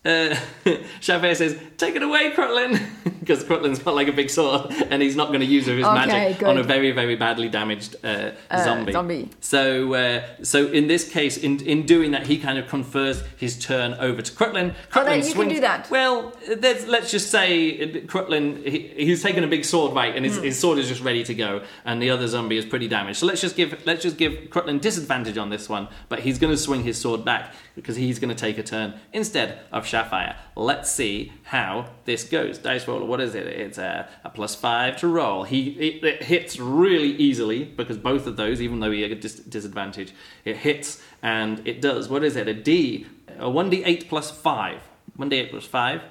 Uh, 0.06 0.36
Sapphire 1.00 1.34
says, 1.34 1.58
"Take 1.78 1.96
it 1.96 2.02
away, 2.02 2.30
Crutlin," 2.32 2.78
because 3.20 3.42
Crutlin's 3.48 3.78
got 3.78 3.94
like 3.94 4.06
a 4.06 4.12
big 4.12 4.28
sword, 4.28 4.70
and 4.90 5.00
he's 5.00 5.16
not 5.16 5.28
going 5.28 5.40
to 5.40 5.46
use 5.46 5.64
his 5.64 5.82
Okay, 5.82 5.94
magic 6.06 6.40
good. 6.40 6.48
on 6.48 6.58
a 6.58 6.62
very, 6.62 6.90
very 6.90 7.16
badly 7.16 7.48
damaged 7.48 7.96
uh, 8.04 8.32
Uh, 8.50 8.64
zombie. 8.64 8.92
zombie. 8.92 9.30
So, 9.40 9.94
uh, 9.94 10.22
so 10.42 10.66
in 10.66 10.88
this 10.88 11.08
case, 11.08 11.38
in 11.38 11.58
in 11.60 11.86
doing 11.86 12.10
that, 12.10 12.26
he 12.26 12.36
kind 12.36 12.58
of 12.58 12.68
confers 12.68 13.22
his 13.38 13.58
turn 13.58 13.94
over 13.94 14.20
to 14.20 14.30
Crutlin. 14.30 14.74
Oh, 14.94 15.04
then 15.04 15.24
you 15.26 15.32
can 15.32 15.48
do 15.48 15.60
that. 15.60 15.90
Well, 15.90 16.34
let's, 16.60 16.86
let's 16.86 17.10
just 17.10 17.30
say 17.30 18.02
Crutlin, 18.06 18.62
he, 18.68 18.80
he's 19.06 19.22
taken 19.22 19.42
a 19.42 19.48
big 19.48 19.64
sword 19.64 19.94
right, 19.94 20.14
and 20.14 20.22
his, 20.26 20.36
Hmm. 20.36 20.44
his 20.44 20.58
sword 20.58 20.76
is 20.78 20.86
just 20.88 21.00
ready 21.00 21.24
to 21.24 21.34
go, 21.34 21.62
and 21.86 22.02
the 22.02 22.10
other 22.10 22.28
zombie 22.28 22.58
is 22.58 22.66
pretty 22.66 22.88
damaged. 22.88 23.20
So 23.20 23.26
let's 23.26 23.40
just 23.40 23.56
give 23.56 23.70
let's 23.86 24.02
just 24.02 24.18
give 24.18 24.32
Crutlin 24.50 24.82
disadvantage 24.82 25.38
on 25.38 25.48
this 25.48 25.66
one, 25.66 25.88
but 26.10 26.18
he's 26.20 26.38
going 26.38 26.52
to 26.52 26.58
swing 26.58 26.82
his 26.84 27.00
sword 27.00 27.24
back 27.24 27.54
because 27.74 27.96
he's 27.96 28.18
going 28.18 28.28
to 28.28 28.40
take 28.40 28.58
a 28.58 28.62
turn 28.62 28.94
instead 29.12 29.60
of 29.72 29.86
Sapphire. 29.86 30.36
Let's 30.56 30.90
see 30.90 31.32
how 31.44 31.90
this 32.04 32.24
goes. 32.24 32.58
Dice 32.58 32.86
roller, 32.86 33.04
what 33.06 33.20
is 33.20 33.34
it? 33.34 33.46
It's 33.46 33.78
a, 33.78 34.08
a 34.24 34.30
plus 34.30 34.54
five 34.54 34.96
to 34.98 35.08
roll. 35.08 35.44
He 35.44 35.70
it, 35.70 36.04
it 36.04 36.22
hits 36.24 36.58
really 36.58 37.10
easily 37.10 37.64
because 37.64 37.98
both 37.98 38.26
of 38.26 38.36
those, 38.36 38.60
even 38.60 38.80
though 38.80 38.90
he 38.90 39.02
had 39.02 39.12
a 39.12 39.16
dis- 39.16 39.40
disadvantage, 39.40 40.12
it 40.44 40.58
hits 40.58 41.02
and 41.22 41.66
it 41.66 41.80
does. 41.80 42.08
What 42.08 42.22
is 42.24 42.36
it? 42.36 42.48
A 42.48 42.54
D, 42.54 43.06
a 43.38 43.50
one 43.50 43.70
D 43.70 43.82
eight 43.84 44.08
plus 44.08 44.30
five. 44.30 44.80
One 45.16 45.28
D 45.28 45.36
eight 45.36 45.50
plus 45.50 45.66
five. 45.66 46.02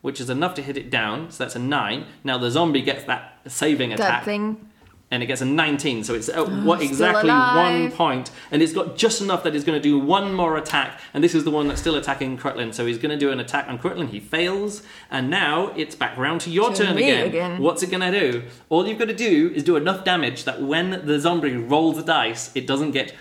Which 0.00 0.20
is 0.20 0.30
enough 0.30 0.54
to 0.54 0.62
hit 0.62 0.76
it 0.76 0.90
down, 0.90 1.32
so 1.32 1.42
that's 1.42 1.56
a 1.56 1.58
nine. 1.58 2.06
Now 2.22 2.38
the 2.38 2.52
zombie 2.52 2.82
gets 2.82 3.02
that 3.04 3.40
saving 3.48 3.90
That 3.90 3.98
attack 3.98 4.24
thing. 4.24 4.67
And 5.10 5.22
it 5.22 5.26
gets 5.26 5.40
a 5.40 5.44
19 5.44 6.04
so 6.04 6.14
it's 6.14 6.28
uh, 6.28 6.44
what 6.44 6.82
exactly 6.82 7.30
one 7.30 7.90
point. 7.92 8.30
And 8.50 8.62
it's 8.62 8.72
got 8.72 8.96
just 8.96 9.20
enough 9.22 9.42
that 9.44 9.54
it's 9.54 9.64
going 9.64 9.78
to 9.80 9.82
do 9.82 9.98
one 9.98 10.34
more 10.34 10.56
attack 10.56 11.00
and 11.14 11.24
this 11.24 11.34
is 11.34 11.44
the 11.44 11.50
one 11.50 11.66
that's 11.68 11.80
still 11.80 11.94
attacking 11.96 12.36
Crutlin. 12.38 12.74
So 12.74 12.84
he's 12.86 12.98
going 12.98 13.10
to 13.10 13.16
do 13.16 13.30
an 13.30 13.40
attack 13.40 13.68
on 13.68 13.78
Crutlin. 13.78 14.08
He 14.10 14.20
fails 14.20 14.82
and 15.10 15.30
now 15.30 15.68
it's 15.76 15.94
back 15.94 16.16
round 16.18 16.40
to 16.42 16.50
your 16.50 16.70
To 16.72 16.84
turn 16.84 16.96
again. 16.98 17.26
again. 17.26 17.62
what's 17.62 17.82
it 17.82 17.90
going 17.90 18.12
to 18.12 18.20
do? 18.20 18.42
All 18.68 18.86
you've 18.86 18.98
got 18.98 19.08
to 19.08 19.14
do 19.14 19.50
is 19.54 19.62
do 19.62 19.76
enough 19.76 20.04
damage 20.04 20.44
that 20.44 20.60
when 20.62 21.06
the 21.06 21.18
zombie 21.18 21.56
rolls 21.56 21.96
the 21.96 22.02
dice 22.02 22.50
it 22.54 22.66
doesn't 22.66 22.90
get 22.90 23.14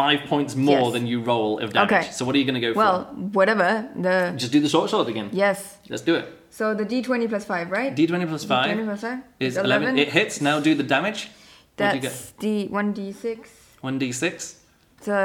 five 0.00 0.20
points 0.32 0.52
more 0.70 0.84
Yes. 0.86 0.92
than 0.94 1.04
you 1.12 1.18
roll 1.32 1.50
of 1.64 1.68
damage 1.74 1.92
Okay. 1.92 2.04
so 2.16 2.20
what 2.26 2.32
are 2.34 2.40
you 2.42 2.48
going 2.50 2.60
to 2.60 2.66
go 2.68 2.72
Well, 2.82 2.96
for 3.04 3.14
Well, 3.14 3.28
whatever. 3.38 3.70
The 4.06 4.14
just 4.42 4.52
do 4.56 4.60
the 4.66 4.72
short 4.74 4.86
sword 4.92 5.08
again 5.14 5.28
yes. 5.44 5.58
let's 5.92 6.04
do 6.10 6.14
it 6.20 6.26
So 6.58 6.64
the 6.80 6.86
D20 6.92 7.28
plus 7.32 7.44
five, 7.52 7.66
right? 7.78 7.90
d20 7.98 8.26
plus 8.32 8.44
5 8.44 8.66
D20 8.76 8.84
plus 8.90 9.00
five 9.06 9.18
is 9.48 9.52
11 9.56 9.98
it 10.04 10.08
hits 10.18 10.34
now 10.48 10.56
do 10.68 10.72
the 10.82 10.88
damage 10.96 11.20
what 11.76 11.90
do 11.90 11.96
you 11.96 12.02
get 12.08 12.12
That's 12.12 12.32
D 12.44 12.44
one 12.78 12.88
D 12.98 13.00
six. 13.26 13.40
1d6 13.82 14.56
So 15.08 15.16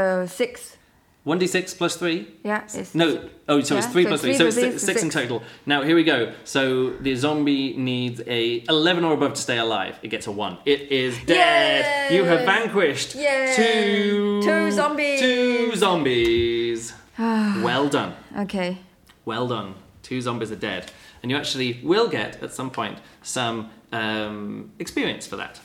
six. 0.41 0.77
1d6 1.25 1.77
plus 1.77 1.95
3 1.95 2.27
Yeah. 2.43 2.67
No, 2.93 3.29
oh, 3.49 3.61
so 3.61 3.77
it's 3.77 3.87
three 3.87 4.03
so 4.03 4.09
plus 4.09 4.21
three 4.21 4.37
three, 4.37 4.37
so 4.37 4.45
it's 4.45 4.55
six, 4.55 4.83
six 4.83 5.01
in 5.03 5.09
total. 5.09 5.41
Now 5.65 5.81
here 5.81 5.95
we 5.95 6.03
go. 6.03 6.33
So 6.43 6.91
the 6.91 7.15
zombie 7.15 7.75
needs 7.75 8.21
a 8.27 8.63
eleven 8.69 9.03
or 9.03 9.13
above 9.13 9.33
to 9.33 9.41
stay 9.41 9.57
alive. 9.57 9.97
It 10.03 10.09
gets 10.09 10.27
a 10.27 10.31
one. 10.31 10.59
It 10.65 10.91
is 10.91 11.17
dead. 11.25 12.11
You 12.11 12.25
have 12.25 12.45
vanquished 12.45 13.15
Yay. 13.15 13.53
two 13.55 14.41
Two 14.43 14.71
zombies. 14.71 15.19
Two 15.19 15.75
zombies. 15.75 16.93
well 17.17 17.89
done. 17.89 18.13
Okay. 18.37 18.77
Well 19.25 19.47
done. 19.47 19.73
Two 20.03 20.21
zombies 20.21 20.51
are 20.51 20.55
dead, 20.71 20.91
and 21.23 21.31
you 21.31 21.37
actually 21.37 21.79
will 21.83 22.07
get 22.07 22.43
at 22.43 22.53
some 22.53 22.69
point 22.69 22.99
some 23.23 23.71
um, 23.91 24.71
experience 24.77 25.25
for 25.25 25.37
that. 25.37 25.59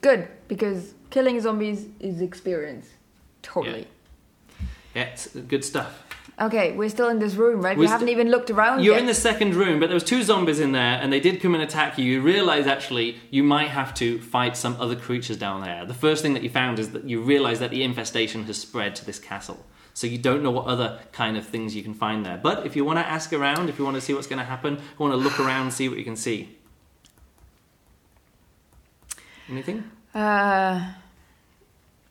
Good 0.00 0.26
because 0.48 0.94
killing 1.10 1.40
zombies 1.40 1.86
is 2.00 2.20
experience. 2.20 2.88
Totally. 3.42 3.80
Yeah, 3.80 3.86
it's 5.02 5.28
good 5.34 5.64
stuff. 5.64 6.04
Okay, 6.40 6.70
we're 6.72 6.88
still 6.88 7.08
in 7.08 7.18
this 7.18 7.34
room, 7.34 7.62
right? 7.62 7.76
We're 7.76 7.84
we 7.84 7.88
haven't 7.88 8.10
even 8.10 8.30
looked 8.30 8.48
around 8.48 8.84
You're 8.84 8.94
yet. 8.94 9.00
in 9.00 9.06
the 9.06 9.14
second 9.14 9.56
room, 9.56 9.80
but 9.80 9.86
there 9.86 9.94
was 9.94 10.04
two 10.04 10.22
zombies 10.22 10.60
in 10.60 10.70
there, 10.70 11.00
and 11.00 11.12
they 11.12 11.18
did 11.18 11.40
come 11.40 11.54
and 11.54 11.62
attack 11.64 11.98
you. 11.98 12.04
You 12.04 12.20
realise 12.20 12.66
actually 12.66 13.18
you 13.30 13.42
might 13.42 13.68
have 13.70 13.92
to 13.94 14.20
fight 14.20 14.56
some 14.56 14.76
other 14.80 14.94
creatures 14.94 15.36
down 15.36 15.62
there. 15.62 15.84
The 15.84 15.94
first 15.94 16.22
thing 16.22 16.34
that 16.34 16.44
you 16.44 16.48
found 16.48 16.78
is 16.78 16.90
that 16.90 17.04
you 17.04 17.20
realise 17.20 17.58
that 17.58 17.72
the 17.72 17.82
infestation 17.82 18.44
has 18.44 18.56
spread 18.56 18.94
to 18.96 19.04
this 19.04 19.18
castle, 19.18 19.66
so 19.94 20.06
you 20.06 20.16
don't 20.16 20.44
know 20.44 20.52
what 20.52 20.66
other 20.66 21.00
kind 21.10 21.36
of 21.36 21.44
things 21.44 21.74
you 21.74 21.82
can 21.82 21.94
find 21.94 22.24
there. 22.24 22.38
But 22.40 22.64
if 22.64 22.76
you 22.76 22.84
want 22.84 23.00
to 23.00 23.06
ask 23.06 23.32
around, 23.32 23.68
if 23.68 23.76
you 23.76 23.84
want 23.84 23.96
to 23.96 24.00
see 24.00 24.14
what's 24.14 24.28
going 24.28 24.38
to 24.38 24.44
happen, 24.44 24.74
you 24.74 24.98
want 24.98 25.12
to 25.12 25.16
look 25.16 25.40
around, 25.40 25.72
see 25.72 25.88
what 25.88 25.98
you 25.98 26.04
can 26.04 26.16
see. 26.16 26.56
Anything? 29.50 29.90
Uh, 30.14 30.92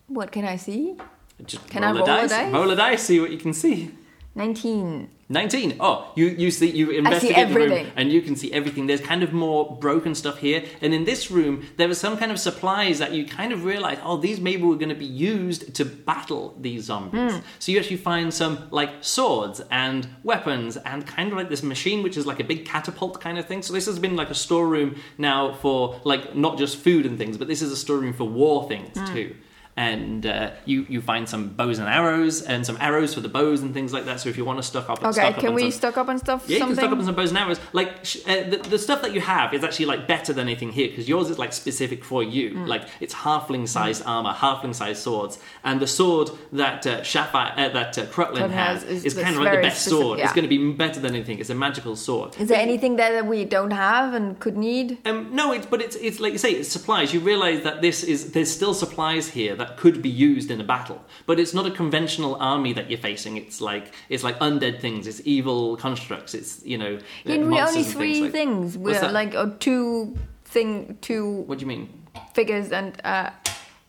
what 0.08 0.32
can 0.32 0.44
I 0.44 0.58
see? 0.58 0.98
Just 1.46 1.70
Can 1.70 1.84
I 1.84 1.92
roll, 1.92 2.00
roll 2.00 2.10
a 2.10 2.14
a 2.14 2.22
dice. 2.22 2.30
dice? 2.30 2.54
Roll 2.54 2.72
a 2.72 2.76
dice, 2.76 3.04
see 3.04 3.20
what 3.20 3.32
you 3.32 3.38
can 3.38 3.54
see. 3.54 3.92
19. 4.36 5.10
19. 5.30 5.78
Oh, 5.80 6.12
you, 6.16 6.28
you 6.28 6.52
see, 6.52 6.70
you 6.70 6.92
investigate 6.92 7.50
the 7.50 7.56
room 7.56 7.88
and 7.96 8.12
you 8.12 8.22
can 8.22 8.36
see 8.36 8.54
everything. 8.54 8.86
There's 8.86 9.02
kind 9.02 9.24
of 9.24 9.34
more 9.34 9.76
broken 9.78 10.14
stuff 10.14 10.38
here. 10.38 10.64
And 10.80 10.94
in 10.94 11.06
this 11.06 11.32
room, 11.32 11.66
there 11.78 11.88
was 11.88 12.00
some 12.00 12.18
kind 12.18 12.32
of 12.32 12.40
supplies 12.40 13.00
that 13.00 13.14
you 13.14 13.26
kind 13.26 13.52
of 13.52 13.66
realize, 13.66 13.98
oh, 14.04 14.18
these 14.18 14.40
maybe 14.40 14.62
were 14.62 14.76
going 14.76 14.90
to 14.90 14.96
be 14.96 15.06
used 15.08 15.74
to 15.74 15.86
battle 15.86 16.56
these 16.62 16.84
zombies. 16.84 17.34
Hmm. 17.34 17.40
So 17.58 17.72
you 17.72 17.80
actually 17.80 17.98
find 17.98 18.32
some 18.32 18.68
like 18.70 18.92
swords 19.02 19.60
and 19.72 20.08
weapons 20.24 20.78
and 20.78 21.06
kind 21.06 21.32
of 21.32 21.38
like 21.38 21.50
this 21.50 21.64
machine, 21.64 22.04
which 22.04 22.16
is 22.16 22.28
like 22.28 22.40
a 22.40 22.44
big 22.46 22.64
catapult 22.66 23.20
kind 23.20 23.40
of 23.40 23.48
thing. 23.48 23.64
So 23.64 23.74
this 23.74 23.88
has 23.88 23.98
been 23.98 24.16
like 24.16 24.30
a 24.30 24.36
storeroom 24.36 24.98
now 25.18 25.54
for 25.56 26.00
like 26.04 26.36
not 26.36 26.60
just 26.60 26.78
food 26.78 27.08
and 27.08 27.18
things, 27.18 27.38
but 27.38 27.48
this 27.48 27.64
is 27.64 27.72
a 27.72 27.78
storeroom 27.78 28.14
for 28.14 28.26
war 28.26 28.68
things 28.68 28.98
Hmm. 28.98 29.14
too 29.14 29.36
and 29.78 30.26
uh, 30.26 30.50
you 30.66 30.86
you 30.90 31.02
find 31.02 31.30
some 31.30 31.50
bows 31.50 31.78
and 31.78 31.88
arrows 31.88 32.42
and 32.42 32.66
some 32.66 32.78
arrows 32.82 33.14
for 33.14 33.22
the 33.22 33.30
bows 33.30 33.62
and 33.62 33.74
things 33.76 33.94
like 33.94 34.06
that. 34.06 34.20
So 34.20 34.28
if 34.30 34.36
you 34.38 34.44
want 34.44 34.58
to 34.58 34.64
stock 34.64 34.90
up, 34.90 35.04
Okay, 35.04 35.12
stock 35.12 35.36
up 35.36 35.40
can 35.40 35.50
on 35.50 35.56
we 35.56 35.70
stock 35.70 35.98
up 35.98 36.10
on 36.10 36.18
stuff? 36.18 36.46
yeah, 36.48 36.58
you 36.58 36.66
can 36.66 36.76
stock 36.76 36.92
up 36.92 36.98
on 36.98 37.06
some 37.06 37.14
bows 37.16 37.30
and 37.30 37.38
arrows. 37.38 37.60
Like 37.74 38.04
sh- 38.04 38.18
uh, 38.28 38.50
the, 38.50 38.58
the 38.58 38.80
stuff 38.80 39.04
that 39.04 39.14
you 39.14 39.22
have 39.22 39.54
is 39.54 39.64
actually 39.64 39.86
like 39.86 40.08
better 40.08 40.34
than 40.34 40.48
anything 40.48 40.72
here 40.72 40.90
because 40.90 41.08
yours 41.08 41.30
is 41.30 41.38
like 41.38 41.54
specific 41.54 42.04
for 42.04 42.24
you. 42.24 42.52
Mm. 42.56 42.68
Like 42.68 42.88
it's 43.00 43.14
halfling 43.14 43.68
sized 43.68 44.02
armor, 44.06 44.34
halfling 44.34 44.74
sized 44.74 45.04
swords, 45.04 45.38
and 45.64 45.80
the 45.80 45.88
sword 45.88 46.32
that 46.54 46.86
uh, 46.88 46.90
uh, 46.92 47.70
that 47.70 47.98
uh, 47.98 48.06
Crutlin 48.08 48.50
has, 48.50 48.84
is- 48.84 49.06
is 49.06 49.14
kind 49.14 49.36
of 49.36 49.44
like 49.44 49.58
the 49.58 49.62
best 49.62 49.82
specific, 49.84 50.04
sword. 50.04 50.20
It's 50.22 50.34
going 50.34 50.44
to 50.44 50.50
be 50.50 50.72
better 50.74 51.00
than 51.00 51.14
anything. 51.14 51.38
It's 51.40 51.52
a 51.52 51.56
magical 51.56 51.96
sword. 51.96 52.36
Is 52.40 52.48
there 52.50 52.60
anything 52.60 52.96
there 52.96 53.14
that 53.14 53.28
we 53.28 53.46
don't 53.46 53.72
have 53.72 54.16
and 54.16 54.40
could 54.40 54.58
need? 54.58 54.98
Um, 55.06 55.36
no, 55.36 55.52
it's 55.52 55.68
but 55.68 55.82
it's 55.82 55.96
it's 55.98 56.20
like 56.20 56.34
you 56.34 56.40
say, 56.40 56.52
it's 56.54 56.70
supplies. 56.70 57.14
You 57.14 57.20
realise 57.20 57.64
that 57.64 57.82
this 57.82 58.04
is 58.04 58.32
there's 58.32 58.52
still 58.52 58.74
supplies 58.74 59.30
here 59.30 59.56
that 59.56 59.67
could 59.76 60.02
be 60.02 60.10
used 60.10 60.50
in 60.52 60.62
a 60.62 60.64
battle, 60.64 61.04
but 61.26 61.40
it's 61.40 61.54
not 61.54 61.66
a 61.66 61.72
conventional 61.72 62.36
army 62.40 62.72
that 62.74 62.90
you're 62.90 63.00
facing. 63.00 63.36
It's 63.38 63.60
like 63.60 63.94
it's 64.08 64.24
like 64.24 64.40
undead 64.40 64.80
things. 64.80 65.08
It's 65.08 65.22
evil 65.26 65.76
constructs. 65.78 66.34
It's 66.34 66.64
you 66.66 66.78
know. 66.78 66.98
uh, 67.26 67.32
In 67.34 67.50
we 67.52 67.60
only 67.60 67.84
three 67.84 68.20
things. 68.30 68.32
things. 68.32 68.78
We're 68.78 68.94
that? 69.02 69.12
like 69.14 69.36
oh, 69.36 69.50
two 69.60 70.16
thing, 70.46 70.98
two 71.02 71.42
What 71.48 71.58
do 71.60 71.64
you 71.64 71.68
mean? 71.68 71.90
figures 72.34 72.72
and 72.72 73.00
uh, 73.04 73.30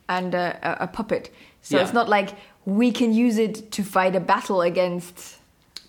and 0.08 0.34
uh, 0.34 0.54
a 0.62 0.76
a 0.80 0.86
puppet. 0.86 1.30
So 1.62 1.76
Yeah. 1.76 1.84
it's 1.84 1.92
not 1.94 2.08
like 2.08 2.30
we 2.64 2.90
can 2.92 3.12
use 3.12 3.38
it 3.38 3.70
to 3.72 3.82
fight 3.82 4.14
a 4.16 4.20
battle 4.20 4.60
against. 4.62 5.36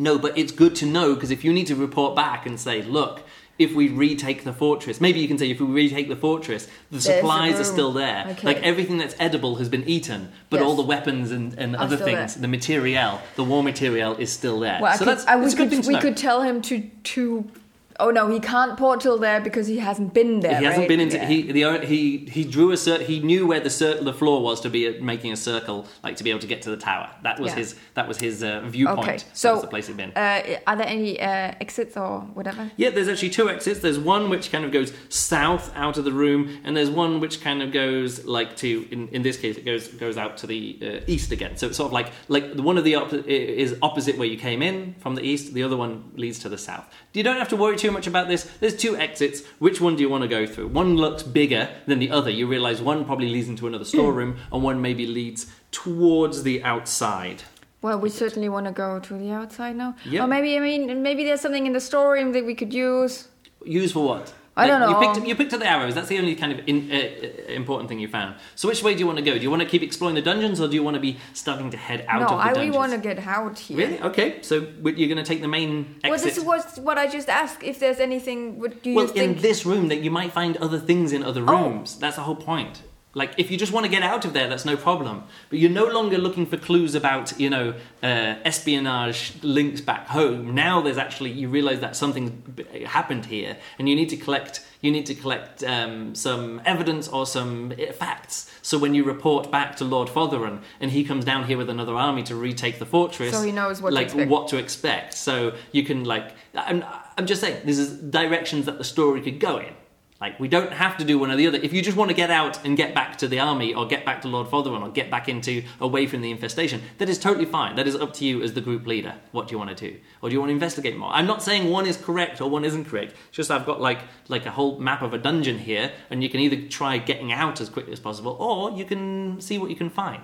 No, 0.01 0.17
but 0.17 0.37
it's 0.37 0.53
good 0.53 0.75
to 0.77 0.85
know 0.85 1.13
because 1.13 1.31
if 1.31 1.43
you 1.43 1.51
need 1.53 1.67
to 1.67 1.75
report 1.75 2.15
back 2.15 2.45
and 2.45 2.57
say, 2.59 2.81
look, 2.81 3.21
if 3.60 3.74
we 3.76 3.89
retake 3.89 4.45
the 4.45 4.53
fortress, 4.53 5.01
maybe 5.01 5.20
you 5.20 5.28
can 5.28 5.38
say 5.38 5.51
if 5.51 5.60
we 5.60 5.68
retake 5.68 6.07
the 6.07 6.16
fortress, 6.16 6.68
the 6.89 6.97
a 6.97 7.01
supplies 7.01 7.60
are 7.60 7.66
still 7.66 7.91
there. 7.91 8.26
Okay. 8.30 8.47
Like 8.47 8.64
everything 8.64 8.97
that's 8.97 9.16
edible 9.20 9.57
has 9.57 9.68
been 9.68 9.88
eaten, 9.88 10.32
but 10.49 10.62
Yes. 10.62 10.66
all 10.66 10.76
the 10.76 10.82
weapons 10.84 11.30
and, 11.32 11.53
and 11.60 11.76
other 11.76 11.97
things, 11.97 12.36
there. 12.36 12.41
the 12.41 12.47
material, 12.47 13.22
the 13.36 13.43
war 13.43 13.62
material 13.62 14.16
is 14.16 14.32
still 14.32 14.60
there. 14.62 14.80
Well, 14.82 14.93
so 14.93 14.99
could, 14.99 15.07
that's, 15.10 15.28
I, 15.28 15.36
we 15.36 15.45
it's 15.45 15.53
a 15.53 15.57
good 15.57 15.64
could, 15.64 15.72
thing 15.72 15.82
to 15.84 15.88
we 15.89 15.99
could 15.99 16.18
tell 16.18 16.41
him 16.41 16.62
to 16.64 16.82
to. 17.03 17.51
Oh 17.99 18.11
no, 18.11 18.27
he 18.29 18.39
can't 18.39 18.77
portal 18.77 19.17
there 19.17 19.41
because 19.41 19.67
he 19.67 19.77
hasn't 19.79 20.13
been 20.13 20.39
there. 20.39 20.57
he 20.59 20.65
hasn't 20.65 20.81
right? 20.83 20.87
been 20.87 20.99
into 20.99 21.17
Yeah. 21.17 21.27
he 21.27 21.51
the 21.51 21.85
he 21.85 22.17
he 22.31 22.43
drew 22.45 22.71
a 22.71 22.77
cir- 22.77 23.03
he 23.03 23.19
knew 23.19 23.45
where 23.47 23.59
the 23.59 23.69
cir- 23.69 24.01
the 24.01 24.13
floor 24.13 24.41
was 24.41 24.61
to 24.61 24.69
be 24.69 24.87
uh, 24.87 24.93
making 25.01 25.31
a 25.33 25.37
circle 25.37 25.85
like 26.03 26.15
to 26.17 26.23
be 26.23 26.29
able 26.29 26.39
to 26.39 26.47
get 26.47 26.61
to 26.63 26.69
the 26.69 26.77
tower 26.77 27.09
that 27.23 27.39
was 27.39 27.51
Yeah. 27.51 27.57
his 27.59 27.75
that 27.95 28.07
was 28.07 28.17
his 28.19 28.43
uh, 28.43 28.61
viewpoint 28.65 28.99
Okay, 28.99 29.17
that 29.17 29.25
so 29.37 29.53
was 29.53 29.61
the 29.61 29.67
place 29.67 29.87
he'd 29.87 29.97
been 29.97 30.11
uh, 30.15 30.41
are 30.67 30.75
there 30.75 30.87
any 30.87 31.19
uh, 31.19 31.53
exits 31.65 31.97
or 31.97 32.21
whatever? 32.33 32.71
Yeah, 32.77 32.89
there's 32.91 33.07
actually 33.09 33.29
two 33.31 33.49
exits. 33.49 33.79
There's 33.81 33.99
one 33.99 34.29
which 34.29 34.51
kind 34.51 34.63
of 34.65 34.71
goes 34.71 34.93
south 35.09 35.71
out 35.75 35.97
of 35.97 36.05
the 36.05 36.11
room, 36.11 36.59
and 36.63 36.75
there's 36.77 36.89
one 36.89 37.19
which 37.19 37.41
kind 37.41 37.61
of 37.61 37.71
goes 37.71 38.25
like 38.25 38.55
to 38.57 38.87
in, 38.91 39.07
in 39.09 39.21
this 39.23 39.37
case 39.37 39.57
it 39.57 39.65
goes 39.65 39.87
goes 39.89 40.17
out 40.17 40.37
to 40.37 40.47
the 40.47 40.61
uh, 40.81 41.13
east 41.13 41.31
again. 41.31 41.57
So 41.57 41.67
it's 41.67 41.77
sort 41.77 41.87
of 41.87 41.93
like 41.93 42.11
like 42.27 42.55
the 42.55 42.63
one 42.63 42.77
of 42.77 42.83
the 42.83 42.95
op- 42.95 43.13
is 43.13 43.75
opposite 43.81 44.17
where 44.17 44.27
you 44.27 44.37
came 44.37 44.61
in 44.61 44.95
from 44.99 45.15
the 45.15 45.21
east. 45.23 45.53
The 45.53 45.63
other 45.63 45.77
one 45.77 46.11
leads 46.15 46.39
to 46.39 46.49
the 46.49 46.57
south. 46.57 46.85
You 47.13 47.23
don't 47.23 47.37
have 47.37 47.49
to 47.49 47.55
worry 47.55 47.75
too 47.89 47.93
much 47.93 48.07
about 48.07 48.27
this. 48.27 48.43
There's 48.59 48.75
two 48.75 48.95
exits. 48.95 49.43
Which 49.57 49.81
one 49.81 49.95
do 49.95 50.01
you 50.01 50.09
want 50.09 50.21
to 50.21 50.27
go 50.27 50.45
through? 50.45 50.67
One 50.67 50.95
looks 50.95 51.23
bigger 51.23 51.69
than 51.87 51.99
the 51.99 52.11
other. 52.11 52.29
You 52.29 52.47
realize 52.47 52.81
one 52.81 53.03
probably 53.05 53.29
leads 53.29 53.47
into 53.47 53.67
another 53.67 53.83
hmm. 53.83 53.97
storeroom, 53.97 54.37
and 54.51 54.63
one 54.63 54.81
maybe 54.81 55.07
leads 55.07 55.47
towards 55.71 56.43
the 56.43 56.63
outside. 56.63 57.43
Well, 57.81 57.99
we 57.99 58.09
certainly 58.09 58.49
want 58.49 58.65
to 58.65 58.71
go 58.71 58.99
to 58.99 59.13
the 59.13 59.31
outside 59.31 59.75
now. 59.75 59.95
Yeah. 60.05 60.23
Or 60.23 60.27
maybe 60.27 60.57
I 60.57 60.59
mean 60.59 61.01
maybe 61.01 61.23
there's 61.23 61.41
something 61.41 61.65
in 61.65 61.73
the 61.73 61.79
storeroom 61.79 62.33
that 62.33 62.45
we 62.45 62.53
could 62.53 62.73
use. 62.73 63.27
Use 63.65 63.91
for 63.91 64.05
what? 64.05 64.33
I 64.60 64.68
don't 64.68 64.82
You 64.82 64.93
know. 64.93 65.14
picked, 65.14 65.28
you 65.28 65.36
picked 65.36 65.53
up 65.53 65.60
the 65.60 65.68
arrows. 65.68 65.95
That's 65.95 66.07
the 66.07 66.18
only 66.20 66.36
kind 66.36 66.51
of 66.53 66.60
in, 66.68 66.91
uh, 66.91 66.95
uh, 66.95 67.51
important 67.53 67.89
thing 67.89 67.99
you 67.99 68.07
found. 68.07 68.36
So 68.55 68.68
which 68.68 68.82
way 68.84 68.93
do 68.93 68.99
you 68.99 69.07
want 69.07 69.18
to 69.18 69.24
go? 69.24 69.34
Do 69.34 69.41
you 69.41 69.49
want 69.49 69.62
to 69.62 69.68
keep 69.68 69.84
exploring 69.84 70.16
the 70.16 70.22
dungeons, 70.22 70.60
or 70.62 70.68
do 70.68 70.76
you 70.76 70.84
want 70.84 70.95
to 70.95 70.99
be 71.01 71.18
starting 71.34 71.70
to 71.72 71.78
head 71.78 72.05
out 72.07 72.20
no, 72.22 72.28
of 72.28 72.32
the 72.32 72.38
I 72.38 72.51
really 72.51 72.72
want 72.72 72.91
to 72.91 72.97
get 72.97 73.20
out 73.26 73.57
here. 73.60 73.78
Really? 73.78 74.01
Okay. 74.01 74.41
So 74.41 74.55
you're 74.84 75.12
going 75.14 75.18
to 75.18 75.24
take 75.24 75.41
the 75.41 75.47
main 75.47 75.95
exit. 76.03 76.10
Well, 76.10 76.20
this 76.20 76.39
was 76.39 76.80
what 76.80 76.97
I 76.97 77.07
just 77.07 77.30
asked. 77.30 77.64
If 77.64 77.80
there's 77.80 77.99
anything, 77.99 78.60
what 78.60 78.84
do 78.84 78.89
you 78.91 78.95
well, 78.95 79.07
think? 79.07 79.18
Well, 79.18 79.26
in 79.36 79.41
this 79.41 79.66
room, 79.66 79.88
that 79.89 80.01
you 80.01 80.12
might 80.12 80.32
find 80.32 80.57
other 80.57 80.80
things 80.80 81.12
in 81.12 81.24
other 81.24 81.43
Oh. 81.47 81.53
rooms. 81.70 81.97
That's 81.99 82.16
the 82.18 82.24
whole 82.24 82.36
point. 82.36 82.82
Like, 83.16 83.34
if 83.38 83.49
you 83.49 83.57
just 83.57 83.72
want 83.72 83.86
to 83.86 83.91
get 83.91 84.03
out 84.03 84.24
of 84.24 84.34
there, 84.34 84.47
that's 84.47 84.66
no 84.66 84.78
problem. 84.78 85.24
But 85.49 85.57
you're 85.57 85.72
no 85.72 85.88
longer 85.88 86.20
looking 86.20 86.45
for 86.45 86.57
clues 86.57 86.93
about, 86.93 87.39
you 87.39 87.49
know, 87.49 87.74
uh, 88.03 88.36
espionage 88.45 89.34
links 89.41 89.82
back 89.82 90.07
home. 90.07 90.53
Now 90.53 90.80
there's 90.82 90.99
actually 90.99 91.32
you 91.32 91.49
realise 91.49 91.80
that 91.80 91.95
something 91.95 92.66
happened 92.86 93.26
here, 93.26 93.57
and 93.80 93.89
you 93.89 93.95
need 93.95 94.10
to 94.10 94.18
collect. 94.18 94.64
You 94.82 94.91
need 94.91 95.07
to 95.07 95.16
collect 95.16 95.64
um, 95.64 96.14
some 96.16 96.62
evidence 96.66 97.07
or 97.07 97.26
some 97.26 97.74
uh, 97.74 97.91
facts. 97.91 98.49
So 98.62 98.78
when 98.78 98.93
you 98.93 99.03
report 99.03 99.51
back 99.51 99.76
to 99.78 99.86
Lord 99.86 100.07
Fotheron, 100.07 100.62
and 100.80 100.91
he 100.91 101.03
comes 101.03 101.26
down 101.26 101.45
here 101.45 101.57
with 101.57 101.70
another 101.70 101.95
army 101.95 102.24
to 102.24 102.36
retake 102.36 102.80
the 102.80 102.86
fortress, 102.86 103.34
So 103.34 103.41
he 103.41 103.51
knows 103.51 103.82
what 103.82 103.89
to 103.89 103.95
like 103.95 104.05
expect. 104.05 104.30
what 104.30 104.47
to 104.49 104.57
expect. 104.57 105.14
So 105.16 105.53
you 105.72 105.84
can 105.84 106.05
like, 106.05 106.32
I'm, 106.53 106.86
I'm 107.18 107.26
just 107.26 107.41
saying, 107.41 107.64
this 107.66 107.78
is 107.78 107.97
directions 107.97 108.68
that 108.68 108.78
the 108.78 108.84
story 108.86 109.22
could 109.22 109.39
go 109.39 109.57
in. 109.57 109.74
Like 110.22 110.38
we 110.39 110.49
don't 110.49 110.74
have 110.74 110.97
to 110.97 111.05
do 111.05 111.17
one 111.17 111.32
or 111.32 111.38
the 111.38 111.47
other. 111.47 111.57
If 111.57 111.72
you 111.72 111.82
just 111.82 111.95
want 111.95 112.09
to 112.09 112.15
get 112.15 112.30
out 112.30 112.65
and 112.65 112.76
get 112.76 112.93
back 112.93 113.17
to 113.20 113.28
the 113.28 113.39
army, 113.39 113.74
or 113.74 113.88
get 113.88 114.05
back 114.05 114.22
to 114.24 114.28
Lord 114.28 114.47
Fotheron, 114.47 114.82
or 114.82 114.89
get 114.89 115.09
back 115.09 115.30
into 115.30 115.63
away 115.80 116.07
from 116.07 116.22
the 116.22 116.30
infestation, 116.30 116.82
that 116.97 117.07
is 117.07 117.17
totally 117.17 117.45
fine. 117.45 117.76
That 117.76 117.88
is 117.88 117.95
up 117.95 118.13
to 118.15 118.26
you 118.26 118.41
as 118.43 118.53
the 118.53 118.61
group 118.61 118.86
leader. 118.86 119.15
What 119.32 119.47
do 119.47 119.53
you 119.53 119.57
want 119.57 119.76
to 119.76 119.89
do, 119.89 119.97
or 120.22 120.30
do 120.30 120.34
you 120.34 120.39
want 120.39 120.49
to 120.49 120.53
investigate 120.53 120.97
more? 120.97 121.09
I'm 121.11 121.28
not 121.28 121.41
saying 121.41 121.70
one 121.70 121.86
is 121.86 121.95
correct 121.95 122.41
or 122.41 122.49
one 122.49 122.65
isn't 122.65 122.86
correct. 122.86 123.13
It's 123.30 123.38
just 123.38 123.51
I've 123.51 123.65
got 123.65 123.80
like 123.80 123.99
like 124.28 124.45
a 124.45 124.51
whole 124.51 124.78
map 124.80 125.01
of 125.01 125.13
a 125.13 125.17
dungeon 125.17 125.59
here, 125.59 125.91
and 126.09 126.22
you 126.22 126.30
can 126.30 126.41
either 126.41 126.67
try 126.67 126.97
getting 126.97 127.32
out 127.32 127.61
as 127.61 127.70
quickly 127.70 127.93
as 127.93 127.99
possible, 127.99 128.36
or 128.39 128.72
you 128.72 128.84
can 128.84 129.39
see 129.39 129.57
what 129.57 129.70
you 129.70 129.76
can 129.76 129.89
find. 129.89 130.24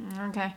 Mm, 0.00 0.28
okay. 0.28 0.54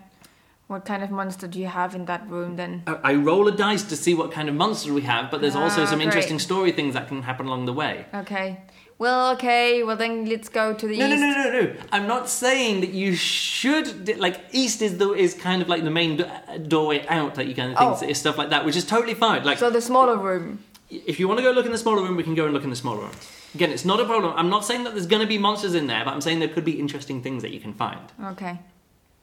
What 0.68 0.86
kind 0.86 1.04
of 1.04 1.12
monster 1.12 1.46
do 1.48 1.60
you 1.60 1.68
have 1.68 1.94
in 1.94 2.06
that 2.06 2.28
room 2.30 2.56
then? 2.56 2.84
I 2.88 3.14
roll 3.16 3.48
a 3.48 3.52
dice 3.52 3.84
to 3.84 3.96
see 3.96 4.14
what 4.16 4.32
kind 4.32 4.48
of 4.50 4.56
monster 4.56 4.94
we 4.94 5.02
have, 5.02 5.30
but 5.30 5.42
there's 5.42 5.56
also 5.56 5.84
Ah, 5.84 5.86
some 5.86 5.98
great. 6.00 6.06
interesting 6.08 6.40
story 6.40 6.72
things 6.72 6.94
that 6.94 7.08
can 7.10 7.22
happen 7.24 7.46
along 7.48 7.66
the 7.66 7.74
way. 7.74 8.06
Okay. 8.14 8.62
Well, 8.98 9.32
okay. 9.34 9.84
Well, 9.84 9.98
then 9.98 10.26
let's 10.26 10.48
go 10.50 10.74
to 10.74 10.88
the 10.88 10.98
No, 10.98 11.08
no, 11.08 11.14
east. 11.16 11.22
no, 11.22 11.32
no, 11.44 11.62
no. 11.62 11.74
I'm 11.92 12.08
not 12.08 12.30
saying 12.30 12.80
that 12.82 12.92
you 12.94 13.14
should 13.16 14.18
like 14.20 14.40
east 14.52 14.82
is 14.82 14.98
the 14.98 15.12
is 15.14 15.34
kind 15.34 15.62
of 15.62 15.68
like 15.68 15.84
the 15.84 15.92
main 15.92 16.18
do- 16.18 16.26
doorway 16.68 17.06
out, 17.08 17.38
like 17.38 17.48
you 17.48 17.56
kind 17.56 17.74
of 17.74 17.78
things, 17.78 18.00
Oh. 18.02 18.08
is 18.12 18.18
stuff 18.18 18.38
like 18.38 18.50
that, 18.52 18.66
which 18.66 18.76
is 18.78 18.86
totally 18.86 19.16
fine. 19.16 19.44
Like 19.44 19.58
So 19.58 19.70
the 19.70 19.82
smaller 19.82 20.18
room. 20.18 20.60
if 20.90 21.20
you 21.20 21.28
want 21.28 21.40
to 21.40 21.44
go 21.44 21.52
look 21.52 21.66
in 21.66 21.72
the 21.74 21.78
smaller 21.78 22.02
room, 22.04 22.16
we 22.16 22.24
can 22.24 22.36
go 22.36 22.46
and 22.46 22.54
look 22.54 22.64
in 22.64 22.70
the 22.70 22.76
smaller 22.76 23.02
room. 23.02 23.12
Again, 23.54 23.72
it's 23.72 23.86
not 23.86 24.00
a 24.00 24.06
problem. 24.06 24.34
I'm 24.38 24.50
not 24.50 24.64
saying 24.64 24.84
that 24.86 24.94
there's 24.94 25.08
going 25.08 25.22
to 25.22 25.28
be 25.28 25.38
monsters 25.38 25.74
in 25.76 25.88
there, 25.88 26.04
but 26.06 26.14
I'm 26.14 26.22
saying 26.22 26.40
there 26.40 26.48
could 26.56 26.66
be 26.66 26.80
interesting 26.80 27.22
things 27.22 27.42
that 27.44 27.52
you 27.52 27.60
can 27.60 27.74
find. 27.74 28.00
Okay. 28.32 28.58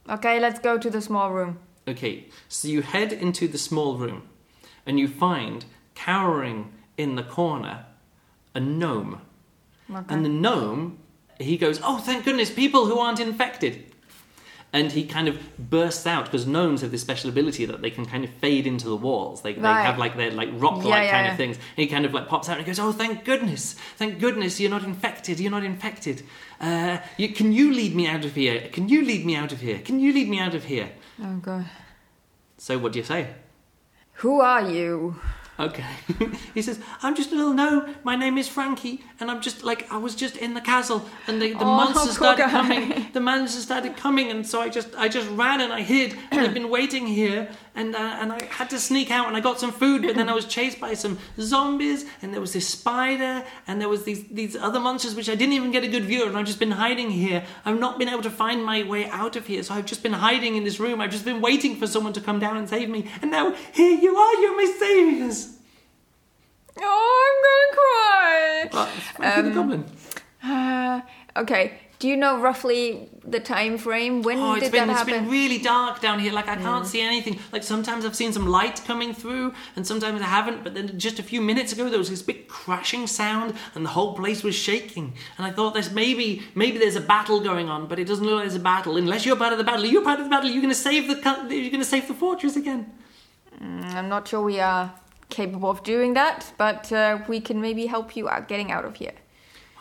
Okay, 0.09 0.41
let's 0.41 0.59
go 0.59 0.79
to 0.79 0.91
the 0.91 1.01
small 1.01 1.31
room. 1.31 1.59
Okay, 1.87 2.27
so 2.49 2.69
you 2.69 2.83
head 2.83 3.13
into 3.13 3.49
the 3.49 3.59
small 3.59 3.97
room, 3.97 4.23
and 4.87 4.99
you 4.99 5.09
find 5.09 5.65
cowering 5.95 6.73
in 6.97 7.17
the 7.17 7.23
corner 7.23 7.87
a 8.55 8.61
gnome. 8.61 9.21
Okay. 9.91 10.15
And 10.15 10.25
the 10.25 10.29
gnome, 10.29 10.99
he 11.39 11.57
goes, 11.57 11.81
Oh, 11.83 11.99
thank 11.99 12.25
goodness, 12.25 12.51
people 12.51 12.87
who 12.87 12.99
aren't 12.99 13.21
infected. 13.21 13.90
And 14.73 14.93
he 14.93 15.05
kind 15.05 15.27
of 15.27 15.37
bursts 15.59 16.07
out 16.07 16.27
because 16.27 16.47
gnomes 16.47 16.83
have 16.83 16.93
this 16.93 17.01
special 17.01 17.29
ability 17.29 17.65
that 17.65 17.83
they 17.83 17.91
can 17.91 18.07
kind 18.07 18.23
of 18.23 18.31
fade 18.31 18.69
into 18.69 18.89
the 18.89 18.95
walls. 18.95 19.43
They, 19.43 19.55
they 19.55 19.61
have 19.83 19.99
like 19.99 20.17
their 20.17 20.31
like 20.31 20.49
rock 20.53 20.85
like 20.85 20.85
Yeah, 20.85 21.03
yeah, 21.03 21.11
kind 21.11 21.27
of 21.33 21.37
things. 21.37 21.57
And 21.57 21.67
he 21.77 21.87
kind 21.89 22.05
of 22.05 22.15
like 22.15 22.29
pops 22.29 22.49
out 22.49 22.59
and 22.59 22.65
goes, 22.65 22.79
Oh, 22.79 22.93
thank 22.93 23.25
goodness, 23.25 23.75
thank 23.97 24.21
goodness 24.21 24.61
you're 24.61 24.71
not 24.71 24.85
infected, 24.85 25.41
you're 25.41 25.51
not 25.51 25.65
infected. 25.65 26.23
Uh, 26.61 26.99
you, 27.17 27.31
can 27.31 27.53
you 27.53 27.73
lead 27.75 27.97
me 27.97 28.07
out 28.07 28.25
of 28.25 28.35
here? 28.37 28.69
Can 28.73 28.89
you 28.89 29.05
lead 29.05 29.27
me 29.27 29.35
out 29.35 29.51
of 29.53 29.61
here? 29.61 29.81
Can 29.81 29.99
you 29.99 30.13
lead 30.13 30.29
me 30.29 30.39
out 30.39 30.55
of 30.55 30.65
here? 30.65 30.91
Oh 31.21 31.37
god. 31.39 31.67
So 32.59 32.79
what 32.79 32.93
do 32.93 33.01
you 33.01 33.05
say? 33.05 33.27
Who 34.15 34.41
are 34.41 34.71
you? 34.71 35.17
Okay. 35.61 35.85
he 36.55 36.63
says, 36.63 36.81
I'm 37.03 37.15
just 37.15 37.33
a 37.33 37.35
little 37.35 37.53
gnome. 37.53 37.95
My 38.03 38.17
name 38.17 38.39
is 38.39 38.49
Frankie, 38.49 39.05
and 39.21 39.31
I'm 39.31 39.41
just 39.43 39.63
like 39.63 39.91
I 39.93 39.99
was 39.99 40.15
just 40.15 40.37
in 40.37 40.55
the 40.55 40.61
castle, 40.61 41.05
and 41.27 41.41
the, 41.41 41.53
the 41.53 41.61
Oh, 41.61 41.77
monsters 41.77 42.05
poor 42.17 42.35
started 42.35 42.43
guy. 42.45 42.51
coming. 42.51 43.07
The 43.13 43.21
monsters 43.21 43.63
started 43.65 43.97
coming, 43.97 44.31
and 44.31 44.47
so 44.47 44.61
I 44.63 44.69
just 44.71 44.95
I 44.97 45.09
just 45.09 45.29
ran 45.31 45.61
and 45.61 45.73
I 45.73 45.83
hid, 45.83 46.17
and 46.31 46.41
I've 46.41 46.55
been 46.55 46.71
waiting 46.71 47.07
here, 47.07 47.49
and 47.81 47.97
uh, 47.97 48.19
and 48.21 48.33
I 48.33 48.45
had 48.45 48.69
to 48.71 48.79
sneak 48.79 49.11
out, 49.11 49.27
and 49.27 49.37
I 49.37 49.41
got 49.41 49.59
some 49.59 49.73
food, 49.73 50.03
but 50.03 50.15
then 50.15 50.29
I 50.29 50.35
was 50.35 50.45
chased 50.57 50.79
by 50.79 50.95
some 50.95 51.19
zombies, 51.39 52.05
and 52.21 52.33
there 52.33 52.41
was 52.41 52.53
this 52.53 52.69
spider, 52.69 53.45
and 53.67 53.81
there 53.81 53.89
was 53.89 54.05
these 54.05 54.23
these 54.29 54.55
other 54.55 54.79
monsters 54.79 55.15
which 55.15 55.29
I 55.29 55.35
didn't 55.35 55.55
even 55.55 55.71
get 55.71 55.83
a 55.83 55.89
good 55.89 56.05
view 56.05 56.23
of, 56.23 56.29
and 56.29 56.37
I've 56.37 56.47
just 56.47 56.59
been 56.59 56.73
hiding 56.73 57.11
here. 57.11 57.43
I've 57.65 57.81
not 57.81 57.99
been 57.99 58.09
able 58.09 58.23
to 58.23 58.31
find 58.31 58.65
my 58.65 58.83
way 58.83 59.09
out 59.09 59.35
of 59.37 59.47
here, 59.47 59.63
so 59.63 59.75
I've 59.75 59.87
just 59.87 60.03
been 60.03 60.13
hiding 60.13 60.57
in 60.57 60.65
this 60.65 60.79
room. 60.79 61.01
I've 61.01 61.11
just 61.11 61.25
been 61.25 61.41
waiting 61.41 61.77
for 61.77 61.87
someone 61.87 62.13
to 62.13 62.21
come 62.21 62.39
down 62.39 62.57
and 62.57 62.69
save 62.69 62.89
me, 62.91 63.09
and 63.23 63.31
now 63.31 63.55
here 63.73 63.99
you 63.99 64.15
are. 64.15 64.35
You're 64.41 64.57
my 64.57 64.71
saviors. 64.79 65.57
Oh, 66.83 67.17
I'm 67.27 67.39
gonna 67.47 67.73
cry. 67.81 68.69
Well, 68.73 68.87
Frankie 69.17 69.49
the 69.49 69.55
Goblin. 69.55 69.85
Uh, 70.43 71.01
okay. 71.37 71.90
Do 72.01 72.09
you 72.09 72.17
know 72.17 72.41
roughly 72.41 73.11
the 73.23 73.41
time 73.41 73.77
frame? 73.77 74.23
When 74.23 74.39
Oh, 74.39 74.55
it's 74.55 74.65
did 74.65 74.73
been 74.73 74.89
that 74.89 75.03
It's 75.03 75.11
been 75.11 75.29
really 75.29 75.59
dark 75.59 76.01
down 76.01 76.19
here. 76.19 76.33
Like 76.33 76.49
I 76.49 76.57
can't 76.57 76.87
see 76.87 77.03
anything. 77.03 77.39
Like 77.53 77.63
sometimes 77.63 78.07
I've 78.07 78.17
seen 78.17 78.33
some 78.33 78.47
light 78.47 78.83
coming 78.87 79.13
through, 79.13 79.53
and 79.77 79.87
sometimes 79.87 80.23
I 80.23 80.25
haven't. 80.25 80.65
But 80.65 80.73
then 80.73 80.99
just 80.99 81.19
a 81.19 81.23
few 81.23 81.43
minutes 81.43 81.75
ago, 81.75 81.91
there 81.91 81.99
was 81.99 82.09
this 82.09 82.23
big 82.23 82.49
crashing 82.49 83.07
sound, 83.07 83.55
and 83.75 83.85
the 83.85 83.91
whole 83.91 84.15
place 84.15 84.43
was 84.43 84.55
shaking. 84.55 85.13
And 85.37 85.47
I 85.47 85.51
thought, 85.51 85.75
there's 85.75 85.93
maybe 85.93 86.43
maybe 86.55 86.79
there's 86.79 86.97
a 86.97 87.03
battle 87.03 87.39
going 87.41 87.69
on, 87.69 87.87
but 87.87 87.99
it 87.99 88.07
doesn't 88.07 88.25
look 88.25 88.37
like 88.37 88.45
there's 88.45 88.55
a 88.55 88.61
battle. 88.61 88.97
Unless 88.97 89.27
you're 89.27 89.37
part 89.37 89.53
of 89.53 89.59
the 89.59 89.65
battle, 89.65 89.85
you're 89.85 90.03
part 90.03 90.21
of 90.21 90.25
the 90.25 90.31
battle. 90.31 90.49
You're 90.49 90.63
going 90.63 90.75
to 90.75 90.83
save 90.89 91.07
the 91.07 91.17
you're 91.55 91.75
going 91.77 91.85
to 91.87 91.93
save 91.97 92.09
the 92.09 92.15
fortress 92.15 92.57
again. 92.57 92.91
I'm 93.61 94.09
not 94.09 94.27
sure 94.27 94.41
we 94.41 94.59
are 94.59 94.91
capable 95.29 95.69
of 95.69 95.83
doing 95.83 96.15
that, 96.15 96.51
but 96.57 96.91
uh, 96.93 97.19
we 97.29 97.43
can 97.43 97.61
maybe 97.61 97.85
help 97.85 98.17
you 98.17 98.27
out 98.27 98.49
getting 98.49 98.73
out 98.73 98.87
of 98.87 98.97
here. 98.97 99.13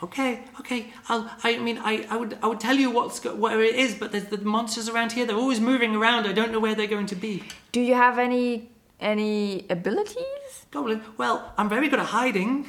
Okay, 0.02 0.44
okay. 0.60 0.92
I'll. 1.08 1.30
I 1.44 1.58
mean, 1.58 1.78
I, 1.78 2.06
I 2.08 2.16
would 2.16 2.38
I 2.42 2.46
would 2.46 2.60
tell 2.60 2.76
you 2.76 2.90
what's 2.90 3.20
go- 3.20 3.34
where 3.34 3.62
it 3.62 3.74
is, 3.74 3.94
but 3.94 4.12
there's 4.12 4.24
the 4.26 4.38
monsters 4.38 4.88
around 4.88 5.12
here. 5.12 5.26
They're 5.26 5.36
always 5.36 5.60
moving 5.60 5.94
around. 5.94 6.26
I 6.26 6.32
don't 6.32 6.52
know 6.52 6.60
where 6.60 6.74
they're 6.74 6.86
going 6.86 7.06
to 7.06 7.16
be. 7.16 7.44
Do 7.72 7.80
you 7.80 7.94
have 7.94 8.18
any 8.18 8.70
any 8.98 9.66
abilities? 9.68 10.66
Goblin. 10.70 11.02
Well, 11.18 11.52
I'm 11.58 11.68
very 11.68 11.88
good 11.88 11.98
at 12.00 12.06
hiding. 12.06 12.66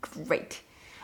Great. 0.00 0.62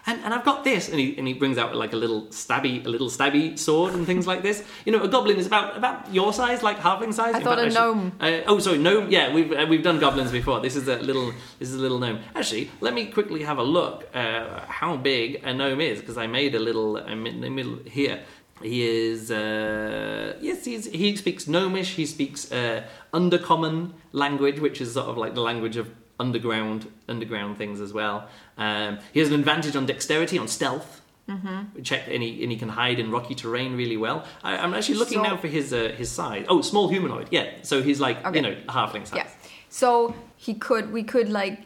And, 0.08 0.18
and 0.24 0.32
I've 0.32 0.44
got 0.44 0.64
this, 0.64 0.88
and 0.88 0.98
he, 0.98 1.16
and 1.18 1.28
he 1.28 1.34
brings 1.34 1.58
out 1.58 1.76
like 1.76 1.92
a 1.92 1.96
little 1.96 2.22
stabby, 2.28 2.84
a 2.84 2.88
little 2.88 3.10
stabby 3.10 3.58
sword 3.58 3.92
and 3.92 4.06
things 4.06 4.26
like 4.26 4.42
this. 4.42 4.64
You 4.86 4.92
know, 4.92 5.02
a 5.02 5.08
goblin 5.08 5.36
is 5.36 5.46
about 5.46 5.76
about 5.76 6.12
your 6.12 6.32
size, 6.32 6.62
like 6.62 6.78
halfling 6.78 7.12
size. 7.12 7.34
I 7.34 7.38
In 7.38 7.44
thought 7.44 7.58
fact, 7.58 7.72
a 7.72 7.74
gnome. 7.74 8.12
uh, 8.18 8.40
oh, 8.46 8.58
sorry, 8.58 8.78
gnome. 8.78 9.10
Yeah, 9.10 9.34
we've 9.34 9.52
uh, 9.52 9.66
we've 9.68 9.82
done 9.82 9.98
goblins 10.00 10.32
before. 10.32 10.60
This 10.60 10.76
is 10.76 10.88
a 10.88 10.96
little 10.96 11.32
this 11.58 11.68
is 11.68 11.74
a 11.74 11.78
little 11.86 11.98
gnome. 11.98 12.20
Actually, 12.34 12.70
let 12.80 12.94
me 12.94 13.06
quickly 13.06 13.42
have 13.42 13.58
a 13.58 13.62
look 13.62 14.08
uh, 14.14 14.60
how 14.66 14.96
big 14.96 15.42
a 15.44 15.52
gnome 15.52 15.82
is 15.82 16.00
because 16.00 16.16
I 16.16 16.26
made 16.26 16.54
a 16.54 16.58
little 16.68 16.96
I'm 16.96 17.26
in 17.26 17.42
the 17.42 17.50
middle 17.50 17.78
here. 17.84 18.20
He 18.62 18.88
is 18.88 19.30
uh, 19.30 20.36
yes, 20.40 20.64
he's, 20.64 20.86
he 20.86 21.14
speaks 21.16 21.46
Gnomish. 21.46 21.94
He 21.94 22.06
speaks 22.06 22.50
uh, 22.50 22.82
Undercommon 23.12 23.92
language, 24.12 24.58
which 24.58 24.80
is 24.80 24.94
sort 24.94 25.08
of 25.08 25.16
like 25.18 25.34
the 25.34 25.42
language 25.42 25.76
of 25.76 25.90
underground 26.20 26.90
underground 27.08 27.56
things 27.58 27.80
as 27.80 27.92
well. 27.92 28.26
Um, 28.58 28.98
he 29.12 29.20
has 29.20 29.28
an 29.30 29.34
advantage 29.38 29.76
on 29.76 29.86
dexterity, 29.86 30.38
on 30.38 30.48
stealth. 30.48 31.00
Mm-hmm. 31.28 31.82
Check, 31.82 32.04
and 32.08 32.22
he, 32.22 32.42
and 32.42 32.50
he 32.50 32.56
can 32.58 32.70
hide 32.70 32.98
in 32.98 33.10
rocky 33.10 33.34
terrain 33.34 33.76
really 33.76 33.98
well. 33.98 34.24
I, 34.42 34.56
I'm 34.56 34.72
actually 34.72 34.94
looking 34.98 35.18
So- 35.18 35.24
now 35.24 35.36
for 35.36 35.46
his 35.48 35.72
uh, 35.74 35.94
his 35.96 36.10
size. 36.10 36.46
Oh, 36.48 36.62
small 36.62 36.88
humanoid. 36.88 37.28
Yeah, 37.30 37.50
so 37.62 37.82
he's 37.82 38.00
like 38.00 38.24
Okay. 38.26 38.36
you 38.36 38.42
know 38.42 38.56
halfling 38.68 39.06
size. 39.06 39.16
Yeah. 39.16 39.28
So 39.68 40.14
he 40.36 40.54
could, 40.54 40.90
we 40.90 41.02
could 41.02 41.28
like 41.28 41.60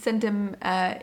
send 0.00 0.22
him 0.22 0.54
uh, 0.62 0.94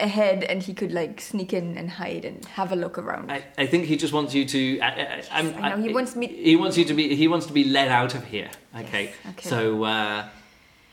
ahead, 0.00 0.44
and 0.44 0.62
he 0.62 0.72
could 0.72 0.90
like 0.92 1.20
sneak 1.20 1.52
in 1.52 1.76
and 1.76 1.90
hide 1.90 2.24
and 2.24 2.42
have 2.46 2.72
a 2.72 2.76
look 2.76 2.96
around. 2.96 3.30
I, 3.30 3.44
I 3.58 3.66
think 3.66 3.84
he 3.84 3.96
just 3.98 4.14
wants 4.14 4.32
you 4.34 4.46
to. 4.46 4.80
I, 4.80 4.86
I, 4.88 5.22
I'm- 5.32 5.54
I 5.64 5.68
know, 5.76 5.82
he 5.82 5.92
wants 5.92 6.16
me- 6.16 6.28
He 6.28 6.56
wants 6.56 6.78
you 6.78 6.86
to 6.86 6.94
be. 6.94 7.14
He 7.14 7.28
wants 7.28 7.44
to 7.46 7.52
be 7.52 7.64
let 7.64 7.88
out 7.88 8.14
of 8.14 8.24
here. 8.24 8.48
Okay. 8.74 9.04
Yes, 9.04 9.14
okay. 9.30 9.48
So, 9.50 9.84
uh, 9.84 10.28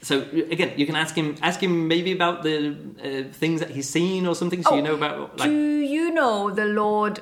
so 0.06 0.22
again, 0.52 0.78
you 0.78 0.86
can 0.86 0.96
ask 0.96 1.16
him. 1.16 1.36
Ask 1.42 1.64
him 1.64 1.88
maybe 1.88 2.12
about 2.12 2.44
the 2.44 2.78
uh, 3.02 3.34
things 3.34 3.60
that 3.60 3.72
he's 3.72 3.90
seen 3.90 4.28
or 4.28 4.36
something. 4.36 4.62
So 4.62 4.70
Oh, 4.72 4.76
you 4.76 4.84
know 4.84 4.94
about 4.94 5.40
like. 5.40 5.50
Do 5.50 5.80
you 5.80 6.12
know 6.12 6.52
the 6.52 6.66
Lord? 6.66 7.22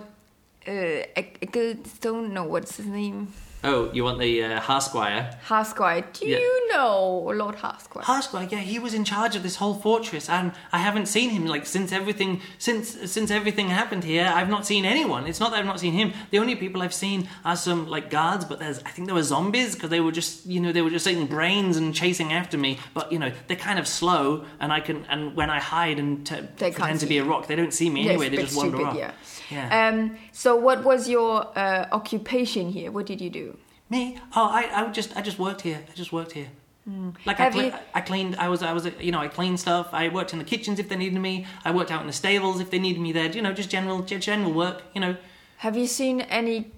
don't 2.01 2.33
know 2.33 2.43
what's 2.43 2.75
his 2.75 2.85
name? 2.85 3.31
Oh, 3.65 3.89
you 3.93 4.03
want 4.03 4.19
the 4.19 4.43
uh, 4.43 4.59
Harsquire? 4.59 5.37
Harsquire. 5.45 6.03
Do 6.11 6.25
Yeah. 6.27 6.37
you 6.39 6.67
know 6.73 7.31
Lord 7.33 7.55
Harsquire? 7.55 8.03
Harsquire, 8.03 8.47
yeah, 8.51 8.57
he 8.59 8.77
was 8.79 8.93
in 8.93 9.05
charge 9.05 9.35
of 9.37 9.43
this 9.43 9.55
whole 9.55 9.73
fortress, 9.75 10.27
and 10.29 10.51
I 10.73 10.79
haven't 10.79 11.05
seen 11.05 11.29
him 11.29 11.45
like 11.45 11.65
since 11.65 11.91
everything 11.93 12.41
since 12.57 13.09
since 13.11 13.31
everything 13.31 13.69
happened 13.69 14.03
here. 14.03 14.29
I've 14.35 14.49
not 14.49 14.65
seen 14.65 14.83
anyone. 14.85 15.27
It's 15.27 15.39
not 15.39 15.51
that 15.51 15.59
I've 15.59 15.65
not 15.65 15.79
seen 15.79 15.93
him. 15.93 16.11
The 16.31 16.39
only 16.39 16.55
people 16.55 16.81
I've 16.81 16.93
seen 16.93 17.29
are 17.45 17.55
some 17.55 17.87
like 17.87 18.09
guards, 18.09 18.43
but 18.43 18.59
there's 18.59 18.79
I 18.79 18.89
think 18.89 19.07
there 19.07 19.15
were 19.15 19.23
zombies 19.23 19.75
because 19.75 19.89
they 19.89 20.01
were 20.01 20.11
just 20.11 20.45
you 20.45 20.59
know 20.59 20.71
they 20.73 20.81
were 20.81 20.89
just 20.89 21.07
eating 21.07 21.27
brains 21.27 21.77
and 21.77 21.95
chasing 21.95 22.33
after 22.33 22.57
me. 22.57 22.79
But 22.93 23.11
you 23.13 23.19
know 23.19 23.31
they're 23.47 23.55
kind 23.55 23.79
of 23.79 23.87
slow, 23.87 24.43
and 24.59 24.73
I 24.73 24.81
can 24.81 25.05
and 25.05 25.35
when 25.35 25.49
I 25.49 25.59
hide 25.59 25.99
and 25.99 26.25
t- 26.27 26.35
They 26.35 26.71
pretend 26.71 26.75
can't 26.75 26.93
to 26.99 27.05
see 27.05 27.09
be 27.09 27.17
a 27.19 27.23
rock, 27.23 27.47
they 27.47 27.55
don't 27.55 27.73
see 27.73 27.89
me 27.89 28.03
Yeah, 28.03 28.09
anyway. 28.11 28.29
They 28.29 28.35
a 28.37 28.39
bit 28.41 28.45
just 28.47 28.57
wander 28.57 28.85
off. 28.85 28.97
yeah. 28.97 29.11
Yeah. 29.51 29.87
Um, 29.89 30.17
so 30.31 30.55
what 30.55 30.83
was 30.83 31.07
your 31.07 31.45
uh, 31.57 31.85
occupation 31.91 32.69
here? 32.69 32.91
What 32.91 33.05
did 33.05 33.21
you 33.21 33.29
do? 33.29 33.52
Me? 33.89 34.17
Oh, 34.35 34.47
I, 34.49 34.69
I 34.73 34.87
just 34.91 35.15
I 35.15 35.21
just 35.21 35.37
worked 35.39 35.61
here. 35.61 35.79
I 35.91 35.93
just 35.95 36.11
worked 36.11 36.31
here. 36.33 36.47
Like 37.25 37.39
I. 37.39 37.49
Cle- 37.49 37.61
you- 37.63 37.73
I 37.93 38.01
cleaned. 38.01 38.35
I 38.37 38.49
was 38.49 38.61
I 38.63 38.73
was 38.73 38.87
you 38.99 39.11
know 39.11 39.19
I 39.19 39.27
cleaned 39.27 39.59
stuff. 39.59 39.87
I 39.93 40.09
worked 40.09 40.33
in 40.33 40.39
the 40.39 40.45
kitchens 40.45 40.79
if 40.79 40.89
they 40.89 40.95
needed 40.97 41.19
me. 41.19 41.45
I 41.63 41.71
worked 41.71 41.91
out 41.91 42.01
in 42.01 42.07
the 42.07 42.13
stables 42.13 42.59
if 42.59 42.69
they 42.71 42.79
needed 42.79 43.01
me 43.01 43.11
there. 43.11 43.27
You 43.31 43.41
know, 43.41 43.53
just 43.53 43.69
general 43.69 44.01
general 44.01 44.51
work. 44.51 44.81
You 44.93 45.01
know, 45.01 45.15
Have 45.57 45.77
you 45.77 45.87
seen 45.87 46.21
any 46.21 46.71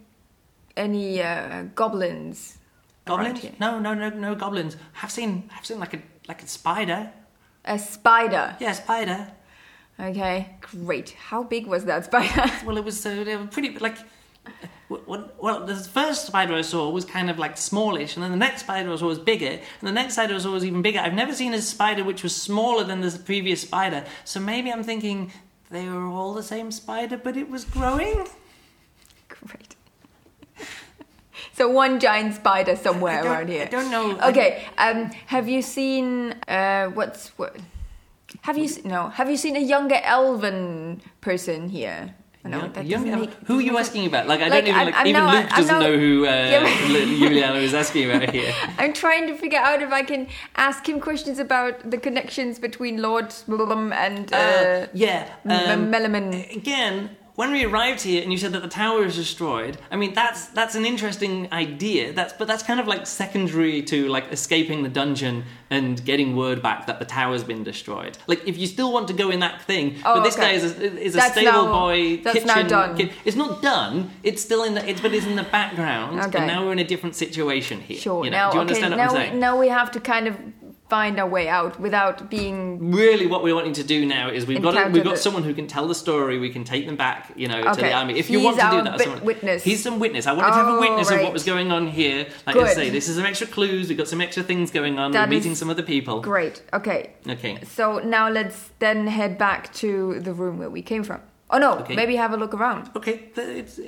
any 0.77 1.21
uh, 1.23 1.63
goblins? 1.73 2.57
goblins? 3.05 3.43
No, 3.59 3.79
no, 3.79 3.93
no, 3.93 4.09
no 4.09 4.35
goblins. 4.35 4.77
I've 5.01 5.11
seen 5.11 5.49
I've 5.57 5.65
seen 5.65 5.79
like 5.79 5.93
a 5.93 6.01
like 6.27 6.43
a 6.43 6.47
spider. 6.47 7.11
A 7.65 7.79
spider. 7.79 8.55
Yeah, 8.59 8.73
spider. 8.73 9.31
Okay, 9.99 10.55
great. 10.61 11.11
How 11.29 11.41
big 11.43 11.65
was 11.67 11.85
that 11.85 12.05
spider? 12.05 12.51
Well, 12.65 12.77
it 12.77 12.83
was 12.83 13.05
uh, 13.05 13.47
pretty 13.51 13.77
like. 13.79 13.97
Well, 14.87 15.65
the 15.65 15.75
first 15.75 16.27
spider 16.27 16.53
I 16.53 16.61
saw 16.61 16.89
was 16.89 17.05
kind 17.05 17.29
of 17.29 17.39
like 17.39 17.57
smallish, 17.57 18.15
and 18.15 18.23
then 18.23 18.31
the 18.31 18.37
next 18.37 18.61
spider 18.61 18.91
I 18.91 18.95
saw 18.95 19.07
was 19.07 19.17
bigger, 19.17 19.47
and 19.47 19.81
the 19.81 19.91
next 19.91 20.13
spider 20.13 20.35
I 20.35 20.37
saw 20.37 20.51
was 20.51 20.63
even 20.63 20.83
bigger. 20.83 20.99
I've 20.99 21.13
never 21.13 21.33
seen 21.33 21.53
a 21.55 21.61
spider 21.61 22.03
which 22.03 22.21
was 22.21 22.35
smaller 22.35 22.83
than 22.83 23.01
the 23.01 23.11
previous 23.25 23.61
spider, 23.61 24.05
so 24.25 24.39
maybe 24.39 24.71
I'm 24.71 24.83
thinking 24.83 25.31
they 25.71 25.89
were 25.89 26.05
all 26.05 26.33
the 26.33 26.43
same 26.43 26.71
spider, 26.71 27.17
but 27.17 27.35
it 27.35 27.49
was 27.49 27.65
growing. 27.65 28.27
great. 29.27 29.75
so 31.53 31.67
one 31.67 31.99
giant 31.99 32.35
spider 32.35 32.75
somewhere 32.75 33.25
around 33.25 33.49
here. 33.49 33.63
I 33.63 33.65
don't 33.65 33.89
know. 33.89 34.19
Okay. 34.29 34.65
Um, 34.77 35.09
have 35.25 35.49
you 35.49 35.63
seen 35.63 36.33
uh, 36.47 36.87
what's 36.89 37.29
what? 37.37 37.55
Have 38.41 38.57
you 38.57 38.69
no? 38.83 39.09
Have 39.09 39.29
you 39.29 39.37
seen 39.37 39.55
a 39.55 39.59
younger 39.59 39.99
elven 40.03 41.01
person 41.21 41.69
here? 41.69 42.13
No, 42.45 42.59
Young- 42.59 42.71
that 42.73 42.85
young 42.85 43.03
doesn't 43.05 43.19
make- 43.21 43.47
who 43.47 43.57
are 43.59 43.61
you 43.61 43.77
asking 43.77 44.05
about? 44.05 44.27
Like, 44.27 44.39
I 44.41 44.49
Like, 44.49 44.65
don't 44.65 44.67
even 44.67 44.75
I'm- 44.75 44.85
like. 44.85 44.95
I'm 44.95 45.07
even 45.07 45.23
now- 45.25 45.33
Luke 45.33 45.47
I'm 45.51 45.57
doesn't 45.61 45.79
now- 45.79 45.87
know 45.87 45.97
who 45.97 46.25
uh, 46.25 46.49
Juliana 47.19 47.59
is 47.59 47.73
asking 47.73 48.11
about 48.11 48.29
here. 48.29 48.53
I'm 48.77 48.93
trying 48.93 49.25
to 49.27 49.35
figure 49.35 49.59
out 49.59 49.81
if 49.81 49.91
I 49.91 50.03
can 50.03 50.27
ask 50.55 50.87
him 50.87 50.99
questions 50.99 51.39
about 51.39 51.89
the 51.89 51.97
connections 51.97 52.59
between 52.59 53.01
Lord 53.01 53.33
and 53.93 54.31
uh, 54.33 54.37
Uh, 54.37 54.87
yeah. 54.93 55.27
Um, 55.49 55.93
again, 55.93 57.09
when 57.35 57.51
we 57.51 57.65
arrived 57.65 58.01
here 58.01 58.23
and 58.23 58.31
you 58.31 58.37
said 58.37 58.53
that 58.53 58.61
the 58.61 58.69
tower 58.69 59.03
is 59.03 59.15
destroyed, 59.15 59.77
I 59.91 59.95
mean 59.97 60.13
that's 60.13 60.45
that's 60.47 60.75
an 60.75 60.85
interesting 60.85 61.51
idea. 61.51 62.13
That's 62.13 62.33
but 62.33 62.47
that's 62.47 62.63
kind 62.63 62.79
of 62.79 62.87
like 62.87 63.05
secondary 63.05 63.81
to 63.83 64.07
like 64.07 64.31
escaping 64.31 64.83
the 64.83 64.89
dungeon 64.89 65.43
and 65.69 66.03
getting 66.05 66.35
word 66.35 66.61
back 66.61 66.87
that 66.87 66.99
the 66.99 67.05
tower's 67.05 67.43
been 67.43 67.63
destroyed. 67.63 68.17
Like 68.27 68.47
if 68.47 68.57
you 68.57 68.67
still 68.67 68.93
want 68.93 69.07
to 69.09 69.13
go 69.13 69.29
in 69.31 69.39
that 69.41 69.61
thing, 69.63 69.95
Oh, 70.05 70.15
but 70.15 70.23
this 70.23 70.35
okay. 70.35 70.43
guy 70.43 70.51
is 70.53 70.63
a, 70.63 70.99
is 71.07 71.13
a 71.15 71.17
That's 71.17 71.31
stable 71.33 71.51
now- 71.51 71.71
boy. 71.71 72.17
that's 72.23 72.33
kitchen, 72.39 72.47
now 72.47 72.61
done. 72.67 72.97
ki- 72.97 73.11
it's 73.25 73.35
not 73.35 73.61
done. 73.61 74.11
It's 74.23 74.41
still 74.41 74.63
in 74.63 74.73
the. 74.75 74.89
It's 74.89 75.01
but 75.01 75.13
it's 75.13 75.25
in 75.25 75.35
the 75.35 75.43
background. 75.43 76.19
Okay. 76.21 76.37
And 76.37 76.47
now 76.47 76.65
we're 76.65 76.71
in 76.73 76.79
a 76.79 76.83
different 76.93 77.15
situation 77.15 77.81
here. 77.81 77.97
Sure. 77.97 78.23
You 78.23 78.31
know? 78.31 78.37
now, 78.37 78.51
Do 78.51 78.57
you 78.57 78.61
okay. 78.63 78.69
understand 78.69 78.97
now, 78.97 79.03
I'm 79.09 79.15
saying? 79.15 79.39
now 79.39 79.59
we 79.59 79.67
have 79.69 79.91
to 79.91 79.99
kind 79.99 80.27
of 80.27 80.37
find 80.87 81.19
our 81.19 81.27
way 81.27 81.47
out 81.49 81.79
without 81.79 82.29
being. 82.29 82.91
really 82.91 83.25
what 83.25 83.41
we're 83.43 83.55
wanting 83.55 83.73
to 83.73 83.83
do 83.83 84.05
now 84.05 84.29
is 84.29 84.45
we've 84.45 84.61
got 84.61 84.75
Encounter 84.75 84.91
we've 84.91 85.03
got 85.03 85.17
someone 85.17 85.41
who 85.43 85.53
can 85.53 85.65
tell 85.65 85.87
the 85.87 85.95
story 85.95 86.37
we 86.37 86.49
can 86.51 86.63
take 86.63 86.85
them 86.85 86.95
back 86.95 87.31
you 87.35 87.47
know 87.47 87.61
to 87.73 87.81
the 87.81 87.91
army 87.91 88.19
if 88.19 88.29
you 88.29 88.39
want 88.41 88.59
to 88.59 88.69
do 88.69 88.81
that 88.83 88.99
someone- 89.01 89.25
witness. 89.25 89.63
he's 89.63 89.81
some 89.81 89.97
witness 89.99 90.27
i 90.27 90.31
wanted 90.31 90.49
to 90.49 90.53
have 90.55 90.67
a 90.67 90.71
Oh, 90.71 90.79
witness 90.79 91.09
of 91.09 91.21
what 91.21 91.33
was 91.33 91.43
going 91.43 91.71
on 91.71 91.87
here 91.87 92.27
like 92.45 92.55
i 92.55 92.73
say 92.73 92.89
this 92.91 93.09
is 93.09 93.15
some 93.15 93.25
extra 93.25 93.47
clues 93.47 93.89
we've 93.89 93.97
got 93.97 94.07
some 94.07 94.21
extra 94.21 94.43
things 94.43 94.69
going 94.69 94.99
on 94.99 95.11
That 95.11 95.27
we're 95.27 95.35
meeting 95.37 95.55
some 95.55 95.69
other 95.69 95.83
people 95.83 96.21
Great. 96.21 96.61
Okay. 96.73 97.13
okay 97.27 97.59
So 97.65 97.99
now 97.99 98.29
let's 98.29 98.69
then 98.79 99.07
head 99.07 99.37
back 99.37 99.73
to 99.75 100.19
the 100.19 100.33
room 100.33 100.59
where 100.59 100.69
we 100.69 100.81
came 100.81 101.03
from. 101.03 101.21
Oh 101.47 101.59
no, 101.59 101.77
Okay. 101.79 101.95
maybe 101.95 102.15
have 102.15 102.33
a 102.33 102.37
look 102.37 102.55
around. 102.55 102.89
Okay, 102.95 103.29
it's, 103.35 103.77
uh, 103.77 103.83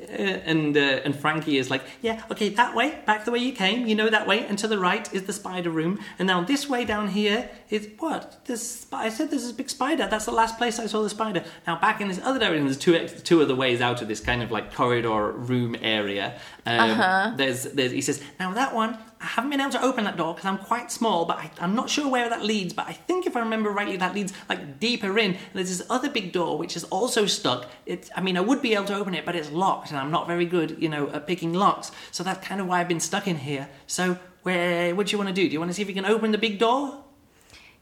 and 0.45 0.77
uh, 0.77 0.79
and 1.05 1.15
Frankie 1.15 1.57
is 1.57 1.71
like, 1.71 1.81
yeah, 2.03 2.21
okay, 2.31 2.49
that 2.49 2.75
way, 2.75 2.99
back 3.07 3.25
the 3.25 3.31
way 3.31 3.39
you 3.39 3.51
came, 3.51 3.87
you 3.87 3.95
know 3.95 4.09
that 4.11 4.27
way, 4.27 4.45
and 4.45 4.59
to 4.59 4.67
the 4.67 4.77
right 4.77 5.11
is 5.11 5.23
the 5.23 5.33
spider 5.33 5.71
room, 5.71 5.97
and 6.19 6.27
now 6.27 6.43
this 6.43 6.69
way 6.69 6.85
down 6.85 7.07
here 7.07 7.49
is 7.71 7.89
what? 7.97 8.45
This 8.45 8.85
I 8.93 9.09
said 9.09 9.31
there's 9.31 9.41
this 9.41 9.51
big 9.53 9.71
spider. 9.71 10.07
That's 10.07 10.25
the 10.25 10.31
last 10.33 10.59
place 10.59 10.77
I 10.77 10.85
saw 10.85 11.01
the 11.01 11.09
spider. 11.09 11.43
Now 11.65 11.79
back 11.79 11.99
in 11.99 12.09
this 12.09 12.19
other 12.23 12.37
direction, 12.39 12.65
there's 12.65 12.77
two 12.77 12.93
ex- 12.93 13.21
two 13.23 13.41
other 13.41 13.55
ways 13.55 13.81
out 13.81 14.03
of 14.03 14.07
this 14.07 14.19
kind 14.19 14.43
of 14.43 14.51
like 14.51 14.71
corridor 14.75 15.31
room 15.31 15.75
area. 15.81 16.35
Um, 16.67 16.79
Uh-huh. 16.91 17.33
There's 17.37 17.63
there's 17.63 17.91
he 17.91 18.01
says 18.01 18.21
now 18.39 18.53
that 18.53 18.75
one. 18.75 18.99
I 19.19 19.25
haven't 19.25 19.49
been 19.49 19.61
able 19.61 19.71
to 19.71 19.83
open 19.83 20.03
that 20.03 20.15
door 20.15 20.33
because 20.33 20.47
I'm 20.47 20.59
quite 20.59 20.91
small, 20.91 21.25
but 21.25 21.37
I, 21.37 21.49
I'm 21.59 21.73
not 21.73 21.89
sure 21.89 22.07
where 22.07 22.29
that 22.29 22.43
leads. 22.43 22.73
But 22.73 22.87
I 22.87 22.93
think 22.93 23.25
if 23.25 23.35
I 23.35 23.39
remember 23.39 23.71
rightly, 23.71 23.97
that 23.97 24.13
leads 24.13 24.33
like 24.47 24.79
deeper 24.79 25.17
in. 25.17 25.37
There's 25.53 25.75
this 25.75 25.87
other 25.89 26.09
big 26.09 26.31
door 26.31 26.57
which 26.57 26.75
is 26.75 26.83
also 26.85 27.25
stuck. 27.25 27.69
It's, 27.85 28.09
I 28.15 28.21
mean, 28.21 28.37
I 28.37 28.41
would 28.41 28.61
be 28.61 28.75
able 28.75 28.85
to 28.85 28.95
open 28.95 29.15
it, 29.15 29.25
but 29.25 29.35
it's 29.35 29.51
locked, 29.51 29.89
and 29.89 29.99
I'm 29.99 30.11
not 30.11 30.27
very 30.27 30.45
good, 30.45 30.77
you 30.79 30.89
know, 30.89 31.09
at 31.09 31.25
picking 31.25 31.53
locks. 31.53 31.91
So 32.11 32.23
that's 32.23 32.45
kind 32.45 32.61
of 32.61 32.67
why 32.67 32.79
I've 32.79 32.87
been 32.87 32.99
stuck 32.99 33.27
in 33.27 33.37
here. 33.37 33.69
So 33.87 34.17
where, 34.43 34.95
what 34.95 35.07
do 35.07 35.11
you 35.11 35.17
want 35.17 35.29
to 35.29 35.35
do? 35.35 35.47
Do 35.47 35.53
you 35.53 35.59
want 35.59 35.71
to 35.71 35.73
see 35.73 35.81
if 35.81 35.87
you 35.87 35.95
can 35.95 36.05
open 36.05 36.31
the 36.31 36.37
big 36.37 36.59
door? 36.59 37.03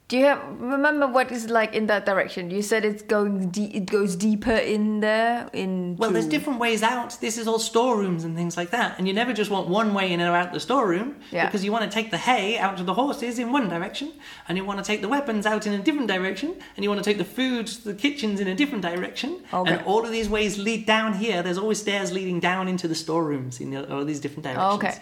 Do 0.07 0.19
you 0.19 0.25
have, 0.25 0.39
remember 0.61 1.07
what 1.07 1.31
is 1.31 1.49
like 1.49 1.73
in 1.73 1.87
that 1.87 2.05
direction? 2.05 2.51
You 2.51 2.61
said 2.61 2.85
it's 2.85 3.01
going 3.01 3.49
de- 3.49 3.75
it 3.75 3.87
goes 3.87 4.15
deeper 4.15 4.51
in 4.51 4.99
there 4.99 5.49
in 5.51 5.95
Well, 5.97 6.11
there's 6.11 6.27
different 6.27 6.59
ways 6.59 6.83
out. 6.83 7.17
This 7.21 7.39
is 7.39 7.47
all 7.47 7.57
storerooms 7.57 8.23
and 8.23 8.35
things 8.35 8.55
like 8.55 8.69
that, 8.69 8.99
and 8.99 9.07
you 9.07 9.15
never 9.15 9.33
just 9.33 9.49
want 9.49 9.67
one 9.67 9.95
way 9.95 10.11
in 10.13 10.21
or 10.21 10.35
out 10.35 10.53
the 10.53 10.59
storeroom 10.59 11.15
Yeah. 11.31 11.47
because 11.47 11.65
you 11.65 11.71
want 11.71 11.85
to 11.85 11.89
take 11.89 12.11
the 12.11 12.19
hay 12.19 12.59
out 12.59 12.77
to 12.77 12.83
the 12.83 12.93
horses 12.93 13.39
in 13.39 13.51
one 13.51 13.67
direction, 13.67 14.11
and 14.47 14.59
you 14.59 14.63
want 14.63 14.77
to 14.77 14.85
take 14.85 15.01
the 15.01 15.07
weapons 15.09 15.47
out 15.47 15.65
in 15.65 15.73
a 15.73 15.79
different 15.79 16.07
direction, 16.07 16.53
and 16.75 16.83
you 16.83 16.89
want 16.91 17.03
to 17.03 17.09
take 17.09 17.17
the 17.17 17.25
food 17.25 17.65
to 17.65 17.85
the 17.85 17.95
kitchens 17.95 18.39
in 18.39 18.47
a 18.47 18.53
different 18.53 18.83
direction, 18.83 19.39
oh, 19.53 19.61
Okay. 19.61 19.71
and 19.73 19.81
all 19.87 20.05
of 20.05 20.11
these 20.11 20.29
ways 20.29 20.59
lead 20.59 20.85
down 20.85 21.13
here. 21.13 21.41
There's 21.41 21.57
always 21.57 21.81
stairs 21.81 22.11
leading 22.11 22.39
down 22.39 22.67
into 22.67 22.87
the 22.87 22.95
storerooms 22.95 23.59
in 23.59 23.75
all 23.75 24.05
these 24.05 24.19
different 24.19 24.45
oh, 24.45 24.53
directions. 24.53 24.71
Oh, 24.71 24.75
Okay. 24.75 25.01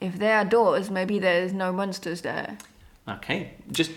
If 0.00 0.18
there 0.18 0.36
are 0.38 0.44
doors, 0.44 0.90
maybe 0.90 1.20
there's 1.20 1.52
no 1.52 1.72
monsters 1.72 2.22
there. 2.22 2.58
Okay. 3.08 3.52
Just 3.70 3.90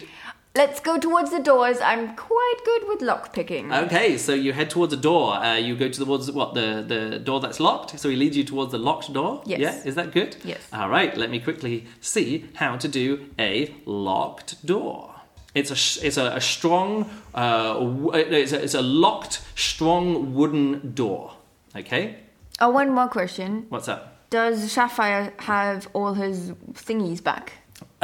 Let's 0.55 0.79
go 0.79 0.97
towards 0.97 1.31
the 1.31 1.39
doors. 1.39 1.79
I'm 1.81 2.15
quite 2.15 2.55
good 2.63 2.87
with 2.87 3.01
lock 3.01 3.33
picking. 3.33 3.73
okay. 3.73 4.17
So 4.17 4.33
you 4.33 4.53
head 4.53 4.69
towards 4.69 4.93
a 4.93 4.97
door. 4.97 5.33
Uh, 5.35 5.55
you 5.57 5.75
go 5.75 5.89
towards 5.89 6.31
what 6.31 6.53
the 6.53 6.83
the 6.87 7.19
door 7.19 7.39
that's 7.41 7.59
locked. 7.59 7.99
So 7.99 8.09
he 8.09 8.15
leads 8.15 8.37
you 8.37 8.43
towards 8.45 8.71
the 8.71 8.77
locked 8.77 9.11
door. 9.11 9.41
Yes. 9.45 9.59
Yeah. 9.59 9.83
Is 9.83 9.95
that 9.95 10.11
good? 10.11 10.37
Yes. 10.45 10.61
All 10.71 10.89
right. 10.89 11.15
Let 11.17 11.29
me 11.29 11.39
quickly 11.39 11.85
see 11.99 12.45
how 12.55 12.77
to 12.77 12.87
do 12.87 13.29
a 13.37 13.73
locked 13.85 14.65
door. 14.65 15.11
It's 15.53 15.71
a 15.71 16.05
it's 16.05 16.17
a, 16.17 16.25
a 16.35 16.41
strong 16.41 17.09
uh, 17.33 17.75
it's 18.13 18.53
a, 18.53 18.63
it's 18.63 18.73
a 18.75 18.81
locked 18.81 19.41
strong 19.55 20.33
wooden 20.33 20.93
door. 20.93 21.33
Okay. 21.75 22.17
Oh, 22.61 22.69
one 22.69 22.93
more 22.93 23.09
question. 23.09 23.65
What's 23.69 23.89
up? 23.89 24.29
Does 24.29 24.71
Sapphire 24.71 25.33
have 25.39 25.87
all 25.93 26.13
his 26.13 26.51
thingies 26.73 27.21
back? 27.21 27.53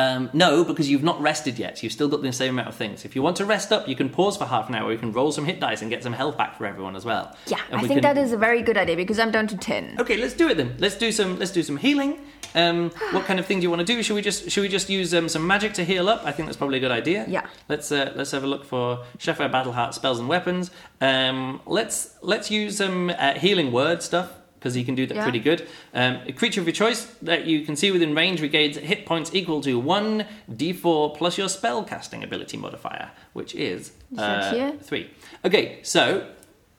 Um, 0.02 0.30
no, 0.34 0.64
because 0.64 0.90
you've 0.90 1.04
not 1.04 1.22
rested 1.22 1.60
yet. 1.60 1.84
You've 1.84 1.92
still 1.94 2.08
got 2.08 2.22
the 2.22 2.32
same 2.34 2.52
amount 2.56 2.70
of 2.70 2.76
things. 2.76 3.06
If 3.06 3.16
you 3.16 3.22
want 3.22 3.38
to 3.38 3.46
rest 3.46 3.72
up, 3.72 3.88
you 3.88 3.96
can 3.96 4.10
pause 4.10 4.36
for 4.38 4.46
half 4.46 4.68
an 4.70 4.76
hour. 4.76 4.92
You 4.92 4.98
can 4.98 5.12
roll 5.12 5.32
some 5.32 5.46
hit 5.46 5.60
dice 5.60 5.82
and 5.82 5.90
get 5.90 6.02
some 6.04 6.14
health 6.14 6.38
back 6.38 6.58
for 6.58 6.66
everyone 6.66 6.96
as 6.96 7.06
well. 7.06 7.36
Yeah, 7.48 7.58
And 7.70 7.80
I 7.80 7.82
we 7.84 7.88
think 7.88 8.02
can- 8.02 8.16
that 8.16 8.22
is 8.22 8.32
a 8.34 8.38
very 8.38 8.62
good 8.62 8.78
idea 8.78 8.96
because 8.96 9.20
I'm 9.20 9.32
down 9.32 9.48
to 9.48 9.58
10. 9.58 9.98
Okay, 10.00 10.18
let's 10.18 10.34
do 10.34 10.48
it 10.50 10.58
then. 10.58 10.76
Let's 10.80 10.96
do 10.96 11.12
some. 11.12 11.38
Let's 11.40 11.52
do 11.52 11.64
some 11.64 11.78
healing. 11.78 12.20
Um, 12.56 12.90
what 13.12 13.26
kind 13.26 13.40
of 13.40 13.46
thing 13.46 13.60
do 13.60 13.64
you 13.64 13.70
want 13.70 13.82
to 13.86 13.86
do? 13.86 14.02
Should 14.04 14.16
we 14.16 14.22
just 14.22 14.50
should 14.52 14.62
we 14.62 14.68
just 14.70 14.90
use 14.90 15.14
um, 15.14 15.30
some 15.30 15.46
magic 15.46 15.74
to 15.74 15.84
heal 15.84 16.10
up? 16.10 16.22
I 16.26 16.32
think 16.32 16.48
that's 16.48 16.58
probably 16.58 16.78
a 16.78 16.82
good 16.82 16.92
idea. 16.92 17.26
Yeah. 17.28 17.46
Let's 17.70 17.92
uh, 17.92 18.12
let's 18.16 18.32
have 18.32 18.44
a 18.44 18.48
look 18.48 18.66
for 18.66 19.04
Sheffield 19.20 19.52
Battle 19.52 19.74
Heart 19.74 19.94
spells 19.94 20.20
and 20.20 20.28
weapons. 20.28 20.72
Um, 21.00 21.62
let's 21.66 22.16
let's 22.22 22.50
use 22.52 22.78
some 22.78 23.10
uh, 23.12 23.34
healing 23.36 23.72
word 23.72 24.02
stuff 24.04 24.32
because 24.62 24.76
he 24.76 24.84
can 24.84 24.94
do 24.94 25.08
that 25.08 25.16
Yeah. 25.16 25.24
pretty 25.24 25.40
good. 25.40 25.68
Um, 25.92 26.20
a 26.28 26.32
creature 26.32 26.62
of 26.62 26.68
your 26.68 26.74
choice 26.74 27.06
that 27.24 27.46
you 27.48 27.66
can 27.66 27.76
see 27.76 27.90
within 27.90 28.14
range 28.14 28.42
regains 28.42 28.78
hit 28.78 29.08
points 29.08 29.32
equal 29.34 29.60
to 29.62 29.80
one 29.80 30.26
d4 30.52 31.18
plus 31.18 31.36
your 31.36 31.50
spell 31.50 31.84
casting 31.84 32.24
ability 32.24 32.58
modifier, 32.58 33.10
which 33.34 33.56
is 33.56 33.92
uh, 34.18 34.74
three. 34.84 35.10
Okay, 35.44 35.80
so 35.82 36.28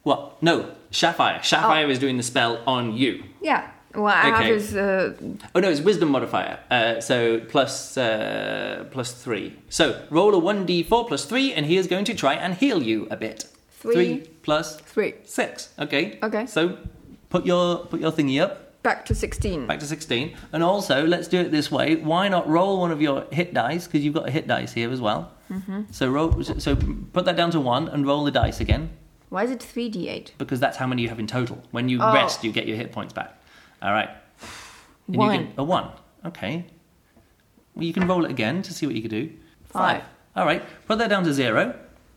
what? 0.05 0.41
No, 0.41 0.71
Sapphire. 0.93 1.43
Sapphire 1.43 1.89
is 1.91 1.99
doing 1.99 2.17
the 2.19 2.23
spell 2.23 2.61
on 2.69 2.97
you. 2.97 3.25
Yeah. 3.43 3.69
Well, 3.97 4.07
I 4.07 4.21
have 4.29 4.35
Okay. 4.41 4.55
his. 4.55 4.77
Uh, 4.77 5.13
Oh 5.55 5.61
no, 5.61 5.69
it's 5.69 5.81
wisdom 5.81 6.11
modifier. 6.11 6.61
Uh, 6.71 7.01
so 7.01 7.41
plus 7.41 7.97
uh, 7.99 8.87
plus 8.93 9.13
three. 9.13 9.55
So 9.69 9.85
roll 10.09 10.33
a 10.35 10.39
one 10.39 10.65
d 10.67 10.83
four 10.85 11.05
plus 11.05 11.25
three, 11.25 11.53
and 11.53 11.67
he 11.67 11.77
is 11.77 11.89
going 11.89 12.05
to 12.07 12.15
try 12.15 12.35
and 12.35 12.55
heal 12.55 12.81
you 12.83 13.07
a 13.11 13.17
bit. 13.17 13.47
Three. 13.81 14.21
plus 14.43 14.77
three. 14.77 15.15
six. 15.25 15.71
Okay. 15.79 16.19
Okay. 16.23 16.47
So 16.47 16.79
put 17.33 17.47
your 17.47 17.87
put 17.87 18.01
your 18.01 18.13
thingy 18.13 18.41
up 18.41 18.53
Back 18.83 19.05
to 19.07 19.15
16. 19.15 19.67
back 19.69 19.79
to 19.79 19.87
sixteen, 19.87 20.37
and 20.53 20.61
also 20.65 21.07
let's 21.07 21.29
do 21.29 21.39
it 21.41 21.53
this 21.53 21.71
way. 21.71 21.95
Why 21.95 22.27
not 22.29 22.49
roll 22.49 22.81
one 22.81 22.91
of 22.91 23.01
your 23.01 23.25
hit 23.31 23.55
dice 23.55 23.87
because 23.87 24.05
you've 24.05 24.15
got 24.15 24.27
a 24.29 24.31
hit 24.33 24.49
dice 24.49 24.73
here 24.73 24.91
as 24.91 25.01
well. 25.01 25.31
Mm-hmm. 25.51 25.83
So 25.93 26.11
roll. 26.11 26.43
So 26.43 26.75
put 27.13 27.25
that 27.27 27.37
down 27.37 27.51
to 27.53 27.61
one 27.61 27.87
and 27.89 28.05
roll 28.05 28.25
the 28.25 28.33
dice 28.33 28.59
again 28.61 28.91
Why 29.29 29.45
is 29.45 29.51
it 29.53 29.61
3d8? 29.61 30.33
because 30.37 30.59
that's 30.59 30.77
how 30.79 30.87
many 30.89 31.03
you 31.03 31.09
have 31.11 31.21
in 31.21 31.29
total. 31.29 31.63
When 31.71 31.89
you 31.89 31.99
Oh. 32.03 32.13
rest, 32.13 32.43
you 32.45 32.51
get 32.51 32.67
your 32.67 32.77
hit 32.77 32.91
points 32.91 33.13
back. 33.13 33.31
All 33.81 33.93
right. 33.93 34.11
And 35.07 35.15
you 35.15 35.19
One. 35.21 35.31
can- 35.39 35.53
a 35.59 35.63
one. 35.65 35.89
Okay. 36.27 36.65
Well, 37.77 37.85
you 37.85 37.93
can 37.93 38.07
roll 38.09 38.25
it 38.25 38.31
again 38.33 38.63
to 38.63 38.75
see 38.75 38.85
what 38.87 38.97
you 38.97 39.03
can 39.03 39.11
do. 39.21 39.31
Five. 39.65 40.03
All 40.35 40.45
right. 40.45 40.63
Put 40.89 40.99
that 40.99 41.09
down 41.09 41.23
to 41.25 41.33
zero, 41.33 41.63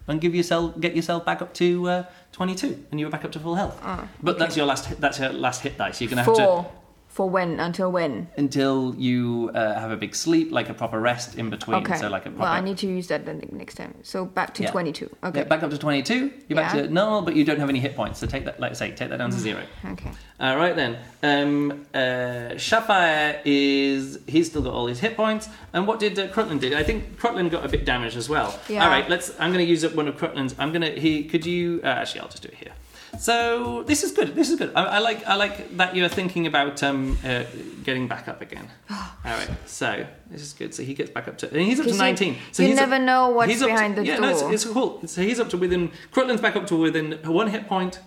and 0.07 0.19
give 0.19 0.33
yourself 0.33 0.79
get 0.79 0.95
yourself 0.95 1.25
back 1.25 1.41
up 1.43 1.53
to 1.61 1.67
uh, 1.89 2.03
twenty-two, 2.35 2.85
and 2.91 2.99
you 2.99 3.05
were 3.05 3.11
back 3.11 3.23
up 3.25 3.31
to 3.31 3.39
full 3.39 3.55
health. 3.55 3.79
Ah, 3.83 4.07
but 4.21 4.37
that's 4.37 4.55
your 4.57 4.65
last. 4.65 4.85
hit- 4.87 4.99
That's 5.01 5.19
your 5.19 5.31
last 5.31 5.61
hit 5.61 5.77
dice. 5.77 6.01
You're 6.01 6.09
gonna 6.09 6.23
have 6.23 6.35
to. 6.35 6.65
For 7.15 7.29
when? 7.29 7.61
Until 7.61 7.93
when? 7.93 8.27
until 8.35 8.93
you 8.97 9.49
uh, 9.55 9.79
have 9.79 9.89
a 9.89 9.95
big 9.95 10.13
sleep, 10.13 10.51
like 10.51 10.67
a 10.67 10.73
proper 10.73 10.99
rest 10.99 11.37
in 11.37 11.49
between. 11.49 11.77
Okay. 11.77 11.95
So 11.97 12.09
like 12.09 12.25
a 12.25 12.29
proper. 12.29 12.41
well, 12.43 12.51
I 12.51 12.59
need 12.59 12.77
to 12.79 12.87
use 12.87 13.07
that 13.07 13.25
then 13.25 13.41
next 13.53 13.75
time. 13.75 13.93
So 14.03 14.25
back 14.25 14.53
to 14.55 14.63
Yeah. 14.63 14.71
22. 14.71 15.09
Okay. 15.23 15.39
Yeah, 15.39 15.45
back 15.45 15.63
up 15.63 15.69
to 15.69 15.77
twenty-two. 15.77 16.33
You're 16.49 16.57
back 16.57 16.75
Yeah. 16.75 16.81
to 16.81 16.89
normal, 16.89 17.21
but 17.21 17.37
you 17.37 17.45
don't 17.45 17.57
have 17.57 17.69
any 17.69 17.79
hit 17.79 17.95
points. 17.95 18.19
So 18.19 18.27
take 18.27 18.43
that, 18.43 18.59
like 18.59 18.71
I 18.71 18.73
say, 18.73 18.91
take 18.91 19.09
that 19.11 19.19
down 19.19 19.29
to 19.31 19.39
zero. 19.39 19.61
Okay. 19.93 20.11
All 20.41 20.57
right 20.57 20.75
then. 20.75 20.97
Um, 21.23 21.85
uh, 21.93 22.57
Sapphire 22.57 23.39
is 23.45 24.19
he's 24.27 24.49
still 24.49 24.63
got 24.63 24.73
all 24.73 24.87
his 24.87 24.99
hit 24.99 25.15
points. 25.15 25.47
And 25.71 25.87
what 25.87 25.99
did 25.99 26.19
uh, 26.19 26.27
Crutlin 26.27 26.59
do? 26.59 26.75
I 26.75 26.83
think 26.83 27.17
Crutlin 27.17 27.49
got 27.49 27.63
a 27.65 27.69
bit 27.69 27.85
damaged 27.85 28.17
as 28.17 28.27
well. 28.27 28.59
Yeah. 28.67 28.83
All 28.83 28.89
right. 28.89 29.09
Let's. 29.09 29.31
I'm 29.39 29.53
going 29.53 29.65
to 29.65 29.71
use 29.71 29.85
up 29.85 29.95
one 29.95 30.09
of 30.09 30.17
Crutlin's. 30.17 30.53
I'm 30.59 30.73
going 30.73 30.81
to. 30.81 30.99
He 30.99 31.23
could 31.23 31.45
you 31.45 31.79
uh, 31.81 31.87
actually? 31.87 32.19
I'll 32.19 32.27
just 32.35 32.43
do 32.43 32.49
it 32.49 32.55
here. 32.55 32.73
So 33.19 33.83
this 33.83 34.03
is 34.03 34.11
good. 34.11 34.35
This 34.35 34.49
is 34.49 34.57
good. 34.59 34.71
I, 34.75 34.83
I 34.83 34.99
like. 34.99 35.25
I 35.27 35.35
like 35.35 35.75
that 35.77 35.95
you're 35.95 36.09
thinking 36.09 36.47
about 36.47 36.81
um, 36.83 37.17
uh, 37.23 37.43
getting 37.83 38.07
back 38.07 38.27
up 38.27 38.41
again. 38.41 38.67
All 38.89 38.99
right. 39.23 39.49
So 39.65 40.05
this 40.29 40.41
is 40.41 40.53
good. 40.53 40.73
So 40.73 40.83
he 40.83 40.93
gets 40.93 41.09
back 41.11 41.27
up 41.27 41.37
to. 41.39 41.49
And 41.49 41.61
he's 41.61 41.79
up 41.79 41.85
to 41.85 41.91
'Cause 41.91 41.97
you- 41.97 42.03
19. 42.03 42.37
So 42.51 42.63
you 42.63 42.69
he's 42.69 42.77
up- 42.79 42.89
never 42.89 43.03
know 43.03 43.29
what's 43.29 43.51
he's 43.51 43.61
up 43.61 43.69
to- 43.69 43.73
behind 43.73 43.95
the 43.97 44.05
yeah, 44.05 44.17
no, 44.19 44.29
it's, 44.29 44.41
it's 44.41 44.65
cool. 44.65 45.01
So 45.07 45.21
he's 45.21 45.39
up 45.39 45.49
to 45.49 45.57
within. 45.57 45.91
Crutlin's 46.11 46.41
back 46.41 46.55
up 46.55 46.67
to 46.67 46.75
within 46.75 47.13
one 47.23 47.47
hit 47.47 47.67
point, 47.67 47.99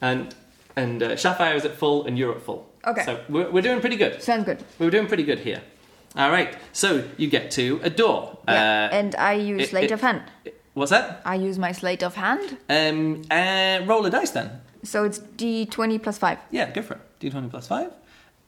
and 0.00 0.34
and 0.76 1.02
uh, 1.02 1.16
Sapphire 1.16 1.54
is 1.54 1.64
at 1.64 1.74
full, 1.76 2.06
and 2.06 2.18
you're 2.18 2.32
at 2.34 2.42
full. 2.42 2.68
Okay. 2.86 3.04
So 3.04 3.20
we're, 3.28 3.50
we're 3.50 3.62
doing 3.62 3.80
pretty 3.80 3.96
good. 3.96 4.22
Sounds 4.22 4.44
good. 4.44 4.62
We're 4.78 4.90
doing 4.90 5.06
pretty 5.06 5.24
good 5.24 5.40
here. 5.40 5.62
All 6.16 6.30
right. 6.30 6.56
So 6.72 7.04
you 7.18 7.28
get 7.28 7.50
to 7.52 7.80
a 7.82 7.90
door. 7.90 8.38
Yeah. 8.48 8.88
Uh, 8.92 8.94
and 8.94 9.14
I 9.16 9.32
use 9.34 9.62
it- 9.62 9.70
slate 9.70 9.84
it- 9.90 9.92
of 9.92 10.00
hand. 10.00 10.22
What's 10.76 10.90
that? 10.90 11.22
I 11.24 11.36
use 11.36 11.58
my 11.58 11.72
sleight 11.72 12.02
of 12.02 12.16
hand. 12.16 12.58
Um, 12.68 13.22
uh, 13.30 13.80
roll 13.86 14.04
a 14.04 14.10
dice 14.10 14.32
then. 14.32 14.60
So 14.82 15.04
it's 15.04 15.18
d20 15.18 16.02
plus 16.02 16.18
5. 16.18 16.38
Yeah, 16.50 16.70
go 16.70 16.82
for 16.82 16.94
it. 16.94 17.00
D20 17.18 17.50
plus 17.50 17.66
five, 17.66 17.92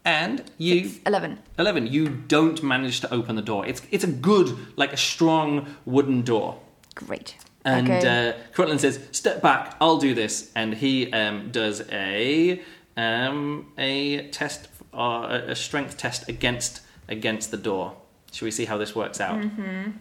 and 0.04 0.44
you. 0.58 0.88
Six, 0.88 1.00
11. 1.06 1.38
11 1.58 1.86
you 1.86 2.08
don't 2.08 2.62
manage 2.62 3.00
to 3.00 3.12
open 3.14 3.34
the 3.34 3.42
door 3.42 3.66
it's 3.66 3.80
it's 3.90 4.04
a 4.04 4.08
good 4.08 4.56
like 4.76 4.92
a 4.92 4.96
strong 4.96 5.74
wooden 5.86 6.20
door 6.20 6.60
Great. 6.94 7.38
and 7.64 7.88
okay. 7.88 8.28
uh, 8.28 8.32
Crutlin 8.54 8.78
says 8.78 9.00
step 9.10 9.40
back 9.40 9.74
i'll 9.80 9.98
do 9.98 10.14
this 10.14 10.52
and 10.54 10.74
he 10.74 11.10
um, 11.12 11.50
does 11.50 11.82
a 11.90 12.62
um, 12.96 13.72
a 13.78 14.28
test 14.28 14.68
uh, 14.92 15.40
a 15.46 15.56
strength 15.56 15.96
test 15.96 16.28
against 16.28 16.82
against 17.08 17.50
the 17.50 17.56
door 17.56 17.96
shall 18.32 18.46
we 18.46 18.50
see 18.50 18.66
how 18.66 18.76
this 18.76 18.94
works 18.94 19.20
out 19.20 19.40
mm-hmm. 19.40 19.92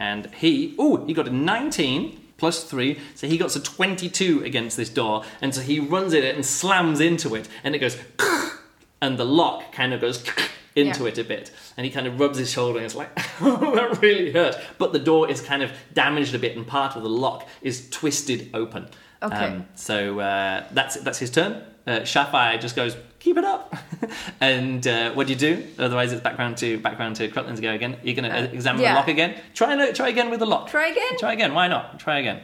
And 0.00 0.26
he 0.34 0.74
oh 0.78 1.04
he 1.06 1.12
got 1.14 1.28
a 1.28 1.30
19 1.30 2.18
plus 2.38 2.64
3 2.64 2.98
so 3.14 3.26
he 3.28 3.36
got 3.38 3.54
a 3.54 3.60
22 3.62 4.42
against 4.44 4.76
this 4.76 4.88
door 4.88 5.22
and 5.42 5.54
so 5.54 5.60
he 5.60 5.78
runs 5.78 6.14
at 6.14 6.24
it 6.24 6.34
and 6.34 6.44
slams 6.44 6.98
into 6.98 7.34
it 7.34 7.46
and 7.62 7.74
it 7.74 7.78
goes 7.78 7.96
and 9.02 9.18
the 9.18 9.24
lock 9.24 9.72
kind 9.72 9.92
of 9.92 10.00
goes 10.00 10.24
into 10.74 11.02
Yeah. 11.02 11.08
it 11.10 11.18
a 11.18 11.24
bit 11.24 11.50
and 11.76 11.84
he 11.84 11.90
kind 11.92 12.06
of 12.06 12.18
rubs 12.18 12.38
his 12.38 12.50
shoulder 12.50 12.78
and 12.78 12.86
it's 12.86 12.94
like 12.94 13.10
oh 13.42 13.74
that 13.78 14.00
really 14.00 14.32
hurt 14.32 14.56
but 14.78 14.92
the 14.92 14.98
door 14.98 15.28
is 15.30 15.40
kind 15.42 15.62
of 15.62 15.70
damaged 15.92 16.34
a 16.34 16.38
bit 16.38 16.56
and 16.56 16.66
part 16.66 16.96
of 16.96 17.02
the 17.02 17.08
lock 17.08 17.46
is 17.62 17.88
twisted 17.90 18.50
open 18.54 18.84
Um, 19.22 19.32
Okay. 19.32 19.62
so 19.74 20.18
uh, 20.20 20.64
that's 20.72 20.94
that's 21.04 21.18
his 21.18 21.30
turn 21.30 21.62
uh, 21.86 22.04
Sapphire 22.04 22.58
just 22.58 22.76
goes 22.76 22.96
keep 23.18 23.36
it 23.36 23.44
up 23.44 23.74
and 24.40 24.86
uh, 24.86 25.12
what 25.12 25.26
do 25.26 25.32
you 25.32 25.38
do 25.38 25.66
otherwise 25.78 26.12
it's 26.12 26.22
background 26.22 26.56
to 26.58 26.78
background 26.78 27.16
to 27.16 27.28
Crutlin 27.28 27.56
to 27.56 27.62
go 27.62 27.72
again 27.72 27.96
you're 28.02 28.14
going 28.14 28.30
to 28.30 28.36
Uh, 28.36 28.42
examine 28.52 28.80
yeah. 28.82 28.92
the 28.92 28.98
lock 29.00 29.08
again 29.08 29.38
try 29.54 29.72
and 29.72 29.94
try 29.94 30.08
again 30.08 30.30
with 30.30 30.40
the 30.40 30.46
lock 30.46 30.68
Try 30.68 30.88
again? 30.88 31.18
try 31.18 31.32
again 31.32 31.52
why 31.54 31.68
not 31.68 31.98
try 32.00 32.18
again 32.18 32.40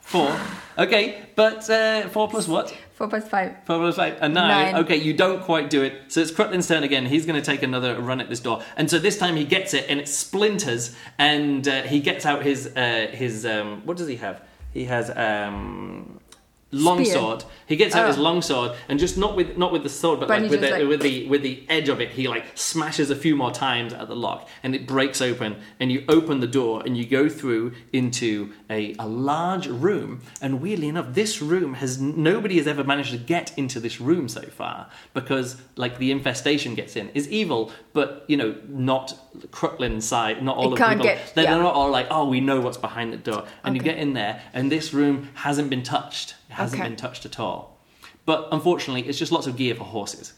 four 0.00 0.34
okay 0.78 1.22
but 1.36 1.68
uh, 1.70 2.08
four 2.08 2.28
plus 2.28 2.46
what 2.48 2.76
4 2.94 3.08
plus 3.08 3.28
5. 3.28 3.56
Four 3.64 3.78
plus 3.78 3.96
five, 3.96 4.16
a 4.20 4.28
nine. 4.28 4.72
Nine. 4.72 4.84
Okay, 4.84 4.94
you 4.94 5.12
don't 5.12 5.42
quite 5.42 5.68
do 5.70 5.82
it. 5.82 5.92
So 6.06 6.20
it's 6.20 6.30
Crutlin's 6.30 6.68
turn 6.68 6.84
again. 6.84 7.04
He's 7.04 7.26
going 7.26 7.40
to 7.40 7.44
take 7.44 7.64
another 7.64 8.00
run 8.00 8.20
at 8.20 8.28
this 8.28 8.38
door, 8.38 8.62
and 8.76 8.88
so 8.88 9.00
this 9.00 9.18
time 9.18 9.34
he 9.34 9.44
gets 9.44 9.74
it, 9.74 9.86
and 9.88 9.98
it 9.98 10.06
splinters, 10.06 10.94
and 11.18 11.66
uh, 11.66 11.82
he 11.82 11.98
gets 11.98 12.24
out 12.26 12.44
his 12.44 12.68
uh, 12.76 13.08
his 13.12 13.44
um, 13.44 13.82
what 13.86 13.96
does 13.96 14.06
he 14.06 14.16
have? 14.16 14.40
He 14.72 14.84
has 14.84 15.10
um, 15.16 16.20
longsword. 16.72 17.44
He 17.66 17.76
gets 17.76 17.94
out 17.94 18.04
Oh. 18.04 18.08
his 18.08 18.18
longsword, 18.18 18.72
and 18.88 18.98
just 18.98 19.16
not 19.16 19.36
with 19.36 19.56
not 19.56 19.72
with 19.72 19.82
the 19.82 19.88
sword, 19.88 20.20
but, 20.20 20.28
But 20.28 20.34
like 20.40 20.42
he 20.44 20.48
with 20.50 20.60
the, 20.60 20.66
just, 20.68 20.80
like- 20.80 20.88
with 20.88 21.00
the 21.02 21.28
with 21.28 21.42
the 21.42 21.64
edge 21.68 21.88
of 21.88 22.00
it, 22.00 22.10
he 22.10 22.26
like 22.28 22.44
smashes 22.54 23.10
a 23.10 23.16
few 23.16 23.36
more 23.36 23.50
times 23.50 23.92
at 23.92 24.08
the 24.08 24.16
lock, 24.16 24.48
and 24.62 24.74
it 24.74 24.86
breaks 24.86 25.20
open, 25.22 25.56
and 25.78 25.92
you 25.92 26.04
open 26.08 26.40
the 26.40 26.46
door, 26.46 26.82
and 26.84 26.96
you 26.96 27.06
go 27.06 27.28
through 27.28 27.72
into 27.92 28.52
a, 28.70 28.94
a 28.98 29.06
large 29.06 29.66
room. 29.66 30.20
And 30.40 30.60
weirdly 30.60 30.88
enough, 30.88 31.14
this 31.14 31.40
room 31.42 31.74
has 31.74 32.00
nobody 32.00 32.56
has 32.56 32.66
ever 32.66 32.82
managed 32.84 33.12
to 33.12 33.18
get 33.18 33.56
into 33.56 33.78
this 33.80 34.00
room 34.00 34.28
so 34.28 34.42
far 34.42 34.88
because 35.14 35.56
like 35.76 35.98
the 35.98 36.10
infestation 36.10 36.74
gets 36.74 36.96
in. 36.96 37.08
is 37.10 37.28
evil, 37.28 37.70
but 37.92 38.24
you 38.28 38.36
know 38.36 38.54
not 38.68 39.14
Crutlin's 39.50 40.06
side, 40.06 40.42
not 40.42 40.56
all 40.56 40.64
It 40.64 40.66
of 40.66 40.70
the 40.72 40.76
can't 40.78 40.90
people. 41.00 41.04
get- 41.04 41.32
they're, 41.34 41.44
yeah. 41.44 41.54
they're 41.54 41.62
not 41.62 41.74
all 41.74 41.90
like, 41.90 42.06
oh, 42.10 42.26
we 42.28 42.40
know 42.40 42.60
what's 42.60 42.76
behind 42.78 43.12
the 43.12 43.16
door, 43.16 43.44
and 43.64 43.74
you 43.76 43.80
Okay. 43.82 43.90
get 43.90 43.98
in 43.98 44.12
there, 44.14 44.42
and 44.52 44.70
this 44.70 44.92
room 44.92 45.28
hasn't 45.34 45.70
been 45.70 45.82
touched. 45.82 46.34
It 46.52 46.56
hasn't 46.56 46.80
Okay. 46.82 46.88
been 46.90 46.96
touched 46.96 47.24
at 47.24 47.40
all. 47.40 47.78
But 48.26 48.48
unfortunately, 48.52 49.08
it's 49.08 49.18
just 49.18 49.32
lots 49.32 49.46
of 49.46 49.56
gear 49.56 49.74
for 49.74 49.84
horses. 49.84 50.34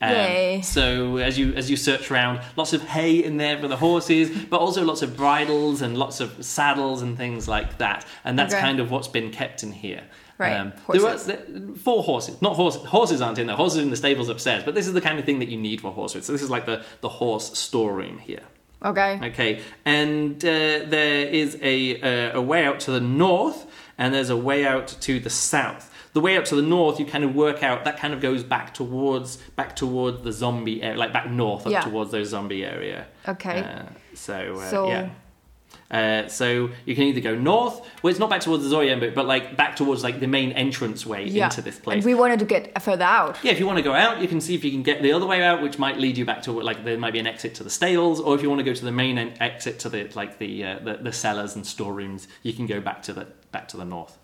Um. 0.00 0.62
So 0.62 1.16
as 1.18 1.38
you 1.38 1.52
as 1.54 1.70
you 1.70 1.76
search 1.76 2.10
around, 2.10 2.40
lots 2.56 2.72
of 2.72 2.82
hay 2.82 3.22
in 3.22 3.36
there 3.36 3.56
for 3.58 3.68
the 3.68 3.76
horses, 3.76 4.30
but 4.50 4.58
also 4.60 4.84
lots 4.84 5.00
of 5.02 5.16
bridles 5.16 5.80
and 5.80 5.96
lots 5.96 6.20
of 6.20 6.44
saddles 6.44 7.02
and 7.02 7.16
things 7.16 7.46
like 7.48 7.78
that. 7.78 8.04
And 8.24 8.36
that's 8.38 8.52
Okay. 8.52 8.60
kind 8.62 8.80
of 8.80 8.90
what's 8.90 9.08
been 9.08 9.30
kept 9.30 9.62
in 9.62 9.72
here. 9.72 10.02
Um, 10.40 10.72
Right, 10.88 10.98
there 10.98 11.02
were 11.02 11.16
there- 11.16 11.76
four 11.76 12.02
horses, 12.02 12.42
not 12.42 12.56
horses. 12.56 12.82
Horses 12.82 13.20
aren't 13.22 13.38
in 13.38 13.46
there. 13.46 13.54
Horses 13.54 13.78
are 13.78 13.82
in 13.82 13.90
the 13.90 13.96
stables 13.96 14.28
upstairs. 14.28 14.64
But 14.64 14.74
this 14.74 14.88
is 14.88 14.92
the 14.92 15.00
kind 15.00 15.20
of 15.20 15.24
thing 15.24 15.38
that 15.38 15.48
you 15.48 15.56
need 15.56 15.80
for 15.80 15.92
horses. 15.92 16.26
So 16.26 16.32
this 16.32 16.42
is 16.42 16.50
like 16.50 16.66
the 16.66 16.82
the 17.00 17.08
horse 17.08 17.56
storeroom 17.56 18.18
here. 18.18 18.42
Okay. 18.84 19.20
Okay, 19.22 19.60
and 19.84 20.44
uh, 20.44 20.48
there 20.96 21.26
is 21.28 21.56
a, 21.62 21.76
uh, 22.32 22.38
a 22.40 22.42
way 22.42 22.64
out 22.64 22.80
to 22.80 22.90
the 22.90 23.00
north, 23.00 23.64
and 24.02 24.12
there's 24.12 24.30
a 24.30 24.36
way 24.36 24.66
out 24.66 24.88
to 25.06 25.20
the 25.20 25.30
south. 25.30 25.84
The 26.12 26.20
way 26.20 26.36
out 26.36 26.44
to 26.46 26.56
the 26.56 26.62
north, 26.76 26.98
you 27.00 27.06
kind 27.06 27.24
of 27.24 27.34
work 27.34 27.62
out 27.62 27.84
that 27.84 27.96
kind 28.02 28.12
of 28.12 28.20
goes 28.20 28.42
back 28.42 28.74
towards 28.74 29.36
back 29.60 29.76
towards 29.76 30.22
the 30.26 30.32
zombie 30.32 30.82
area, 30.82 30.98
like 30.98 31.12
back 31.12 31.30
north 31.30 31.66
up 31.66 31.72
Yeah. 31.72 31.80
towards 31.88 32.10
those 32.10 32.28
zombie 32.30 32.64
area. 32.64 33.06
Okay. 33.28 33.60
Uh, 33.60 33.82
so, 34.14 34.36
uh, 34.60 34.70
So- 34.70 34.88
yeah. 34.88 35.08
Uh, 35.90 36.26
so 36.28 36.70
you 36.86 36.94
can 36.94 37.04
either 37.04 37.20
go 37.20 37.34
north. 37.34 37.80
Well, 38.02 38.10
it's 38.10 38.18
not 38.18 38.30
back 38.30 38.40
towards 38.40 38.62
the 38.68 38.74
Zoyan, 38.74 38.98
but 38.98 39.14
but 39.14 39.26
like 39.26 39.56
back 39.56 39.76
towards 39.76 40.02
like 40.02 40.20
the 40.20 40.26
main 40.26 40.52
entrance 40.52 41.04
way 41.06 41.24
Yeah. 41.26 41.44
into 41.46 41.60
this 41.62 41.78
place. 41.78 41.96
And 41.96 42.04
we 42.04 42.14
wanted 42.14 42.38
to 42.40 42.46
get 42.46 42.62
further 42.82 43.04
out. 43.04 43.38
Yeah, 43.42 43.52
if 43.52 43.58
you 43.60 43.66
want 43.66 43.76
to 43.78 43.82
go 43.82 43.92
out, 43.94 44.20
you 44.22 44.28
can 44.28 44.40
see 44.40 44.54
if 44.54 44.64
you 44.64 44.70
can 44.70 44.82
get 44.82 45.02
the 45.02 45.12
other 45.12 45.26
way 45.26 45.42
out, 45.42 45.62
which 45.62 45.78
might 45.78 45.98
lead 45.98 46.16
you 46.16 46.24
back 46.24 46.40
to 46.42 46.52
like 46.52 46.84
there 46.84 46.98
might 46.98 47.12
be 47.12 47.18
an 47.18 47.26
exit 47.26 47.54
to 47.56 47.64
the 47.64 47.70
stables, 47.70 48.20
or 48.20 48.34
if 48.34 48.42
you 48.42 48.48
want 48.50 48.58
to 48.60 48.64
go 48.64 48.74
to 48.74 48.84
the 48.84 48.92
main 48.92 49.16
en- 49.18 49.34
exit 49.40 49.78
to 49.80 49.88
the 49.90 50.08
like 50.14 50.38
the, 50.38 50.52
uh, 50.64 50.78
the 50.82 50.94
the 51.08 51.12
cellars 51.12 51.54
and 51.56 51.64
storerooms, 51.66 52.26
you 52.42 52.52
can 52.54 52.66
go 52.66 52.80
back 52.80 53.02
to 53.02 53.12
the 53.12 53.26
back 53.52 53.68
to 53.68 53.76
the 53.76 53.84
north. 53.84 54.18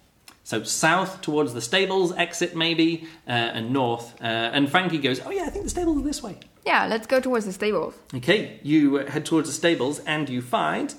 So 0.44 0.62
south 0.64 1.20
towards 1.20 1.52
the 1.52 1.60
stables 1.60 2.10
exit 2.16 2.56
maybe, 2.56 3.06
uh, 3.26 3.32
and 3.32 3.70
north. 3.70 4.14
Uh, 4.20 4.24
and 4.24 4.70
Frankie 4.70 4.96
goes, 4.98 5.20
"Oh 5.24 5.30
yeah, 5.30 5.42
I 5.42 5.50
think 5.50 5.64
the 5.64 5.70
stables 5.70 5.98
are 5.98 6.02
this 6.02 6.22
way." 6.22 6.38
Yeah, 6.64 6.86
let's 6.86 7.06
go 7.06 7.20
towards 7.20 7.44
the 7.46 7.52
stables. 7.52 7.94
Okay, 8.14 8.58
you 8.62 8.98
uh, 8.98 9.10
head 9.10 9.24
towards 9.26 9.48
the 9.48 9.54
stables 9.54 10.00
and 10.00 10.28
you 10.28 10.40
find 10.42 10.94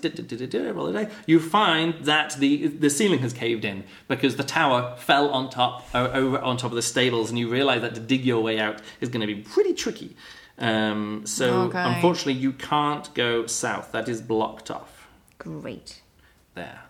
you 1.25 1.39
find 1.39 1.93
that 2.05 2.35
the 2.39 2.67
the 2.67 2.89
ceiling 2.91 3.19
has 3.19 3.33
caved 3.33 3.65
in 3.65 3.83
because 4.07 4.35
the 4.35 4.43
tower 4.43 4.95
fell 4.97 5.29
on 5.29 5.49
top 5.49 5.83
over 5.95 6.37
on 6.39 6.57
top 6.57 6.71
of 6.71 6.75
the 6.75 6.83
stables, 6.83 7.29
and 7.31 7.39
you 7.39 7.49
realise 7.49 7.81
that 7.81 7.95
to 7.95 8.01
dig 8.01 8.23
your 8.25 8.41
way 8.43 8.59
out 8.59 8.81
is 9.01 9.09
going 9.09 9.21
to 9.27 9.33
be 9.35 9.41
pretty 9.41 9.73
tricky. 9.73 10.15
Um, 10.59 11.25
so 11.25 11.63
Okay. 11.69 11.81
unfortunately, 11.95 12.33
you 12.33 12.51
can't 12.51 13.11
go 13.15 13.47
south. 13.47 13.91
That 13.93 14.07
is 14.09 14.21
blocked 14.21 14.69
off 14.69 15.07
Great. 15.39 16.01
there. 16.53 16.81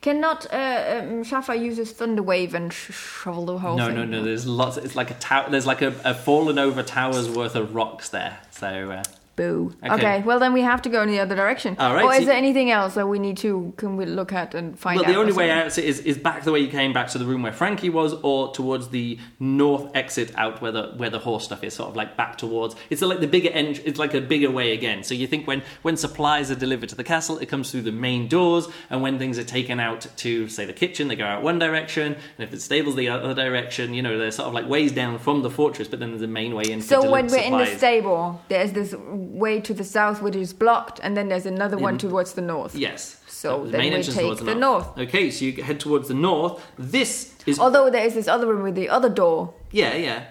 Cannot 0.00 0.46
uh, 0.52 1.00
um, 1.02 1.24
Shafa 1.24 1.60
uses 1.60 1.90
thunder 1.90 2.22
wave 2.22 2.54
and 2.54 2.72
sh- 2.72 2.92
shovel 2.92 3.46
the 3.46 3.58
whole 3.58 3.76
No, 3.76 3.86
thing? 3.86 3.96
no, 3.96 4.04
no. 4.04 4.22
There's 4.22 4.46
lots. 4.46 4.76
It's 4.76 4.94
like 4.94 5.10
a 5.10 5.14
tower. 5.14 5.50
There's 5.50 5.66
like 5.66 5.82
a, 5.82 5.92
a 6.04 6.14
fallen 6.14 6.56
over 6.58 6.82
tower's 6.84 7.28
worth 7.28 7.56
of 7.56 7.74
rocks 7.74 8.08
there. 8.08 8.38
So 8.52 8.92
uh, 8.92 9.02
Boo. 9.38 9.72
Okay. 9.84 9.94
Okay. 9.94 10.22
well 10.26 10.38
then 10.40 10.52
we 10.52 10.62
have 10.62 10.82
to 10.82 10.88
go 10.88 11.00
in 11.02 11.08
the 11.08 11.20
other 11.20 11.36
direction. 11.36 11.76
All 11.78 11.94
right, 11.94 12.04
Or 12.04 12.12
is 12.12 12.20
you- 12.20 12.26
there 12.26 12.36
anything 12.36 12.70
else 12.70 12.94
that 12.94 13.06
we 13.06 13.18
need 13.18 13.36
to 13.38 13.72
can 13.76 13.96
we 13.96 14.04
look 14.04 14.32
at 14.32 14.54
and 14.54 14.76
find 14.78 14.96
Well, 14.98 15.06
out? 15.06 15.12
the 15.12 15.18
only 15.18 15.32
way 15.32 15.50
out 15.50 15.66
is, 15.78 16.00
is 16.00 16.18
back 16.18 16.42
the 16.42 16.52
way 16.52 16.58
you 16.58 16.68
came 16.80 16.92
back 16.92 17.08
to 17.14 17.18
the 17.18 17.24
room 17.24 17.42
where 17.42 17.52
Frankie 17.52 17.88
was, 18.00 18.14
or 18.22 18.52
towards 18.52 18.88
the 18.88 19.16
north 19.38 19.86
exit 19.94 20.32
out 20.36 20.60
where 20.60 20.72
the 20.72 20.84
where 20.96 21.10
the 21.16 21.20
horse 21.20 21.44
stuff 21.44 21.62
is, 21.62 21.72
sort 21.74 21.88
of 21.90 21.96
like 21.96 22.16
back 22.16 22.36
towards. 22.36 22.74
It's 22.90 23.00
like 23.02 23.20
the 23.20 23.28
bigger 23.36 23.50
end. 23.50 23.80
It's 23.84 23.98
like 23.98 24.12
a 24.14 24.20
bigger 24.20 24.50
way 24.50 24.72
again. 24.72 25.02
So 25.04 25.14
you 25.14 25.26
think 25.26 25.46
when 25.46 25.62
when 25.82 25.96
supplies 25.96 26.50
are 26.50 26.56
delivered 26.66 26.88
to 26.90 26.96
the 26.96 27.04
castle, 27.14 27.38
it 27.38 27.46
comes 27.46 27.70
through 27.70 27.82
the 27.82 27.92
main 27.92 28.26
doors, 28.28 28.66
and 28.90 29.02
when 29.02 29.18
things 29.18 29.38
are 29.38 29.44
taken 29.44 29.78
out 29.78 30.06
to 30.24 30.48
say 30.48 30.64
the 30.66 30.72
kitchen, 30.72 31.06
they 31.08 31.16
go 31.16 31.24
out 31.24 31.42
one 31.42 31.58
direction, 31.60 32.06
and 32.14 32.42
if 32.46 32.52
it's 32.52 32.64
stables, 32.64 32.96
the 32.96 33.08
other 33.08 33.34
direction. 33.34 33.94
You 33.94 34.02
know, 34.02 34.18
they're 34.18 34.32
sort 34.32 34.48
of 34.48 34.54
like 34.54 34.68
ways 34.68 34.90
down 34.92 35.18
from 35.18 35.42
the 35.42 35.50
fortress, 35.50 35.86
but 35.88 36.00
then 36.00 36.10
there's 36.10 36.22
a 36.22 36.26
main 36.26 36.54
way 36.54 36.64
in. 36.72 36.80
So 36.80 37.08
when 37.10 37.26
we're 37.28 37.38
in 37.38 37.56
the 37.56 37.66
stable, 37.76 38.40
there's 38.48 38.72
this 38.72 38.94
way 39.28 39.60
to 39.60 39.74
the 39.74 39.84
south 39.84 40.22
which 40.22 40.36
is 40.36 40.52
blocked, 40.52 41.00
and 41.02 41.16
then 41.16 41.28
there's 41.28 41.46
another 41.46 41.76
one 41.78 41.98
towards 41.98 42.32
the 42.32 42.42
north. 42.42 42.74
Yes. 42.74 43.20
So 43.26 43.64
the 43.64 43.70
then 43.72 43.80
we 43.80 43.86
entrance 43.86 44.14
take 44.14 44.24
towards 44.24 44.40
the 44.40 44.54
north. 44.54 44.98
Okay, 44.98 45.30
so 45.30 45.44
you 45.44 45.62
head 45.62 45.78
towards 45.78 46.08
the 46.08 46.14
north. 46.14 46.60
This 46.76 47.34
is 47.46 47.58
Although 47.58 47.90
there 47.90 48.04
is 48.04 48.14
this 48.14 48.26
other 48.26 48.46
room 48.46 48.62
with 48.62 48.74
the 48.74 48.88
other 48.88 49.08
door. 49.08 49.54
yeah, 49.70 49.94
yeah. 49.94 50.24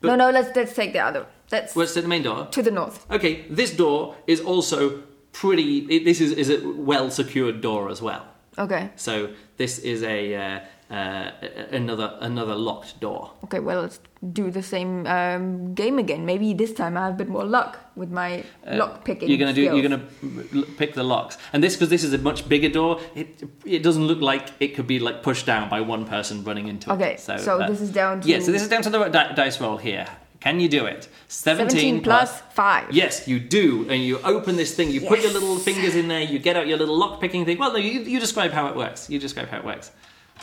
But- 0.00 0.08
no, 0.08 0.16
no, 0.16 0.30
let's 0.30 0.54
let's 0.54 0.74
take 0.74 0.92
the 0.92 1.00
other. 1.00 1.26
Let's 1.50 1.74
What's 1.74 1.94
the 1.94 2.02
main 2.02 2.22
door? 2.22 2.48
to 2.50 2.62
the 2.62 2.70
north. 2.70 3.06
Okay, 3.10 3.44
this 3.48 3.70
door 3.74 4.16
is 4.26 4.40
also 4.40 5.02
pretty. 5.32 5.78
It, 5.88 6.04
this 6.04 6.20
is, 6.20 6.32
is 6.32 6.50
a 6.50 6.68
well 6.68 7.10
secured 7.10 7.60
door 7.60 7.88
as 7.88 8.02
well. 8.02 8.26
Okay. 8.58 8.90
So 8.96 9.30
this 9.56 9.78
is 9.78 10.02
a 10.02 10.34
uh, 10.34 10.60
uh, 10.94 11.30
another 11.70 12.16
another 12.20 12.54
locked 12.54 13.00
door. 13.00 13.32
Okay, 13.44 13.60
well, 13.60 13.82
let's 13.82 14.00
do 14.32 14.50
the 14.50 14.62
same 14.62 15.06
um, 15.06 15.74
game 15.74 15.98
again. 15.98 16.24
Maybe 16.26 16.54
this 16.54 16.72
time 16.72 16.96
I 16.96 17.06
have 17.06 17.14
a 17.14 17.16
bit 17.16 17.28
more 17.28 17.44
luck 17.44 17.78
with 17.94 18.10
my 18.10 18.44
lock 18.66 19.04
picking. 19.04 19.28
Uh, 19.28 19.30
You're 19.30 19.38
gonna 19.38 19.52
do. 19.52 19.64
skills. 19.64 19.80
You're 19.80 19.88
gonna 19.88 20.66
pick 20.76 20.94
the 20.94 21.02
locks, 21.04 21.38
and 21.52 21.62
this 21.62 21.74
because 21.74 21.88
this 21.88 22.04
is 22.04 22.12
a 22.12 22.18
much 22.18 22.48
bigger 22.48 22.68
door. 22.68 23.00
It 23.14 23.42
it 23.64 23.82
doesn't 23.82 24.06
look 24.06 24.20
like 24.20 24.48
it 24.60 24.74
could 24.74 24.86
be 24.86 24.98
like 24.98 25.22
pushed 25.22 25.46
down 25.46 25.68
by 25.68 25.80
one 25.80 26.04
person 26.06 26.44
running 26.44 26.68
into 26.68 26.92
Okay, 26.92 27.14
it. 27.14 27.20
So, 27.20 27.36
so 27.36 27.60
uh, 27.60 27.68
this 27.68 27.80
is 27.80 27.90
down 27.90 28.20
to- 28.20 28.28
yeah. 28.28 28.40
So 28.40 28.52
this 28.52 28.62
is 28.62 28.68
down 28.68 28.82
to 28.82 28.90
the 28.90 29.08
di- 29.08 29.32
dice 29.34 29.60
roll 29.60 29.76
here. 29.76 30.06
Can 30.40 30.60
you 30.60 30.68
do 30.68 30.84
it? 30.86 31.08
17, 31.28 31.70
17 31.70 32.02
plus 32.02 32.40
5. 32.52 32.92
Yes, 32.92 33.26
you 33.26 33.40
do, 33.40 33.86
and 33.90 34.00
you 34.02 34.20
open 34.20 34.54
this 34.56 34.74
thing. 34.76 34.90
You 34.90 35.00
put 35.00 35.20
your 35.22 35.32
little 35.32 35.56
fingers 35.58 35.96
in 35.96 36.06
there. 36.08 36.20
You 36.20 36.38
get 36.38 36.56
out 36.56 36.68
your 36.68 36.78
little 36.78 36.96
lock 36.96 37.20
picking 37.20 37.44
thing. 37.44 37.58
Well, 37.58 37.72
no, 37.72 37.78
you, 37.78 38.00
you 38.02 38.20
describe 38.20 38.52
how 38.52 38.68
it 38.68 38.76
works. 38.76 39.10
You 39.10 39.18
describe 39.18 39.48
how 39.48 39.58
it 39.58 39.64
works. 39.64 39.90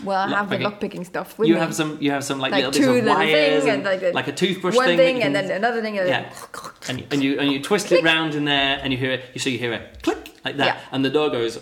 Well, 0.04 0.18
I 0.18 0.30
have 0.38 0.50
the 0.50 0.56
Lockpicking. 0.58 0.64
lock 0.64 0.80
picking 0.80 1.04
stuff 1.04 1.38
with 1.38 1.48
you 1.48 1.54
me. 1.56 1.60
have 1.60 1.76
some. 1.76 1.98
You 2.02 2.12
have 2.12 2.24
some 2.24 2.40
like, 2.40 2.52
like 2.52 2.66
little 2.66 2.72
two 2.72 2.94
bits 2.94 3.00
of 3.00 3.04
little 3.06 3.20
wires 3.20 3.64
things 3.64 3.66
and 3.74 3.84
like 3.84 4.02
a, 4.02 4.12
like 4.12 4.28
a 4.28 4.32
toothbrush 4.32 4.76
one 4.76 4.86
thing. 4.88 4.98
thing 4.98 5.16
you 5.18 5.22
and 5.24 5.36
then 5.36 5.52
another 5.52 5.82
thing 5.84 6.00
and 6.00 6.08
yeah, 6.10 6.34
and, 6.90 7.06
and 7.12 7.24
you 7.24 7.40
and 7.40 7.52
you 7.52 7.62
twist 7.62 7.92
it 7.92 8.04
round 8.04 8.34
in 8.34 8.46
there, 8.46 8.80
and 8.82 8.92
you 8.92 8.98
hear 8.98 9.12
it. 9.12 9.24
You 9.34 9.40
so 9.40 9.50
you 9.50 9.60
hear 9.60 9.72
it 9.74 10.02
click 10.02 10.32
like 10.44 10.58
that, 10.58 10.66
Yeah. 10.66 10.80
and 10.92 11.06
the 11.06 11.12
door 11.12 11.30
goes 11.30 11.60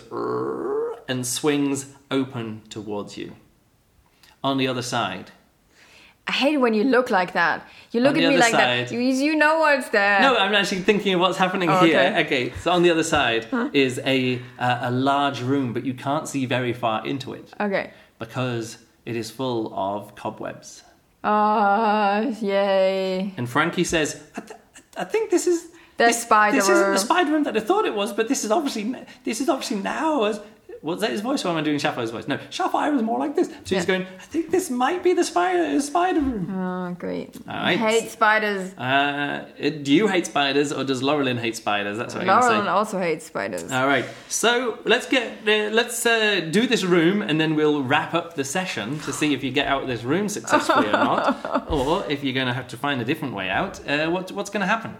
and 1.08 1.26
swings 1.26 1.86
open 2.10 2.62
towards 2.70 3.16
you. 3.18 3.36
On 4.42 4.56
the 4.58 4.66
other 4.66 4.82
side, 4.82 5.30
I 6.26 6.32
hate 6.32 6.56
when 6.56 6.72
you 6.74 6.84
look 6.84 7.10
like 7.10 7.32
that. 7.34 7.66
You 7.92 8.00
look 8.00 8.16
at 8.16 8.28
me 8.28 8.38
like 8.38 8.52
that. 8.52 8.90
You, 8.90 8.98
you 9.00 9.36
know 9.36 9.58
what's 9.58 9.90
there. 9.90 10.20
no, 10.20 10.36
I'm 10.36 10.54
actually 10.54 10.80
thinking 10.82 11.14
of 11.14 11.20
what's 11.20 11.36
happening 11.38 11.68
Oh, 11.68 11.84
here. 11.84 11.98
okay. 12.00 12.24
Okay, 12.24 12.52
so 12.62 12.72
on 12.72 12.82
the 12.82 12.90
other 12.90 13.02
side 13.04 13.46
is 13.74 14.00
a 14.04 14.40
uh, 14.58 14.78
a 14.82 14.90
large 14.90 15.42
room, 15.42 15.72
but 15.74 15.84
you 15.84 15.94
can't 15.94 16.26
see 16.26 16.46
very 16.46 16.72
far 16.72 17.06
into 17.06 17.34
it 17.34 17.52
Okay. 17.60 17.92
Because 18.22 18.78
it 19.04 19.16
is 19.16 19.32
full 19.32 19.74
of 19.74 20.14
cobwebs. 20.14 20.84
Ah, 21.24 22.20
yay. 22.20 23.34
And 23.36 23.48
Frankie 23.48 23.82
says, 23.82 24.22
I, 24.36 24.40
th- 24.40 24.60
I 24.96 25.02
think 25.02 25.30
this 25.30 25.48
is 25.48 25.58
The 25.96 26.04
this, 26.06 26.22
spider 26.22 26.56
This 26.56 26.68
isn't 26.68 26.92
the 26.92 26.98
spider 26.98 27.32
room 27.32 27.42
that 27.42 27.56
I 27.56 27.60
thought 27.60 27.84
it 27.84 27.94
was, 27.94 28.12
but 28.12 28.28
this 28.28 28.44
is 28.44 28.52
obviously 28.52 28.84
this 29.24 29.40
is 29.40 29.48
obviously 29.48 29.78
now. 29.78 30.22
As, 30.24 30.40
was 30.82 31.00
that 31.00 31.10
his 31.10 31.20
voice, 31.20 31.44
or 31.44 31.48
am 31.50 31.56
I 31.56 31.62
doing 31.62 31.78
Shafi's 31.78 32.10
voice? 32.10 32.26
No, 32.26 32.38
Shafi 32.50 32.92
was 32.92 33.02
more 33.02 33.18
like 33.18 33.36
this. 33.36 33.46
So 33.48 33.54
he's 33.64 33.72
Yeah. 33.72 33.84
going. 33.84 34.02
I 34.02 34.24
think 34.32 34.50
this 34.50 34.68
might 34.68 35.02
be 35.02 35.12
the 35.14 35.22
spider 35.24 35.80
spider 35.80 36.20
room. 36.20 36.52
Oh, 36.54 36.94
great. 36.98 37.36
I 37.46 37.76
hate 37.76 38.10
spiders. 38.10 38.76
Uh, 38.76 39.46
do 39.60 39.92
you 39.94 40.08
hate 40.08 40.26
spiders, 40.26 40.72
or 40.72 40.82
does 40.84 41.00
Laurelin 41.02 41.38
hate 41.38 41.56
spiders? 41.56 41.96
That's 41.98 42.14
what 42.14 42.22
I'm 42.22 42.26
Lauren 42.26 42.48
going 42.48 42.64
to 42.64 42.70
also 42.70 42.98
hates 42.98 43.24
spiders. 43.26 43.70
All 43.70 43.86
right, 43.86 44.04
so 44.28 44.78
let's 44.84 45.06
get 45.06 45.26
uh, 45.46 45.70
let's 45.72 46.04
uh, 46.04 46.40
do 46.50 46.66
this 46.66 46.84
room, 46.84 47.22
and 47.22 47.40
then 47.40 47.54
we'll 47.54 47.82
wrap 47.82 48.12
up 48.12 48.34
the 48.34 48.44
session 48.44 48.98
to 49.00 49.12
see 49.12 49.32
if 49.34 49.44
you 49.44 49.50
get 49.52 49.66
out 49.68 49.82
of 49.82 49.88
this 49.88 50.02
room 50.02 50.28
successfully 50.28 50.88
or 50.88 50.92
not, 50.92 51.68
or 51.70 52.04
if 52.10 52.24
you're 52.24 52.34
going 52.34 52.48
to 52.48 52.54
have 52.54 52.68
to 52.68 52.76
find 52.76 53.00
a 53.00 53.04
different 53.04 53.34
way 53.34 53.48
out. 53.48 53.80
Uh, 53.88 54.10
what, 54.10 54.32
what's 54.32 54.50
going 54.50 54.60
to 54.62 54.66
happen? 54.66 54.96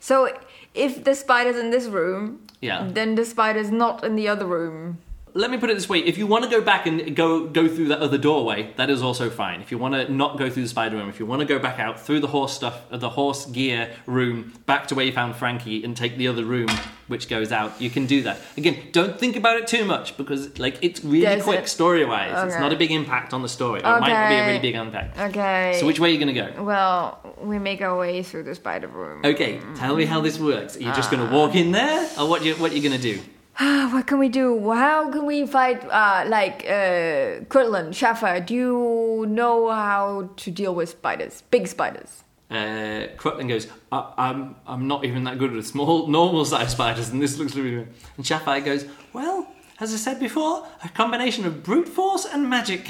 So, 0.00 0.28
if 0.74 1.04
the 1.04 1.14
spider's 1.14 1.56
in 1.56 1.70
this 1.70 1.86
room, 1.86 2.46
Yeah. 2.60 2.88
then 2.90 3.14
the 3.14 3.24
spider's 3.24 3.70
not 3.70 4.04
in 4.04 4.16
the 4.16 4.28
other 4.28 4.46
room. 4.46 4.98
Let 5.34 5.50
me 5.50 5.58
put 5.58 5.70
it 5.70 5.74
this 5.74 5.88
way: 5.88 5.98
if 6.00 6.18
you 6.18 6.26
want 6.26 6.44
to 6.44 6.50
go 6.50 6.60
back 6.60 6.86
and 6.86 7.14
go 7.14 7.46
go 7.46 7.68
through 7.68 7.88
that 7.88 8.00
other 8.00 8.18
doorway, 8.18 8.72
that 8.76 8.90
is 8.90 9.02
also 9.02 9.30
fine. 9.30 9.60
If 9.60 9.70
you 9.70 9.78
want 9.78 9.94
to 9.94 10.12
not 10.12 10.38
go 10.38 10.48
through 10.50 10.62
the 10.62 10.68
spider 10.68 10.96
room, 10.96 11.08
if 11.08 11.18
you 11.20 11.26
want 11.26 11.40
to 11.40 11.46
go 11.46 11.58
back 11.58 11.78
out 11.78 12.00
through 12.00 12.20
the 12.20 12.28
horse 12.28 12.52
stuff, 12.54 12.80
uh, 12.90 12.96
the 12.96 13.10
horse 13.10 13.46
gear 13.46 13.90
room, 14.06 14.52
back 14.66 14.86
to 14.88 14.94
where 14.94 15.04
you 15.04 15.12
found 15.12 15.36
Frankie, 15.36 15.84
and 15.84 15.96
take 15.96 16.16
the 16.16 16.28
other 16.28 16.44
room 16.44 16.68
which 17.08 17.28
goes 17.28 17.52
out, 17.52 17.80
you 17.80 17.88
can 17.88 18.04
do 18.06 18.22
that. 18.22 18.38
Again, 18.58 18.76
don't 18.92 19.18
think 19.18 19.34
about 19.36 19.56
it 19.56 19.66
too 19.66 19.84
much 19.84 20.16
because 20.16 20.58
like 20.58 20.78
it's 20.82 21.02
really 21.02 21.40
quick 21.40 21.60
it? 21.60 21.68
story 21.68 22.04
wise. 22.04 22.46
It's 22.48 22.60
not 22.60 22.72
a 22.72 22.76
big 22.76 22.90
impact 22.90 23.32
on 23.32 23.42
the 23.42 23.48
story. 23.48 23.82
Or 23.82 23.96
It 23.96 24.00
might 24.00 24.12
not 24.12 24.28
be 24.28 24.34
a 24.34 24.46
really 24.46 24.58
big 24.58 24.74
impact. 24.74 25.18
Okay. 25.18 25.76
So 25.80 25.86
which 25.86 25.98
way 25.98 26.10
are 26.10 26.12
you 26.12 26.18
going 26.24 26.34
to 26.34 26.52
go? 26.52 26.62
Well, 26.62 27.18
we 27.40 27.58
make 27.58 27.80
our 27.80 27.96
way 27.98 28.22
through 28.22 28.42
the 28.42 28.54
spider 28.54 28.88
room. 28.88 29.24
Okay, 29.24 29.60
tell 29.76 29.96
me 29.96 30.04
how 30.04 30.20
this 30.20 30.38
works. 30.38 30.76
Are 30.76 30.80
you 30.80 30.92
just 30.92 31.08
Ah. 31.12 31.16
going 31.16 31.28
to 31.28 31.34
walk 31.34 31.54
in 31.54 31.72
there, 31.72 32.08
or 32.18 32.28
what? 32.28 32.44
You, 32.44 32.54
what 32.56 32.72
you 32.72 32.82
going 32.82 33.00
to 33.00 33.02
do? 33.14 33.20
What 33.58 34.06
can 34.06 34.18
we 34.20 34.28
do? 34.28 34.70
How 34.70 35.10
can 35.10 35.26
we 35.26 35.44
fight, 35.44 35.84
uh, 35.90 36.24
like, 36.28 36.64
uh, 36.64 37.42
Crutlin, 37.50 37.88
Shafa? 37.90 38.46
Do 38.46 38.54
you 38.54 39.26
know 39.28 39.70
how 39.70 40.30
to 40.36 40.50
deal 40.52 40.72
with 40.74 40.90
spiders? 40.90 41.42
Big 41.50 41.66
spiders. 41.66 42.22
Uh, 42.48 43.08
goes, 43.16 43.66
I, 43.90 44.12
I'm, 44.16 44.54
I'm 44.66 44.86
not 44.86 45.04
even 45.04 45.24
that 45.24 45.38
good 45.38 45.50
with 45.50 45.66
small, 45.66 46.06
normal 46.06 46.44
sized 46.44 46.70
spiders, 46.70 47.08
and 47.08 47.20
this 47.20 47.38
looks 47.38 47.56
really 47.56 47.70
good. 47.70 47.88
And 48.16 48.24
Shafai 48.24 48.64
goes, 48.64 48.86
Well, 49.12 49.48
as 49.80 49.92
I 49.92 49.96
said 49.96 50.20
before, 50.20 50.66
a 50.84 50.88
combination 50.88 51.44
of 51.44 51.64
brute 51.64 51.88
force 51.88 52.24
and 52.24 52.48
magic. 52.48 52.88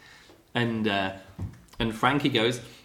and, 0.54 0.88
uh, 0.88 1.12
and 1.78 1.94
Frankie 1.94 2.30
goes, 2.30 2.58
"Mm, 2.58 2.62
uh, 2.62 2.75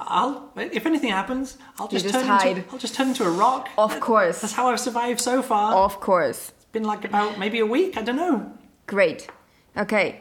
I'll, 0.00 0.52
if 0.56 0.86
anything 0.86 1.10
happens, 1.10 1.58
I'll 1.78 1.88
just, 1.88 2.04
just 2.04 2.14
turn 2.14 2.26
hide. 2.26 2.56
Into, 2.58 2.70
I'll 2.72 2.78
just 2.78 2.94
turn 2.94 3.08
into 3.08 3.24
a 3.24 3.30
rock. 3.30 3.68
Of 3.76 3.98
course. 4.00 4.40
That's 4.40 4.52
how 4.52 4.68
I've 4.68 4.80
survived 4.80 5.20
so 5.20 5.42
far. 5.42 5.74
Of 5.74 6.00
course. 6.00 6.52
It's 6.56 6.64
been 6.72 6.84
like 6.84 7.04
about 7.04 7.38
maybe 7.38 7.58
a 7.58 7.66
week, 7.66 7.96
I 7.96 8.02
don't 8.02 8.16
know. 8.16 8.52
Great. 8.86 9.28
Okay. 9.76 10.20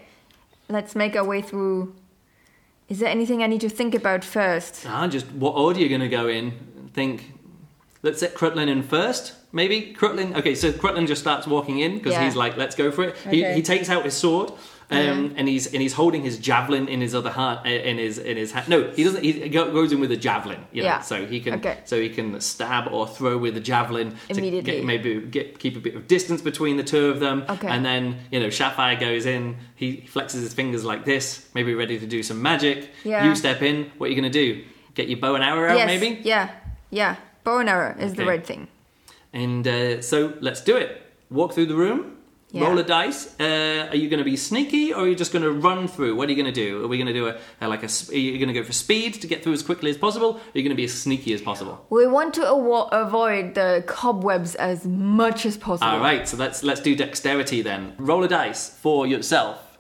Let's 0.70 0.96
make 0.96 1.16
our 1.16 1.24
way 1.24 1.42
through. 1.42 1.96
Is 2.90 3.00
there 3.00 3.10
anything 3.10 3.44
I 3.44 3.48
need 3.48 3.62
to 3.62 3.70
think 3.70 3.94
about 3.96 4.24
first? 4.24 4.86
Ah, 4.88 5.08
just 5.08 5.30
what 5.32 5.52
order 5.56 5.80
you're 5.80 5.90
going 5.90 6.02
to 6.02 6.10
go 6.10 6.28
in. 6.28 6.90
Think. 6.94 7.34
Let's 8.04 8.20
set 8.20 8.36
Crutlin 8.36 8.68
in 8.70 8.84
first, 8.84 9.34
maybe. 9.52 9.94
Crutlin. 9.98 10.36
Okay, 10.38 10.56
so 10.56 10.72
Crutlin 10.72 11.08
just 11.08 11.22
starts 11.22 11.48
walking 11.48 11.80
in 11.80 11.96
because 11.98 12.14
Yeah. 12.14 12.24
he's 12.24 12.36
like, 12.36 12.56
"Let's 12.56 12.76
go 12.76 12.92
for 12.92 13.04
it." 13.04 13.18
He, 13.30 13.44
he 13.54 13.62
takes 13.62 13.90
out 13.90 14.06
his 14.06 14.14
sword 14.14 14.52
um, 14.90 15.34
and 15.36 15.48
he's 15.50 15.68
and 15.68 15.82
he's 15.82 15.94
holding 15.94 16.24
his 16.24 16.38
javelin 16.40 16.88
in 16.88 17.02
his 17.02 17.14
other 17.14 17.30
hand. 17.32 17.66
In 17.66 17.98
his 17.98 18.18
in 18.18 18.38
his 18.38 18.52
hand. 18.54 18.70
No, 18.70 18.90
he 18.92 19.04
doesn't. 19.04 19.24
He 19.24 19.50
go- 19.50 19.72
goes 19.74 19.92
in 19.92 20.00
with 20.00 20.12
a 20.12 20.18
javelin. 20.18 20.60
You 20.72 20.84
know, 20.84 20.88
Yeah. 20.90 21.02
so 21.02 21.26
he 21.26 21.40
can 21.42 21.56
Okay. 21.56 21.80
so 21.84 22.00
he 22.00 22.10
can 22.10 22.40
stab 22.40 22.88
or 22.92 23.06
throw 23.08 23.38
with 23.38 23.58
a 23.58 23.60
javelin 23.60 24.12
to 24.30 24.38
Immediately. 24.38 24.72
get, 24.78 24.86
maybe 24.86 25.20
get 25.22 25.60
keep 25.60 25.76
a 25.76 25.80
bit 25.80 25.96
of 25.96 26.08
distance 26.08 26.42
between 26.42 26.78
the 26.78 26.84
two 26.84 27.08
of 27.08 27.20
them. 27.20 27.44
Okay. 27.50 27.68
And 27.68 27.84
then 27.86 28.18
you 28.32 28.40
know, 28.40 28.50
Sapphire 28.50 28.96
goes 28.98 29.26
in. 29.26 29.58
He 29.76 30.08
flexes 30.14 30.42
his 30.42 30.54
fingers 30.54 30.86
like 30.86 31.04
this, 31.06 31.48
maybe 31.54 31.74
ready 31.74 32.00
to 32.00 32.06
do 32.06 32.24
some 32.24 32.42
magic. 32.42 32.90
Yeah. 33.04 33.26
You 33.28 33.36
step 33.36 33.62
in. 33.62 33.92
What 33.98 34.08
are 34.08 34.10
you 34.14 34.20
going 34.22 34.32
to 34.32 34.40
do? 34.46 34.64
Get 34.96 35.10
your 35.10 35.20
bow 35.20 35.36
and 35.36 35.44
arrow 35.44 35.70
out, 35.72 35.78
yes. 35.78 35.86
maybe. 35.88 36.22
Yeah. 36.24 36.50
Yeah. 36.92 37.18
Bow 37.44 37.60
and 37.60 37.70
arrow 37.70 37.96
is 38.00 38.14
the 38.14 38.22
Okay. 38.24 38.30
right 38.30 38.46
thing. 38.46 38.68
And 39.34 39.68
uh, 39.68 40.02
so 40.02 40.34
let's 40.40 40.62
do 40.62 40.76
it. 40.78 41.02
Walk 41.30 41.54
through 41.54 41.68
the 41.68 41.76
room. 41.76 42.17
Yeah. 42.52 42.66
Roll 42.66 42.80
a 42.80 42.84
dice. 42.84 43.36
Uh, 43.38 43.88
are 43.90 43.96
you 43.96 44.08
going 44.10 44.20
to 44.20 44.24
be 44.24 44.38
sneaky, 44.38 44.94
or 44.94 45.02
are 45.04 45.08
you 45.08 45.16
just 45.16 45.34
going 45.34 45.44
to 45.44 45.52
run 45.52 45.86
through? 45.88 46.16
What 46.16 46.30
are 46.30 46.32
you 46.32 46.42
going 46.42 46.54
to 46.54 46.62
do? 46.66 46.86
Are 46.86 46.88
we 46.88 46.98
going 46.98 47.08
to 47.08 47.14
do 47.14 47.28
a, 47.28 47.38
a 47.60 47.68
like 47.68 47.84
a? 47.84 47.88
Are 47.88 48.16
you 48.16 48.38
going 48.38 48.48
to 48.48 48.54
go 48.54 48.64
for 48.64 48.72
speed 48.72 49.16
to 49.16 49.28
get 49.28 49.44
through 49.44 49.52
as 49.52 49.64
quickly 49.64 49.90
as 49.90 49.98
possible? 49.98 50.30
Or 50.30 50.36
are 50.38 50.58
you 50.58 50.62
going 50.64 50.70
to 50.70 50.76
be 50.76 50.86
as 50.86 50.94
sneaky 50.94 51.34
as 51.34 51.42
possible? 51.42 51.86
We 51.90 52.08
want 52.08 52.34
to 52.36 52.42
avo- 52.42 52.88
avoid 52.94 53.56
the 53.56 53.84
cobwebs 53.86 54.56
as 54.56 54.86
much 54.88 55.46
as 55.46 55.58
possible. 55.58 55.92
All 55.92 56.00
right. 56.00 56.26
So 56.26 56.38
let's 56.38 56.64
let's 56.64 56.80
do 56.80 56.96
dexterity 56.96 57.62
then. 57.62 57.96
Roll 57.98 58.24
a 58.24 58.30
dice 58.30 58.70
for 58.70 59.06
yourself. 59.06 59.78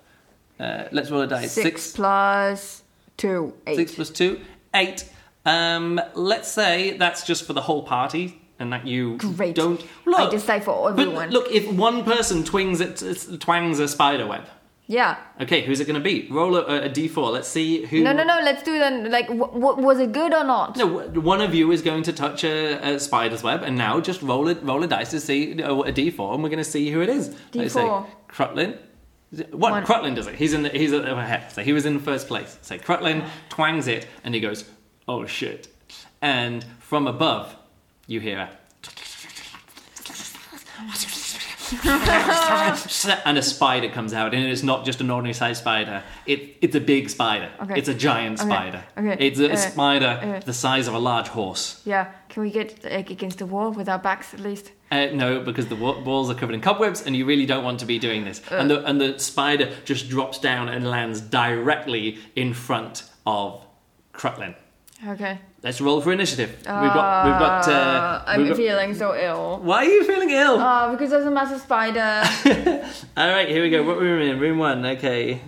Uh, 0.59 0.85
let's 0.91 1.09
roll 1.09 1.21
a 1.21 1.27
dice. 1.27 1.53
Six, 1.53 1.93
plus 1.93 2.83
two, 3.15 3.53
eight. 3.65 3.77
Six 3.77 3.95
plus 3.95 4.09
two, 4.09 4.41
eight. 4.73 5.09
Um, 5.45 6.01
let's 6.15 6.49
say 6.49 6.97
that's 6.97 7.25
just 7.25 7.45
for 7.45 7.53
the 7.53 7.61
whole 7.61 7.83
party, 7.83 8.41
and 8.59 8.73
that 8.73 8.87
you 8.87 9.17
Great. 9.17 9.55
don't. 9.55 9.83
I 10.15 10.29
decide 10.29 10.63
for 10.63 10.91
but 10.91 11.01
everyone. 11.01 11.29
look, 11.31 11.49
if 11.51 11.71
one 11.71 12.03
person 12.03 12.43
twings 12.43 12.81
it, 12.81 12.97
twangs 13.39 13.79
a 13.79 13.87
spider 13.87 14.25
web. 14.27 14.45
Yeah. 14.89 15.17
Okay, 15.41 15.63
who's 15.65 15.81
it 15.81 15.85
going 15.85 15.99
to 15.99 16.03
be? 16.03 16.29
Roll 16.31 16.55
a, 16.55 16.85
a 16.85 16.89
d4. 16.89 17.33
Let's 17.33 17.49
see 17.49 17.85
who. 17.85 18.01
No, 18.01 18.13
no, 18.13 18.23
no. 18.23 18.39
Let's 18.41 18.63
do 18.63 18.79
then. 18.79 19.11
Like, 19.11 19.27
w- 19.27 19.45
w- 19.51 19.85
was 19.85 19.99
it 19.99 20.13
good 20.13 20.33
or 20.33 20.45
not? 20.45 20.77
No, 20.77 20.99
w- 21.01 21.19
one 21.19 21.41
of 21.41 21.53
you 21.53 21.69
is 21.73 21.81
going 21.81 22.03
to 22.03 22.13
touch 22.13 22.45
a, 22.45 22.93
a 22.93 22.99
spider's 22.99 23.43
web, 23.43 23.63
and 23.63 23.77
now 23.77 23.99
just 23.99 24.21
roll 24.21 24.47
it, 24.47 24.59
roll 24.63 24.81
a 24.83 24.87
dice 24.87 25.11
to 25.11 25.19
see 25.19 25.61
uh, 25.61 25.73
a 25.81 25.91
d4, 25.91 26.33
and 26.35 26.41
we're 26.41 26.47
going 26.49 26.57
to 26.59 26.63
see 26.63 26.89
who 26.89 27.01
it 27.01 27.09
is. 27.09 27.35
Let's 27.53 27.73
say 27.73 27.81
D4. 27.81 28.05
Crutlin. 28.29 28.77
What? 29.51 29.71
One. 29.73 29.83
Crutlin 29.85 30.15
does 30.15 30.27
it. 30.27 30.35
He's 30.35 30.53
in. 30.53 30.63
The, 30.63 30.69
he's 30.69 30.93
at 30.93 31.03
the 31.03 31.15
head. 31.21 31.51
So 31.51 31.63
he 31.63 31.73
was 31.73 31.85
in 31.85 31.99
first 31.99 32.29
place. 32.29 32.57
So 32.61 32.77
Crutlin 32.77 33.27
twangs 33.49 33.87
it, 33.89 34.07
and 34.23 34.33
he 34.33 34.39
goes, 34.39 34.63
"Oh 35.05 35.25
shit!" 35.25 35.67
And 36.21 36.63
from 36.79 37.07
above, 37.07 37.56
you 38.07 38.19
hear 38.19 38.39
a. 38.39 38.49
and 43.25 43.37
a 43.37 43.41
spider 43.41 43.89
comes 43.89 44.13
out, 44.13 44.33
and 44.33 44.45
it's 44.45 44.63
not 44.63 44.85
just 44.85 45.01
an 45.01 45.09
ordinary 45.11 45.33
sized 45.33 45.59
spider. 45.59 46.01
It, 46.25 46.55
it's 46.61 46.75
a 46.75 46.79
big 46.79 47.09
spider. 47.09 47.49
Okay. 47.61 47.77
It's 47.77 47.89
a 47.89 47.93
giant 47.93 48.39
Okay. 48.39 48.49
spider. 48.49 48.83
Okay. 48.97 49.17
It's 49.27 49.39
a 49.39 49.51
Uh, 49.51 49.55
spider 49.57 50.19
uh. 50.37 50.39
the 50.45 50.53
size 50.53 50.87
of 50.87 50.93
a 50.93 50.99
large 50.99 51.27
horse. 51.27 51.81
Yeah. 51.85 52.11
Can 52.29 52.43
we 52.43 52.51
get 52.51 52.83
like, 52.85 53.09
against 53.09 53.39
the 53.39 53.45
wall 53.45 53.71
with 53.71 53.89
our 53.89 53.99
backs 53.99 54.33
at 54.33 54.39
least? 54.39 54.71
Uh, 54.91 55.07
no, 55.13 55.41
because 55.41 55.67
the 55.67 55.75
wa- 55.75 55.99
walls 55.99 56.29
are 56.29 56.35
covered 56.35 56.55
in 56.55 56.61
cobwebs, 56.61 57.01
and 57.05 57.15
you 57.15 57.25
really 57.25 57.45
don't 57.45 57.65
want 57.65 57.79
to 57.81 57.85
be 57.85 57.99
doing 57.99 58.23
this. 58.23 58.41
Uh. 58.49 58.55
And 58.55 58.69
the 58.69 58.85
and 58.85 59.01
the 59.01 59.19
spider 59.19 59.69
just 59.83 60.07
drops 60.09 60.39
down 60.39 60.69
and 60.69 60.87
lands 60.89 61.19
directly 61.19 62.17
in 62.35 62.53
front 62.53 63.03
of 63.25 63.65
Crutlin. 64.13 64.55
Okay. 65.05 65.39
Let's 65.67 65.81
roll 65.81 65.99
for 65.99 66.13
initiative. 66.13 66.49
we've 66.59 66.65
got 66.65 67.25
we've 67.25 67.39
got. 67.39 67.67
Uh, 67.67 68.23
I'm 68.25 68.39
we've 68.39 68.47
got- 68.51 68.55
feeling 68.55 68.93
so 68.95 69.13
ill. 69.13 69.59
Why 69.61 69.79
are 69.79 69.83
you 69.83 70.05
feeling 70.05 70.29
ill? 70.29 70.55
Oh, 70.61 70.93
because 70.93 71.09
there's 71.09 71.25
a 71.25 71.29
massive 71.29 71.59
spider. 71.59 72.23
All 73.17 73.27
right, 73.29 73.49
here 73.49 73.61
we 73.61 73.69
go. 73.69 73.83
What 73.83 73.97
room 73.97 74.15
are 74.17 74.23
we 74.23 74.29
in? 74.29 74.39
Room 74.39 74.59
one. 74.59 74.85
Okay. 74.85 75.41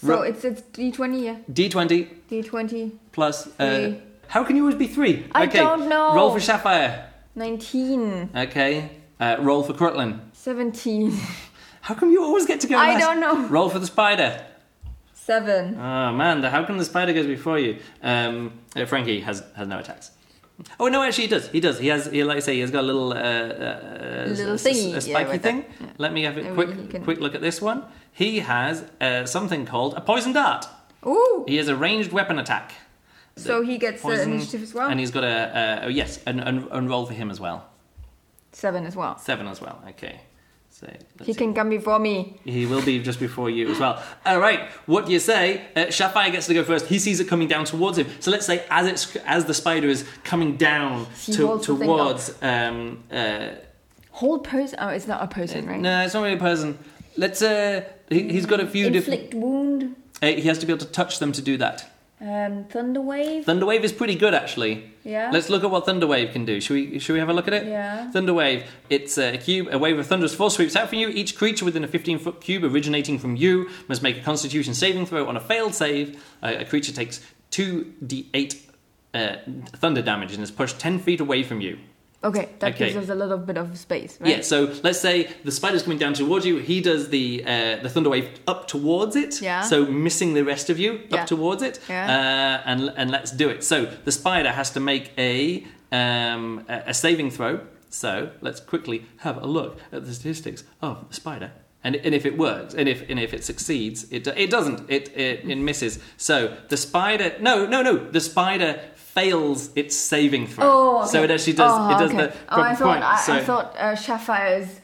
so 0.00 0.06
Ro- 0.06 0.22
it's 0.22 0.44
it's 0.44 0.62
D20, 0.62 1.24
yeah. 1.24 1.38
D 1.52 1.68
twenty 1.68 2.04
D20. 2.30 2.92
plus. 3.10 3.48
Uh, 3.58 3.94
how 4.28 4.44
can 4.44 4.54
you 4.54 4.62
always 4.62 4.78
be 4.78 4.86
three? 4.86 5.26
I 5.32 5.46
okay. 5.46 5.58
don't 5.58 5.88
know. 5.88 6.14
Roll 6.14 6.30
for 6.32 6.38
Sapphire. 6.38 7.10
19. 7.34 8.30
Okay. 8.32 8.90
Uh, 9.18 9.38
roll 9.40 9.64
for 9.64 9.72
Crutlin. 9.72 10.20
17. 10.34 11.18
How 11.80 11.96
come 11.96 12.12
you 12.12 12.22
always 12.22 12.46
get 12.46 12.60
to 12.60 12.68
go? 12.68 12.76
I 12.76 12.94
last? 12.94 13.00
don't 13.00 13.18
know. 13.18 13.48
Roll 13.48 13.68
for 13.68 13.80
the 13.80 13.88
spider. 13.88 14.40
7. 15.24 15.76
Oh 15.78 16.12
man, 16.12 16.42
the- 16.42 16.50
how 16.50 16.64
come 16.64 16.76
the 16.76 16.84
spider 16.84 17.12
goes 17.14 17.26
before 17.26 17.58
you? 17.58 17.78
Um, 18.02 18.52
uh, 18.76 18.84
Frankie 18.84 19.20
has 19.20 19.42
has 19.56 19.66
no 19.66 19.78
attacks. 19.78 20.10
Oh 20.78 20.88
no, 20.88 21.02
actually 21.02 21.24
he 21.24 21.30
does. 21.30 21.48
He 21.48 21.60
does. 21.60 21.78
He 21.78 21.88
has. 21.88 22.06
He, 22.06 22.22
like 22.24 22.36
I 22.36 22.40
say, 22.40 22.54
he 22.54 22.60
has 22.60 22.70
got 22.70 22.80
a 22.80 22.86
little 22.86 23.12
uh, 23.12 23.16
uh, 23.16 24.24
Little 24.28 24.54
thingy, 24.56 24.90
a 24.90 24.92
yeah, 24.92 24.98
spiky 25.00 25.30
with 25.30 25.42
thing. 25.42 25.64
yeah. 25.80 25.86
Let 25.98 26.12
me 26.12 26.22
have 26.24 26.36
a 26.36 26.52
quick 26.52 26.90
can- 26.90 27.04
quick 27.04 27.20
look 27.20 27.34
at 27.34 27.40
this 27.40 27.62
one. 27.62 27.84
He 28.12 28.40
has 28.40 28.84
uh, 29.00 29.24
something 29.24 29.64
called 29.66 29.94
a 29.94 30.00
poison 30.02 30.32
dart. 30.34 30.66
Ooh. 31.06 31.44
He 31.48 31.56
has 31.56 31.68
a 31.68 31.74
ranged 31.76 32.12
weapon 32.12 32.38
attack. 32.38 32.72
So 33.36 33.62
he 33.62 33.78
gets 33.78 34.00
the 34.02 34.08
Poison, 34.08 34.32
initiative 34.32 34.62
as 34.62 34.74
well? 34.74 34.88
and 34.90 35.00
he's 35.00 35.10
got 35.10 35.24
a, 35.24 35.80
a 35.82 35.84
oh, 35.86 35.88
yes, 35.88 36.20
and, 36.24 36.40
and, 36.40 36.88
roll 36.88 37.04
for 37.04 37.14
him 37.14 37.30
as 37.32 37.40
well. 37.40 37.66
7 38.52 38.86
as 38.86 38.94
well. 38.94 39.18
Seven 39.18 39.48
as 39.48 39.60
well. 39.60 39.82
Okay. 39.88 40.20
So 40.84 40.98
let's 41.18 41.26
He 41.26 41.32
see. 41.32 41.38
can 41.38 41.54
come 41.54 41.68
before 41.70 41.98
me. 41.98 42.40
He 42.44 42.66
will 42.66 42.82
be 42.82 43.00
just 43.02 43.18
before 43.20 43.50
you 43.50 43.70
as 43.70 43.78
well. 43.78 44.02
All 44.26 44.38
right, 44.38 44.68
what 44.86 45.06
do 45.06 45.12
you 45.12 45.18
say? 45.18 45.62
Uh, 45.76 45.86
gets 46.30 46.46
to 46.46 46.54
go 46.54 46.64
first. 46.64 46.86
He 46.86 46.98
sees 46.98 47.20
it 47.20 47.28
coming 47.28 47.48
down 47.48 47.64
towards 47.64 47.98
him. 47.98 48.06
So 48.20 48.30
let's 48.30 48.46
say 48.46 48.64
as 48.70 48.86
it's 48.86 49.16
as 49.24 49.44
the 49.46 49.54
spider 49.54 49.88
is 49.88 50.04
coming 50.24 50.56
down 50.56 51.06
to, 51.26 51.46
holds 51.46 51.66
the 51.66 51.76
thing 51.76 51.86
towards. 51.88 52.34
Um, 52.42 53.04
uh, 53.10 53.48
Hold 54.12 54.44
person? 54.44 54.78
Oh, 54.80 54.88
it's 54.88 55.08
not 55.08 55.22
a 55.22 55.26
person, 55.26 55.66
right? 55.66 55.80
no, 55.80 56.04
it's 56.04 56.14
not 56.14 56.22
really 56.22 56.36
a 56.36 56.40
person. 56.40 56.78
Let's. 57.16 57.42
Uh, 57.42 57.82
he, 58.08 58.28
he's 58.32 58.46
got 58.46 58.60
a 58.60 58.66
few 58.66 58.90
different. 58.90 59.22
Inflict 59.22 59.34
wound. 59.34 59.96
Uh, 60.22 60.26
he 60.28 60.42
has 60.42 60.58
to 60.58 60.66
be 60.66 60.72
able 60.72 60.84
to 60.86 60.92
touch 60.92 61.18
them 61.18 61.32
to 61.32 61.42
do 61.42 61.56
that. 61.58 61.90
Um, 62.24 62.64
Thunderwave. 62.64 63.44
Thunderwave 63.44 63.82
is 63.82 63.92
pretty 63.92 64.14
good, 64.14 64.32
actually. 64.32 64.90
Yeah. 65.04 65.30
Let's 65.30 65.50
look 65.50 65.62
at 65.62 65.70
what 65.70 65.84
Thunderwave 65.84 66.32
can 66.32 66.46
do. 66.46 66.58
Should 66.58 66.72
we? 66.72 66.98
Should 66.98 67.12
we 67.12 67.18
have 67.18 67.28
a 67.28 67.34
look 67.34 67.46
at 67.46 67.52
it? 67.52 67.66
Yeah. 67.66 68.10
Thunderwave. 68.14 68.64
It's 68.88 69.18
a 69.18 69.36
cube. 69.36 69.68
A 69.70 69.78
wave 69.78 69.98
of 69.98 70.06
thunderous 70.06 70.34
force 70.34 70.54
sweeps 70.54 70.74
out 70.74 70.88
from 70.88 71.00
you. 71.00 71.08
Each 71.08 71.36
creature 71.36 71.66
within 71.66 71.84
a 71.84 71.88
15-foot 71.88 72.40
cube 72.40 72.64
originating 72.64 73.18
from 73.18 73.36
you 73.36 73.68
must 73.88 74.02
make 74.02 74.16
a 74.16 74.22
Constitution 74.22 74.72
saving 74.72 75.04
throw. 75.04 75.28
On 75.28 75.36
a 75.36 75.40
failed 75.40 75.74
save, 75.74 76.24
uh, 76.42 76.54
a 76.60 76.64
creature 76.64 76.92
takes 76.92 77.20
two 77.50 77.92
d8 78.02 78.58
uh, 79.12 79.36
thunder 79.76 80.00
damage 80.00 80.32
and 80.32 80.42
is 80.42 80.50
pushed 80.50 80.80
10 80.80 81.00
feet 81.00 81.20
away 81.20 81.42
from 81.42 81.60
you. 81.60 81.78
Okay, 82.24 82.48
that 82.60 82.72
Okay. 82.74 82.92
gives 82.92 82.96
us 83.04 83.08
a 83.10 83.14
little 83.14 83.38
bit 83.38 83.56
of 83.58 83.76
space, 83.78 84.18
right? 84.20 84.30
Yeah. 84.36 84.40
So 84.42 84.72
let's 84.82 85.00
say 85.00 85.28
the 85.44 85.50
spider's 85.52 85.82
coming 85.82 85.98
down 85.98 86.14
towards 86.14 86.46
you. 86.46 86.56
He 86.58 86.80
does 86.80 87.08
the 87.10 87.44
uh, 87.46 87.82
the 87.82 87.90
thunder 87.90 88.10
wave 88.10 88.28
up 88.46 88.66
towards 88.66 89.14
it. 89.14 89.42
Yeah. 89.42 89.60
So 89.62 89.84
missing 89.84 90.34
the 90.34 90.42
rest 90.44 90.70
of 90.70 90.78
you 90.78 90.90
Yeah. 91.10 91.20
up 91.22 91.26
towards 91.26 91.62
it. 91.62 91.80
Yeah. 91.88 92.06
Uh, 92.64 92.70
and 92.70 92.80
and 92.96 93.10
let's 93.10 93.30
do 93.30 93.48
it. 93.50 93.62
So 93.62 93.76
the 94.04 94.12
spider 94.12 94.50
has 94.52 94.70
to 94.70 94.80
make 94.80 95.12
a 95.18 95.64
um, 95.92 96.64
a 96.68 96.94
saving 96.94 97.30
throw. 97.30 97.60
So 97.90 98.30
let's 98.40 98.60
quickly 98.60 99.04
have 99.18 99.36
a 99.42 99.46
look 99.46 99.78
at 99.92 100.04
the 100.06 100.12
statistics 100.14 100.64
of 100.82 101.06
the 101.08 101.14
spider. 101.14 101.50
And, 101.86 101.96
and 101.96 102.14
if 102.14 102.24
it 102.24 102.38
works, 102.38 102.72
and 102.74 102.88
if 102.88 103.08
and 103.10 103.20
if 103.20 103.34
it 103.34 103.44
succeeds, 103.44 104.10
it 104.10 104.26
it 104.26 104.50
doesn't. 104.50 104.88
It 104.88 105.10
it, 105.14 105.44
it 105.48 105.58
misses. 105.58 105.98
So 106.16 106.56
the 106.70 106.78
spider, 106.78 107.36
no 107.40 107.66
no 107.66 107.82
no, 107.82 107.94
the 108.10 108.20
spider 108.20 108.80
fails 109.14 109.70
its 109.76 109.96
saving 109.96 110.46
throw. 110.46 110.64
Oh, 110.66 110.98
okay. 111.02 111.08
So 111.12 111.22
it 111.22 111.30
actually 111.30 111.52
does. 111.54 111.72
Oh, 111.74 111.90
it 111.94 111.98
does 111.98 112.10
okay. 112.10 112.26
the 112.26 112.32
Oh, 112.50 112.60
I 112.60 112.74
thought, 112.74 112.92
point. 112.92 113.04
I, 113.04 113.16
so, 113.20 113.32
I 113.32 113.40
thought 113.44 113.76
uh, 113.76 113.96
Sapphire's 113.96 114.80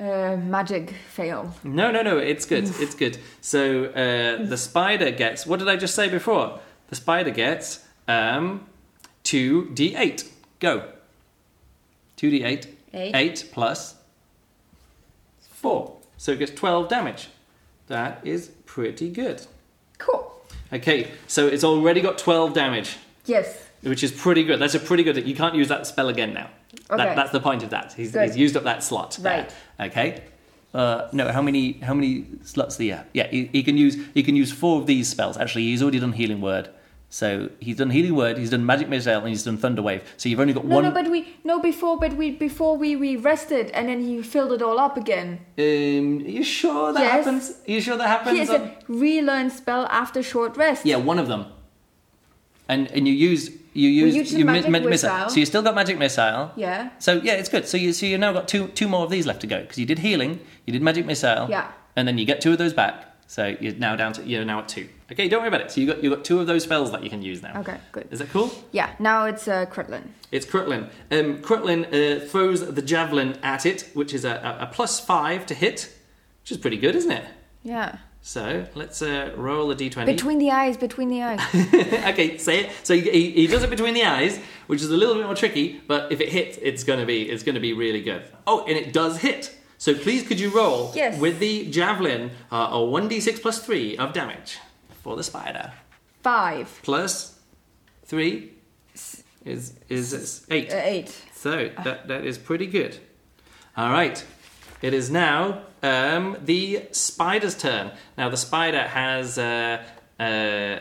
uh, 0.00 0.36
magic 0.36 0.94
failed. 1.10 1.50
no, 1.64 1.90
no, 1.90 2.02
no. 2.02 2.18
It's 2.18 2.44
good. 2.46 2.64
It's 2.80 2.94
good. 2.94 3.18
So 3.40 3.86
uh, 3.86 4.44
the 4.46 4.56
spider 4.56 5.10
gets. 5.10 5.46
What 5.46 5.58
did 5.58 5.68
I 5.68 5.76
just 5.76 5.94
say 5.94 6.08
before? 6.08 6.60
The 6.88 6.96
spider 6.96 7.30
gets 7.30 7.84
um, 8.08 8.66
two 9.22 9.70
d 9.74 9.94
eight. 9.96 10.30
Go. 10.60 10.88
Two 12.16 12.30
d 12.30 12.44
eight. 12.44 12.66
Eight. 12.94 13.14
Eight 13.16 13.50
plus 13.52 13.94
four. 15.40 15.96
So 16.18 16.32
it 16.32 16.38
gets 16.38 16.52
twelve 16.52 16.88
damage. 16.88 17.28
That 17.88 18.20
is 18.24 18.50
pretty 18.66 19.10
good. 19.10 19.46
Cool. 19.98 20.30
Okay, 20.72 21.10
so 21.26 21.46
it's 21.48 21.64
already 21.64 22.00
got 22.00 22.16
twelve 22.18 22.54
damage, 22.54 22.96
Yes. 23.26 23.68
Which 23.82 24.02
is 24.02 24.12
pretty 24.12 24.44
good. 24.44 24.58
That's 24.60 24.74
a 24.74 24.80
pretty 24.80 25.02
good. 25.02 25.26
You 25.26 25.34
can't 25.34 25.54
use 25.54 25.68
that 25.68 25.86
spell 25.86 26.08
again 26.08 26.32
now. 26.32 26.48
That, 26.88 27.00
Okay. 27.00 27.14
that's 27.14 27.32
the 27.32 27.40
point 27.40 27.62
of 27.62 27.70
that. 27.70 27.92
He's, 27.92 28.14
he's 28.14 28.36
used 28.36 28.56
up 28.56 28.64
that 28.64 28.82
slot. 28.82 29.18
there. 29.20 29.48
Right. 29.78 29.88
Okay. 29.90 30.22
Uh, 30.74 31.08
no, 31.12 31.30
how 31.30 31.42
many 31.42 31.72
how 31.88 31.92
many 31.92 32.24
slots 32.44 32.76
do 32.78 32.84
you 32.84 32.94
have? 32.94 33.06
Yeah, 33.12 33.26
he, 33.28 33.44
he 33.52 33.62
can 33.62 33.76
use 33.76 33.94
he 34.14 34.22
can 34.22 34.34
use 34.36 34.50
four 34.50 34.80
of 34.80 34.86
these 34.86 35.06
spells. 35.08 35.36
Actually, 35.36 35.64
he's 35.64 35.82
already 35.82 35.98
done 36.00 36.12
Healing 36.12 36.40
Word. 36.40 36.70
So 37.10 37.50
he's 37.60 37.76
done 37.76 37.90
Healing 37.90 38.14
Word, 38.16 38.38
he's 38.38 38.48
done 38.48 38.64
Magic 38.64 38.88
Missile, 38.88 39.18
and 39.20 39.28
he's 39.28 39.42
done 39.44 39.58
Thunder 39.58 39.82
Wave. 39.82 40.02
So 40.16 40.30
you've 40.30 40.40
only 40.40 40.54
got 40.54 40.64
No, 40.64 40.76
one. 40.76 40.84
no, 40.84 40.90
but 40.90 41.10
we 41.10 41.28
no 41.44 41.60
before, 41.60 41.98
but 41.98 42.14
we 42.14 42.30
before 42.30 42.78
we 42.78 42.96
we 42.96 43.16
rested 43.16 43.70
and 43.72 43.86
then 43.86 44.00
he 44.00 44.22
filled 44.22 44.52
it 44.52 44.62
all 44.62 44.78
up 44.78 44.96
again. 44.96 45.40
um, 45.58 46.24
are 46.24 46.30
you 46.38 46.42
sure 46.42 46.90
that 46.94 47.00
Yes. 47.02 47.12
happens? 47.26 47.50
Are 47.68 47.70
you 47.70 47.80
sure 47.82 47.98
that 47.98 48.08
happens? 48.08 48.48
He 48.48 48.54
a 48.56 48.74
relearn 48.88 49.50
spell 49.50 49.84
after 49.90 50.22
short 50.22 50.56
rest. 50.56 50.86
yeah, 50.86 50.96
one 50.96 51.18
of 51.18 51.28
them. 51.28 51.44
And 52.68 52.90
and 52.92 53.06
you 53.06 53.12
use 53.12 53.50
you 53.72 53.88
use 53.88 54.30
the 54.32 54.38
you 54.38 54.44
mi- 54.44 54.52
Magic 54.52 54.70
Magic 54.70 54.88
Missile. 54.90 55.28
So 55.28 55.36
you 55.40 55.46
still 55.46 55.62
got 55.62 55.74
Magic 55.74 55.98
Missile. 55.98 56.52
Yeah. 56.56 56.90
So 56.98 57.14
yeah, 57.22 57.34
it's 57.34 57.48
good. 57.48 57.66
So 57.66 57.76
you 57.76 57.92
so 57.92 58.06
you 58.06 58.18
now 58.18 58.32
got 58.32 58.48
two 58.48 58.68
two 58.68 58.88
more 58.88 59.04
of 59.04 59.10
these 59.10 59.26
left 59.26 59.40
to 59.42 59.46
go 59.46 59.60
because 59.62 59.78
you 59.78 59.86
did 59.86 59.98
healing, 60.00 60.40
you 60.66 60.72
did 60.72 60.82
magic 60.82 61.06
missile, 61.06 61.48
Yeah. 61.50 61.70
and 61.96 62.06
then 62.06 62.18
you 62.18 62.24
get 62.24 62.40
two 62.40 62.52
of 62.52 62.58
those 62.58 62.72
back. 62.72 63.06
So 63.28 63.56
you're 63.60 63.74
now 63.74 63.96
down 63.96 64.12
to 64.14 64.22
you're 64.24 64.44
now 64.44 64.58
at 64.58 64.68
two. 64.68 64.88
Okay, 65.10 65.26
don't 65.26 65.40
worry 65.40 65.48
about 65.48 65.62
it. 65.62 65.70
So 65.70 65.80
you 65.80 65.86
got 65.86 66.02
you 66.04 66.10
got 66.10 66.22
two 66.24 66.38
of 66.40 66.46
those 66.46 66.64
spells 66.64 66.90
that 66.92 67.02
you 67.02 67.08
can 67.08 67.22
use 67.22 67.42
now. 67.42 67.60
Okay, 67.60 67.78
good. 67.90 68.06
Is 68.10 68.18
that 68.18 68.28
cool? 68.28 68.52
Yeah, 68.72 68.94
now 68.98 69.24
it's 69.24 69.48
uh, 69.48 69.64
Crutlin. 69.66 70.08
It's 70.30 70.44
Crutlin. 70.44 70.90
Um, 71.10 71.42
uh, 71.42 72.26
throws 72.26 72.74
the 72.74 72.82
javelin 72.82 73.38
at 73.42 73.64
it, 73.64 73.88
which 73.94 74.12
is 74.12 74.24
a, 74.26 74.32
a, 74.60 74.64
a 74.64 74.66
plus 74.66 75.00
five 75.00 75.46
to 75.46 75.54
hit, 75.54 75.90
which 76.42 76.52
is 76.52 76.58
pretty 76.58 76.76
good, 76.76 76.94
isn't 76.94 77.10
it? 77.10 77.24
Yeah. 77.62 77.98
So 78.24 78.64
let's 78.76 79.02
uh, 79.02 79.32
roll 79.36 79.70
a 79.72 79.74
d20. 79.74 80.06
Between 80.06 80.38
the 80.38 80.52
eyes, 80.52 80.76
between 80.76 81.08
the 81.08 81.22
eyes. 81.22 81.40
okay, 82.12 82.38
say 82.38 82.60
it. 82.64 82.70
So 82.84 82.94
he, 82.94 83.32
he, 83.32 83.46
does 83.48 83.64
it 83.64 83.70
between 83.70 83.94
the 83.94 84.04
eyes, 84.04 84.38
which 84.68 84.80
is 84.80 84.90
a 84.90 84.96
little 84.96 85.16
bit 85.16 85.24
more 85.26 85.34
tricky. 85.34 85.80
But 85.88 86.12
if 86.12 86.20
it 86.20 86.28
hits, 86.28 86.56
it's 86.62 86.84
gonna 86.84 87.04
be 87.04 87.28
it's 87.28 87.42
gonna 87.42 87.58
be 87.58 87.72
really 87.72 88.00
good. 88.00 88.22
Oh, 88.46 88.64
and 88.64 88.76
it 88.76 88.92
does 88.92 89.18
hit. 89.18 89.56
So 89.76 89.92
please, 89.92 90.26
could 90.26 90.38
you 90.38 90.50
roll 90.50 90.92
Yes. 90.94 91.18
with 91.18 91.40
the 91.40 91.68
javelin 91.68 92.30
uh, 92.52 92.68
a 92.70 92.84
one 92.84 93.08
d 93.08 93.18
six 93.18 93.40
plus 93.40 93.58
three 93.66 93.96
of 93.96 94.12
damage 94.12 94.58
for 95.02 95.16
the 95.16 95.24
spider 95.24 95.72
Five. 96.22 96.78
plus 96.84 97.40
three 98.04 98.52
is 98.94 99.24
is, 99.44 99.74
is 99.88 100.46
eight. 100.48 100.72
Uh, 100.72 100.80
eight. 100.84 101.24
So 101.34 101.70
that 101.82 102.06
that 102.06 102.24
is 102.24 102.38
pretty 102.38 102.68
good. 102.68 102.98
All 103.76 103.90
right, 103.90 104.24
it 104.82 104.92
is 104.92 105.10
now 105.10 105.62
um, 105.82 106.36
the 106.44 106.88
spider's 106.92 107.56
turn. 107.56 107.92
Now 108.18 108.28
the 108.28 108.36
spider 108.36 108.82
has. 108.82 109.38
Uh, 109.38 109.82
uh, 110.20 110.22
uh, 110.22 110.80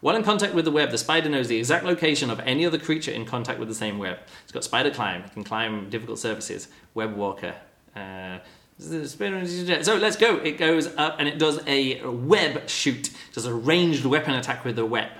while 0.00 0.16
in 0.16 0.22
contact 0.22 0.54
with 0.54 0.64
the 0.64 0.70
web, 0.70 0.90
the 0.90 0.96
spider 0.96 1.28
knows 1.28 1.48
the 1.48 1.58
exact 1.58 1.84
location 1.84 2.30
of 2.30 2.40
any 2.40 2.64
other 2.64 2.78
creature 2.78 3.10
in 3.10 3.26
contact 3.26 3.58
with 3.58 3.68
the 3.68 3.74
same 3.74 3.98
web. 3.98 4.18
It's 4.44 4.52
got 4.52 4.64
spider 4.64 4.90
climb. 4.90 5.22
It 5.22 5.32
can 5.32 5.44
climb 5.44 5.90
difficult 5.90 6.18
surfaces. 6.18 6.68
Web 6.94 7.14
walker. 7.14 7.54
Uh, 7.94 8.38
so 8.78 9.96
let's 9.96 10.16
go. 10.16 10.36
It 10.36 10.56
goes 10.56 10.86
up 10.96 11.16
and 11.18 11.28
it 11.28 11.38
does 11.38 11.60
a 11.66 12.02
web 12.06 12.68
shoot. 12.68 13.10
Does 13.34 13.44
a 13.44 13.52
ranged 13.52 14.06
weapon 14.06 14.34
attack 14.34 14.64
with 14.64 14.76
the 14.76 14.86
web. 14.86 15.10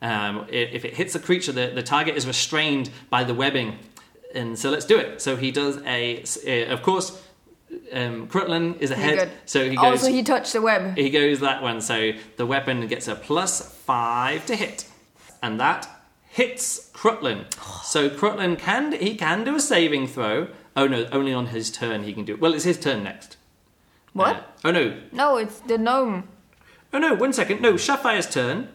Um, 0.00 0.46
if 0.48 0.84
it 0.84 0.94
hits 0.94 1.16
a 1.16 1.18
creature, 1.18 1.50
the, 1.50 1.72
the 1.74 1.82
target 1.82 2.16
is 2.16 2.26
restrained 2.26 2.90
by 3.10 3.24
the 3.24 3.34
webbing. 3.34 3.78
And 4.34 4.56
so 4.56 4.70
let's 4.70 4.84
do 4.84 4.96
it. 4.98 5.20
So 5.20 5.34
he 5.34 5.50
does 5.50 5.78
a, 5.84 6.22
uh, 6.46 6.72
of 6.72 6.82
course, 6.82 7.20
um, 7.92 8.28
Crutlin 8.28 8.78
is 8.80 8.90
ahead. 8.90 9.18
good. 9.18 9.30
So 9.46 9.68
he 9.68 9.76
goes. 9.76 9.84
Also, 10.02 10.08
he 10.12 10.22
touched 10.22 10.52
the 10.52 10.62
web. 10.62 10.96
He 10.96 11.10
goes 11.10 11.40
that 11.40 11.62
one, 11.62 11.80
so 11.80 12.12
the 12.36 12.46
weapon 12.46 12.86
gets 12.86 13.08
a 13.08 13.14
plus 13.14 13.60
five 13.84 14.46
to 14.46 14.56
hit, 14.56 14.86
and 15.42 15.58
that 15.60 15.88
hits 16.28 16.90
Crutlin. 16.92 17.44
So 17.84 18.10
Crutlin 18.10 18.58
can 18.58 18.92
he 18.92 19.14
can 19.16 19.44
do 19.44 19.56
a 19.56 19.60
saving 19.60 20.08
throw. 20.08 20.48
Oh 20.76 20.86
no, 20.86 21.06
only 21.10 21.32
on 21.32 21.46
his 21.46 21.70
turn 21.70 22.04
he 22.04 22.12
can 22.12 22.24
do 22.24 22.34
it. 22.34 22.40
Well, 22.40 22.52
it's 22.54 22.64
his 22.64 22.78
turn 22.78 23.02
next. 23.02 23.36
What? 24.12 24.36
Uh, 24.36 24.42
oh 24.66 24.70
no, 24.72 25.00
No, 25.12 25.36
it's 25.38 25.60
the 25.60 25.78
gnome. 25.78 26.28
oh 26.92 26.98
no, 26.98 27.14
one 27.14 27.32
second. 27.32 27.62
No, 27.62 27.76
Sapphire's 27.78 28.28
turn. 28.28 28.68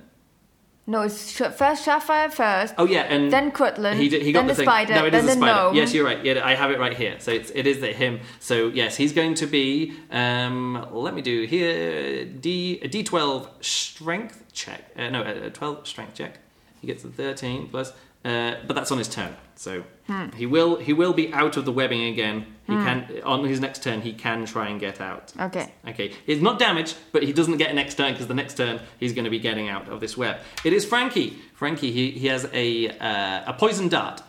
No, 0.86 1.04
it's 1.04 1.32
sh- 1.32 1.54
first 1.56 1.86
Sapphire 1.86 2.30
first, 2.30 2.74
Oh 2.78 2.86
yeah, 2.86 3.04
and 3.04 3.32
then 3.32 3.52
Crutlin, 3.54 3.96
he, 3.96 4.10
did, 4.10 4.22
he 4.22 4.34
got 4.34 4.42
then 4.42 4.48
the, 4.48 4.56
thing. 4.56 4.66
spider, 4.66 4.94
No, 4.96 5.06
it 5.06 5.12
then 5.12 5.22
is 5.22 5.28
the 5.28 5.36
the 5.40 5.46
spider. 5.46 5.64
gnome. 5.70 5.76
Yes, 5.76 5.94
you're 5.94 6.04
right. 6.04 6.24
Yeah, 6.26 6.42
I 6.46 6.56
have 6.56 6.72
it 6.72 6.80
right 6.80 6.94
here. 6.94 7.16
So 7.20 7.32
it's, 7.32 7.52
it 7.56 7.66
is 7.66 7.80
that 7.80 7.96
him. 7.96 8.20
So 8.42 8.68
yes, 8.68 8.98
he's 8.98 9.14
going 9.14 9.36
to 9.36 9.46
be. 9.48 9.94
Um, 10.12 10.86
let 10.92 11.14
me 11.14 11.22
do 11.22 11.44
here. 11.46 12.26
D 12.26 12.80
a 12.82 12.90
D12 12.90 13.64
strength 13.64 14.44
check. 14.52 14.84
Uh, 14.98 15.10
no, 15.10 15.22
a, 15.22 15.46
a 15.46 15.50
12 15.50 15.88
strength 15.88 16.16
check. 16.16 16.40
He 16.82 16.88
gets 16.88 17.06
a 17.06 17.08
13 17.08 17.70
plus. 17.70 17.94
Uh, 18.26 18.56
but 18.68 18.74
that's 18.74 18.92
on 18.92 18.98
his 18.98 19.08
turn. 19.10 19.36
So 19.56 19.84
Hmm. 20.08 20.30
he 20.36 20.46
will 20.46 20.78
he 20.78 20.92
will 20.94 21.14
be 21.14 21.34
out 21.34 21.56
of 21.58 21.64
the 21.66 21.72
webbing 21.72 22.04
again. 22.04 22.46
He 22.68 22.74
can 22.74 23.22
on 23.26 23.44
his 23.46 23.60
next 23.60 23.84
turn 23.84 24.02
he 24.02 24.14
can 24.14 24.46
try 24.46 24.68
and 24.70 24.80
get 24.80 25.02
out. 25.02 25.34
Okay. 25.40 25.72
Okay, 25.88 26.14
he's 26.26 26.42
not 26.42 26.60
damaged, 26.60 26.96
but 27.12 27.24
he 27.24 27.34
doesn't 27.34 27.58
get 27.58 27.70
an 27.70 27.76
next 27.76 27.96
turn 27.96 28.14
because 28.14 28.28
the 28.28 28.34
next 28.34 28.56
turn 28.56 28.80
he's 29.00 29.14
going 29.14 29.26
to 29.26 29.30
be 29.32 29.40
getting 29.40 29.68
out 29.70 29.90
of 29.90 30.00
this 30.00 30.16
web. 30.18 30.38
It 30.64 30.72
is 30.74 30.86
Frankie. 30.86 31.38
Frankie, 31.54 31.92
he, 31.92 32.12
he 32.12 32.28
has 32.28 32.50
a 32.54 32.90
uh, 33.00 33.52
a 33.52 33.54
poison 33.54 33.90
dart. 33.90 34.22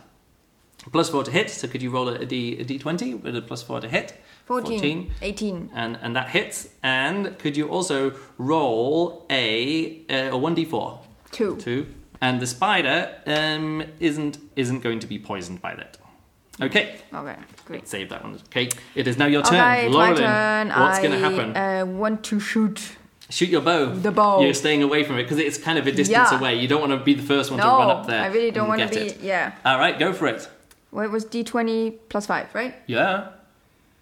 Plus 0.91 1.09
four 1.09 1.23
to 1.23 1.31
hit, 1.31 1.49
so 1.49 1.67
could 1.67 1.81
you 1.81 1.89
roll 1.89 2.09
a, 2.09 2.25
D, 2.25 2.59
a 2.59 2.63
d20 2.65 3.23
with 3.23 3.35
a 3.35 3.41
plus 3.41 3.63
four 3.63 3.79
to 3.81 3.87
hit? 3.87 4.13
14, 4.45 5.11
18. 5.23 5.71
And, 5.73 5.97
and 5.99 6.15
that 6.15 6.29
hits. 6.29 6.69
And 6.83 7.39
could 7.39 7.57
you 7.57 7.67
also 7.69 8.13
roll 8.37 9.25
a, 9.31 10.01
a 10.09 10.31
1d4? 10.33 10.99
Two. 11.31 11.57
Two. 11.57 11.87
And 12.25 12.39
the 12.43 12.47
spider 12.47 12.97
um, 13.27 13.83
isn't 13.99 14.37
isn't 14.55 14.81
going 14.87 14.99
to 14.99 15.07
be 15.13 15.17
poisoned 15.19 15.59
by 15.67 15.73
that. 15.75 15.97
Okay, 16.67 16.85
Okay, 17.13 17.35
great. 17.65 17.87
save 17.87 18.07
that 18.09 18.23
one. 18.23 18.33
Okay, 18.49 18.69
it 18.95 19.05
is 19.07 19.15
now 19.17 19.25
your 19.35 19.43
turn. 19.43 19.85
It's 19.85 19.93
my 19.93 20.13
turn. 20.13 20.69
what's 20.69 20.99
going 21.05 21.11
to 21.11 21.19
happen? 21.27 21.47
Uh, 21.55 21.85
want 21.85 22.23
to 22.29 22.39
shoot. 22.39 22.77
Shoot 23.29 23.49
your 23.49 23.61
bow. 23.61 23.93
The 24.07 24.11
bow. 24.11 24.41
You're 24.41 24.53
staying 24.65 24.81
away 24.81 25.03
from 25.03 25.15
it 25.19 25.23
because 25.23 25.39
it's 25.47 25.57
kind 25.67 25.77
of 25.77 25.85
a 25.85 25.91
distance 25.91 26.31
Yeah. 26.31 26.39
away. 26.39 26.55
You 26.61 26.67
don't 26.67 26.79
want 26.85 26.93
to 26.97 27.03
be 27.11 27.13
the 27.13 27.27
first 27.33 27.51
one 27.51 27.59
to 27.59 27.65
run 27.81 27.89
up 27.95 28.07
there. 28.07 28.21
I 28.23 28.27
really 28.27 28.51
don't 28.51 28.69
want 28.69 28.81
to 28.81 28.87
be. 28.87 29.07
it. 29.07 29.19
Yeah. 29.21 29.51
All 29.65 29.77
right, 29.77 29.97
go 29.99 30.13
for 30.13 30.27
it. 30.27 30.41
What 30.91 31.11
was 31.11 31.25
D20 31.25 31.97
plus 32.09 32.25
5, 32.25 32.55
right? 32.55 32.73
Yeah. 32.87 33.31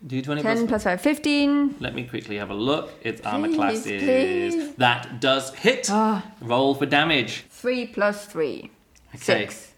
Do 0.06 0.22
20 0.22 0.42
10 0.42 0.58
plus. 0.58 0.68
plus 0.70 0.84
5, 0.84 1.02
15. 1.02 1.76
Let 1.80 1.96
me 1.96 2.04
quickly 2.04 2.38
have 2.38 2.50
a 2.50 2.54
look. 2.54 2.92
Its 3.02 3.22
armor 3.22 3.48
Please, 3.48 3.56
class 3.56 3.86
is. 3.86 4.04
please. 4.04 4.76
That 4.76 5.22
does 5.22 5.54
hit. 5.56 5.88
Ah. 5.90 6.26
Roll 6.42 6.76
for 6.76 6.86
damage. 6.86 7.46
3 7.50 7.88
plus 7.88 8.26
3. 8.26 8.70
Okay. 9.16 9.46
6. 9.46 9.72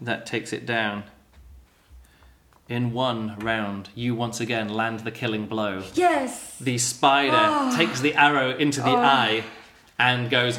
That 0.00 0.24
takes 0.24 0.52
it 0.54 0.64
down. 0.64 1.04
In 2.68 2.92
one 2.92 3.38
round, 3.40 3.90
you 3.94 4.14
once 4.14 4.40
again 4.40 4.68
land 4.70 5.00
the 5.00 5.10
killing 5.12 5.46
blow. 5.46 5.82
Yes! 5.94 6.56
The 6.58 6.78
spider 6.78 7.36
Ah. 7.38 7.74
takes 7.76 8.00
the 8.00 8.14
arrow 8.14 8.56
into 8.56 8.80
the 8.80 8.88
eye 8.90 9.44
and 9.98 10.30
goes. 10.30 10.58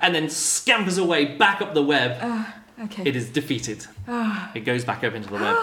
And 0.00 0.12
then 0.14 0.28
scampers 0.28 0.98
away 0.98 1.36
back 1.36 1.60
up 1.62 1.72
the 1.74 1.82
web. 1.82 2.18
Okay. 2.84 3.04
It 3.06 3.14
is 3.14 3.30
defeated. 3.30 3.86
It 4.54 4.64
goes 4.64 4.84
back 4.84 5.04
up 5.04 5.14
into 5.14 5.28
the 5.28 5.36
web. 5.36 5.56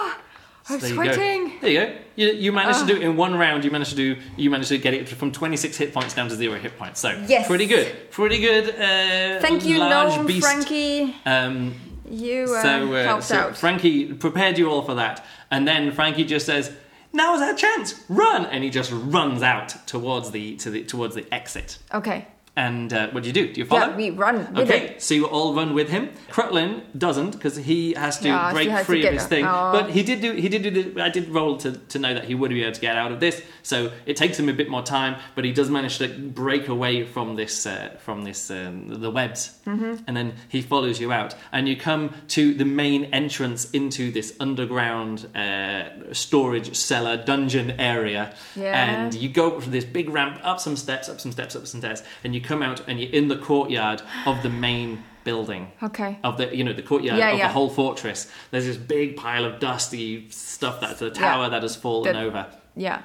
Ah. 0.69 0.73
I'm 0.73 0.79
there 0.79 0.89
you 0.89 0.95
go. 0.95 1.51
There 1.61 1.69
you 1.71 1.79
go. 1.79 1.95
You, 2.15 2.27
you 2.33 2.51
managed 2.51 2.79
Ah. 2.79 2.85
to 2.87 2.93
do 2.93 2.99
it 2.99 3.03
in 3.03 3.15
one 3.15 3.35
round. 3.35 3.63
You 3.63 3.71
managed 3.71 3.91
to 3.91 3.95
do. 3.95 4.17
You 4.37 4.49
managed 4.49 4.69
to 4.69 4.77
get 4.77 4.93
it 4.93 5.07
from 5.09 5.31
26 5.31 5.77
hit 5.77 5.93
points 5.93 6.13
down 6.13 6.29
to 6.29 6.35
zero 6.35 6.59
hit 6.59 6.77
points. 6.77 6.99
So 6.99 7.09
Yes. 7.27 7.47
pretty 7.47 7.65
good. 7.65 8.11
Pretty 8.11 8.39
good. 8.39 8.69
Uh, 8.69 9.39
Thank 9.41 9.65
you, 9.65 9.79
large 9.79 10.15
Gnome 10.15 10.25
beast. 10.27 10.45
Frankie. 10.47 11.15
Um, 11.25 11.73
You 12.09 12.43
uh, 12.55 12.61
so, 12.61 12.93
uh, 12.93 13.03
helped 13.03 13.23
so 13.23 13.35
out. 13.37 13.57
Frankie 13.57 14.05
prepared 14.13 14.57
you 14.57 14.69
all 14.69 14.81
for 14.81 14.95
that, 14.95 15.23
and 15.51 15.67
then 15.67 15.91
Frankie 15.91 16.23
just 16.25 16.45
says, 16.47 16.71
"Now's 17.13 17.39
our 17.41 17.53
chance, 17.53 17.93
run!" 18.09 18.45
And 18.47 18.63
he 18.63 18.69
just 18.71 18.91
runs 18.91 19.43
out 19.43 19.75
towards 19.87 20.31
the 20.31 20.55
to 20.57 20.71
the 20.71 20.83
towards 20.83 21.13
the 21.15 21.25
exit. 21.31 21.77
okay. 21.93 22.25
And 22.68 22.91
uh, 22.94 23.07
what 23.14 23.23
do 23.23 23.27
you 23.31 23.34
do? 23.41 23.45
Do 23.53 23.57
you 23.61 23.65
follow? 23.65 23.88
Yeah, 23.91 23.95
we 23.95 24.07
run 24.26 24.38
Okay, 24.64 24.81
it. 24.88 25.02
so 25.02 25.14
you 25.19 25.26
all 25.36 25.49
run 25.60 25.73
with 25.80 25.90
him. 25.95 26.03
Crutlin 26.36 26.81
doesn't 27.06 27.31
because 27.31 27.56
he 27.56 27.94
has 27.94 28.19
to 28.19 28.27
Yeah, 28.27 28.52
break 28.52 28.69
has 28.69 28.81
to 28.81 28.86
free 28.86 29.06
of 29.07 29.14
his 29.14 29.27
thing. 29.34 29.45
But 29.45 29.86
he 29.98 30.02
did 30.10 30.19
do. 30.26 30.31
He 30.34 30.49
did 30.49 30.61
do. 30.64 30.72
The, 30.77 31.02
I 31.02 31.10
did 31.18 31.26
roll 31.30 31.57
to, 31.64 31.69
to 31.94 31.98
know 32.03 32.14
that 32.18 32.26
he 32.26 32.36
would 32.40 32.49
be 32.52 32.61
able 32.64 32.73
to 32.80 32.81
get 32.90 32.95
out 33.03 33.11
of 33.14 33.19
this. 33.26 33.36
So 33.64 33.77
it 34.06 34.15
takes 34.18 34.38
him 34.40 34.49
a 34.49 34.53
bit 34.61 34.69
more 34.76 34.84
time, 34.84 35.14
but 35.36 35.45
he 35.45 35.53
does 35.53 35.69
manage 35.69 35.98
to 35.99 36.07
break 36.44 36.68
away 36.68 37.06
from 37.06 37.36
this 37.41 37.65
uh, 37.65 37.95
from 38.06 38.23
this 38.23 38.52
um, 38.52 38.90
the 39.06 39.11
webs, 39.19 39.41
Mm-hmm. 39.69 40.03
and 40.07 40.14
then 40.18 40.34
he 40.49 40.61
follows 40.61 40.99
you 40.99 41.11
out, 41.14 41.36
and 41.52 41.68
you 41.69 41.76
come 41.77 42.03
to 42.30 42.53
the 42.61 42.65
main 42.65 43.02
entrance 43.22 43.69
into 43.72 44.11
this 44.11 44.36
underground 44.40 45.18
uh, 45.36 45.84
storage 46.11 46.76
cellar 46.76 47.15
dungeon 47.31 47.72
area, 47.80 48.23
Yeah. 48.56 48.73
and 48.90 49.14
you 49.14 49.30
go 49.30 49.45
up 49.57 49.64
this 49.65 49.86
big 49.86 50.10
ramp, 50.10 50.40
up 50.44 50.60
some 50.60 50.76
steps, 50.76 51.07
up 51.10 51.19
some 51.22 51.31
steps, 51.31 51.56
up 51.56 51.68
some 51.68 51.81
steps, 51.81 52.02
and 52.23 52.34
you 52.36 52.41
come 52.49 52.63
out 52.63 52.81
and 52.88 52.99
you're 52.99 53.11
in 53.11 53.27
the 53.27 53.38
courtyard 53.38 54.01
of 54.26 54.41
the 54.43 54.49
main 54.49 55.03
building. 55.23 55.71
Okay. 55.84 56.17
Of 56.23 56.38
the 56.38 56.53
you 56.55 56.63
know 56.63 56.73
the 56.73 56.81
courtyard 56.81 57.19
Yeah, 57.19 57.31
of 57.31 57.38
yeah. 57.38 57.47
the 57.47 57.53
whole 57.53 57.69
fortress. 57.69 58.30
There's 58.51 58.65
this 58.65 58.77
big 58.77 59.15
pile 59.15 59.45
of 59.45 59.59
dusty 59.59 60.30
stuff 60.31 60.81
that's 60.81 60.99
the 60.99 61.11
tower 61.11 61.49
that 61.49 61.61
has 61.61 61.76
fallen 61.76 62.11
That- 62.13 62.23
over. 62.26 62.47
Yeah. 62.76 63.03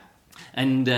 And 0.57 0.89
uh, 0.89 0.93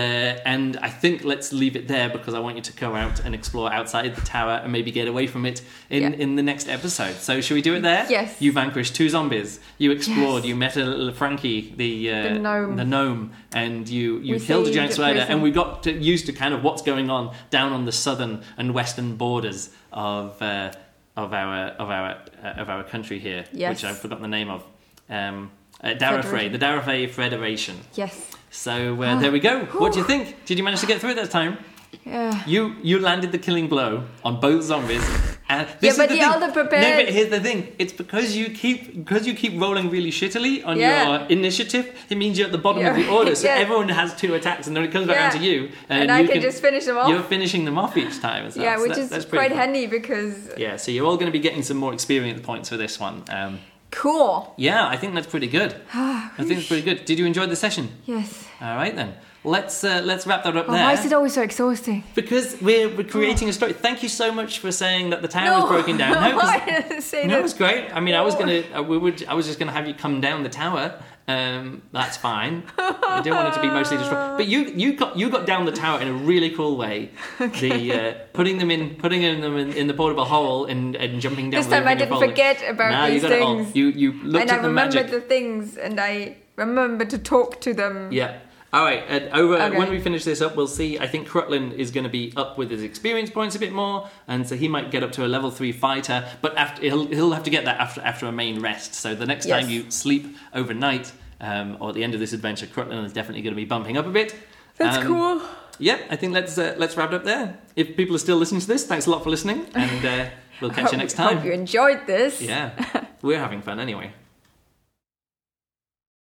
and 0.45 0.77
I 0.77 0.89
think 0.89 1.23
let's 1.23 1.51
leave 1.51 1.75
it 1.75 1.87
there 1.87 2.09
because 2.09 2.35
I 2.35 2.39
want 2.39 2.57
you 2.57 2.61
to 2.61 2.73
go 2.73 2.95
out 2.95 3.25
and 3.25 3.33
explore 3.33 3.73
outside 3.73 4.15
the 4.15 4.21
tower 4.21 4.61
and 4.63 4.71
maybe 4.71 4.91
get 4.91 5.07
away 5.07 5.25
from 5.25 5.47
it 5.47 5.63
in, 5.89 6.01
Yeah. 6.03 6.09
in 6.23 6.35
the 6.35 6.43
next 6.43 6.69
episode. 6.69 7.15
So 7.15 7.41
should 7.41 7.55
we 7.55 7.63
do 7.63 7.73
it 7.73 7.81
there? 7.81 8.05
Yes. 8.07 8.39
You 8.39 8.51
vanquished 8.51 8.93
two 8.95 9.09
zombies. 9.09 9.59
You 9.79 9.89
explored. 9.91 10.43
Yes. 10.43 10.49
You 10.49 10.55
met 10.55 10.77
a 10.77 10.85
little 10.85 11.11
Frankie, 11.11 11.73
the 11.75 12.11
uh, 12.11 12.23
The 12.33 12.39
gnome. 12.39 12.75
the 12.75 12.85
gnome, 12.85 13.31
and 13.53 13.89
you 13.89 14.19
you 14.19 14.35
We 14.35 14.39
killed 14.39 14.67
a 14.67 14.71
giant 14.71 14.93
spider. 14.93 15.21
And 15.27 15.41
we 15.41 15.49
got 15.49 15.81
to, 15.83 15.91
used 15.91 16.27
to 16.27 16.33
kind 16.33 16.53
of 16.53 16.63
what's 16.63 16.83
going 16.83 17.09
on 17.09 17.33
down 17.49 17.73
on 17.73 17.85
the 17.85 17.91
southern 17.91 18.43
and 18.57 18.75
western 18.75 19.15
borders 19.15 19.71
of 19.91 20.39
uh, 20.39 20.71
of 21.15 21.33
our 21.33 21.69
of 21.79 21.89
our 21.89 22.09
uh, 22.43 22.61
of 22.61 22.69
our 22.69 22.83
country 22.83 23.17
here, 23.17 23.45
Yes. 23.51 23.69
which 23.71 23.83
I've 23.89 23.97
forgotten 23.97 24.21
the 24.21 24.27
name 24.39 24.51
of. 24.51 24.63
Um, 25.09 25.49
uh, 25.83 25.89
Darafray, 25.89 26.51
the 26.51 26.59
Darafray 26.59 27.09
Federation. 27.09 27.75
Yes. 27.95 28.31
So 28.49 29.01
uh, 29.01 29.19
there 29.19 29.31
we 29.31 29.39
go. 29.39 29.65
What 29.77 29.93
do 29.93 29.99
you 29.99 30.05
think? 30.05 30.45
Did 30.45 30.57
you 30.57 30.63
manage 30.63 30.79
to 30.81 30.85
get 30.87 30.99
through 31.01 31.11
it 31.11 31.15
that 31.15 31.31
time? 31.31 31.57
Yeah. 32.05 32.43
You 32.45 32.75
you 32.83 32.99
landed 32.99 33.31
the 33.31 33.37
killing 33.37 33.67
blow 33.67 34.03
on 34.23 34.39
both 34.39 34.63
zombies, 34.63 35.03
And 35.49 35.67
Yeah, 35.67 35.75
this 35.79 35.91
is 35.93 35.97
but 35.97 36.09
the 36.09 36.15
the 36.15 36.21
thing. 36.21 36.29
other 36.43 36.47
No, 36.47 36.63
but 36.65 37.09
here's 37.09 37.29
the 37.29 37.39
thing. 37.39 37.73
It's 37.79 37.93
because 37.93 38.35
you 38.35 38.49
keep 38.49 38.93
because 38.93 39.25
you 39.27 39.33
keep 39.33 39.59
rolling 39.61 39.89
really 39.89 40.11
shittily 40.11 40.65
on 40.65 40.77
Yeah. 40.77 41.19
your 41.19 41.27
initiative. 41.29 41.85
It 42.09 42.17
means 42.17 42.37
you're 42.37 42.47
at 42.47 42.51
the 42.51 42.57
bottom 42.57 42.85
of 42.85 42.95
the 42.95 43.07
order. 43.09 43.33
So 43.35 43.47
Yeah. 43.51 43.55
everyone 43.55 43.89
has 43.89 44.13
two 44.15 44.33
attacks, 44.35 44.67
and 44.67 44.75
then 44.75 44.83
it 44.83 44.91
comes 44.91 45.07
back 45.07 45.15
Yeah. 45.17 45.29
down 45.31 45.39
to 45.41 45.45
you, 45.47 45.69
And 45.89 46.11
I 46.11 46.19
you 46.21 46.27
can 46.27 46.41
just 46.41 46.61
finish 46.61 46.85
them 46.85 46.97
off. 46.97 47.07
You're 47.09 47.23
finishing 47.23 47.63
them 47.65 47.77
off 47.77 47.95
each 47.97 48.19
time. 48.19 48.45
as 48.47 48.55
well. 48.57 48.65
yeah, 48.65 48.75
So 48.75 48.81
which 48.83 48.95
that- 48.97 49.17
is 49.17 49.25
quite 49.25 49.49
cool. 49.51 49.57
handy 49.57 49.87
because 49.87 50.33
Yeah, 50.57 50.75
so 50.77 50.91
you're 50.91 51.05
all 51.05 51.15
going 51.21 51.31
to 51.31 51.37
be 51.39 51.43
getting 51.47 51.63
some 51.63 51.77
more 51.77 51.93
experience 51.93 52.41
points 52.45 52.67
for 52.69 52.77
this 52.77 52.99
one. 52.99 53.23
Um, 53.29 53.59
cool. 53.91 54.53
yeah, 54.57 54.87
I 54.87 54.97
think 54.97 55.13
that's 55.15 55.27
pretty 55.27 55.47
good. 55.47 55.75
I 55.93 56.29
think 56.37 56.59
it's 56.59 56.67
pretty 56.67 56.83
good. 56.83 57.05
Did 57.05 57.19
you 57.19 57.25
enjoy 57.25 57.45
the 57.47 57.55
session? 57.55 57.89
Yes. 58.05 58.45
All 58.61 58.75
right 58.75 58.95
then. 58.95 59.15
Let's 59.43 59.83
uh, 59.83 60.01
let's 60.03 60.27
wrap 60.27 60.43
that 60.43 60.57
up 60.57 60.65
Oh, 60.67 60.73
there. 60.73 60.83
why 60.83 60.93
is 60.93 61.05
it 61.05 61.13
always 61.13 61.33
so 61.33 61.41
exhausting? 61.41 62.03
Because 62.15 62.59
we're, 62.61 62.89
we're 62.93 63.03
creating 63.07 63.47
a 63.47 63.53
story. 63.53 63.71
Thank 63.71 64.03
you 64.03 64.09
so 64.09 64.31
much 64.31 64.59
for 64.59 64.71
saying 64.73 65.11
that 65.11 65.21
the 65.21 65.27
tower 65.29 65.61
was 65.61 65.69
broken 65.69 65.95
down. 65.95 66.13
No, 66.31 66.35
why 66.37 66.59
did 66.65 66.91
I 66.91 66.99
say 66.99 67.25
no, 67.25 67.35
it 67.35 67.37
that? 67.37 67.43
was 67.43 67.53
great. 67.53 67.89
I 67.95 67.99
mean, 68.01 68.15
I 68.15 68.21
was 68.21 68.35
gonna, 68.35 68.63
uh, 68.75 68.83
we 68.83 68.97
would, 68.97 69.23
I 69.25 69.35
was 69.35 69.45
just 69.45 69.57
gonna 69.59 69.71
have 69.71 69.87
you 69.87 69.93
come 69.93 70.19
down 70.19 70.43
the 70.43 70.49
tower. 70.49 71.01
Um, 71.29 71.81
that's 71.91 72.15
fine. 72.15 72.63
I 72.77 73.19
didn't 73.21 73.35
want 73.35 73.49
it 73.49 73.55
to 73.55 73.61
be 73.61 73.67
mostly 73.69 73.97
destroyed, 73.97 74.37
but 74.37 74.47
you, 74.47 74.61
you 74.61 74.93
got, 74.95 75.17
you 75.17 75.29
got 75.29 75.45
down 75.45 75.65
the 75.65 75.73
tower 75.73 75.99
in 75.99 76.07
a 76.07 76.13
really 76.13 76.51
cool 76.51 76.77
way. 76.77 77.11
The 77.37 77.91
uh, 77.93 78.13
putting 78.31 78.59
them 78.59 78.71
in, 78.71 78.95
putting 78.95 79.21
them 79.41 79.57
in, 79.57 79.73
in 79.73 79.87
the 79.87 79.93
portable 79.93 80.23
hole 80.23 80.65
and, 80.65 80.95
and 80.95 81.19
jumping 81.19 81.49
down. 81.49 81.59
This 81.61 81.69
time 81.69 81.85
I 81.87 81.95
didn't 81.95 82.11
folded. 82.11 82.29
forget 82.29 82.63
about 82.69 82.91
Nah, 82.91 83.05
you 83.07 83.13
these 83.19 83.23
all. 83.25 83.29
things. 83.57 83.75
You, 83.75 83.87
you 83.87 84.13
looked 84.23 84.43
and 84.43 84.51
I 84.51 84.55
at 84.55 84.61
the 84.61 84.67
remembered 84.69 84.95
magic. 84.95 85.11
the 85.11 85.19
things 85.21 85.75
and 85.77 85.99
I 85.99 86.37
remembered 86.55 87.09
to 87.09 87.17
talk 87.17 87.59
to 87.61 87.73
them. 87.73 88.09
Yeah. 88.11 88.39
All 88.73 88.83
right. 88.83 89.03
And 89.07 89.29
over 89.33 89.55
Okay. 89.55 89.77
when 89.77 89.89
we 89.89 89.99
finish 89.99 90.23
this 90.25 90.41
up, 90.41 90.55
we'll 90.57 90.67
see. 90.67 90.99
I 90.99 91.07
think 91.07 91.27
Crutlin 91.27 91.73
is 91.73 91.89
going 91.91 92.03
to 92.03 92.09
be 92.09 92.33
up 92.35 92.57
with 92.57 92.69
his 92.69 92.83
experience 92.83 93.29
points 93.29 93.55
a 93.55 93.59
bit 93.59 93.71
more, 93.71 94.09
and 94.27 94.47
so 94.47 94.55
he 94.55 94.67
might 94.67 94.91
get 94.91 95.03
up 95.03 95.11
to 95.13 95.25
a 95.25 95.29
level 95.29 95.51
three 95.51 95.71
fighter. 95.71 96.27
But 96.41 96.57
after 96.57 96.81
he'll 96.81 97.05
he'll 97.07 97.31
have 97.31 97.43
to 97.43 97.49
get 97.49 97.63
that 97.65 97.79
after 97.79 98.01
after 98.01 98.25
a 98.27 98.31
main 98.31 98.59
rest. 98.59 98.93
So 98.93 99.15
the 99.15 99.25
next 99.25 99.47
time 99.47 99.69
you 99.69 99.89
sleep 99.89 100.35
overnight, 100.53 101.11
um, 101.39 101.77
or 101.79 101.89
at 101.89 101.95
the 101.95 102.03
end 102.03 102.13
of 102.13 102.19
this 102.19 102.33
adventure, 102.33 102.65
Crutlin 102.67 103.05
is 103.05 103.13
definitely 103.13 103.41
going 103.41 103.53
to 103.55 103.61
be 103.61 103.65
bumping 103.65 103.97
up 103.97 104.05
a 104.05 104.11
bit. 104.11 104.35
That's 104.77 104.97
Um, 104.97 105.03
cool. 105.07 105.41
Yeah, 105.79 105.99
I 106.09 106.15
think 106.17 106.33
let's 106.33 106.57
uh, 106.57 106.75
let's 106.77 106.97
wrap 106.97 107.13
it 107.13 107.15
up 107.15 107.23
there. 107.23 107.57
If 107.75 107.95
people 107.95 108.15
are 108.15 108.19
still 108.19 108.37
listening 108.37 108.61
to 108.61 108.67
this, 108.67 108.85
thanks 108.85 109.05
a 109.05 109.11
lot 109.11 109.23
for 109.23 109.29
listening, 109.29 109.65
and 109.75 110.05
uh, 110.05 110.25
we'll 110.59 110.71
catch 110.77 110.91
you 110.91 110.97
next 110.97 111.13
time. 111.13 111.37
Hope 111.37 111.45
you 111.45 111.53
enjoyed 111.53 112.05
this. 112.05 112.41
Yeah, 112.41 112.71
we're 113.21 113.39
having 113.39 113.61
fun 113.61 113.79
anyway. 113.79 114.11